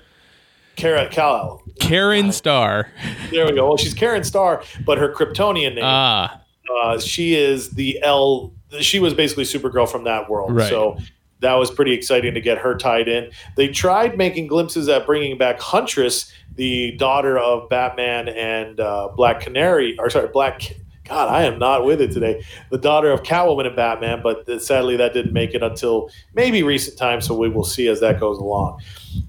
Kara 0.76 1.08
Kal. 1.08 1.62
Karen 1.80 2.32
Star. 2.32 2.90
There 3.30 3.46
we 3.46 3.52
go. 3.52 3.66
Well, 3.66 3.76
she's 3.76 3.94
Karen 3.94 4.24
Star, 4.24 4.62
but 4.84 4.98
her 4.98 5.12
Kryptonian 5.12 5.74
name. 5.74 5.84
Ah, 5.84 6.40
uh, 6.82 6.98
she 6.98 7.34
is 7.34 7.70
the 7.70 7.98
L. 8.02 8.52
She 8.80 8.98
was 9.00 9.14
basically 9.14 9.44
Supergirl 9.44 9.90
from 9.90 10.04
that 10.04 10.28
world. 10.28 10.54
Right. 10.54 10.68
So 10.68 10.98
that 11.40 11.54
was 11.54 11.70
pretty 11.70 11.92
exciting 11.92 12.34
to 12.34 12.40
get 12.40 12.58
her 12.58 12.76
tied 12.76 13.08
in. 13.08 13.30
They 13.56 13.68
tried 13.68 14.16
making 14.16 14.48
glimpses 14.48 14.88
at 14.88 15.06
bringing 15.06 15.38
back 15.38 15.60
Huntress, 15.60 16.32
the 16.56 16.96
daughter 16.96 17.38
of 17.38 17.68
Batman 17.68 18.28
and 18.28 18.80
uh, 18.80 19.08
Black 19.16 19.40
Canary, 19.40 19.98
or 19.98 20.10
sorry, 20.10 20.28
Black. 20.28 20.76
God, 21.04 21.28
I 21.30 21.44
am 21.44 21.58
not 21.58 21.86
with 21.86 22.02
it 22.02 22.12
today. 22.12 22.44
The 22.70 22.76
daughter 22.76 23.10
of 23.10 23.22
Catwoman 23.22 23.66
and 23.66 23.74
Batman, 23.74 24.20
but 24.22 24.60
sadly 24.60 24.94
that 24.98 25.14
didn't 25.14 25.32
make 25.32 25.54
it 25.54 25.62
until 25.62 26.10
maybe 26.34 26.62
recent 26.62 26.98
times. 26.98 27.26
So 27.26 27.34
we 27.34 27.48
will 27.48 27.64
see 27.64 27.88
as 27.88 28.00
that 28.00 28.20
goes 28.20 28.36
along. 28.36 28.82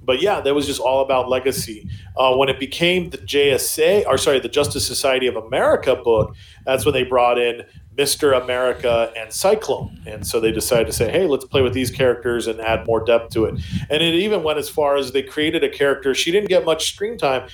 But 0.03 0.21
yeah, 0.21 0.41
that 0.41 0.53
was 0.53 0.65
just 0.65 0.81
all 0.81 1.01
about 1.01 1.29
legacy. 1.29 1.89
Uh, 2.17 2.35
when 2.35 2.49
it 2.49 2.59
became 2.59 3.11
the 3.11 3.17
JSA, 3.19 4.05
or 4.07 4.17
sorry, 4.17 4.39
the 4.39 4.49
Justice 4.49 4.85
Society 4.85 5.25
of 5.27 5.37
America 5.37 5.95
book, 5.95 6.35
that's 6.65 6.83
when 6.83 6.93
they 6.93 7.03
brought 7.03 7.37
in 7.37 7.63
Mr. 7.99 8.41
America 8.41 9.11
and 9.17 9.33
Cyclone. 9.33 10.01
And 10.07 10.25
so 10.25 10.39
they 10.39 10.53
decided 10.53 10.87
to 10.87 10.93
say, 10.93 11.11
hey, 11.11 11.27
let's 11.27 11.43
play 11.43 11.61
with 11.61 11.73
these 11.73 11.91
characters 11.91 12.47
and 12.47 12.61
add 12.61 12.87
more 12.87 13.03
depth 13.03 13.33
to 13.33 13.43
it. 13.43 13.55
And 13.89 14.01
it 14.01 14.15
even 14.15 14.41
went 14.41 14.57
as 14.57 14.69
far 14.69 14.95
as 14.95 15.11
they 15.11 15.21
created 15.21 15.65
a 15.65 15.69
character. 15.69 16.13
She 16.13 16.31
didn't 16.31 16.47
get 16.47 16.63
much 16.63 16.93
screen 16.93 17.17
time. 17.17 17.49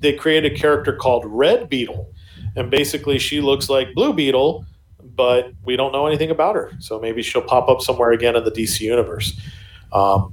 They 0.00 0.12
created 0.12 0.52
a 0.52 0.56
character 0.56 0.94
called 0.94 1.24
Red 1.26 1.68
Beetle. 1.68 2.12
And 2.54 2.70
basically, 2.70 3.18
she 3.18 3.40
looks 3.40 3.68
like 3.68 3.92
Blue 3.92 4.12
Beetle, 4.12 4.64
but 5.02 5.52
we 5.64 5.74
don't 5.74 5.90
know 5.90 6.06
anything 6.06 6.30
about 6.30 6.54
her. 6.54 6.70
So 6.78 7.00
maybe 7.00 7.20
she'll 7.20 7.42
pop 7.42 7.68
up 7.68 7.80
somewhere 7.80 8.12
again 8.12 8.36
in 8.36 8.44
the 8.44 8.52
DC 8.52 8.80
universe. 8.80 9.38
Um, 9.92 10.32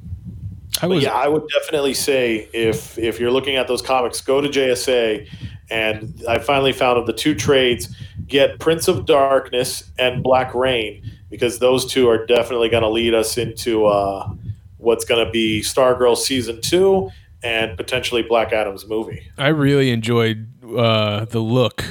I 0.81 0.87
was 0.87 1.03
yeah, 1.03 1.13
I 1.13 1.27
would 1.27 1.47
definitely 1.47 1.93
say 1.93 2.49
if 2.53 2.97
if 2.99 3.19
you're 3.19 3.31
looking 3.31 3.55
at 3.55 3.67
those 3.67 3.81
comics, 3.81 4.21
go 4.21 4.41
to 4.41 4.49
JSA. 4.49 5.27
And 5.71 6.23
I 6.29 6.37
finally 6.37 6.73
found 6.73 6.99
of 6.99 7.07
the 7.07 7.13
two 7.13 7.33
trades, 7.33 7.95
get 8.27 8.59
Prince 8.59 8.87
of 8.87 9.05
Darkness 9.05 9.91
and 9.97 10.23
Black 10.23 10.53
Reign 10.53 11.03
because 11.29 11.59
those 11.59 11.85
two 11.85 12.09
are 12.09 12.25
definitely 12.25 12.69
going 12.69 12.83
to 12.83 12.89
lead 12.89 13.13
us 13.13 13.37
into 13.37 13.85
uh, 13.85 14.29
what's 14.77 15.05
going 15.05 15.25
to 15.25 15.31
be 15.31 15.61
Stargirl 15.61 16.17
season 16.17 16.61
two 16.61 17.09
and 17.43 17.77
potentially 17.77 18.21
Black 18.21 18.51
Adam's 18.51 18.87
movie. 18.87 19.27
I 19.37 19.49
really 19.49 19.91
enjoyed 19.91 20.47
uh, 20.75 21.25
the 21.25 21.39
look 21.39 21.83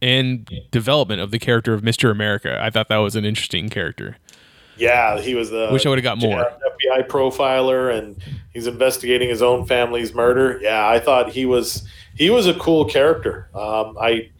and 0.00 0.50
development 0.70 1.20
of 1.20 1.30
the 1.30 1.38
character 1.38 1.72
of 1.74 1.82
Mister 1.84 2.10
America. 2.10 2.58
I 2.60 2.70
thought 2.70 2.88
that 2.88 2.98
was 2.98 3.14
an 3.14 3.24
interesting 3.24 3.68
character. 3.68 4.16
Yeah, 4.76 5.20
he 5.20 5.34
was 5.34 5.50
the. 5.50 5.68
Wish 5.70 5.86
I 5.86 5.90
would've 5.90 6.02
got 6.02 6.18
more. 6.18 6.44
FBI 6.90 7.06
profiler, 7.06 7.96
and 7.96 8.16
he's 8.52 8.66
investigating 8.66 9.28
his 9.28 9.42
own 9.42 9.66
family's 9.66 10.14
murder. 10.14 10.58
Yeah, 10.60 10.88
I 10.88 10.98
thought 10.98 11.30
he 11.30 11.46
was 11.46 11.86
he 12.16 12.30
was 12.30 12.46
a 12.46 12.54
cool 12.54 12.84
character. 12.84 13.48
Um, 13.54 13.96
I 14.00 14.30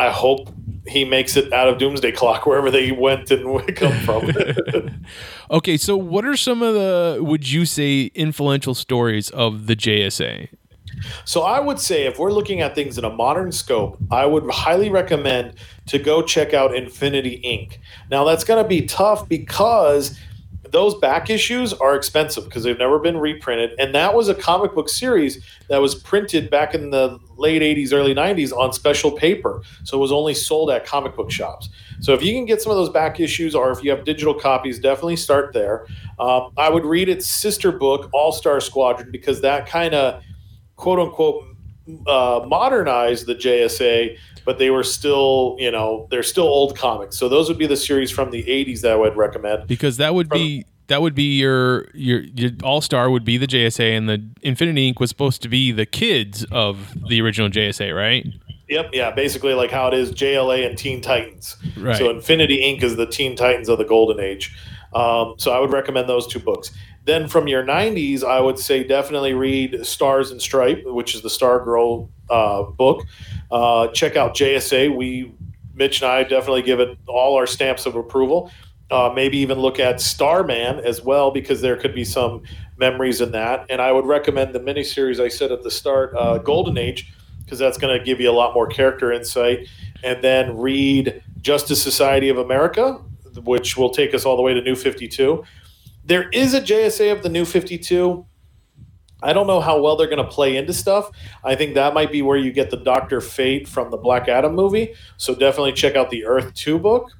I 0.00 0.08
hope 0.08 0.48
he 0.86 1.04
makes 1.04 1.36
it 1.36 1.52
out 1.52 1.68
of 1.68 1.76
Doomsday 1.78 2.12
Clock 2.12 2.46
wherever 2.46 2.70
they 2.70 2.90
went 2.90 3.30
and 3.30 3.76
come 3.76 3.92
from. 4.00 5.04
Okay, 5.50 5.76
so 5.76 5.96
what 5.96 6.24
are 6.24 6.36
some 6.36 6.62
of 6.62 6.74
the 6.74 7.18
would 7.20 7.50
you 7.50 7.66
say 7.66 8.12
influential 8.14 8.72
stories 8.72 9.30
of 9.30 9.66
the 9.66 9.74
JSA? 9.74 10.48
So 11.24 11.42
I 11.42 11.58
would 11.58 11.80
say 11.80 12.06
if 12.06 12.20
we're 12.20 12.30
looking 12.30 12.60
at 12.60 12.76
things 12.76 12.98
in 12.98 13.04
a 13.04 13.10
modern 13.10 13.50
scope, 13.50 13.98
I 14.12 14.26
would 14.26 14.48
highly 14.48 14.90
recommend 14.90 15.54
to 15.86 15.98
go 15.98 16.22
check 16.22 16.54
out 16.54 16.72
Infinity 16.74 17.40
Inc. 17.44 17.78
Now 18.12 18.22
that's 18.22 18.44
going 18.44 18.62
to 18.62 18.68
be 18.68 18.82
tough 18.82 19.28
because 19.28 20.16
those 20.70 20.94
back 20.96 21.30
issues 21.30 21.72
are 21.72 21.96
expensive 21.96 22.44
because 22.44 22.64
they've 22.64 22.78
never 22.78 22.98
been 22.98 23.18
reprinted. 23.18 23.72
And 23.78 23.94
that 23.94 24.14
was 24.14 24.28
a 24.28 24.34
comic 24.34 24.74
book 24.74 24.88
series 24.88 25.44
that 25.68 25.78
was 25.78 25.94
printed 25.94 26.50
back 26.50 26.74
in 26.74 26.90
the 26.90 27.18
late 27.36 27.62
80s 27.62 27.92
early 27.92 28.14
90s 28.14 28.52
on 28.52 28.72
special 28.72 29.12
paper. 29.12 29.62
So 29.84 29.98
it 29.98 30.00
was 30.00 30.12
only 30.12 30.34
sold 30.34 30.70
at 30.70 30.84
comic 30.86 31.16
book 31.16 31.30
shops. 31.30 31.68
So 32.00 32.14
if 32.14 32.22
you 32.22 32.32
can 32.32 32.44
get 32.44 32.62
some 32.62 32.70
of 32.70 32.76
those 32.76 32.90
back 32.90 33.20
issues 33.20 33.54
or 33.54 33.70
if 33.70 33.82
you 33.82 33.90
have 33.90 34.04
digital 34.04 34.34
copies 34.34 34.78
definitely 34.78 35.16
start 35.16 35.52
there. 35.52 35.86
Um, 36.18 36.52
i 36.56 36.68
would 36.68 36.84
read 36.84 37.08
its 37.08 37.26
sister 37.26 37.72
book 37.72 38.10
all 38.12 38.32
star 38.32 38.60
squadron 38.60 39.10
because 39.10 39.40
that 39.40 39.66
kind 39.66 39.94
of 39.94 40.22
quote 40.76 40.98
unquote 40.98 41.44
uh, 42.06 42.44
modernized 42.46 43.26
the 43.26 43.34
JSA, 43.34 44.16
but 44.44 44.58
they 44.58 44.70
were 44.70 44.84
still, 44.84 45.56
you 45.58 45.70
know, 45.70 46.06
they're 46.10 46.22
still 46.22 46.44
old 46.44 46.76
comics. 46.76 47.18
So 47.18 47.28
those 47.28 47.48
would 47.48 47.58
be 47.58 47.66
the 47.66 47.76
series 47.76 48.10
from 48.10 48.30
the 48.30 48.42
80s 48.44 48.80
that 48.82 48.92
I 48.92 48.96
would 48.96 49.16
recommend. 49.16 49.66
Because 49.66 49.96
that 49.98 50.14
would 50.14 50.28
be 50.28 50.64
that 50.90 51.02
would 51.02 51.14
be 51.14 51.38
your 51.38 51.88
your 51.94 52.20
your 52.20 52.50
All 52.64 52.80
Star 52.80 53.10
would 53.10 53.24
be 53.24 53.36
the 53.36 53.46
JSA, 53.46 53.96
and 53.96 54.08
the 54.08 54.28
Infinity 54.42 54.92
Inc. 54.92 55.00
was 55.00 55.08
supposed 55.08 55.40
to 55.42 55.48
be 55.48 55.70
the 55.72 55.86
kids 55.86 56.44
of 56.50 56.94
the 57.08 57.20
original 57.20 57.48
JSA, 57.48 57.96
right? 57.96 58.26
Yep, 58.68 58.90
yeah, 58.92 59.10
basically 59.10 59.54
like 59.54 59.70
how 59.70 59.88
it 59.88 59.94
is 59.94 60.12
JLA 60.12 60.66
and 60.66 60.76
Teen 60.76 61.00
Titans. 61.00 61.56
Right. 61.76 61.96
So 61.96 62.10
Infinity 62.10 62.60
Inc. 62.62 62.82
is 62.82 62.96
the 62.96 63.06
Teen 63.06 63.36
Titans 63.36 63.68
of 63.68 63.78
the 63.78 63.84
Golden 63.84 64.20
Age. 64.20 64.54
Um, 64.92 65.34
so 65.38 65.52
I 65.52 65.60
would 65.60 65.72
recommend 65.72 66.08
those 66.08 66.26
two 66.26 66.40
books. 66.40 66.70
Then 67.04 67.28
from 67.28 67.48
your 67.48 67.64
90s, 67.64 68.22
I 68.22 68.40
would 68.40 68.58
say 68.58 68.84
definitely 68.84 69.32
read 69.32 69.84
Stars 69.86 70.30
and 70.30 70.40
Stripe, 70.40 70.84
which 70.84 71.14
is 71.14 71.22
the 71.22 71.28
Stargirl 71.28 72.08
uh, 72.30 72.62
book. 72.62 73.06
Uh, 73.50 73.88
check 73.88 74.16
out 74.16 74.34
JSA. 74.34 74.94
We, 74.94 75.34
Mitch 75.74 76.02
and 76.02 76.10
I, 76.10 76.22
definitely 76.22 76.62
give 76.62 76.80
it 76.80 76.96
all 77.06 77.36
our 77.36 77.46
stamps 77.46 77.86
of 77.86 77.96
approval. 77.96 78.50
Uh, 78.90 79.12
maybe 79.14 79.38
even 79.38 79.58
look 79.58 79.78
at 79.78 80.00
Starman 80.00 80.80
as 80.80 81.02
well, 81.02 81.30
because 81.30 81.60
there 81.60 81.76
could 81.76 81.94
be 81.94 82.04
some 82.04 82.42
memories 82.76 83.20
in 83.20 83.30
that. 83.32 83.66
And 83.70 83.80
I 83.80 83.92
would 83.92 84.06
recommend 84.06 84.52
the 84.52 84.60
miniseries 84.60 85.20
I 85.20 85.28
said 85.28 85.52
at 85.52 85.62
the 85.62 85.70
start, 85.70 86.12
uh, 86.16 86.38
Golden 86.38 86.76
Age, 86.76 87.12
because 87.44 87.58
that's 87.58 87.78
going 87.78 87.96
to 87.96 88.04
give 88.04 88.20
you 88.20 88.30
a 88.30 88.32
lot 88.32 88.52
more 88.52 88.66
character 88.66 89.12
insight. 89.12 89.68
And 90.02 90.24
then 90.24 90.56
read 90.56 91.22
Justice 91.40 91.82
Society 91.82 92.30
of 92.30 92.38
America, 92.38 93.00
which 93.44 93.76
will 93.76 93.90
take 93.90 94.14
us 94.14 94.24
all 94.24 94.36
the 94.36 94.42
way 94.42 94.54
to 94.54 94.60
New 94.60 94.74
52. 94.74 95.44
There 96.04 96.28
is 96.30 96.54
a 96.54 96.60
JSA 96.60 97.12
of 97.12 97.22
the 97.22 97.28
New 97.28 97.44
52. 97.44 98.26
I 99.22 99.32
don't 99.32 99.46
know 99.46 99.60
how 99.60 99.80
well 99.80 99.96
they're 99.96 100.08
going 100.08 100.24
to 100.24 100.30
play 100.30 100.56
into 100.56 100.72
stuff. 100.72 101.10
I 101.44 101.54
think 101.54 101.74
that 101.74 101.94
might 101.94 102.10
be 102.10 102.22
where 102.22 102.36
you 102.36 102.52
get 102.52 102.70
the 102.70 102.76
Doctor 102.76 103.20
Fate 103.20 103.68
from 103.68 103.90
the 103.90 103.96
Black 103.96 104.28
Adam 104.28 104.54
movie. 104.54 104.94
So 105.16 105.34
definitely 105.34 105.72
check 105.72 105.96
out 105.96 106.10
the 106.10 106.24
Earth 106.24 106.54
2 106.54 106.78
book. 106.78 107.10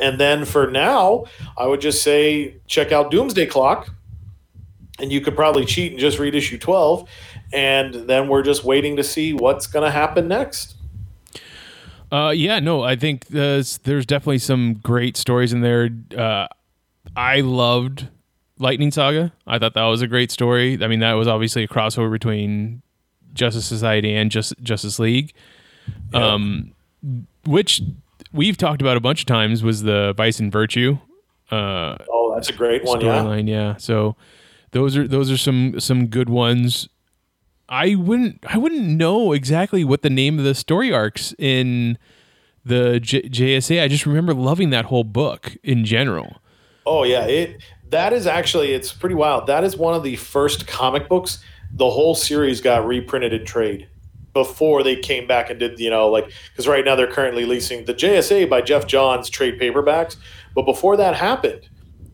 And 0.00 0.18
then 0.18 0.44
for 0.44 0.70
now, 0.70 1.24
I 1.56 1.66
would 1.66 1.80
just 1.80 2.02
say 2.02 2.56
check 2.66 2.92
out 2.92 3.10
Doomsday 3.10 3.46
Clock. 3.46 3.90
And 4.98 5.10
you 5.10 5.20
could 5.20 5.34
probably 5.34 5.64
cheat 5.64 5.92
and 5.92 6.00
just 6.00 6.18
read 6.18 6.34
issue 6.34 6.58
12. 6.58 7.08
And 7.52 7.94
then 7.94 8.28
we're 8.28 8.42
just 8.42 8.64
waiting 8.64 8.96
to 8.96 9.04
see 9.04 9.32
what's 9.32 9.66
going 9.66 9.84
to 9.84 9.90
happen 9.90 10.28
next. 10.28 10.76
Uh, 12.12 12.32
yeah, 12.34 12.58
no, 12.58 12.82
I 12.82 12.96
think 12.96 13.28
there's 13.28 13.78
there's 13.78 14.04
definitely 14.04 14.38
some 14.38 14.74
great 14.74 15.16
stories 15.16 15.52
in 15.52 15.60
there. 15.60 15.90
Uh, 16.16 16.48
I 17.14 17.40
loved 17.40 18.08
Lightning 18.60 18.90
Saga. 18.90 19.32
I 19.46 19.58
thought 19.58 19.74
that 19.74 19.84
was 19.84 20.02
a 20.02 20.06
great 20.06 20.30
story. 20.30 20.78
I 20.82 20.86
mean, 20.86 21.00
that 21.00 21.14
was 21.14 21.26
obviously 21.26 21.64
a 21.64 21.68
crossover 21.68 22.10
between 22.10 22.82
Justice 23.32 23.64
Society 23.66 24.14
and 24.14 24.30
Just, 24.30 24.54
Justice 24.62 24.98
League, 24.98 25.32
um, 26.12 26.72
which 27.46 27.80
we've 28.32 28.56
talked 28.56 28.80
about 28.82 28.96
a 28.96 29.00
bunch 29.00 29.20
of 29.20 29.26
times. 29.26 29.62
Was 29.62 29.82
the 29.82 30.12
Vice 30.16 30.38
and 30.40 30.52
Virtue 30.52 30.98
uh, 31.50 31.96
Oh, 32.10 32.32
that's 32.34 32.48
a 32.48 32.52
great 32.52 32.84
one. 32.84 33.00
Yeah. 33.00 33.22
storyline? 33.22 33.48
Yeah. 33.48 33.76
So 33.76 34.16
those 34.72 34.96
are 34.96 35.08
those 35.08 35.30
are 35.30 35.36
some 35.38 35.80
some 35.80 36.06
good 36.06 36.28
ones. 36.28 36.88
I 37.68 37.94
wouldn't 37.94 38.44
I 38.48 38.58
wouldn't 38.58 38.82
know 38.86 39.32
exactly 39.32 39.84
what 39.84 40.02
the 40.02 40.10
name 40.10 40.38
of 40.38 40.44
the 40.44 40.54
story 40.54 40.92
arcs 40.92 41.34
in 41.38 41.98
the 42.64 43.00
J- 43.00 43.22
JSA. 43.28 43.82
I 43.82 43.88
just 43.88 44.06
remember 44.06 44.34
loving 44.34 44.70
that 44.70 44.86
whole 44.86 45.04
book 45.04 45.56
in 45.62 45.84
general. 45.84 46.40
Oh 46.86 47.04
yeah, 47.04 47.24
it 47.26 47.60
that 47.90 48.12
is 48.12 48.26
actually 48.26 48.72
it's 48.72 48.92
pretty 48.92 49.14
wild. 49.14 49.46
That 49.46 49.64
is 49.64 49.76
one 49.76 49.94
of 49.94 50.02
the 50.02 50.16
first 50.16 50.66
comic 50.66 51.08
books. 51.08 51.42
The 51.72 51.88
whole 51.90 52.14
series 52.14 52.60
got 52.60 52.86
reprinted 52.86 53.32
in 53.32 53.44
trade. 53.44 53.88
before 54.32 54.82
they 54.84 54.94
came 54.96 55.26
back 55.26 55.50
and 55.50 55.58
did 55.58 55.78
you 55.80 55.90
know 55.90 56.08
like 56.08 56.30
because 56.50 56.68
right 56.68 56.84
now 56.84 56.94
they're 56.94 57.10
currently 57.10 57.44
leasing 57.44 57.84
the 57.84 57.94
JSA 57.94 58.48
by 58.48 58.60
Jeff 58.60 58.86
Johns 58.86 59.28
trade 59.28 59.58
paperbacks, 59.60 60.16
but 60.54 60.62
before 60.64 60.96
that 60.96 61.14
happened, 61.16 61.68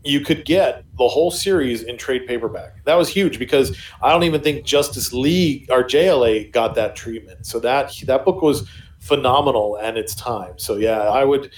you 0.05 0.21
could 0.21 0.45
get 0.45 0.85
the 0.97 1.09
whole 1.09 1.31
series 1.31 1.83
in 1.83 1.99
trade 1.99 2.27
paperback. 2.27 2.85
That 2.85 2.95
was 2.95 3.09
huge 3.09 3.39
because 3.39 3.77
I 4.03 4.13
don't 4.13 4.23
even 4.23 4.41
think 4.41 4.65
Justice 4.65 5.13
League 5.13 5.67
or 5.71 5.83
JLA 5.83 6.53
got 6.53 6.75
that 6.77 6.97
treatment. 6.97 7.45
So 7.47 7.61
that 7.61 7.93
that 8.07 8.25
book 8.25 8.41
was 8.41 8.69
phenomenal 9.01 9.77
and 9.77 9.99
its 9.99 10.15
time. 10.15 10.59
So 10.59 10.77
yeah, 10.77 11.01
I 11.01 11.25
would 11.25 11.53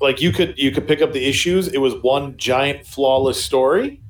like 0.00 0.20
you 0.20 0.32
could 0.32 0.58
you 0.58 0.70
could 0.70 0.88
pick 0.88 1.02
up 1.02 1.12
the 1.12 1.26
issues. 1.26 1.68
It 1.68 1.78
was 1.78 1.94
one 1.96 2.36
giant 2.36 2.86
flawless 2.86 3.42
story, 3.42 4.00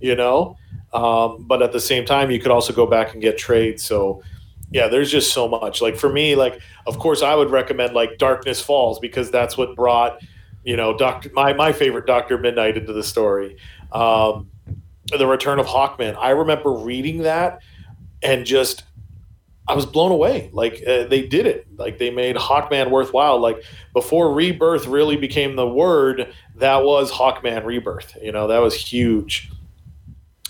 you 0.00 0.14
know. 0.14 0.56
Um, 0.92 1.44
but 1.46 1.62
at 1.62 1.72
the 1.72 1.80
same 1.80 2.04
time, 2.04 2.30
you 2.30 2.40
could 2.40 2.50
also 2.50 2.72
go 2.72 2.86
back 2.86 3.12
and 3.12 3.22
get 3.22 3.38
trades. 3.38 3.82
So 3.82 4.22
yeah, 4.70 4.88
there's 4.88 5.10
just 5.10 5.32
so 5.32 5.48
much. 5.48 5.80
Like 5.80 5.96
for 5.96 6.10
me, 6.12 6.34
like 6.36 6.60
of 6.86 6.98
course 6.98 7.22
I 7.22 7.34
would 7.34 7.50
recommend 7.50 7.94
like 7.94 8.18
Darkness 8.18 8.60
Falls 8.60 8.98
because 8.98 9.30
that's 9.30 9.56
what 9.56 9.74
brought 9.74 10.20
you 10.64 10.76
know 10.76 10.96
Doctor 10.96 11.30
my 11.32 11.52
my 11.52 11.72
favorite 11.72 12.06
Doctor 12.06 12.38
Midnight 12.38 12.76
into 12.76 12.92
the 12.92 13.04
story. 13.04 13.56
Um, 13.92 14.50
the 15.16 15.26
Return 15.26 15.58
of 15.58 15.66
Hawkman. 15.66 16.16
I 16.18 16.30
remember 16.30 16.72
reading 16.72 17.22
that 17.22 17.62
and 18.22 18.44
just 18.44 18.84
I 19.68 19.74
was 19.74 19.84
blown 19.84 20.10
away. 20.10 20.48
Like 20.52 20.82
uh, 20.86 21.04
they 21.04 21.26
did 21.26 21.46
it. 21.46 21.66
Like 21.76 21.98
they 21.98 22.10
made 22.10 22.36
Hawkman 22.36 22.90
worthwhile. 22.90 23.38
Like 23.38 23.62
before 23.92 24.32
Rebirth 24.32 24.86
really 24.86 25.16
became 25.16 25.56
the 25.56 25.68
word, 25.68 26.32
that 26.56 26.84
was 26.84 27.12
Hawkman 27.12 27.64
Rebirth. 27.64 28.16
You 28.22 28.32
know, 28.32 28.48
that 28.48 28.58
was 28.58 28.74
huge. 28.74 29.50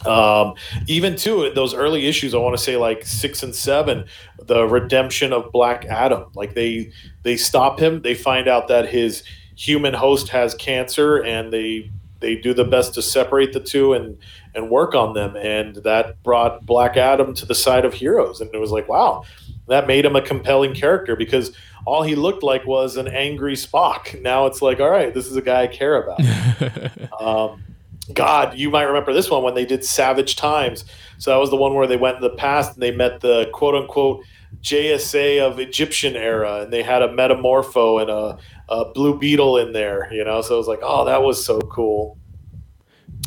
Um, 0.06 0.54
even 0.86 1.16
to 1.16 1.50
those 1.50 1.74
early 1.74 2.06
issues, 2.06 2.32
I 2.32 2.38
want 2.38 2.56
to 2.56 2.62
say 2.62 2.76
like 2.76 3.04
six 3.04 3.42
and 3.42 3.52
seven, 3.52 4.04
the 4.40 4.64
redemption 4.64 5.32
of 5.32 5.50
Black 5.50 5.84
Adam. 5.86 6.26
Like 6.34 6.54
they 6.54 6.92
they 7.24 7.36
stop 7.36 7.80
him. 7.80 8.02
They 8.02 8.14
find 8.14 8.46
out 8.46 8.68
that 8.68 8.88
his 8.88 9.24
human 9.56 9.94
host 9.94 10.28
has 10.28 10.54
cancer, 10.54 11.16
and 11.24 11.52
they 11.52 11.90
they 12.20 12.36
do 12.36 12.54
the 12.54 12.64
best 12.64 12.94
to 12.94 13.02
separate 13.02 13.52
the 13.52 13.60
two 13.60 13.92
and 13.92 14.16
and 14.58 14.68
work 14.68 14.94
on 14.94 15.14
them. 15.14 15.36
And 15.36 15.76
that 15.76 16.22
brought 16.22 16.66
Black 16.66 16.96
Adam 16.96 17.32
to 17.34 17.46
the 17.46 17.54
side 17.54 17.84
of 17.84 17.94
heroes. 17.94 18.40
And 18.40 18.54
it 18.54 18.58
was 18.58 18.70
like, 18.70 18.88
wow, 18.88 19.24
that 19.68 19.86
made 19.86 20.04
him 20.04 20.16
a 20.16 20.20
compelling 20.20 20.74
character 20.74 21.16
because 21.16 21.56
all 21.86 22.02
he 22.02 22.14
looked 22.14 22.42
like 22.42 22.66
was 22.66 22.96
an 22.96 23.08
angry 23.08 23.54
Spock. 23.54 24.20
Now 24.28 24.46
it's 24.46 24.60
like, 24.60 24.80
all 24.80 24.90
right, 24.90 25.14
this 25.14 25.26
is 25.26 25.36
a 25.36 25.42
guy 25.42 25.62
I 25.62 25.66
care 25.68 26.02
about. 26.02 27.20
um, 27.20 27.64
God, 28.12 28.58
you 28.58 28.68
might 28.68 28.84
remember 28.84 29.12
this 29.12 29.30
one 29.30 29.42
when 29.42 29.54
they 29.54 29.64
did 29.64 29.84
Savage 29.84 30.36
Times. 30.36 30.84
So 31.18 31.30
that 31.30 31.38
was 31.38 31.50
the 31.50 31.56
one 31.56 31.74
where 31.74 31.86
they 31.86 31.96
went 31.96 32.16
in 32.16 32.22
the 32.22 32.30
past 32.30 32.74
and 32.74 32.82
they 32.82 32.90
met 32.90 33.20
the 33.20 33.48
quote 33.52 33.74
unquote 33.74 34.24
JSA 34.62 35.40
of 35.40 35.60
Egyptian 35.60 36.16
era, 36.16 36.62
and 36.62 36.72
they 36.72 36.82
had 36.82 37.02
a 37.02 37.08
Metamorpho 37.08 38.00
and 38.00 38.10
a, 38.10 38.38
a 38.68 38.92
Blue 38.92 39.18
Beetle 39.18 39.58
in 39.58 39.72
there, 39.72 40.12
you 40.12 40.24
know. 40.24 40.40
So 40.40 40.54
it 40.54 40.58
was 40.58 40.68
like, 40.68 40.80
oh, 40.82 41.04
that 41.04 41.22
was 41.22 41.44
so 41.44 41.60
cool. 41.60 42.17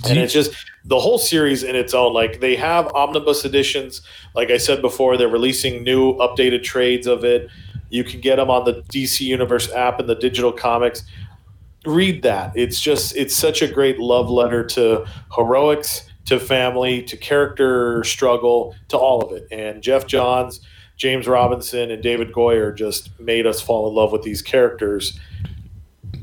And 0.10 0.18
it's 0.18 0.34
just 0.34 0.53
the 0.86 0.99
whole 0.99 1.18
series 1.18 1.64
in 1.64 1.76
its 1.76 1.94
own. 1.94 2.14
Like 2.14 2.40
they 2.40 2.56
have 2.56 2.88
omnibus 2.94 3.45
editions. 3.45 4.02
Like 4.34 4.49
I 4.49 4.57
said 4.57 4.82
before, 4.82 5.18
they're 5.18 5.28
releasing 5.28 5.84
new 5.84 6.15
updated 6.15 6.64
trades 6.64 7.07
of 7.07 7.23
it. 7.23 7.49
You 7.90 8.03
can 8.03 8.22
get 8.22 8.38
them 8.38 8.49
on 8.49 8.65
the 8.65 8.82
DC 8.94 9.22
Universe 9.22 9.72
app 9.72 9.99
and 9.99 10.07
the 10.07 10.15
digital 10.15 10.52
comics 10.52 11.03
read 11.86 12.22
that. 12.23 12.52
It's 12.56 12.80
just 12.80 13.15
it's 13.15 13.36
such 13.36 13.61
a 13.61 13.68
great 13.68 13.99
love 13.99 14.30
letter 14.30 14.64
to 14.68 15.06
heroics, 15.36 16.07
to 16.26 16.40
family, 16.40 17.02
to 17.03 17.18
character 17.18 18.03
struggle, 18.03 18.76
to 18.90 18.98
all 18.98 19.22
of 19.22 19.36
it. 19.36 19.48
And 19.52 19.82
Geoff 19.82 20.06
Johns, 20.06 20.60
James 20.98 21.28
Robinson, 21.28 21.91
and 21.91 22.02
David 22.03 22.32
Goyer 22.32 22.76
just 22.76 23.18
made 23.19 23.48
us 23.48 23.61
fall 23.61 23.90
in 23.90 23.95
love 23.95 24.11
with 24.11 24.23
these 24.23 24.41
characters. 24.41 25.19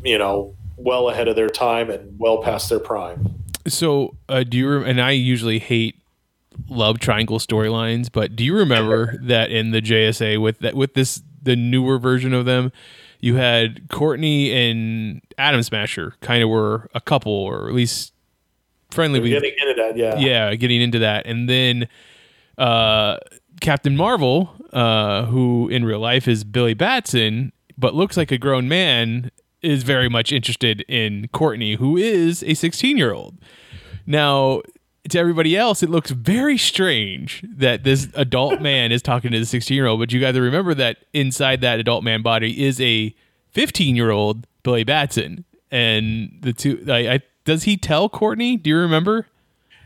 You 0.04 0.18
know, 0.18 0.54
well 0.76 1.08
ahead 1.08 1.28
of 1.28 1.36
their 1.36 1.48
time 1.48 1.90
and 1.90 2.18
well 2.18 2.42
past 2.42 2.68
their 2.68 2.80
prime. 2.80 3.34
So, 3.68 4.16
uh, 4.28 4.44
do 4.44 4.56
you? 4.56 4.78
Re- 4.78 4.90
and 4.90 5.00
I 5.00 5.12
usually 5.12 5.58
hate 5.58 5.96
love 6.68 6.98
triangle 6.98 7.38
storylines, 7.38 8.10
but 8.10 8.34
do 8.34 8.44
you 8.44 8.56
remember 8.56 9.18
that 9.22 9.50
in 9.50 9.70
the 9.70 9.80
JSA 9.80 10.40
with 10.40 10.58
that 10.60 10.74
with 10.74 10.94
this 10.94 11.22
the 11.42 11.56
newer 11.56 11.98
version 11.98 12.34
of 12.34 12.46
them? 12.46 12.72
you 13.20 13.36
had 13.36 13.88
Courtney 13.88 14.52
and 14.52 15.20
Atom 15.36 15.62
Smasher 15.62 16.14
kind 16.20 16.42
of 16.42 16.48
were 16.48 16.88
a 16.94 17.00
couple, 17.00 17.32
or 17.32 17.68
at 17.68 17.74
least 17.74 18.12
friendly. 18.90 19.20
With, 19.20 19.30
getting 19.30 19.54
into 19.60 19.74
that, 19.82 19.96
yeah, 19.96 20.18
yeah, 20.18 20.54
getting 20.54 20.80
into 20.80 21.00
that, 21.00 21.26
and 21.26 21.48
then 21.48 21.88
uh, 22.56 23.18
Captain 23.60 23.96
Marvel, 23.96 24.50
uh, 24.72 25.24
who 25.26 25.68
in 25.68 25.84
real 25.84 26.00
life 26.00 26.28
is 26.28 26.44
Billy 26.44 26.74
Batson, 26.74 27.52
but 27.76 27.94
looks 27.94 28.16
like 28.16 28.30
a 28.30 28.38
grown 28.38 28.68
man, 28.68 29.30
is 29.62 29.82
very 29.82 30.08
much 30.08 30.32
interested 30.32 30.82
in 30.82 31.28
Courtney, 31.28 31.74
who 31.74 31.96
is 31.96 32.42
a 32.44 32.54
16 32.54 32.96
year 32.96 33.12
old. 33.12 33.36
Now, 34.06 34.62
to 35.08 35.18
everybody 35.18 35.56
else, 35.56 35.82
it 35.82 35.90
looks 35.90 36.10
very 36.10 36.58
strange 36.58 37.44
that 37.46 37.84
this 37.84 38.08
adult 38.14 38.60
man 38.60 38.92
is 38.92 39.02
talking 39.02 39.30
to 39.32 39.38
the 39.38 39.46
16 39.46 39.74
year 39.74 39.86
old. 39.86 40.00
But 40.00 40.12
you 40.12 40.20
got 40.20 40.32
to 40.32 40.40
remember 40.40 40.74
that 40.74 40.98
inside 41.12 41.60
that 41.62 41.78
adult 41.78 42.04
man 42.04 42.22
body 42.22 42.64
is 42.64 42.80
a 42.80 43.14
15 43.50 43.96
year 43.96 44.10
old 44.10 44.46
Billy 44.62 44.84
Batson. 44.84 45.44
And 45.70 46.38
the 46.40 46.52
two, 46.52 46.84
I, 46.88 47.14
I, 47.14 47.20
does 47.44 47.64
he 47.64 47.76
tell 47.76 48.08
Courtney? 48.08 48.56
Do 48.56 48.70
you 48.70 48.78
remember? 48.78 49.26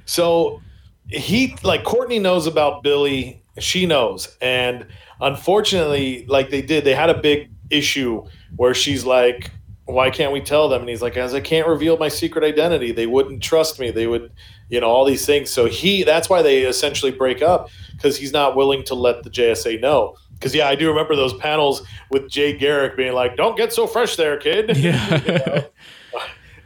So 0.04 0.60
he, 1.08 1.56
like, 1.62 1.84
Courtney 1.84 2.18
knows 2.18 2.46
about 2.46 2.82
Billy. 2.82 3.42
She 3.58 3.86
knows. 3.86 4.36
And 4.40 4.86
unfortunately, 5.20 6.24
like 6.28 6.50
they 6.50 6.62
did, 6.62 6.84
they 6.84 6.94
had 6.94 7.10
a 7.10 7.20
big 7.20 7.50
issue 7.70 8.24
where 8.56 8.74
she's 8.74 9.04
like, 9.04 9.50
why 9.92 10.10
can't 10.10 10.32
we 10.32 10.40
tell 10.40 10.68
them? 10.68 10.80
And 10.80 10.88
he's 10.88 11.02
like, 11.02 11.16
as 11.16 11.34
I 11.34 11.40
can't 11.40 11.66
reveal 11.66 11.96
my 11.96 12.08
secret 12.08 12.44
identity, 12.44 12.92
they 12.92 13.06
wouldn't 13.06 13.42
trust 13.42 13.78
me. 13.80 13.90
They 13.90 14.06
would, 14.06 14.32
you 14.68 14.80
know, 14.80 14.88
all 14.88 15.04
these 15.04 15.26
things. 15.26 15.50
So 15.50 15.66
he, 15.66 16.02
that's 16.02 16.28
why 16.28 16.42
they 16.42 16.62
essentially 16.62 17.12
break 17.12 17.42
up 17.42 17.68
because 17.92 18.16
he's 18.16 18.32
not 18.32 18.56
willing 18.56 18.82
to 18.84 18.94
let 18.94 19.22
the 19.22 19.30
JSA 19.30 19.80
know. 19.80 20.16
Because 20.34 20.54
yeah, 20.54 20.68
I 20.68 20.74
do 20.74 20.88
remember 20.88 21.14
those 21.14 21.34
panels 21.34 21.82
with 22.10 22.28
Jay 22.28 22.56
Garrick 22.56 22.96
being 22.96 23.12
like, 23.12 23.36
"Don't 23.36 23.56
get 23.56 23.72
so 23.72 23.86
fresh 23.86 24.16
there, 24.16 24.36
kid." 24.38 24.76
Yeah. 24.76 25.22
you 25.24 25.32
know? 25.32 25.68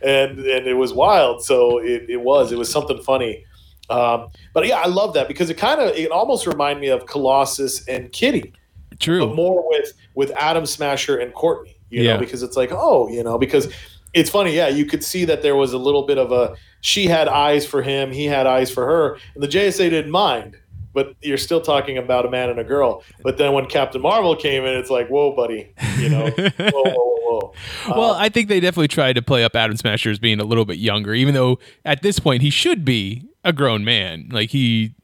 And 0.02 0.38
and 0.38 0.66
it 0.66 0.74
was 0.74 0.92
wild. 0.92 1.44
So 1.44 1.78
it, 1.78 2.08
it 2.08 2.20
was 2.20 2.52
it 2.52 2.58
was 2.58 2.70
something 2.70 3.02
funny. 3.02 3.44
Um, 3.90 4.28
but 4.52 4.66
yeah, 4.66 4.78
I 4.78 4.86
love 4.86 5.14
that 5.14 5.28
because 5.28 5.50
it 5.50 5.58
kind 5.58 5.80
of 5.80 5.94
it 5.94 6.10
almost 6.10 6.46
reminded 6.46 6.80
me 6.80 6.88
of 6.88 7.06
Colossus 7.06 7.86
and 7.86 8.10
Kitty. 8.12 8.52
True. 8.98 9.26
But 9.26 9.34
more 9.34 9.68
with 9.68 9.92
with 10.14 10.30
Atom 10.32 10.64
Smasher 10.64 11.18
and 11.18 11.34
Courtney 11.34 11.75
you 11.90 12.02
yeah. 12.02 12.14
know, 12.14 12.20
because 12.20 12.42
it's 12.42 12.56
like, 12.56 12.70
oh, 12.72 13.08
you 13.08 13.22
know, 13.22 13.38
because 13.38 13.72
it's 14.14 14.30
funny, 14.30 14.54
yeah, 14.54 14.68
you 14.68 14.86
could 14.86 15.04
see 15.04 15.24
that 15.26 15.42
there 15.42 15.56
was 15.56 15.72
a 15.72 15.78
little 15.78 16.06
bit 16.06 16.18
of 16.18 16.32
a 16.32 16.56
she 16.80 17.06
had 17.06 17.28
eyes 17.28 17.66
for 17.66 17.82
him, 17.82 18.10
he 18.10 18.24
had 18.24 18.46
eyes 18.46 18.70
for 18.70 18.86
her, 18.86 19.18
and 19.34 19.42
the 19.42 19.48
JSA 19.48 19.90
didn't 19.90 20.10
mind. 20.10 20.56
But 20.92 21.14
you're 21.20 21.36
still 21.36 21.60
talking 21.60 21.98
about 21.98 22.24
a 22.24 22.30
man 22.30 22.48
and 22.48 22.58
a 22.58 22.64
girl. 22.64 23.02
But 23.22 23.36
then 23.36 23.52
when 23.52 23.66
Captain 23.66 24.00
Marvel 24.00 24.34
came 24.34 24.64
in, 24.64 24.74
it's 24.76 24.88
like, 24.88 25.08
whoa, 25.08 25.36
buddy, 25.36 25.70
you 25.98 26.08
know, 26.08 26.30
whoa, 26.30 26.70
whoa, 26.70 26.94
whoa, 26.94 27.52
whoa. 27.86 27.94
Well, 27.94 28.12
uh, 28.12 28.18
I 28.18 28.30
think 28.30 28.48
they 28.48 28.60
definitely 28.60 28.88
tried 28.88 29.12
to 29.16 29.22
play 29.22 29.44
up 29.44 29.54
Atom 29.54 29.76
Smasher 29.76 30.10
as 30.10 30.18
being 30.18 30.40
a 30.40 30.44
little 30.44 30.64
bit 30.64 30.78
younger, 30.78 31.12
even 31.12 31.34
though 31.34 31.58
at 31.84 32.00
this 32.00 32.18
point 32.18 32.40
he 32.40 32.48
should 32.48 32.82
be 32.82 33.28
a 33.44 33.52
grown 33.52 33.84
man. 33.84 34.30
Like 34.30 34.48
he 34.48 34.94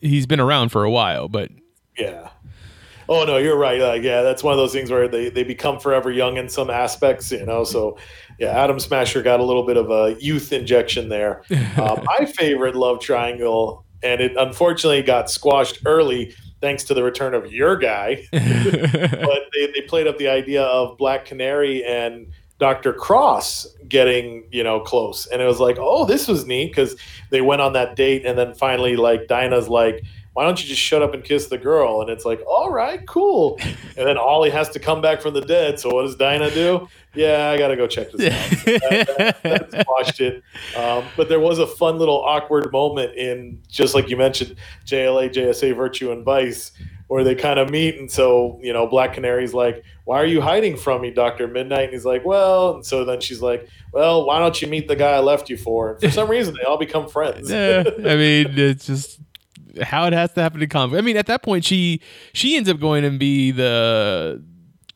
he's 0.00 0.26
been 0.26 0.40
around 0.40 0.70
for 0.70 0.84
a 0.84 0.90
while, 0.90 1.28
but 1.28 1.50
yeah. 1.98 2.30
Oh 3.12 3.24
no, 3.26 3.36
you're 3.36 3.58
right. 3.58 3.78
Like, 3.78 4.02
yeah, 4.02 4.22
that's 4.22 4.42
one 4.42 4.52
of 4.52 4.58
those 4.58 4.72
things 4.72 4.90
where 4.90 5.06
they, 5.06 5.28
they 5.28 5.44
become 5.44 5.78
forever 5.78 6.10
young 6.10 6.38
in 6.38 6.48
some 6.48 6.70
aspects, 6.70 7.30
you 7.30 7.44
know. 7.44 7.62
So 7.62 7.98
yeah, 8.38 8.64
Atom 8.64 8.80
Smasher 8.80 9.20
got 9.20 9.38
a 9.38 9.44
little 9.44 9.66
bit 9.66 9.76
of 9.76 9.90
a 9.90 10.16
youth 10.18 10.50
injection 10.50 11.10
there. 11.10 11.42
Uh, 11.76 12.02
my 12.18 12.24
favorite 12.24 12.74
love 12.74 13.00
triangle, 13.00 13.84
and 14.02 14.22
it 14.22 14.32
unfortunately 14.38 15.02
got 15.02 15.30
squashed 15.30 15.80
early 15.84 16.34
thanks 16.62 16.84
to 16.84 16.94
the 16.94 17.02
return 17.02 17.34
of 17.34 17.52
your 17.52 17.76
guy. 17.76 18.26
but 18.32 18.40
they, 18.40 19.66
they 19.74 19.82
played 19.86 20.06
up 20.06 20.16
the 20.16 20.28
idea 20.28 20.62
of 20.62 20.96
Black 20.96 21.26
Canary 21.26 21.84
and 21.84 22.28
Dr. 22.58 22.94
Cross 22.94 23.66
getting, 23.88 24.48
you 24.50 24.64
know, 24.64 24.80
close. 24.80 25.26
And 25.26 25.42
it 25.42 25.46
was 25.46 25.60
like, 25.60 25.76
oh, 25.78 26.06
this 26.06 26.28
was 26.28 26.46
neat 26.46 26.68
because 26.68 26.96
they 27.28 27.42
went 27.42 27.60
on 27.60 27.74
that 27.74 27.94
date 27.94 28.24
and 28.24 28.38
then 28.38 28.54
finally 28.54 28.96
like 28.96 29.26
Dinah's 29.26 29.68
like, 29.68 30.02
why 30.34 30.44
don't 30.44 30.62
you 30.62 30.68
just 30.68 30.80
shut 30.80 31.02
up 31.02 31.12
and 31.12 31.22
kiss 31.22 31.46
the 31.48 31.58
girl? 31.58 32.00
And 32.00 32.08
it's 32.08 32.24
like, 32.24 32.42
all 32.46 32.70
right, 32.70 33.06
cool. 33.06 33.58
And 33.96 34.06
then 34.08 34.16
Ollie 34.16 34.50
has 34.50 34.70
to 34.70 34.78
come 34.78 35.02
back 35.02 35.20
from 35.20 35.34
the 35.34 35.42
dead. 35.42 35.78
So 35.78 35.94
what 35.94 36.02
does 36.02 36.16
Dinah 36.16 36.50
do? 36.52 36.88
Yeah, 37.14 37.50
I 37.50 37.58
got 37.58 37.68
to 37.68 37.76
go 37.76 37.86
check 37.86 38.10
this 38.10 38.32
out. 38.32 38.64
that, 38.64 39.42
that, 39.42 39.70
that's 39.70 39.88
watched 39.88 40.20
it. 40.20 40.42
Um, 40.74 41.04
but 41.16 41.28
there 41.28 41.40
was 41.40 41.58
a 41.58 41.66
fun 41.66 41.98
little 41.98 42.22
awkward 42.22 42.72
moment 42.72 43.14
in, 43.14 43.60
just 43.68 43.94
like 43.94 44.08
you 44.08 44.16
mentioned, 44.16 44.56
JLA, 44.86 45.30
JSA, 45.30 45.76
Virtue, 45.76 46.10
and 46.10 46.24
Vice, 46.24 46.72
where 47.08 47.22
they 47.22 47.34
kind 47.34 47.58
of 47.58 47.68
meet. 47.68 47.98
And 47.98 48.10
so, 48.10 48.58
you 48.62 48.72
know, 48.72 48.86
Black 48.86 49.12
Canary's 49.12 49.52
like, 49.52 49.84
why 50.04 50.16
are 50.16 50.26
you 50.26 50.40
hiding 50.40 50.78
from 50.78 51.02
me, 51.02 51.10
Dr. 51.10 51.46
Midnight? 51.46 51.84
And 51.84 51.92
he's 51.92 52.06
like, 52.06 52.24
well, 52.24 52.76
and 52.76 52.86
so 52.86 53.04
then 53.04 53.20
she's 53.20 53.42
like, 53.42 53.68
well, 53.92 54.24
why 54.24 54.38
don't 54.38 54.62
you 54.62 54.68
meet 54.68 54.88
the 54.88 54.96
guy 54.96 55.10
I 55.10 55.18
left 55.18 55.50
you 55.50 55.58
for? 55.58 55.90
And 55.90 56.00
for 56.00 56.10
some 56.10 56.30
reason, 56.30 56.54
they 56.54 56.62
all 56.62 56.78
become 56.78 57.06
friends. 57.06 57.50
yeah, 57.50 57.84
I 57.98 58.16
mean, 58.16 58.46
it's 58.58 58.86
just 58.86 59.20
how 59.80 60.06
it 60.06 60.12
has 60.12 60.32
to 60.34 60.42
happen 60.42 60.62
in 60.62 60.68
comic. 60.68 60.98
I 60.98 61.00
mean, 61.02 61.16
at 61.16 61.26
that 61.26 61.42
point, 61.42 61.64
she 61.64 62.00
she 62.32 62.56
ends 62.56 62.68
up 62.68 62.78
going 62.80 63.04
and 63.04 63.18
be 63.18 63.50
the 63.50 64.42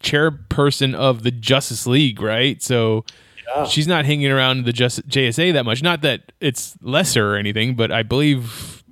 chairperson 0.03 0.95
of 0.95 1.23
the 1.23 1.31
Justice 1.31 1.87
League, 1.87 2.21
right? 2.21 2.63
So 2.63 3.05
Yeah. 3.57 3.65
she's 3.65 3.87
not 3.89 4.05
hanging 4.05 4.31
around 4.31 4.65
the 4.65 4.73
just 4.73 5.07
JSA 5.09 5.53
that 5.53 5.65
much. 5.65 5.83
Not 5.83 6.03
that 6.03 6.33
it's 6.41 6.77
lesser 6.83 7.33
or 7.33 7.37
anything, 7.37 7.75
but 7.75 7.91
I 7.91 8.03
believe 8.03 8.83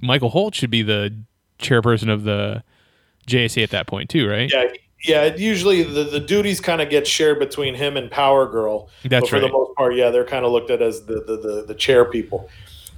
Michael 0.00 0.30
Holt 0.30 0.54
should 0.54 0.70
be 0.70 0.82
the 0.82 1.14
chairperson 1.58 2.12
of 2.12 2.24
the 2.24 2.62
JSA 3.26 3.62
at 3.62 3.70
that 3.70 3.86
point 3.86 4.10
too, 4.10 4.28
right? 4.28 4.50
Yeah, 4.52 4.64
yeah. 5.04 5.34
Usually 5.36 5.82
the, 5.84 6.04
the 6.04 6.20
duties 6.20 6.60
kind 6.60 6.80
of 6.82 6.90
get 6.90 7.06
shared 7.06 7.38
between 7.38 7.74
him 7.74 7.96
and 7.96 8.10
Power 8.10 8.46
Girl. 8.46 8.88
That's 9.04 9.22
but 9.22 9.30
for 9.30 9.40
the 9.40 9.48
most 9.48 9.74
part, 9.76 9.94
yeah, 9.94 10.10
they're 10.10 10.24
kind 10.24 10.44
of 10.44 10.50
looked 10.52 10.70
at 10.70 10.82
as 10.82 11.06
the, 11.06 11.14
the 11.14 11.36
the 11.36 11.64
the 11.68 11.74
chair 11.74 12.04
people. 12.04 12.48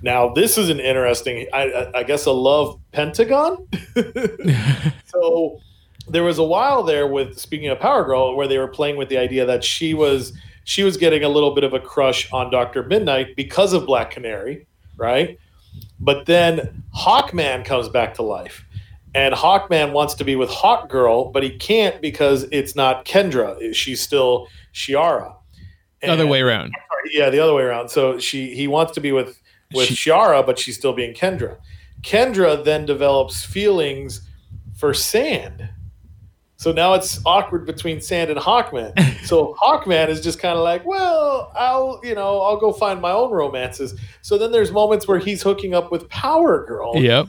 Now 0.05 0.29
this 0.29 0.59
is 0.59 0.69
an 0.69 0.81
interesting, 0.81 1.49
I, 1.51 1.63
I, 1.63 1.99
I 2.01 2.03
guess, 2.03 2.27
a 2.27 2.31
love 2.31 2.79
Pentagon. 2.93 3.67
so 5.07 5.59
there 6.07 6.23
was 6.23 6.37
a 6.37 6.45
while 6.45 6.83
there 6.83 7.07
with 7.07 7.39
speaking 7.39 7.69
of 7.69 7.81
Power 7.81 8.05
Girl 8.05 8.37
where 8.37 8.47
they 8.47 8.59
were 8.59 8.69
playing 8.69 8.99
with 8.99 9.09
the 9.09 9.17
idea 9.17 9.47
that 9.47 9.65
she 9.65 9.95
was 9.95 10.35
she 10.65 10.83
was 10.83 10.99
getting 10.99 11.25
a 11.25 11.29
little 11.31 11.55
bit 11.55 11.65
of 11.65 11.73
a 11.73 11.81
crush 11.81 12.31
on 12.33 12.51
Doctor 12.51 12.83
Midnight 12.83 13.35
because 13.35 13.73
of 13.73 13.87
Black 13.87 14.11
Canary, 14.11 14.67
right? 14.99 15.39
But 15.99 16.27
then 16.27 16.85
Hawkman 16.95 17.65
comes 17.65 17.89
back 17.89 18.13
to 18.15 18.23
life. 18.23 18.63
And 19.15 19.35
Hawkman 19.35 19.93
wants 19.93 20.13
to 20.15 20.25
be 20.25 20.37
with 20.37 20.51
Hawk 20.51 20.91
Girl, 20.91 21.31
but 21.31 21.43
he 21.43 21.57
can't 21.57 22.03
because 22.03 22.43
it's 22.53 22.77
not 22.77 23.07
Kendra. 23.07 23.73
She's 23.73 24.03
still 24.03 24.49
Shiera. 24.75 25.35
Other 26.03 26.27
way 26.27 26.43
around. 26.43 26.75
yeah, 27.11 27.31
the 27.31 27.39
other 27.39 27.55
way 27.55 27.63
around. 27.63 27.89
So 27.89 28.19
she 28.19 28.55
he 28.55 28.69
wants 28.69 28.93
to 28.93 29.01
be 29.01 29.13
with 29.13 29.41
with 29.75 29.89
She- 29.89 30.11
Shiera, 30.11 30.45
but 30.45 30.59
she's 30.59 30.77
still 30.77 30.93
being 30.93 31.15
Kendra. 31.15 31.59
Kendra 32.03 32.63
then 32.63 32.85
develops 32.87 33.45
feelings 33.45 34.21
for 34.77 34.93
Sand. 34.95 35.71
So 36.57 36.73
now 36.73 36.95
it's 36.95 37.21
awkward 37.27 37.67
between 37.67 38.01
Sand 38.01 38.31
and 38.31 38.39
Hawkman. 38.41 38.95
so 39.27 39.55
Hawkman 39.61 40.09
is 40.09 40.21
just 40.21 40.39
kind 40.39 40.57
of 40.57 40.63
like, 40.65 40.85
well, 40.87 41.53
I'll 41.55 42.01
you 42.03 42.15
know 42.15 42.41
I'll 42.41 42.57
go 42.59 42.73
find 42.73 43.01
my 43.01 43.11
own 43.11 43.33
romances. 43.33 43.99
So 44.23 44.39
then 44.39 44.53
there's 44.53 44.73
moments 44.73 45.07
where 45.09 45.19
he's 45.19 45.43
hooking 45.43 45.75
up 45.75 45.91
with 45.91 46.09
Power 46.09 46.65
Girl. 46.65 46.93
Yep. 46.97 47.29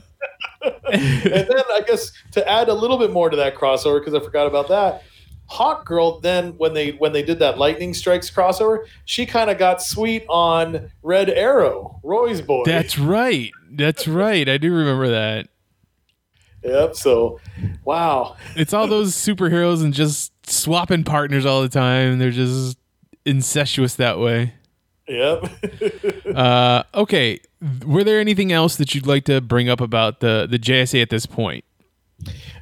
and 0.91 1.31
then 1.31 1.63
I 1.73 1.81
guess 1.85 2.11
to 2.31 2.49
add 2.49 2.69
a 2.69 2.73
little 2.73 2.97
bit 2.97 3.11
more 3.11 3.29
to 3.29 3.37
that 3.37 3.55
crossover 3.55 3.99
because 3.99 4.13
I 4.13 4.19
forgot 4.23 4.47
about 4.47 4.67
that. 4.69 5.03
Hawk 5.47 5.85
Girl 5.85 6.19
then 6.19 6.53
when 6.57 6.73
they 6.73 6.91
when 6.91 7.13
they 7.13 7.21
did 7.23 7.39
that 7.39 7.57
Lightning 7.57 7.93
Strikes 7.93 8.29
crossover, 8.29 8.85
she 9.05 9.25
kind 9.25 9.49
of 9.49 9.57
got 9.57 9.81
sweet 9.81 10.25
on 10.27 10.91
Red 11.03 11.29
Arrow, 11.29 11.99
Roy's 12.03 12.41
boy. 12.41 12.63
That's 12.65 12.97
right. 12.97 13.51
That's 13.71 14.07
right. 14.09 14.47
I 14.49 14.57
do 14.57 14.73
remember 14.73 15.09
that. 15.09 15.47
yep. 16.63 16.95
So, 16.95 17.39
wow. 17.83 18.35
It's 18.55 18.73
all 18.73 18.87
those 18.87 19.13
superheroes 19.13 19.83
and 19.83 19.93
just 19.93 20.31
swapping 20.49 21.03
partners 21.03 21.45
all 21.45 21.61
the 21.61 21.69
time. 21.69 22.17
They're 22.19 22.31
just 22.31 22.77
incestuous 23.25 23.95
that 23.95 24.19
way. 24.19 24.53
Yep. 25.07 25.49
Uh, 26.35 26.83
okay. 26.93 27.39
Were 27.85 28.03
there 28.03 28.19
anything 28.19 28.51
else 28.51 28.75
that 28.75 28.93
you'd 28.93 29.07
like 29.07 29.23
to 29.25 29.39
bring 29.39 29.69
up 29.69 29.79
about 29.79 30.19
the 30.19 30.47
the 30.49 30.59
JSA 30.59 31.01
at 31.01 31.09
this 31.09 31.25
point? 31.25 31.63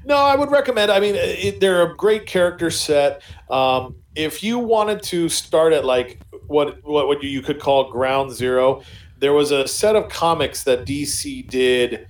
No, 0.05 0.17
I 0.17 0.35
would 0.35 0.51
recommend. 0.51 0.91
I 0.91 0.99
mean, 0.99 1.15
it, 1.15 1.59
they're 1.59 1.83
a 1.91 1.95
great 1.95 2.25
character 2.25 2.69
set. 2.69 3.21
Um, 3.49 3.95
if 4.15 4.43
you 4.43 4.59
wanted 4.59 5.01
to 5.03 5.29
start 5.29 5.73
at 5.73 5.85
like 5.85 6.19
what 6.47 6.83
what 6.83 7.07
what 7.07 7.23
you 7.23 7.41
could 7.41 7.59
call 7.59 7.91
ground 7.91 8.31
zero, 8.31 8.83
there 9.19 9.33
was 9.33 9.51
a 9.51 9.67
set 9.67 9.95
of 9.95 10.09
comics 10.09 10.63
that 10.65 10.85
DC 10.85 11.49
did 11.49 12.07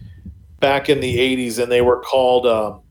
back 0.60 0.90
in 0.90 1.00
the 1.00 1.18
'80s, 1.18 1.62
and 1.62 1.72
they 1.72 1.82
were 1.82 2.00
called 2.00 2.48
um, 2.48 2.82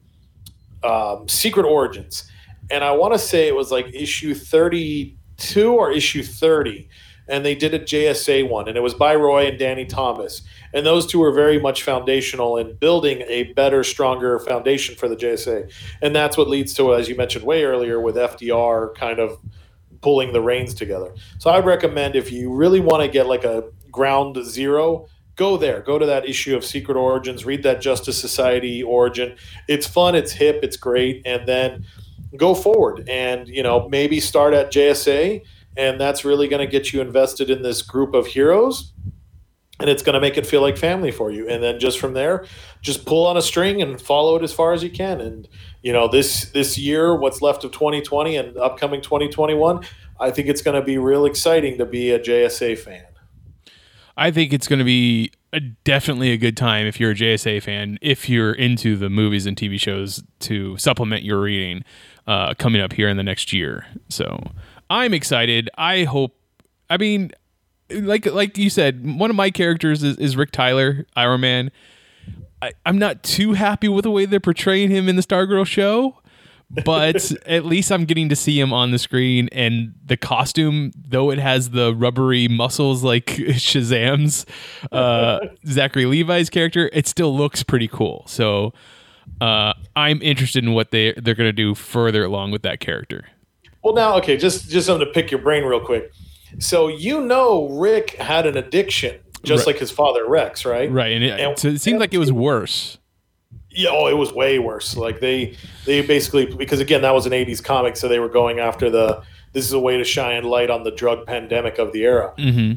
um, 0.84 1.28
Secret 1.28 1.64
Origins. 1.64 2.30
And 2.70 2.84
I 2.84 2.92
want 2.92 3.12
to 3.12 3.18
say 3.18 3.48
it 3.48 3.54
was 3.54 3.70
like 3.70 3.86
issue 3.92 4.34
32 4.34 5.72
or 5.72 5.90
issue 5.90 6.22
30. 6.22 6.88
And 7.28 7.44
they 7.44 7.54
did 7.54 7.74
a 7.74 7.78
JSA 7.78 8.48
one, 8.48 8.68
and 8.68 8.76
it 8.76 8.80
was 8.80 8.94
by 8.94 9.14
Roy 9.14 9.46
and 9.46 9.58
Dann 9.58 9.86
Thomas. 9.86 10.42
And 10.74 10.86
those 10.86 11.06
two 11.06 11.22
are 11.22 11.32
very 11.32 11.60
much 11.60 11.82
foundational 11.82 12.56
in 12.56 12.74
building 12.76 13.22
a 13.28 13.52
better, 13.54 13.84
stronger 13.84 14.38
foundation 14.38 14.94
for 14.94 15.08
the 15.08 15.16
JSA. 15.16 15.72
And 16.00 16.14
that's 16.14 16.36
what 16.36 16.48
leads 16.48 16.74
to, 16.74 16.94
as 16.94 17.08
you 17.08 17.16
mentioned 17.16 17.44
way 17.44 17.64
earlier, 17.64 18.00
with 18.00 18.16
FDR 18.16 18.94
kind 18.94 19.18
of 19.18 19.38
pulling 20.00 20.32
the 20.32 20.40
reins 20.40 20.74
together. 20.74 21.14
So 21.38 21.50
I'd 21.50 21.64
recommend 21.64 22.16
if 22.16 22.32
you 22.32 22.52
really 22.52 22.80
want 22.80 23.02
to 23.02 23.08
get 23.08 23.26
like 23.26 23.44
a 23.44 23.64
ground 23.90 24.44
zero, 24.44 25.06
go 25.36 25.56
there. 25.56 25.80
Go 25.80 25.98
to 25.98 26.06
that 26.06 26.28
issue 26.28 26.56
of 26.56 26.64
Secret 26.64 26.96
Origins, 26.96 27.44
read 27.44 27.62
that 27.62 27.80
Justice 27.80 28.20
Society 28.20 28.82
origin. 28.82 29.36
It's 29.68 29.86
fun, 29.86 30.14
it's 30.14 30.32
hip, 30.32 30.60
it's 30.62 30.76
great, 30.76 31.22
and 31.24 31.46
then 31.46 31.84
go 32.36 32.54
forward 32.54 33.08
and 33.08 33.48
you 33.48 33.62
know 33.62 33.88
maybe 33.88 34.18
start 34.20 34.54
at 34.54 34.72
JSA 34.72 35.42
and 35.76 36.00
that's 36.00 36.24
really 36.24 36.48
going 36.48 36.64
to 36.64 36.70
get 36.70 36.92
you 36.92 37.00
invested 37.00 37.50
in 37.50 37.62
this 37.62 37.82
group 37.82 38.14
of 38.14 38.26
heroes 38.26 38.92
and 39.82 39.90
it's 39.90 40.02
going 40.02 40.14
to 40.14 40.20
make 40.20 40.38
it 40.38 40.46
feel 40.46 40.62
like 40.62 40.78
family 40.78 41.10
for 41.10 41.30
you 41.30 41.48
and 41.48 41.62
then 41.62 41.78
just 41.78 41.98
from 41.98 42.14
there 42.14 42.46
just 42.80 43.04
pull 43.04 43.26
on 43.26 43.36
a 43.36 43.42
string 43.42 43.82
and 43.82 44.00
follow 44.00 44.36
it 44.36 44.42
as 44.42 44.52
far 44.52 44.72
as 44.72 44.82
you 44.82 44.90
can 44.90 45.20
and 45.20 45.48
you 45.82 45.92
know 45.92 46.08
this 46.08 46.50
this 46.52 46.78
year 46.78 47.14
what's 47.14 47.42
left 47.42 47.64
of 47.64 47.72
2020 47.72 48.36
and 48.36 48.56
upcoming 48.56 49.02
2021 49.02 49.84
i 50.20 50.30
think 50.30 50.48
it's 50.48 50.62
going 50.62 50.78
to 50.78 50.84
be 50.84 50.96
real 50.96 51.26
exciting 51.26 51.76
to 51.76 51.84
be 51.84 52.10
a 52.10 52.18
jsa 52.18 52.78
fan 52.78 53.04
I 54.16 54.30
think 54.30 54.52
it's 54.52 54.68
going 54.68 54.78
to 54.78 54.84
be 54.84 55.32
a, 55.52 55.60
definitely 55.60 56.32
a 56.32 56.36
good 56.36 56.56
time 56.56 56.86
if 56.86 57.00
you're 57.00 57.12
a 57.12 57.14
JSA 57.14 57.62
fan, 57.62 57.98
if 58.02 58.28
you're 58.28 58.52
into 58.52 58.96
the 58.96 59.08
movies 59.08 59.46
and 59.46 59.56
TV 59.56 59.80
shows 59.80 60.22
to 60.40 60.76
supplement 60.76 61.22
your 61.22 61.40
reading 61.40 61.84
uh, 62.26 62.54
coming 62.54 62.80
up 62.80 62.92
here 62.92 63.08
in 63.08 63.16
the 63.16 63.22
next 63.22 63.52
year. 63.52 63.86
So 64.08 64.38
I'm 64.90 65.14
excited. 65.14 65.70
I 65.76 66.04
hope. 66.04 66.36
I 66.90 66.98
mean, 66.98 67.32
like 67.94 68.26
like 68.26 68.58
you 68.58 68.70
said, 68.70 69.18
one 69.18 69.30
of 69.30 69.36
my 69.36 69.50
characters 69.50 70.02
is, 70.02 70.16
is 70.18 70.36
Rick 70.36 70.52
Tyler, 70.52 71.06
Hourman. 71.16 71.70
I, 72.60 72.72
I'm 72.86 72.98
not 72.98 73.22
too 73.22 73.54
happy 73.54 73.88
with 73.88 74.04
the 74.04 74.10
way 74.10 74.24
they're 74.24 74.40
portraying 74.40 74.90
him 74.90 75.08
in 75.08 75.16
the 75.16 75.22
Stargirl 75.22 75.66
show, 75.66 76.18
but 76.84 77.32
at 77.46 77.64
least 77.64 77.90
I'm 77.90 78.04
getting 78.04 78.28
to 78.28 78.36
see 78.36 78.58
him 78.58 78.72
on 78.72 78.92
the 78.92 78.98
screen. 78.98 79.48
And 79.50 79.94
the 80.04 80.16
costume, 80.16 80.92
though 80.96 81.30
it 81.30 81.38
has 81.38 81.70
the 81.70 81.92
rubbery 81.94 82.46
muscles 82.46 83.02
like 83.02 83.26
Shazam's 83.26 84.46
uh, 84.92 85.40
Zachary 85.66 86.06
Levi's 86.06 86.50
character, 86.50 86.88
it 86.92 87.08
still 87.08 87.36
looks 87.36 87.64
pretty 87.64 87.88
cool. 87.88 88.24
So 88.28 88.72
uh, 89.40 89.72
I'm 89.96 90.22
interested 90.22 90.64
in 90.64 90.72
what 90.72 90.92
they 90.92 91.12
they're 91.14 91.34
going 91.34 91.48
to 91.48 91.52
do 91.52 91.74
further 91.74 92.24
along 92.24 92.52
with 92.52 92.62
that 92.62 92.80
character. 92.80 93.26
Well, 93.82 93.94
now, 93.94 94.16
okay, 94.18 94.36
just 94.36 94.70
just 94.70 94.86
something 94.86 95.06
to 95.06 95.12
pick 95.12 95.30
your 95.30 95.40
brain 95.40 95.64
real 95.64 95.84
quick. 95.84 96.12
So 96.58 96.88
you 96.88 97.20
know, 97.22 97.68
Rick 97.68 98.16
had 98.16 98.46
an 98.46 98.56
addiction, 98.56 99.16
just 99.42 99.66
Right. 99.66 99.74
like 99.74 99.80
his 99.80 99.90
father 99.90 100.26
Rex, 100.28 100.64
right? 100.64 100.90
Right, 100.90 101.12
and 101.12 101.24
it, 101.24 101.40
And- 101.40 101.58
so 101.58 101.68
it 101.68 101.80
seemed 101.80 102.00
like 102.00 102.12
it 102.14 102.18
was 102.18 102.32
worse. 102.32 102.98
Yeah. 103.74 103.88
Oh, 103.90 104.06
it 104.06 104.18
was 104.18 104.32
way 104.34 104.58
worse. 104.58 104.96
Like 104.96 105.20
they 105.20 105.54
they 105.86 106.02
basically 106.02 106.44
because 106.46 106.78
again 106.80 107.00
that 107.02 107.14
was 107.14 107.24
an 107.26 107.32
'80s 107.32 107.62
comic, 107.64 107.96
so 107.96 108.06
they 108.06 108.18
were 108.18 108.28
going 108.28 108.58
after 108.58 108.90
the 108.90 109.22
this 109.54 109.64
is 109.66 109.72
a 109.72 109.80
way 109.80 109.96
to 109.96 110.04
shine 110.04 110.44
light 110.44 110.68
on 110.70 110.82
the 110.84 110.90
drug 110.90 111.26
pandemic 111.26 111.78
of 111.78 111.92
the 111.92 112.02
era. 112.04 112.32
hmm 112.38 112.72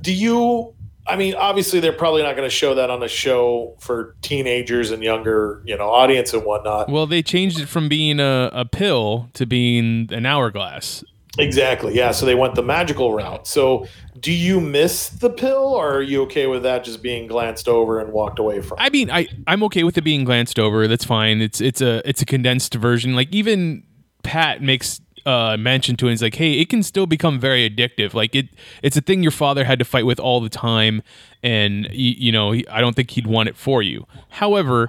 Do 0.00 0.12
you? 0.12 0.72
I 1.06 1.16
mean, 1.16 1.34
obviously 1.34 1.80
they're 1.80 1.92
probably 1.92 2.22
not 2.22 2.34
going 2.36 2.48
to 2.48 2.54
show 2.54 2.74
that 2.76 2.88
on 2.88 3.02
a 3.02 3.08
show 3.08 3.76
for 3.78 4.16
teenagers 4.22 4.90
and 4.90 5.02
younger, 5.02 5.60
you 5.66 5.76
know, 5.76 5.90
audience 5.90 6.32
and 6.32 6.42
whatnot. 6.46 6.88
Well, 6.88 7.06
they 7.06 7.22
changed 7.22 7.60
it 7.60 7.66
from 7.68 7.90
being 7.90 8.18
a, 8.20 8.48
a 8.54 8.64
pill 8.64 9.28
to 9.34 9.44
being 9.44 10.08
an 10.10 10.24
hourglass. 10.24 11.04
Exactly. 11.38 11.94
Yeah. 11.94 12.12
So 12.12 12.26
they 12.26 12.34
went 12.34 12.54
the 12.54 12.62
magical 12.62 13.12
route. 13.12 13.46
So 13.46 13.86
do 14.20 14.32
you 14.32 14.60
miss 14.60 15.08
the 15.08 15.30
pill 15.30 15.74
or 15.74 15.96
are 15.96 16.02
you 16.02 16.22
okay 16.22 16.46
with 16.46 16.62
that 16.62 16.84
just 16.84 17.02
being 17.02 17.26
glanced 17.26 17.68
over 17.68 18.00
and 18.00 18.12
walked 18.12 18.38
away 18.38 18.60
from? 18.60 18.78
I 18.80 18.90
mean, 18.90 19.10
I 19.10 19.26
I'm 19.46 19.62
okay 19.64 19.84
with 19.84 19.98
it 19.98 20.02
being 20.02 20.24
glanced 20.24 20.58
over. 20.58 20.86
That's 20.86 21.04
fine. 21.04 21.40
It's 21.40 21.60
it's 21.60 21.80
a 21.80 22.08
it's 22.08 22.22
a 22.22 22.26
condensed 22.26 22.74
version. 22.74 23.14
Like 23.14 23.32
even 23.32 23.84
Pat 24.22 24.62
makes 24.62 25.00
uh 25.26 25.56
mention 25.58 25.96
to 25.96 26.06
it. 26.06 26.10
He's 26.10 26.22
like, 26.22 26.36
hey, 26.36 26.60
it 26.60 26.68
can 26.68 26.82
still 26.82 27.06
become 27.06 27.40
very 27.40 27.68
addictive. 27.68 28.14
Like 28.14 28.34
it 28.34 28.48
it's 28.82 28.96
a 28.96 29.00
thing 29.00 29.22
your 29.22 29.32
father 29.32 29.64
had 29.64 29.78
to 29.80 29.84
fight 29.84 30.06
with 30.06 30.20
all 30.20 30.40
the 30.40 30.48
time, 30.48 31.02
and 31.42 31.88
you, 31.90 32.14
you 32.16 32.32
know 32.32 32.52
I 32.52 32.80
don't 32.80 32.94
think 32.94 33.10
he'd 33.10 33.26
want 33.26 33.48
it 33.48 33.56
for 33.56 33.82
you. 33.82 34.06
However, 34.28 34.88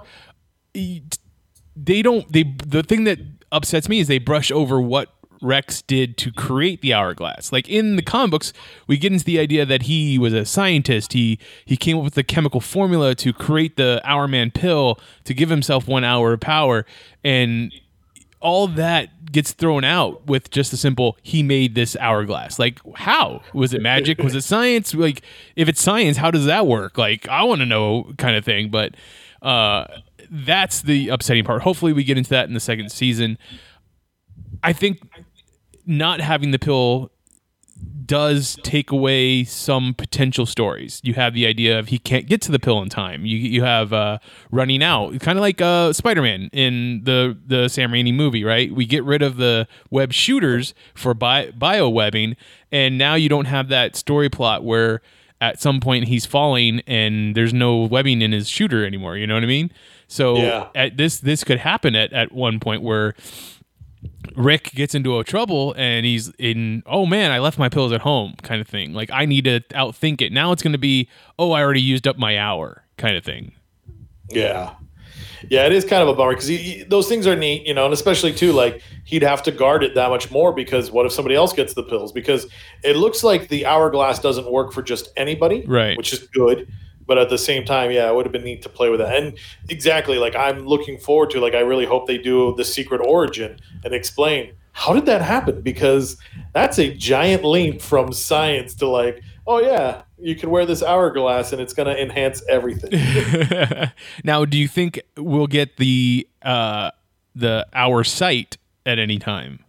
they 0.73 2.01
don't. 2.01 2.31
They 2.31 2.43
the 2.65 2.83
thing 2.83 3.05
that 3.05 3.19
upsets 3.51 3.87
me 3.87 3.99
is 3.99 4.07
they 4.07 4.19
brush 4.19 4.51
over 4.51 4.81
what 4.81 5.14
Rex 5.41 5.81
did 5.81 6.17
to 6.17 6.31
create 6.31 6.81
the 6.81 6.93
hourglass. 6.93 7.51
Like 7.51 7.69
in 7.69 7.95
the 7.95 8.01
comic 8.01 8.31
books, 8.31 8.53
we 8.87 8.97
get 8.97 9.11
into 9.11 9.25
the 9.25 9.39
idea 9.39 9.65
that 9.65 9.83
he 9.83 10.17
was 10.17 10.33
a 10.33 10.45
scientist. 10.45 11.13
He 11.13 11.39
he 11.65 11.77
came 11.77 11.97
up 11.97 12.03
with 12.03 12.15
the 12.15 12.23
chemical 12.23 12.61
formula 12.61 13.15
to 13.15 13.33
create 13.33 13.77
the 13.77 14.01
Hourman 14.03 14.51
pill 14.51 14.99
to 15.23 15.33
give 15.33 15.49
himself 15.49 15.87
one 15.87 16.03
hour 16.03 16.33
of 16.33 16.39
power. 16.39 16.85
And 17.23 17.71
all 18.39 18.67
that 18.67 19.31
gets 19.31 19.53
thrown 19.53 19.83
out 19.83 20.27
with 20.27 20.51
just 20.51 20.71
a 20.71 20.77
simple 20.77 21.17
he 21.23 21.41
made 21.41 21.75
this 21.75 21.95
hourglass. 21.97 22.59
Like 22.59 22.79
how? 22.95 23.41
Was 23.53 23.73
it 23.73 23.81
magic? 23.81 24.19
Was 24.19 24.35
it 24.35 24.41
science? 24.45 24.93
Like 24.93 25.23
if 25.55 25.67
it's 25.67 25.81
science, 25.81 26.17
how 26.17 26.31
does 26.31 26.45
that 26.45 26.67
work? 26.67 26.97
Like 26.97 27.27
I 27.27 27.43
want 27.43 27.59
to 27.59 27.65
know 27.65 28.13
kind 28.17 28.35
of 28.35 28.45
thing, 28.45 28.69
but 28.69 28.95
uh 29.41 29.85
that's 30.29 30.81
the 30.81 31.09
upsetting 31.09 31.43
part. 31.43 31.61
Hopefully 31.61 31.93
we 31.93 32.03
get 32.03 32.17
into 32.17 32.29
that 32.31 32.47
in 32.47 32.53
the 32.53 32.59
second 32.59 32.91
season. 32.91 33.37
I 34.63 34.73
think 34.73 34.99
not 35.85 36.21
having 36.21 36.51
the 36.51 36.59
pill 36.59 37.11
does 38.05 38.57
take 38.63 38.91
away 38.91 39.43
some 39.43 39.93
potential 39.93 40.45
stories. 40.45 41.01
You 41.03 41.15
have 41.15 41.33
the 41.33 41.45
idea 41.47 41.77
of 41.79 41.87
he 41.87 41.97
can't 41.97 42.27
get 42.27 42.39
to 42.43 42.51
the 42.51 42.59
pill 42.59 42.81
in 42.81 42.89
time. 42.89 43.25
You 43.25 43.37
you 43.37 43.63
have 43.63 43.91
uh, 43.93 44.19
running 44.51 44.83
out, 44.83 45.19
kind 45.19 45.37
of 45.37 45.41
like 45.41 45.59
uh, 45.61 45.91
Spider 45.91 46.21
Man 46.21 46.49
in 46.53 47.01
the 47.03 47.37
the 47.45 47.67
Sam 47.67 47.91
Raimi 47.91 48.13
movie, 48.13 48.43
right? 48.43 48.71
We 48.73 48.85
get 48.85 49.03
rid 49.03 49.21
of 49.21 49.37
the 49.37 49.67
web 49.89 50.13
shooters 50.13 50.73
for 50.93 51.13
bi- 51.13 51.51
bio 51.51 51.89
webbing, 51.89 52.35
and 52.71 52.97
now 52.97 53.15
you 53.15 53.27
don't 53.27 53.45
have 53.45 53.69
that 53.69 53.95
story 53.95 54.29
plot 54.29 54.63
where 54.63 55.01
at 55.41 55.59
some 55.59 55.79
point 55.81 56.07
he's 56.07 56.25
falling 56.25 56.79
and 56.87 57.35
there's 57.35 57.53
no 57.53 57.77
webbing 57.81 58.21
in 58.21 58.31
his 58.31 58.47
shooter 58.47 58.85
anymore. 58.85 59.17
You 59.17 59.27
know 59.27 59.33
what 59.33 59.43
I 59.43 59.47
mean? 59.47 59.69
So 60.07 60.37
Yeah. 60.37 60.67
at 60.75 60.95
this 60.97 61.17
this 61.19 61.43
could 61.43 61.57
happen 61.59 61.95
at 61.95 62.13
at 62.13 62.31
one 62.31 62.59
point 62.59 62.83
where 62.83 63.15
Rick 64.35 64.71
gets 64.71 64.93
into 64.93 65.17
a 65.19 65.23
trouble 65.23 65.73
and 65.77 66.05
he's 66.05 66.29
in 66.37 66.83
oh 66.85 67.05
man 67.05 67.31
I 67.31 67.39
left 67.39 67.57
my 67.57 67.69
pills 67.69 67.91
at 67.91 68.01
home 68.01 68.35
kind 68.43 68.59
of 68.59 68.67
thing 68.67 68.93
like 68.93 69.09
I 69.11 69.25
need 69.25 69.45
to 69.45 69.61
outthink 69.71 70.21
it 70.21 70.31
now 70.31 70.51
it's 70.51 70.61
going 70.61 70.73
to 70.73 70.77
be 70.77 71.07
oh 71.39 71.51
I 71.51 71.61
already 71.61 71.81
used 71.81 72.07
up 72.07 72.17
my 72.17 72.37
hour 72.37 72.83
kind 72.97 73.15
of 73.15 73.23
thing 73.23 73.53
Yeah. 74.29 74.73
Yeah, 75.49 75.65
it 75.65 75.73
is 75.73 75.85
kind 75.85 76.01
of 76.01 76.07
a 76.09 76.15
bummer 76.15 76.31
because 76.33 76.49
those 76.87 77.07
things 77.07 77.27
are 77.27 77.35
neat, 77.35 77.67
you 77.67 77.73
know, 77.73 77.85
and 77.85 77.93
especially 77.93 78.33
too, 78.33 78.51
like 78.51 78.81
he'd 79.03 79.21
have 79.21 79.43
to 79.43 79.51
guard 79.51 79.83
it 79.83 79.93
that 79.93 80.09
much 80.09 80.31
more 80.31 80.51
because 80.51 80.89
what 80.91 81.05
if 81.05 81.11
somebody 81.11 81.35
else 81.35 81.53
gets 81.53 81.75
the 81.75 81.83
pills? 81.83 82.11
Because 82.11 82.47
it 82.83 82.95
looks 82.95 83.23
like 83.23 83.47
the 83.49 83.65
hourglass 83.65 84.17
doesn't 84.19 84.51
work 84.51 84.73
for 84.73 84.81
just 84.81 85.09
anybody, 85.17 85.63
Right. 85.67 85.97
Which 85.97 86.13
is 86.13 86.19
good, 86.19 86.67
but 87.07 87.17
at 87.17 87.29
the 87.29 87.37
same 87.37 87.65
time, 87.65 87.91
yeah, 87.91 88.09
it 88.09 88.15
would 88.15 88.25
have 88.25 88.33
been 88.33 88.43
neat 88.43 88.61
to 88.63 88.69
play 88.69 88.89
with 88.89 88.99
that. 88.99 89.15
And 89.15 89.37
exactly, 89.69 90.17
like 90.17 90.35
I'm 90.35 90.65
looking 90.65 90.97
forward 90.97 91.29
to, 91.31 91.39
like 91.39 91.53
I 91.53 91.59
really 91.59 91.85
hope 91.85 92.07
they 92.07 92.17
do 92.17 92.53
the 92.55 92.65
secret 92.65 93.01
origin 93.05 93.59
and 93.83 93.93
explain 93.93 94.53
how 94.71 94.93
did 94.93 95.05
that 95.05 95.21
happen 95.21 95.61
because 95.61 96.17
that's 96.53 96.77
a 96.79 96.93
giant 96.93 97.45
leap 97.45 97.81
from 97.81 98.11
science 98.11 98.73
to 98.75 98.87
like, 98.87 99.21
oh 99.47 99.59
yeah, 99.61 100.01
you 100.19 100.35
can 100.35 100.49
wear 100.49 100.65
this 100.65 100.83
hourglass 100.83 101.53
and 101.53 101.61
it's 101.61 101.73
going 101.73 101.87
to 101.87 102.01
enhance 102.01 102.43
everything. 102.49 102.91
now 104.23 104.43
do 104.45 104.57
you 104.57 104.67
think 104.67 104.99
we'll 105.17 105.47
get 105.47 105.77
the 105.77 106.27
uh 106.41 106.91
the 107.35 107.65
hour 107.73 108.03
sight 108.03 108.57
at 108.85 108.99
any 108.99 109.19
time 109.19 109.63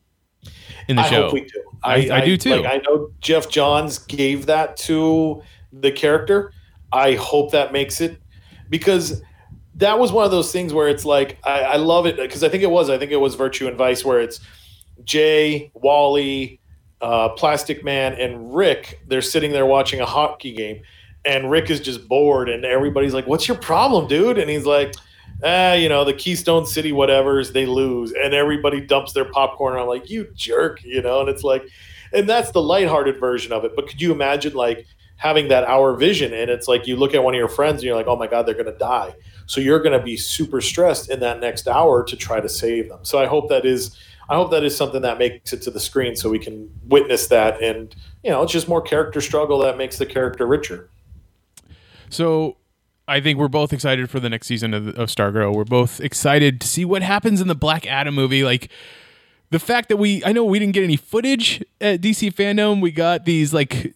in 0.89 0.97
the 0.97 1.03
show? 1.05 1.09
I 1.09 1.11
show 1.11 1.23
hope 1.25 1.33
we 1.35 1.41
do. 1.43 1.63
I- 1.85 2.09
I 2.11 2.25
do 2.25 2.37
too. 2.37 2.57
Like, 2.63 2.67
I 2.67 2.79
know 2.79 3.11
Geoff 3.21 3.49
Johns 3.49 3.99
gave 3.99 4.47
that 4.47 4.77
to 4.79 5.43
the 5.73 5.93
character. 5.93 6.53
I 6.93 7.15
hope 7.15 7.53
that 7.53 7.73
makes 7.73 8.01
it 8.01 8.21
because 8.71 9.23
that 9.77 9.99
was 9.99 10.11
one 10.11 10.25
of 10.25 10.31
those 10.31 10.53
things 10.53 10.73
where 10.73 10.89
it's 10.89 11.05
like 11.05 11.39
I, 11.45 11.61
I 11.63 11.77
love 11.77 12.07
it 12.07 12.17
because 12.17 12.43
I 12.43 12.49
think 12.49 12.63
it 12.63 12.71
was 12.71 12.89
I 12.91 12.99
think 12.99 13.13
it 13.13 13.17
was 13.17 13.35
Virtue 13.35 13.69
and 13.69 13.77
Vice 13.77 14.05
where 14.05 14.21
it's 14.21 14.41
Jay, 15.05 15.71
Wally, 15.75 16.61
uh, 17.01 17.31
Plastic 17.31 17.85
Man, 17.85 18.15
and 18.15 18.55
Rick. 18.55 19.01
They're 19.07 19.23
sitting 19.23 19.53
there 19.53 19.67
watching 19.67 20.01
a 20.01 20.07
hockey 20.07 20.53
game, 20.53 20.83
and 21.25 21.51
Rick 21.51 21.71
is 21.71 21.81
just 21.81 22.09
bored, 22.09 22.49
and 22.49 22.65
everybody's 22.65 23.13
like, 23.15 23.27
"What's 23.27 23.47
your 23.47 23.59
problem, 23.59 24.09
dude?" 24.09 24.39
And 24.39 24.51
he's 24.51 24.67
like. 24.67 24.95
Ah, 25.45 25.75
you 25.75 25.91
know, 25.91 26.03
the 26.03 26.15
Keystone 26.15 26.65
City 26.65 26.93
whatevers, 26.93 27.53
they 27.53 27.67
lose, 27.67 28.11
and 28.13 28.33
everybody 28.33 28.81
dumps 28.81 29.13
their 29.13 29.27
popcorn. 29.27 29.79
I'm 29.79 29.87
like, 29.87 30.09
you 30.09 30.29
jerk, 30.35 30.83
you 30.83 31.03
know, 31.03 31.21
and 31.21 31.29
it's 31.29 31.45
like, 31.45 31.63
and 32.15 32.27
that's 32.27 32.53
the 32.53 32.63
lighthearted 32.63 33.21
version 33.21 33.53
of 33.53 33.63
it. 33.63 33.77
But 33.77 33.87
could 33.87 34.01
you 34.01 34.13
imagine 34.13 34.55
like 34.55 34.87
having 35.17 35.49
that 35.49 35.65
hour 35.65 35.97
vision 35.97 36.33
and 36.33 36.51
it's 36.51 36.69
like 36.69 36.87
you 36.87 36.97
look 36.97 37.15
at 37.15 37.23
one 37.23 37.35
of 37.35 37.39
your 37.39 37.49
friends 37.49 37.77
and 37.77 37.85
you're 37.85 37.97
like, 37.97 38.07
oh 38.07 38.17
my 38.17 38.27
God, 38.27 38.47
they're 38.47 38.55
gonna 38.55 38.77
die. 38.77 39.15
So 39.47 39.61
you're 39.61 39.81
gonna 39.81 40.03
be 40.03 40.17
super 40.17 40.61
stressed 40.61 41.11
in 41.11 41.21
that 41.21 41.41
next 41.41 41.67
hour 41.69 42.05
to 42.05 42.17
try 42.17 42.41
to 42.41 42.49
save 42.49 42.89
them. 42.89 43.01
So 43.03 43.19
I 43.19 43.27
hope 43.27 43.49
that 43.49 43.65
is 43.65 43.97
I 44.29 44.35
hope 44.35 44.51
that 44.51 44.65
is 44.65 44.77
something 44.77 45.03
that 45.03 45.19
makes 45.19 45.53
it 45.53 45.63
to 45.63 45.71
the 45.71 45.81
screen 45.81 46.17
so 46.17 46.29
we 46.29 46.39
can 46.39 46.71
witness 46.87 47.29
that 47.29 47.63
and 47.63 47.95
you 48.23 48.31
know, 48.31 48.43
it's 48.43 48.53
just 48.53 48.69
more 48.69 48.83
character 48.83 49.21
struggle 49.21 49.59
that 49.61 49.79
makes 49.79 49.99
the 49.99 50.07
character 50.07 50.47
richer. 50.47 50.91
So 52.11 52.57
I 53.09 53.21
think 53.21 53.39
we're 53.39 53.49
both 53.49 53.73
excited 53.73 54.11
for 54.11 54.21
the 54.21 54.29
next 54.29 54.49
season 54.49 54.75
of, 54.75 54.89
of 54.89 55.09
Stargirl. 55.09 55.55
We're 55.55 55.65
both 55.65 56.01
excited 56.01 56.61
to 56.61 56.67
see 56.67 56.85
what 56.85 57.03
happens 57.03 57.41
in 57.41 57.49
the 57.49 57.55
Black 57.55 57.87
Adam 57.87 58.15
movie. 58.15 58.43
Like 58.43 58.69
the 59.57 59.65
fact 59.65 59.89
that 59.89 59.97
we, 59.97 60.23
I 60.23 60.33
know 60.33 60.45
we 60.45 60.59
didn't 60.59 60.75
get 60.75 60.85
any 60.85 60.99
footage 60.99 61.65
at 61.81 62.03
DC 62.03 62.31
Fandom. 62.35 62.83
We 62.83 62.91
got 62.91 63.25
these 63.25 63.55
like, 63.55 63.95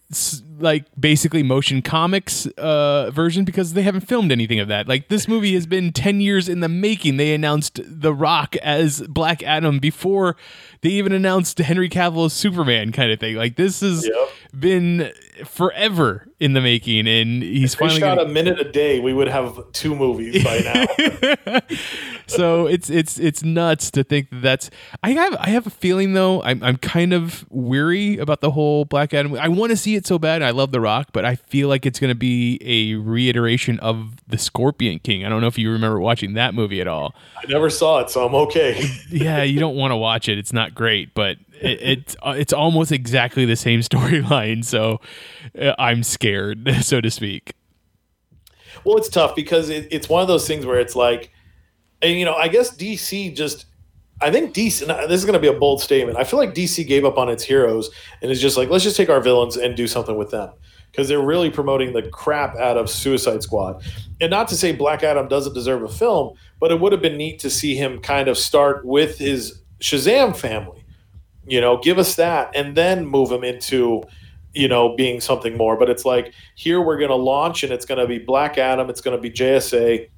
like 0.58 0.86
basically 0.98 1.42
motion 1.42 1.82
comics 1.82 2.46
uh, 2.56 3.10
version 3.10 3.44
because 3.44 3.74
they 3.74 3.82
haven't 3.82 4.08
filmed 4.08 4.32
anything 4.32 4.58
of 4.58 4.68
that. 4.68 4.88
Like 4.88 5.08
this 5.08 5.28
movie 5.28 5.52
has 5.52 5.66
been 5.66 5.92
ten 5.92 6.22
years 6.22 6.48
in 6.48 6.60
the 6.60 6.68
making. 6.68 7.18
They 7.18 7.34
announced 7.34 7.78
The 7.84 8.14
Rock 8.14 8.56
as 8.56 9.02
Black 9.02 9.42
Adam 9.42 9.80
before 9.80 10.34
they 10.80 10.88
even 10.88 11.12
announced 11.12 11.58
Henry 11.58 11.90
Cavill 11.90 12.24
as 12.24 12.32
Superman, 12.32 12.90
kind 12.90 13.12
of 13.12 13.20
thing. 13.20 13.36
Like 13.36 13.56
this 13.56 13.82
is 13.82 14.06
Yep. 14.06 14.28
Been 14.50 15.12
forever 15.44 16.26
in 16.38 16.52
the 16.52 16.60
making, 16.60 17.06
and 17.06 17.42
he's 17.42 17.74
If 17.74 17.80
finally 17.80 18.00
shot 18.00 18.18
gonna, 18.18 18.30
a 18.30 18.32
minute 18.32 18.60
a 18.60 18.70
day, 18.70 19.00
we 19.00 19.12
would 19.12 19.28
have 19.28 19.72
two 19.72 19.94
movies 19.94 20.42
by 20.44 20.58
now. 20.58 21.60
so 22.26 22.66
it's 22.66 22.90
it's 22.90 23.18
it's 23.18 23.42
nuts 23.42 23.90
to 23.92 24.04
think 24.04 24.30
that 24.30 24.42
that's 24.42 24.70
I 25.02 25.10
have 25.12 25.36
I 25.36 25.50
have 25.50 25.66
a 25.66 25.70
feeling 25.70 26.12
though 26.14 26.42
I'm 26.42 26.62
I'm 26.62 26.76
kind 26.76 27.12
of 27.12 27.44
weary 27.50 28.18
about 28.18 28.40
the 28.40 28.50
whole 28.52 28.84
Black 28.84 29.12
Adam. 29.14 29.34
I 29.34 29.48
want 29.48 29.70
to 29.70 29.76
see 29.76 29.94
it 29.94 30.06
so 30.06 30.18
bad. 30.18 30.42
I 30.42 30.50
love 30.50 30.72
The 30.72 30.80
Rock, 30.80 31.08
but 31.12 31.24
I 31.24 31.36
feel 31.36 31.68
like 31.68 31.86
it's 31.86 31.98
going 31.98 32.10
to 32.10 32.18
be 32.18 32.58
a 32.64 32.94
reiteration 32.94 33.78
of 33.80 34.16
the 34.26 34.38
Scorpion 34.38 34.98
King. 34.98 35.24
I 35.24 35.28
don't 35.28 35.40
know 35.40 35.46
if 35.46 35.58
you 35.58 35.70
remember 35.70 36.00
watching 36.00 36.34
that 36.34 36.54
movie 36.54 36.80
at 36.80 36.88
all. 36.88 37.14
I 37.36 37.46
never 37.48 37.70
saw 37.70 38.00
it, 38.00 38.10
so 38.10 38.26
I'm 38.26 38.34
okay. 38.34 38.82
Yeah, 39.10 39.42
you 39.42 39.58
don't 39.58 39.76
want 39.76 39.90
to 39.90 39.96
watch 39.96 40.28
it. 40.28 40.38
It's 40.38 40.52
not 40.52 40.74
great, 40.74 41.14
but 41.14 41.36
it, 41.60 41.82
it's 41.82 42.16
uh, 42.22 42.34
it's 42.36 42.52
almost 42.52 42.92
exactly 42.92 43.44
the 43.44 43.56
same 43.56 43.80
storyline. 43.80 44.64
So 44.64 45.00
uh, 45.60 45.74
I'm 45.78 46.02
scared, 46.02 46.68
so 46.82 47.00
to 47.00 47.10
speak. 47.10 47.54
Well, 48.84 48.96
it's 48.96 49.08
tough 49.08 49.34
because 49.34 49.68
it, 49.68 49.88
it's 49.90 50.08
one 50.08 50.22
of 50.22 50.28
those 50.28 50.46
things 50.46 50.64
where 50.64 50.78
it's 50.78 50.96
like, 50.96 51.30
and 52.02 52.18
you 52.18 52.24
know, 52.24 52.34
I 52.34 52.48
guess 52.48 52.74
DC 52.74 53.36
just, 53.36 53.66
I 54.20 54.30
think 54.30 54.54
DC, 54.54 54.86
this 55.08 55.18
is 55.18 55.24
going 55.24 55.34
to 55.34 55.40
be 55.40 55.48
a 55.48 55.58
bold 55.58 55.80
statement. 55.82 56.16
I 56.16 56.24
feel 56.24 56.38
like 56.38 56.54
DC 56.54 56.86
gave 56.86 57.04
up 57.04 57.18
on 57.18 57.28
its 57.28 57.42
heroes 57.42 57.90
and 58.22 58.30
is 58.30 58.40
just 58.40 58.56
like, 58.56 58.70
let's 58.70 58.84
just 58.84 58.96
take 58.96 59.10
our 59.10 59.20
villains 59.20 59.56
and 59.56 59.76
do 59.76 59.86
something 59.86 60.16
with 60.16 60.30
them 60.30 60.50
because 60.90 61.08
they're 61.08 61.20
really 61.20 61.50
promoting 61.50 61.92
the 61.92 62.02
crap 62.02 62.56
out 62.56 62.76
of 62.76 62.90
Suicide 62.90 63.42
Squad. 63.42 63.82
And 64.20 64.30
not 64.30 64.48
to 64.48 64.56
say 64.56 64.72
Black 64.72 65.02
Adam 65.02 65.28
doesn't 65.28 65.52
deserve 65.52 65.82
a 65.82 65.88
film, 65.88 66.36
but 66.58 66.70
it 66.70 66.80
would 66.80 66.92
have 66.92 67.02
been 67.02 67.16
neat 67.16 67.38
to 67.40 67.50
see 67.50 67.74
him 67.74 68.00
kind 68.00 68.28
of 68.28 68.36
start 68.36 68.84
with 68.84 69.18
his 69.18 69.60
Shazam 69.80 70.36
family. 70.36 70.79
You 71.50 71.60
know, 71.60 71.78
give 71.78 71.98
us 71.98 72.16
that 72.16 72.54
and 72.54 72.76
then 72.76 73.04
move 73.04 73.30
him 73.30 73.44
into 73.44 74.02
you 74.52 74.66
know, 74.66 74.96
being 74.96 75.20
something 75.20 75.56
more. 75.56 75.76
But 75.76 75.88
it's 75.88 76.04
like 76.04 76.34
here 76.56 76.80
we're 76.80 76.98
going 76.98 77.10
to 77.10 77.14
launch, 77.14 77.62
and 77.62 77.72
it's 77.72 77.84
going 77.84 78.00
to 78.00 78.06
be 78.06 78.18
Black 78.18 78.58
Adam, 78.58 78.90
it's 78.90 79.00
going 79.00 79.16
to 79.16 79.20
be 79.20 79.30
JSA, 79.30 80.08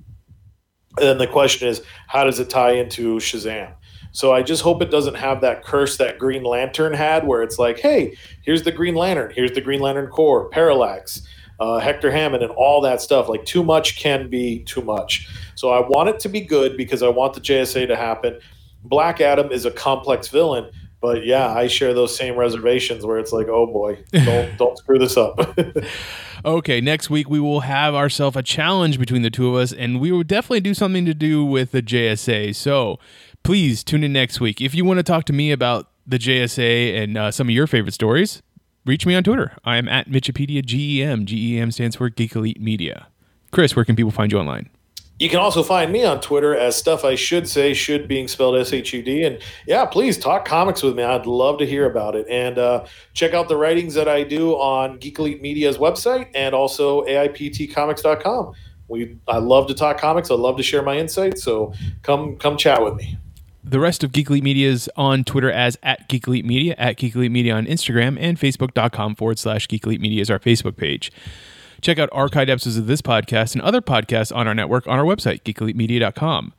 and 0.99 1.07
then 1.07 1.19
the 1.19 1.27
question 1.27 1.69
is, 1.69 1.83
how 2.07 2.25
does 2.25 2.39
it 2.39 2.51
tie 2.51 2.73
into 2.73 3.17
Shazam? 3.17 3.73
So 4.13 4.33
I 4.33 4.43
just 4.43 4.63
hope 4.63 4.83
it 4.83 4.91
doesn't 4.91 5.15
have 5.15 5.41
that 5.41 5.65
curse 5.65 5.97
that 5.97 6.19
Green 6.19 6.45
Lantern 6.45 6.93
had, 6.93 7.27
where 7.27 7.43
it's 7.43 7.59
like, 7.59 7.79
hey, 7.79 8.17
here's 8.43 8.63
the 8.63 8.73
Green 8.73 8.95
Lantern, 8.95 9.33
here's 9.35 9.53
the 9.53 9.63
Green 9.63 9.81
Lantern 9.81 10.09
Corps, 10.09 10.51
Parallax, 10.51 11.23
uh, 11.61 11.79
Hector 11.79 12.11
Hammond, 12.11 12.43
and 12.43 12.53
all 12.53 12.83
that 12.83 13.01
stuff. 13.01 13.31
Like 13.31 13.45
too 13.47 13.65
much 13.65 13.99
can 13.99 14.29
be 14.29 14.65
too 14.65 14.83
much. 14.83 15.29
So 15.55 15.71
I 15.71 15.81
want 15.81 16.11
it 16.11 16.21
to 16.21 16.29
be 16.29 16.43
good 16.43 16.77
because 16.77 17.03
I 17.03 17.09
want 17.09 17.33
the 17.33 17.41
JSA 17.41 17.87
to 17.89 17.97
happen. 17.97 18.39
Black 18.85 19.23
Adam 19.23 19.51
is 19.51 19.65
a 19.65 19.71
complex 19.71 20.29
villain, 20.29 20.71
but 21.03 21.27
yeah, 21.27 21.53
I 21.53 21.67
share 21.67 21.93
those 21.93 22.17
same 22.17 22.37
reservations 22.37 23.05
where 23.05 23.19
it's 23.19 23.33
like, 23.33 23.49
oh 23.49 23.67
boy, 23.67 24.03
don't 24.13 24.57
don't 24.57 24.79
screw 24.79 24.99
this 24.99 25.17
up. 25.19 25.39
Okay, 26.45 26.81
next 26.81 27.09
week 27.09 27.31
we 27.31 27.39
will 27.39 27.61
have 27.61 27.95
ourselves 27.95 28.37
a 28.37 28.43
challenge 28.43 28.99
between 28.99 29.23
the 29.23 29.31
two 29.31 29.49
of 29.49 29.63
us, 29.63 29.73
and 29.73 30.01
we 30.01 30.11
will 30.11 30.25
definitely 30.25 30.59
do 30.59 30.75
something 30.75 31.05
to 31.05 31.15
do 31.15 31.45
with 31.45 31.71
the 31.71 31.81
JSA. 31.81 32.57
So 32.57 32.99
please 33.45 33.85
tune 33.85 34.03
in 34.03 34.13
next 34.13 34.41
week. 34.41 34.61
If 34.61 34.75
you 34.75 34.85
want 34.85 34.99
to 34.99 35.05
talk 35.05 35.25
to 35.27 35.33
me 35.33 35.53
about 35.53 35.89
the 36.05 36.19
JSA 36.19 37.01
and 37.01 37.17
uh, 37.17 37.31
some 37.31 37.47
of 37.47 37.55
your 37.55 37.69
favorite 37.69 37.95
stories, 37.95 38.43
reach 38.85 39.07
me 39.07 39.15
on 39.15 39.23
Twitter. 39.23 39.57
I 39.65 39.77
am 39.77 39.89
at 39.89 40.09
Mitchipedia 40.09 40.65
GEM. 40.65 41.27
GEM 41.27 41.71
stands 41.71 41.95
for 41.95 42.09
Geek 42.09 42.35
Elite 42.35 42.61
Media. 42.61 43.07
Chris, 43.53 43.77
where 43.77 43.85
can 43.85 43.95
people 43.95 44.11
find 44.11 44.33
you 44.33 44.39
online? 44.39 44.69
You 45.23 45.29
can 45.29 45.39
also 45.39 45.63
find 45.63 45.93
me 45.93 46.05
on 46.05 46.21
Twitter 46.21 46.57
as 46.57 46.75
stuff 46.75 47.05
I 47.05 47.15
should 47.15 47.49
say 47.49 47.75
should 47.75 48.09
being 48.09 48.27
spelled 48.27 48.57
S 48.57 48.73
H 48.73 48.93
U 48.93 49.05
D. 49.05 49.23
And 49.23 49.39
yeah, 49.69 49.85
please 49.85 50.19
talk 50.19 50.45
comics 50.45 50.83
with 50.83 50.97
me. 50.97 51.05
I'd 51.05 51.27
love 51.27 51.61
to 51.61 51.65
hear 51.65 51.89
about 51.89 52.17
it. 52.17 52.27
And 52.29 52.59
uh, 52.59 52.87
check 53.15 53.33
out 53.33 53.47
the 53.47 53.57
writings 53.57 53.95
that 53.95 54.09
I 54.09 54.25
do 54.25 54.55
on 54.55 54.99
Geek 54.99 55.21
Elite 55.21 55.41
Media's 55.41 55.79
website 55.79 56.29
and 56.35 56.57
also 56.57 57.03
AIPTcomics.com. 57.03 58.53
We 58.89 59.17
I 59.29 59.39
love 59.39 59.69
to 59.69 59.75
talk 59.75 59.99
comics. 59.99 60.29
I 60.29 60.35
love 60.35 60.57
to 60.57 60.65
share 60.65 60.83
my 60.83 60.99
insights. 60.99 61.45
So 61.45 61.73
come 62.03 62.37
come 62.39 62.57
chat 62.57 62.83
with 62.83 62.97
me. 62.97 63.17
the 63.63 63.79
rest 63.79 64.03
of 64.03 64.11
Geek 64.11 64.29
Elite 64.29 64.43
Media 64.43 64.69
is 64.69 64.91
on 64.97 65.23
Twitter 65.23 65.53
as 65.53 65.79
at 65.85 66.09
Geek 66.09 66.27
Media, 66.27 66.75
at 66.79 66.97
Geek 66.97 67.15
Media 67.15 67.55
on 67.55 67.67
Instagram, 67.67 68.17
and 68.19 68.41
Facebook.com 68.41 69.15
forward 69.15 69.39
slash 69.39 69.69
Geek 69.69 69.87
Media 69.87 70.21
is 70.21 70.31
our 70.31 70.41
Facebook 70.41 70.77
page. 70.77 71.13
Check 71.83 71.99
out 71.99 72.11
archived 72.11 72.49
episodes 72.49 72.79
of 72.79 72.87
this 72.87 73.03
podcast 73.03 73.55
and 73.55 73.63
other 73.63 73.83
podcasts 73.83 74.35
on 74.35 74.47
our 74.47 74.55
network 74.55 74.87
on 74.87 74.99
our 74.99 75.05
website, 75.05 75.43
geekelitemedia.com. 75.43 76.55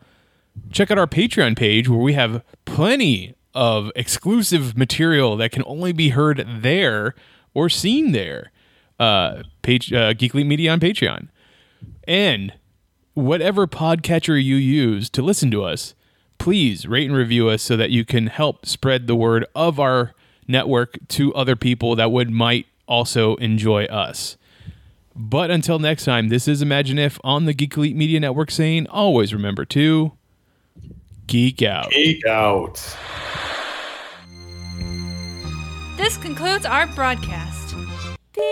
Check 0.70 0.91
out 0.91 1.00
our 1.00 1.08
Patreon 1.08 1.58
page 1.58 1.90
where 1.90 2.00
we 2.00 2.14
have 2.14 2.44
plenty 2.66 3.34
of 3.56 3.90
exclusive 3.95 4.78
material 4.78 5.38
that 5.38 5.52
can 5.52 5.64
only 5.66 5.94
be 5.94 6.10
heard 6.10 6.45
there 6.60 7.16
or 7.54 7.70
seen 7.70 8.12
there. 8.12 8.52
Uh, 9.00 9.44
page, 9.64 9.91
uh, 9.91 10.14
Media 10.34 10.72
on 10.72 10.80
Patreon. 10.80 11.30
And 12.08 12.54
whatever 13.14 13.66
podcatcher 13.66 14.41
you 14.41 14.56
use 14.56 15.10
to 15.12 15.22
listen 15.22 15.50
to 15.52 15.64
us, 15.64 15.94
please 16.38 16.86
rate 16.88 17.08
and 17.08 17.18
review 17.18 17.50
us 17.50 17.62
so 17.62 17.78
that 17.78 17.91
you 17.91 18.06
can 18.06 18.28
help 18.28 18.66
spread 18.66 19.08
the 19.08 19.16
word 19.16 19.45
of 19.56 19.80
our 19.80 20.14
network 20.48 20.98
to 21.08 21.34
other 21.34 21.56
people 21.56 21.95
that 21.95 22.12
would 22.12 22.30
might 22.30 22.68
also 22.88 23.36
enjoy 23.38 23.86
us. 23.86 24.38
But 25.15 25.52
until 25.52 25.80
next 25.80 26.06
time, 26.06 26.30
this 26.30 26.48
is 26.48 26.61
Imagine 26.61 26.98
If 26.98 27.19
on 27.23 27.45
the 27.45 27.53
Geek 27.53 27.77
Elite 27.77 27.95
Media 27.95 28.19
Network 28.19 28.49
saying 28.49 28.88
always 28.88 29.34
remember 29.34 29.64
to 29.65 30.14
geek 31.27 31.61
out. 31.61 31.91
Geek 31.91 32.26
out. 32.26 32.98
This 35.98 36.18
concludes 36.18 36.65
our 36.65 36.88
broadcast. 36.88 37.76
Beep. 38.34 38.44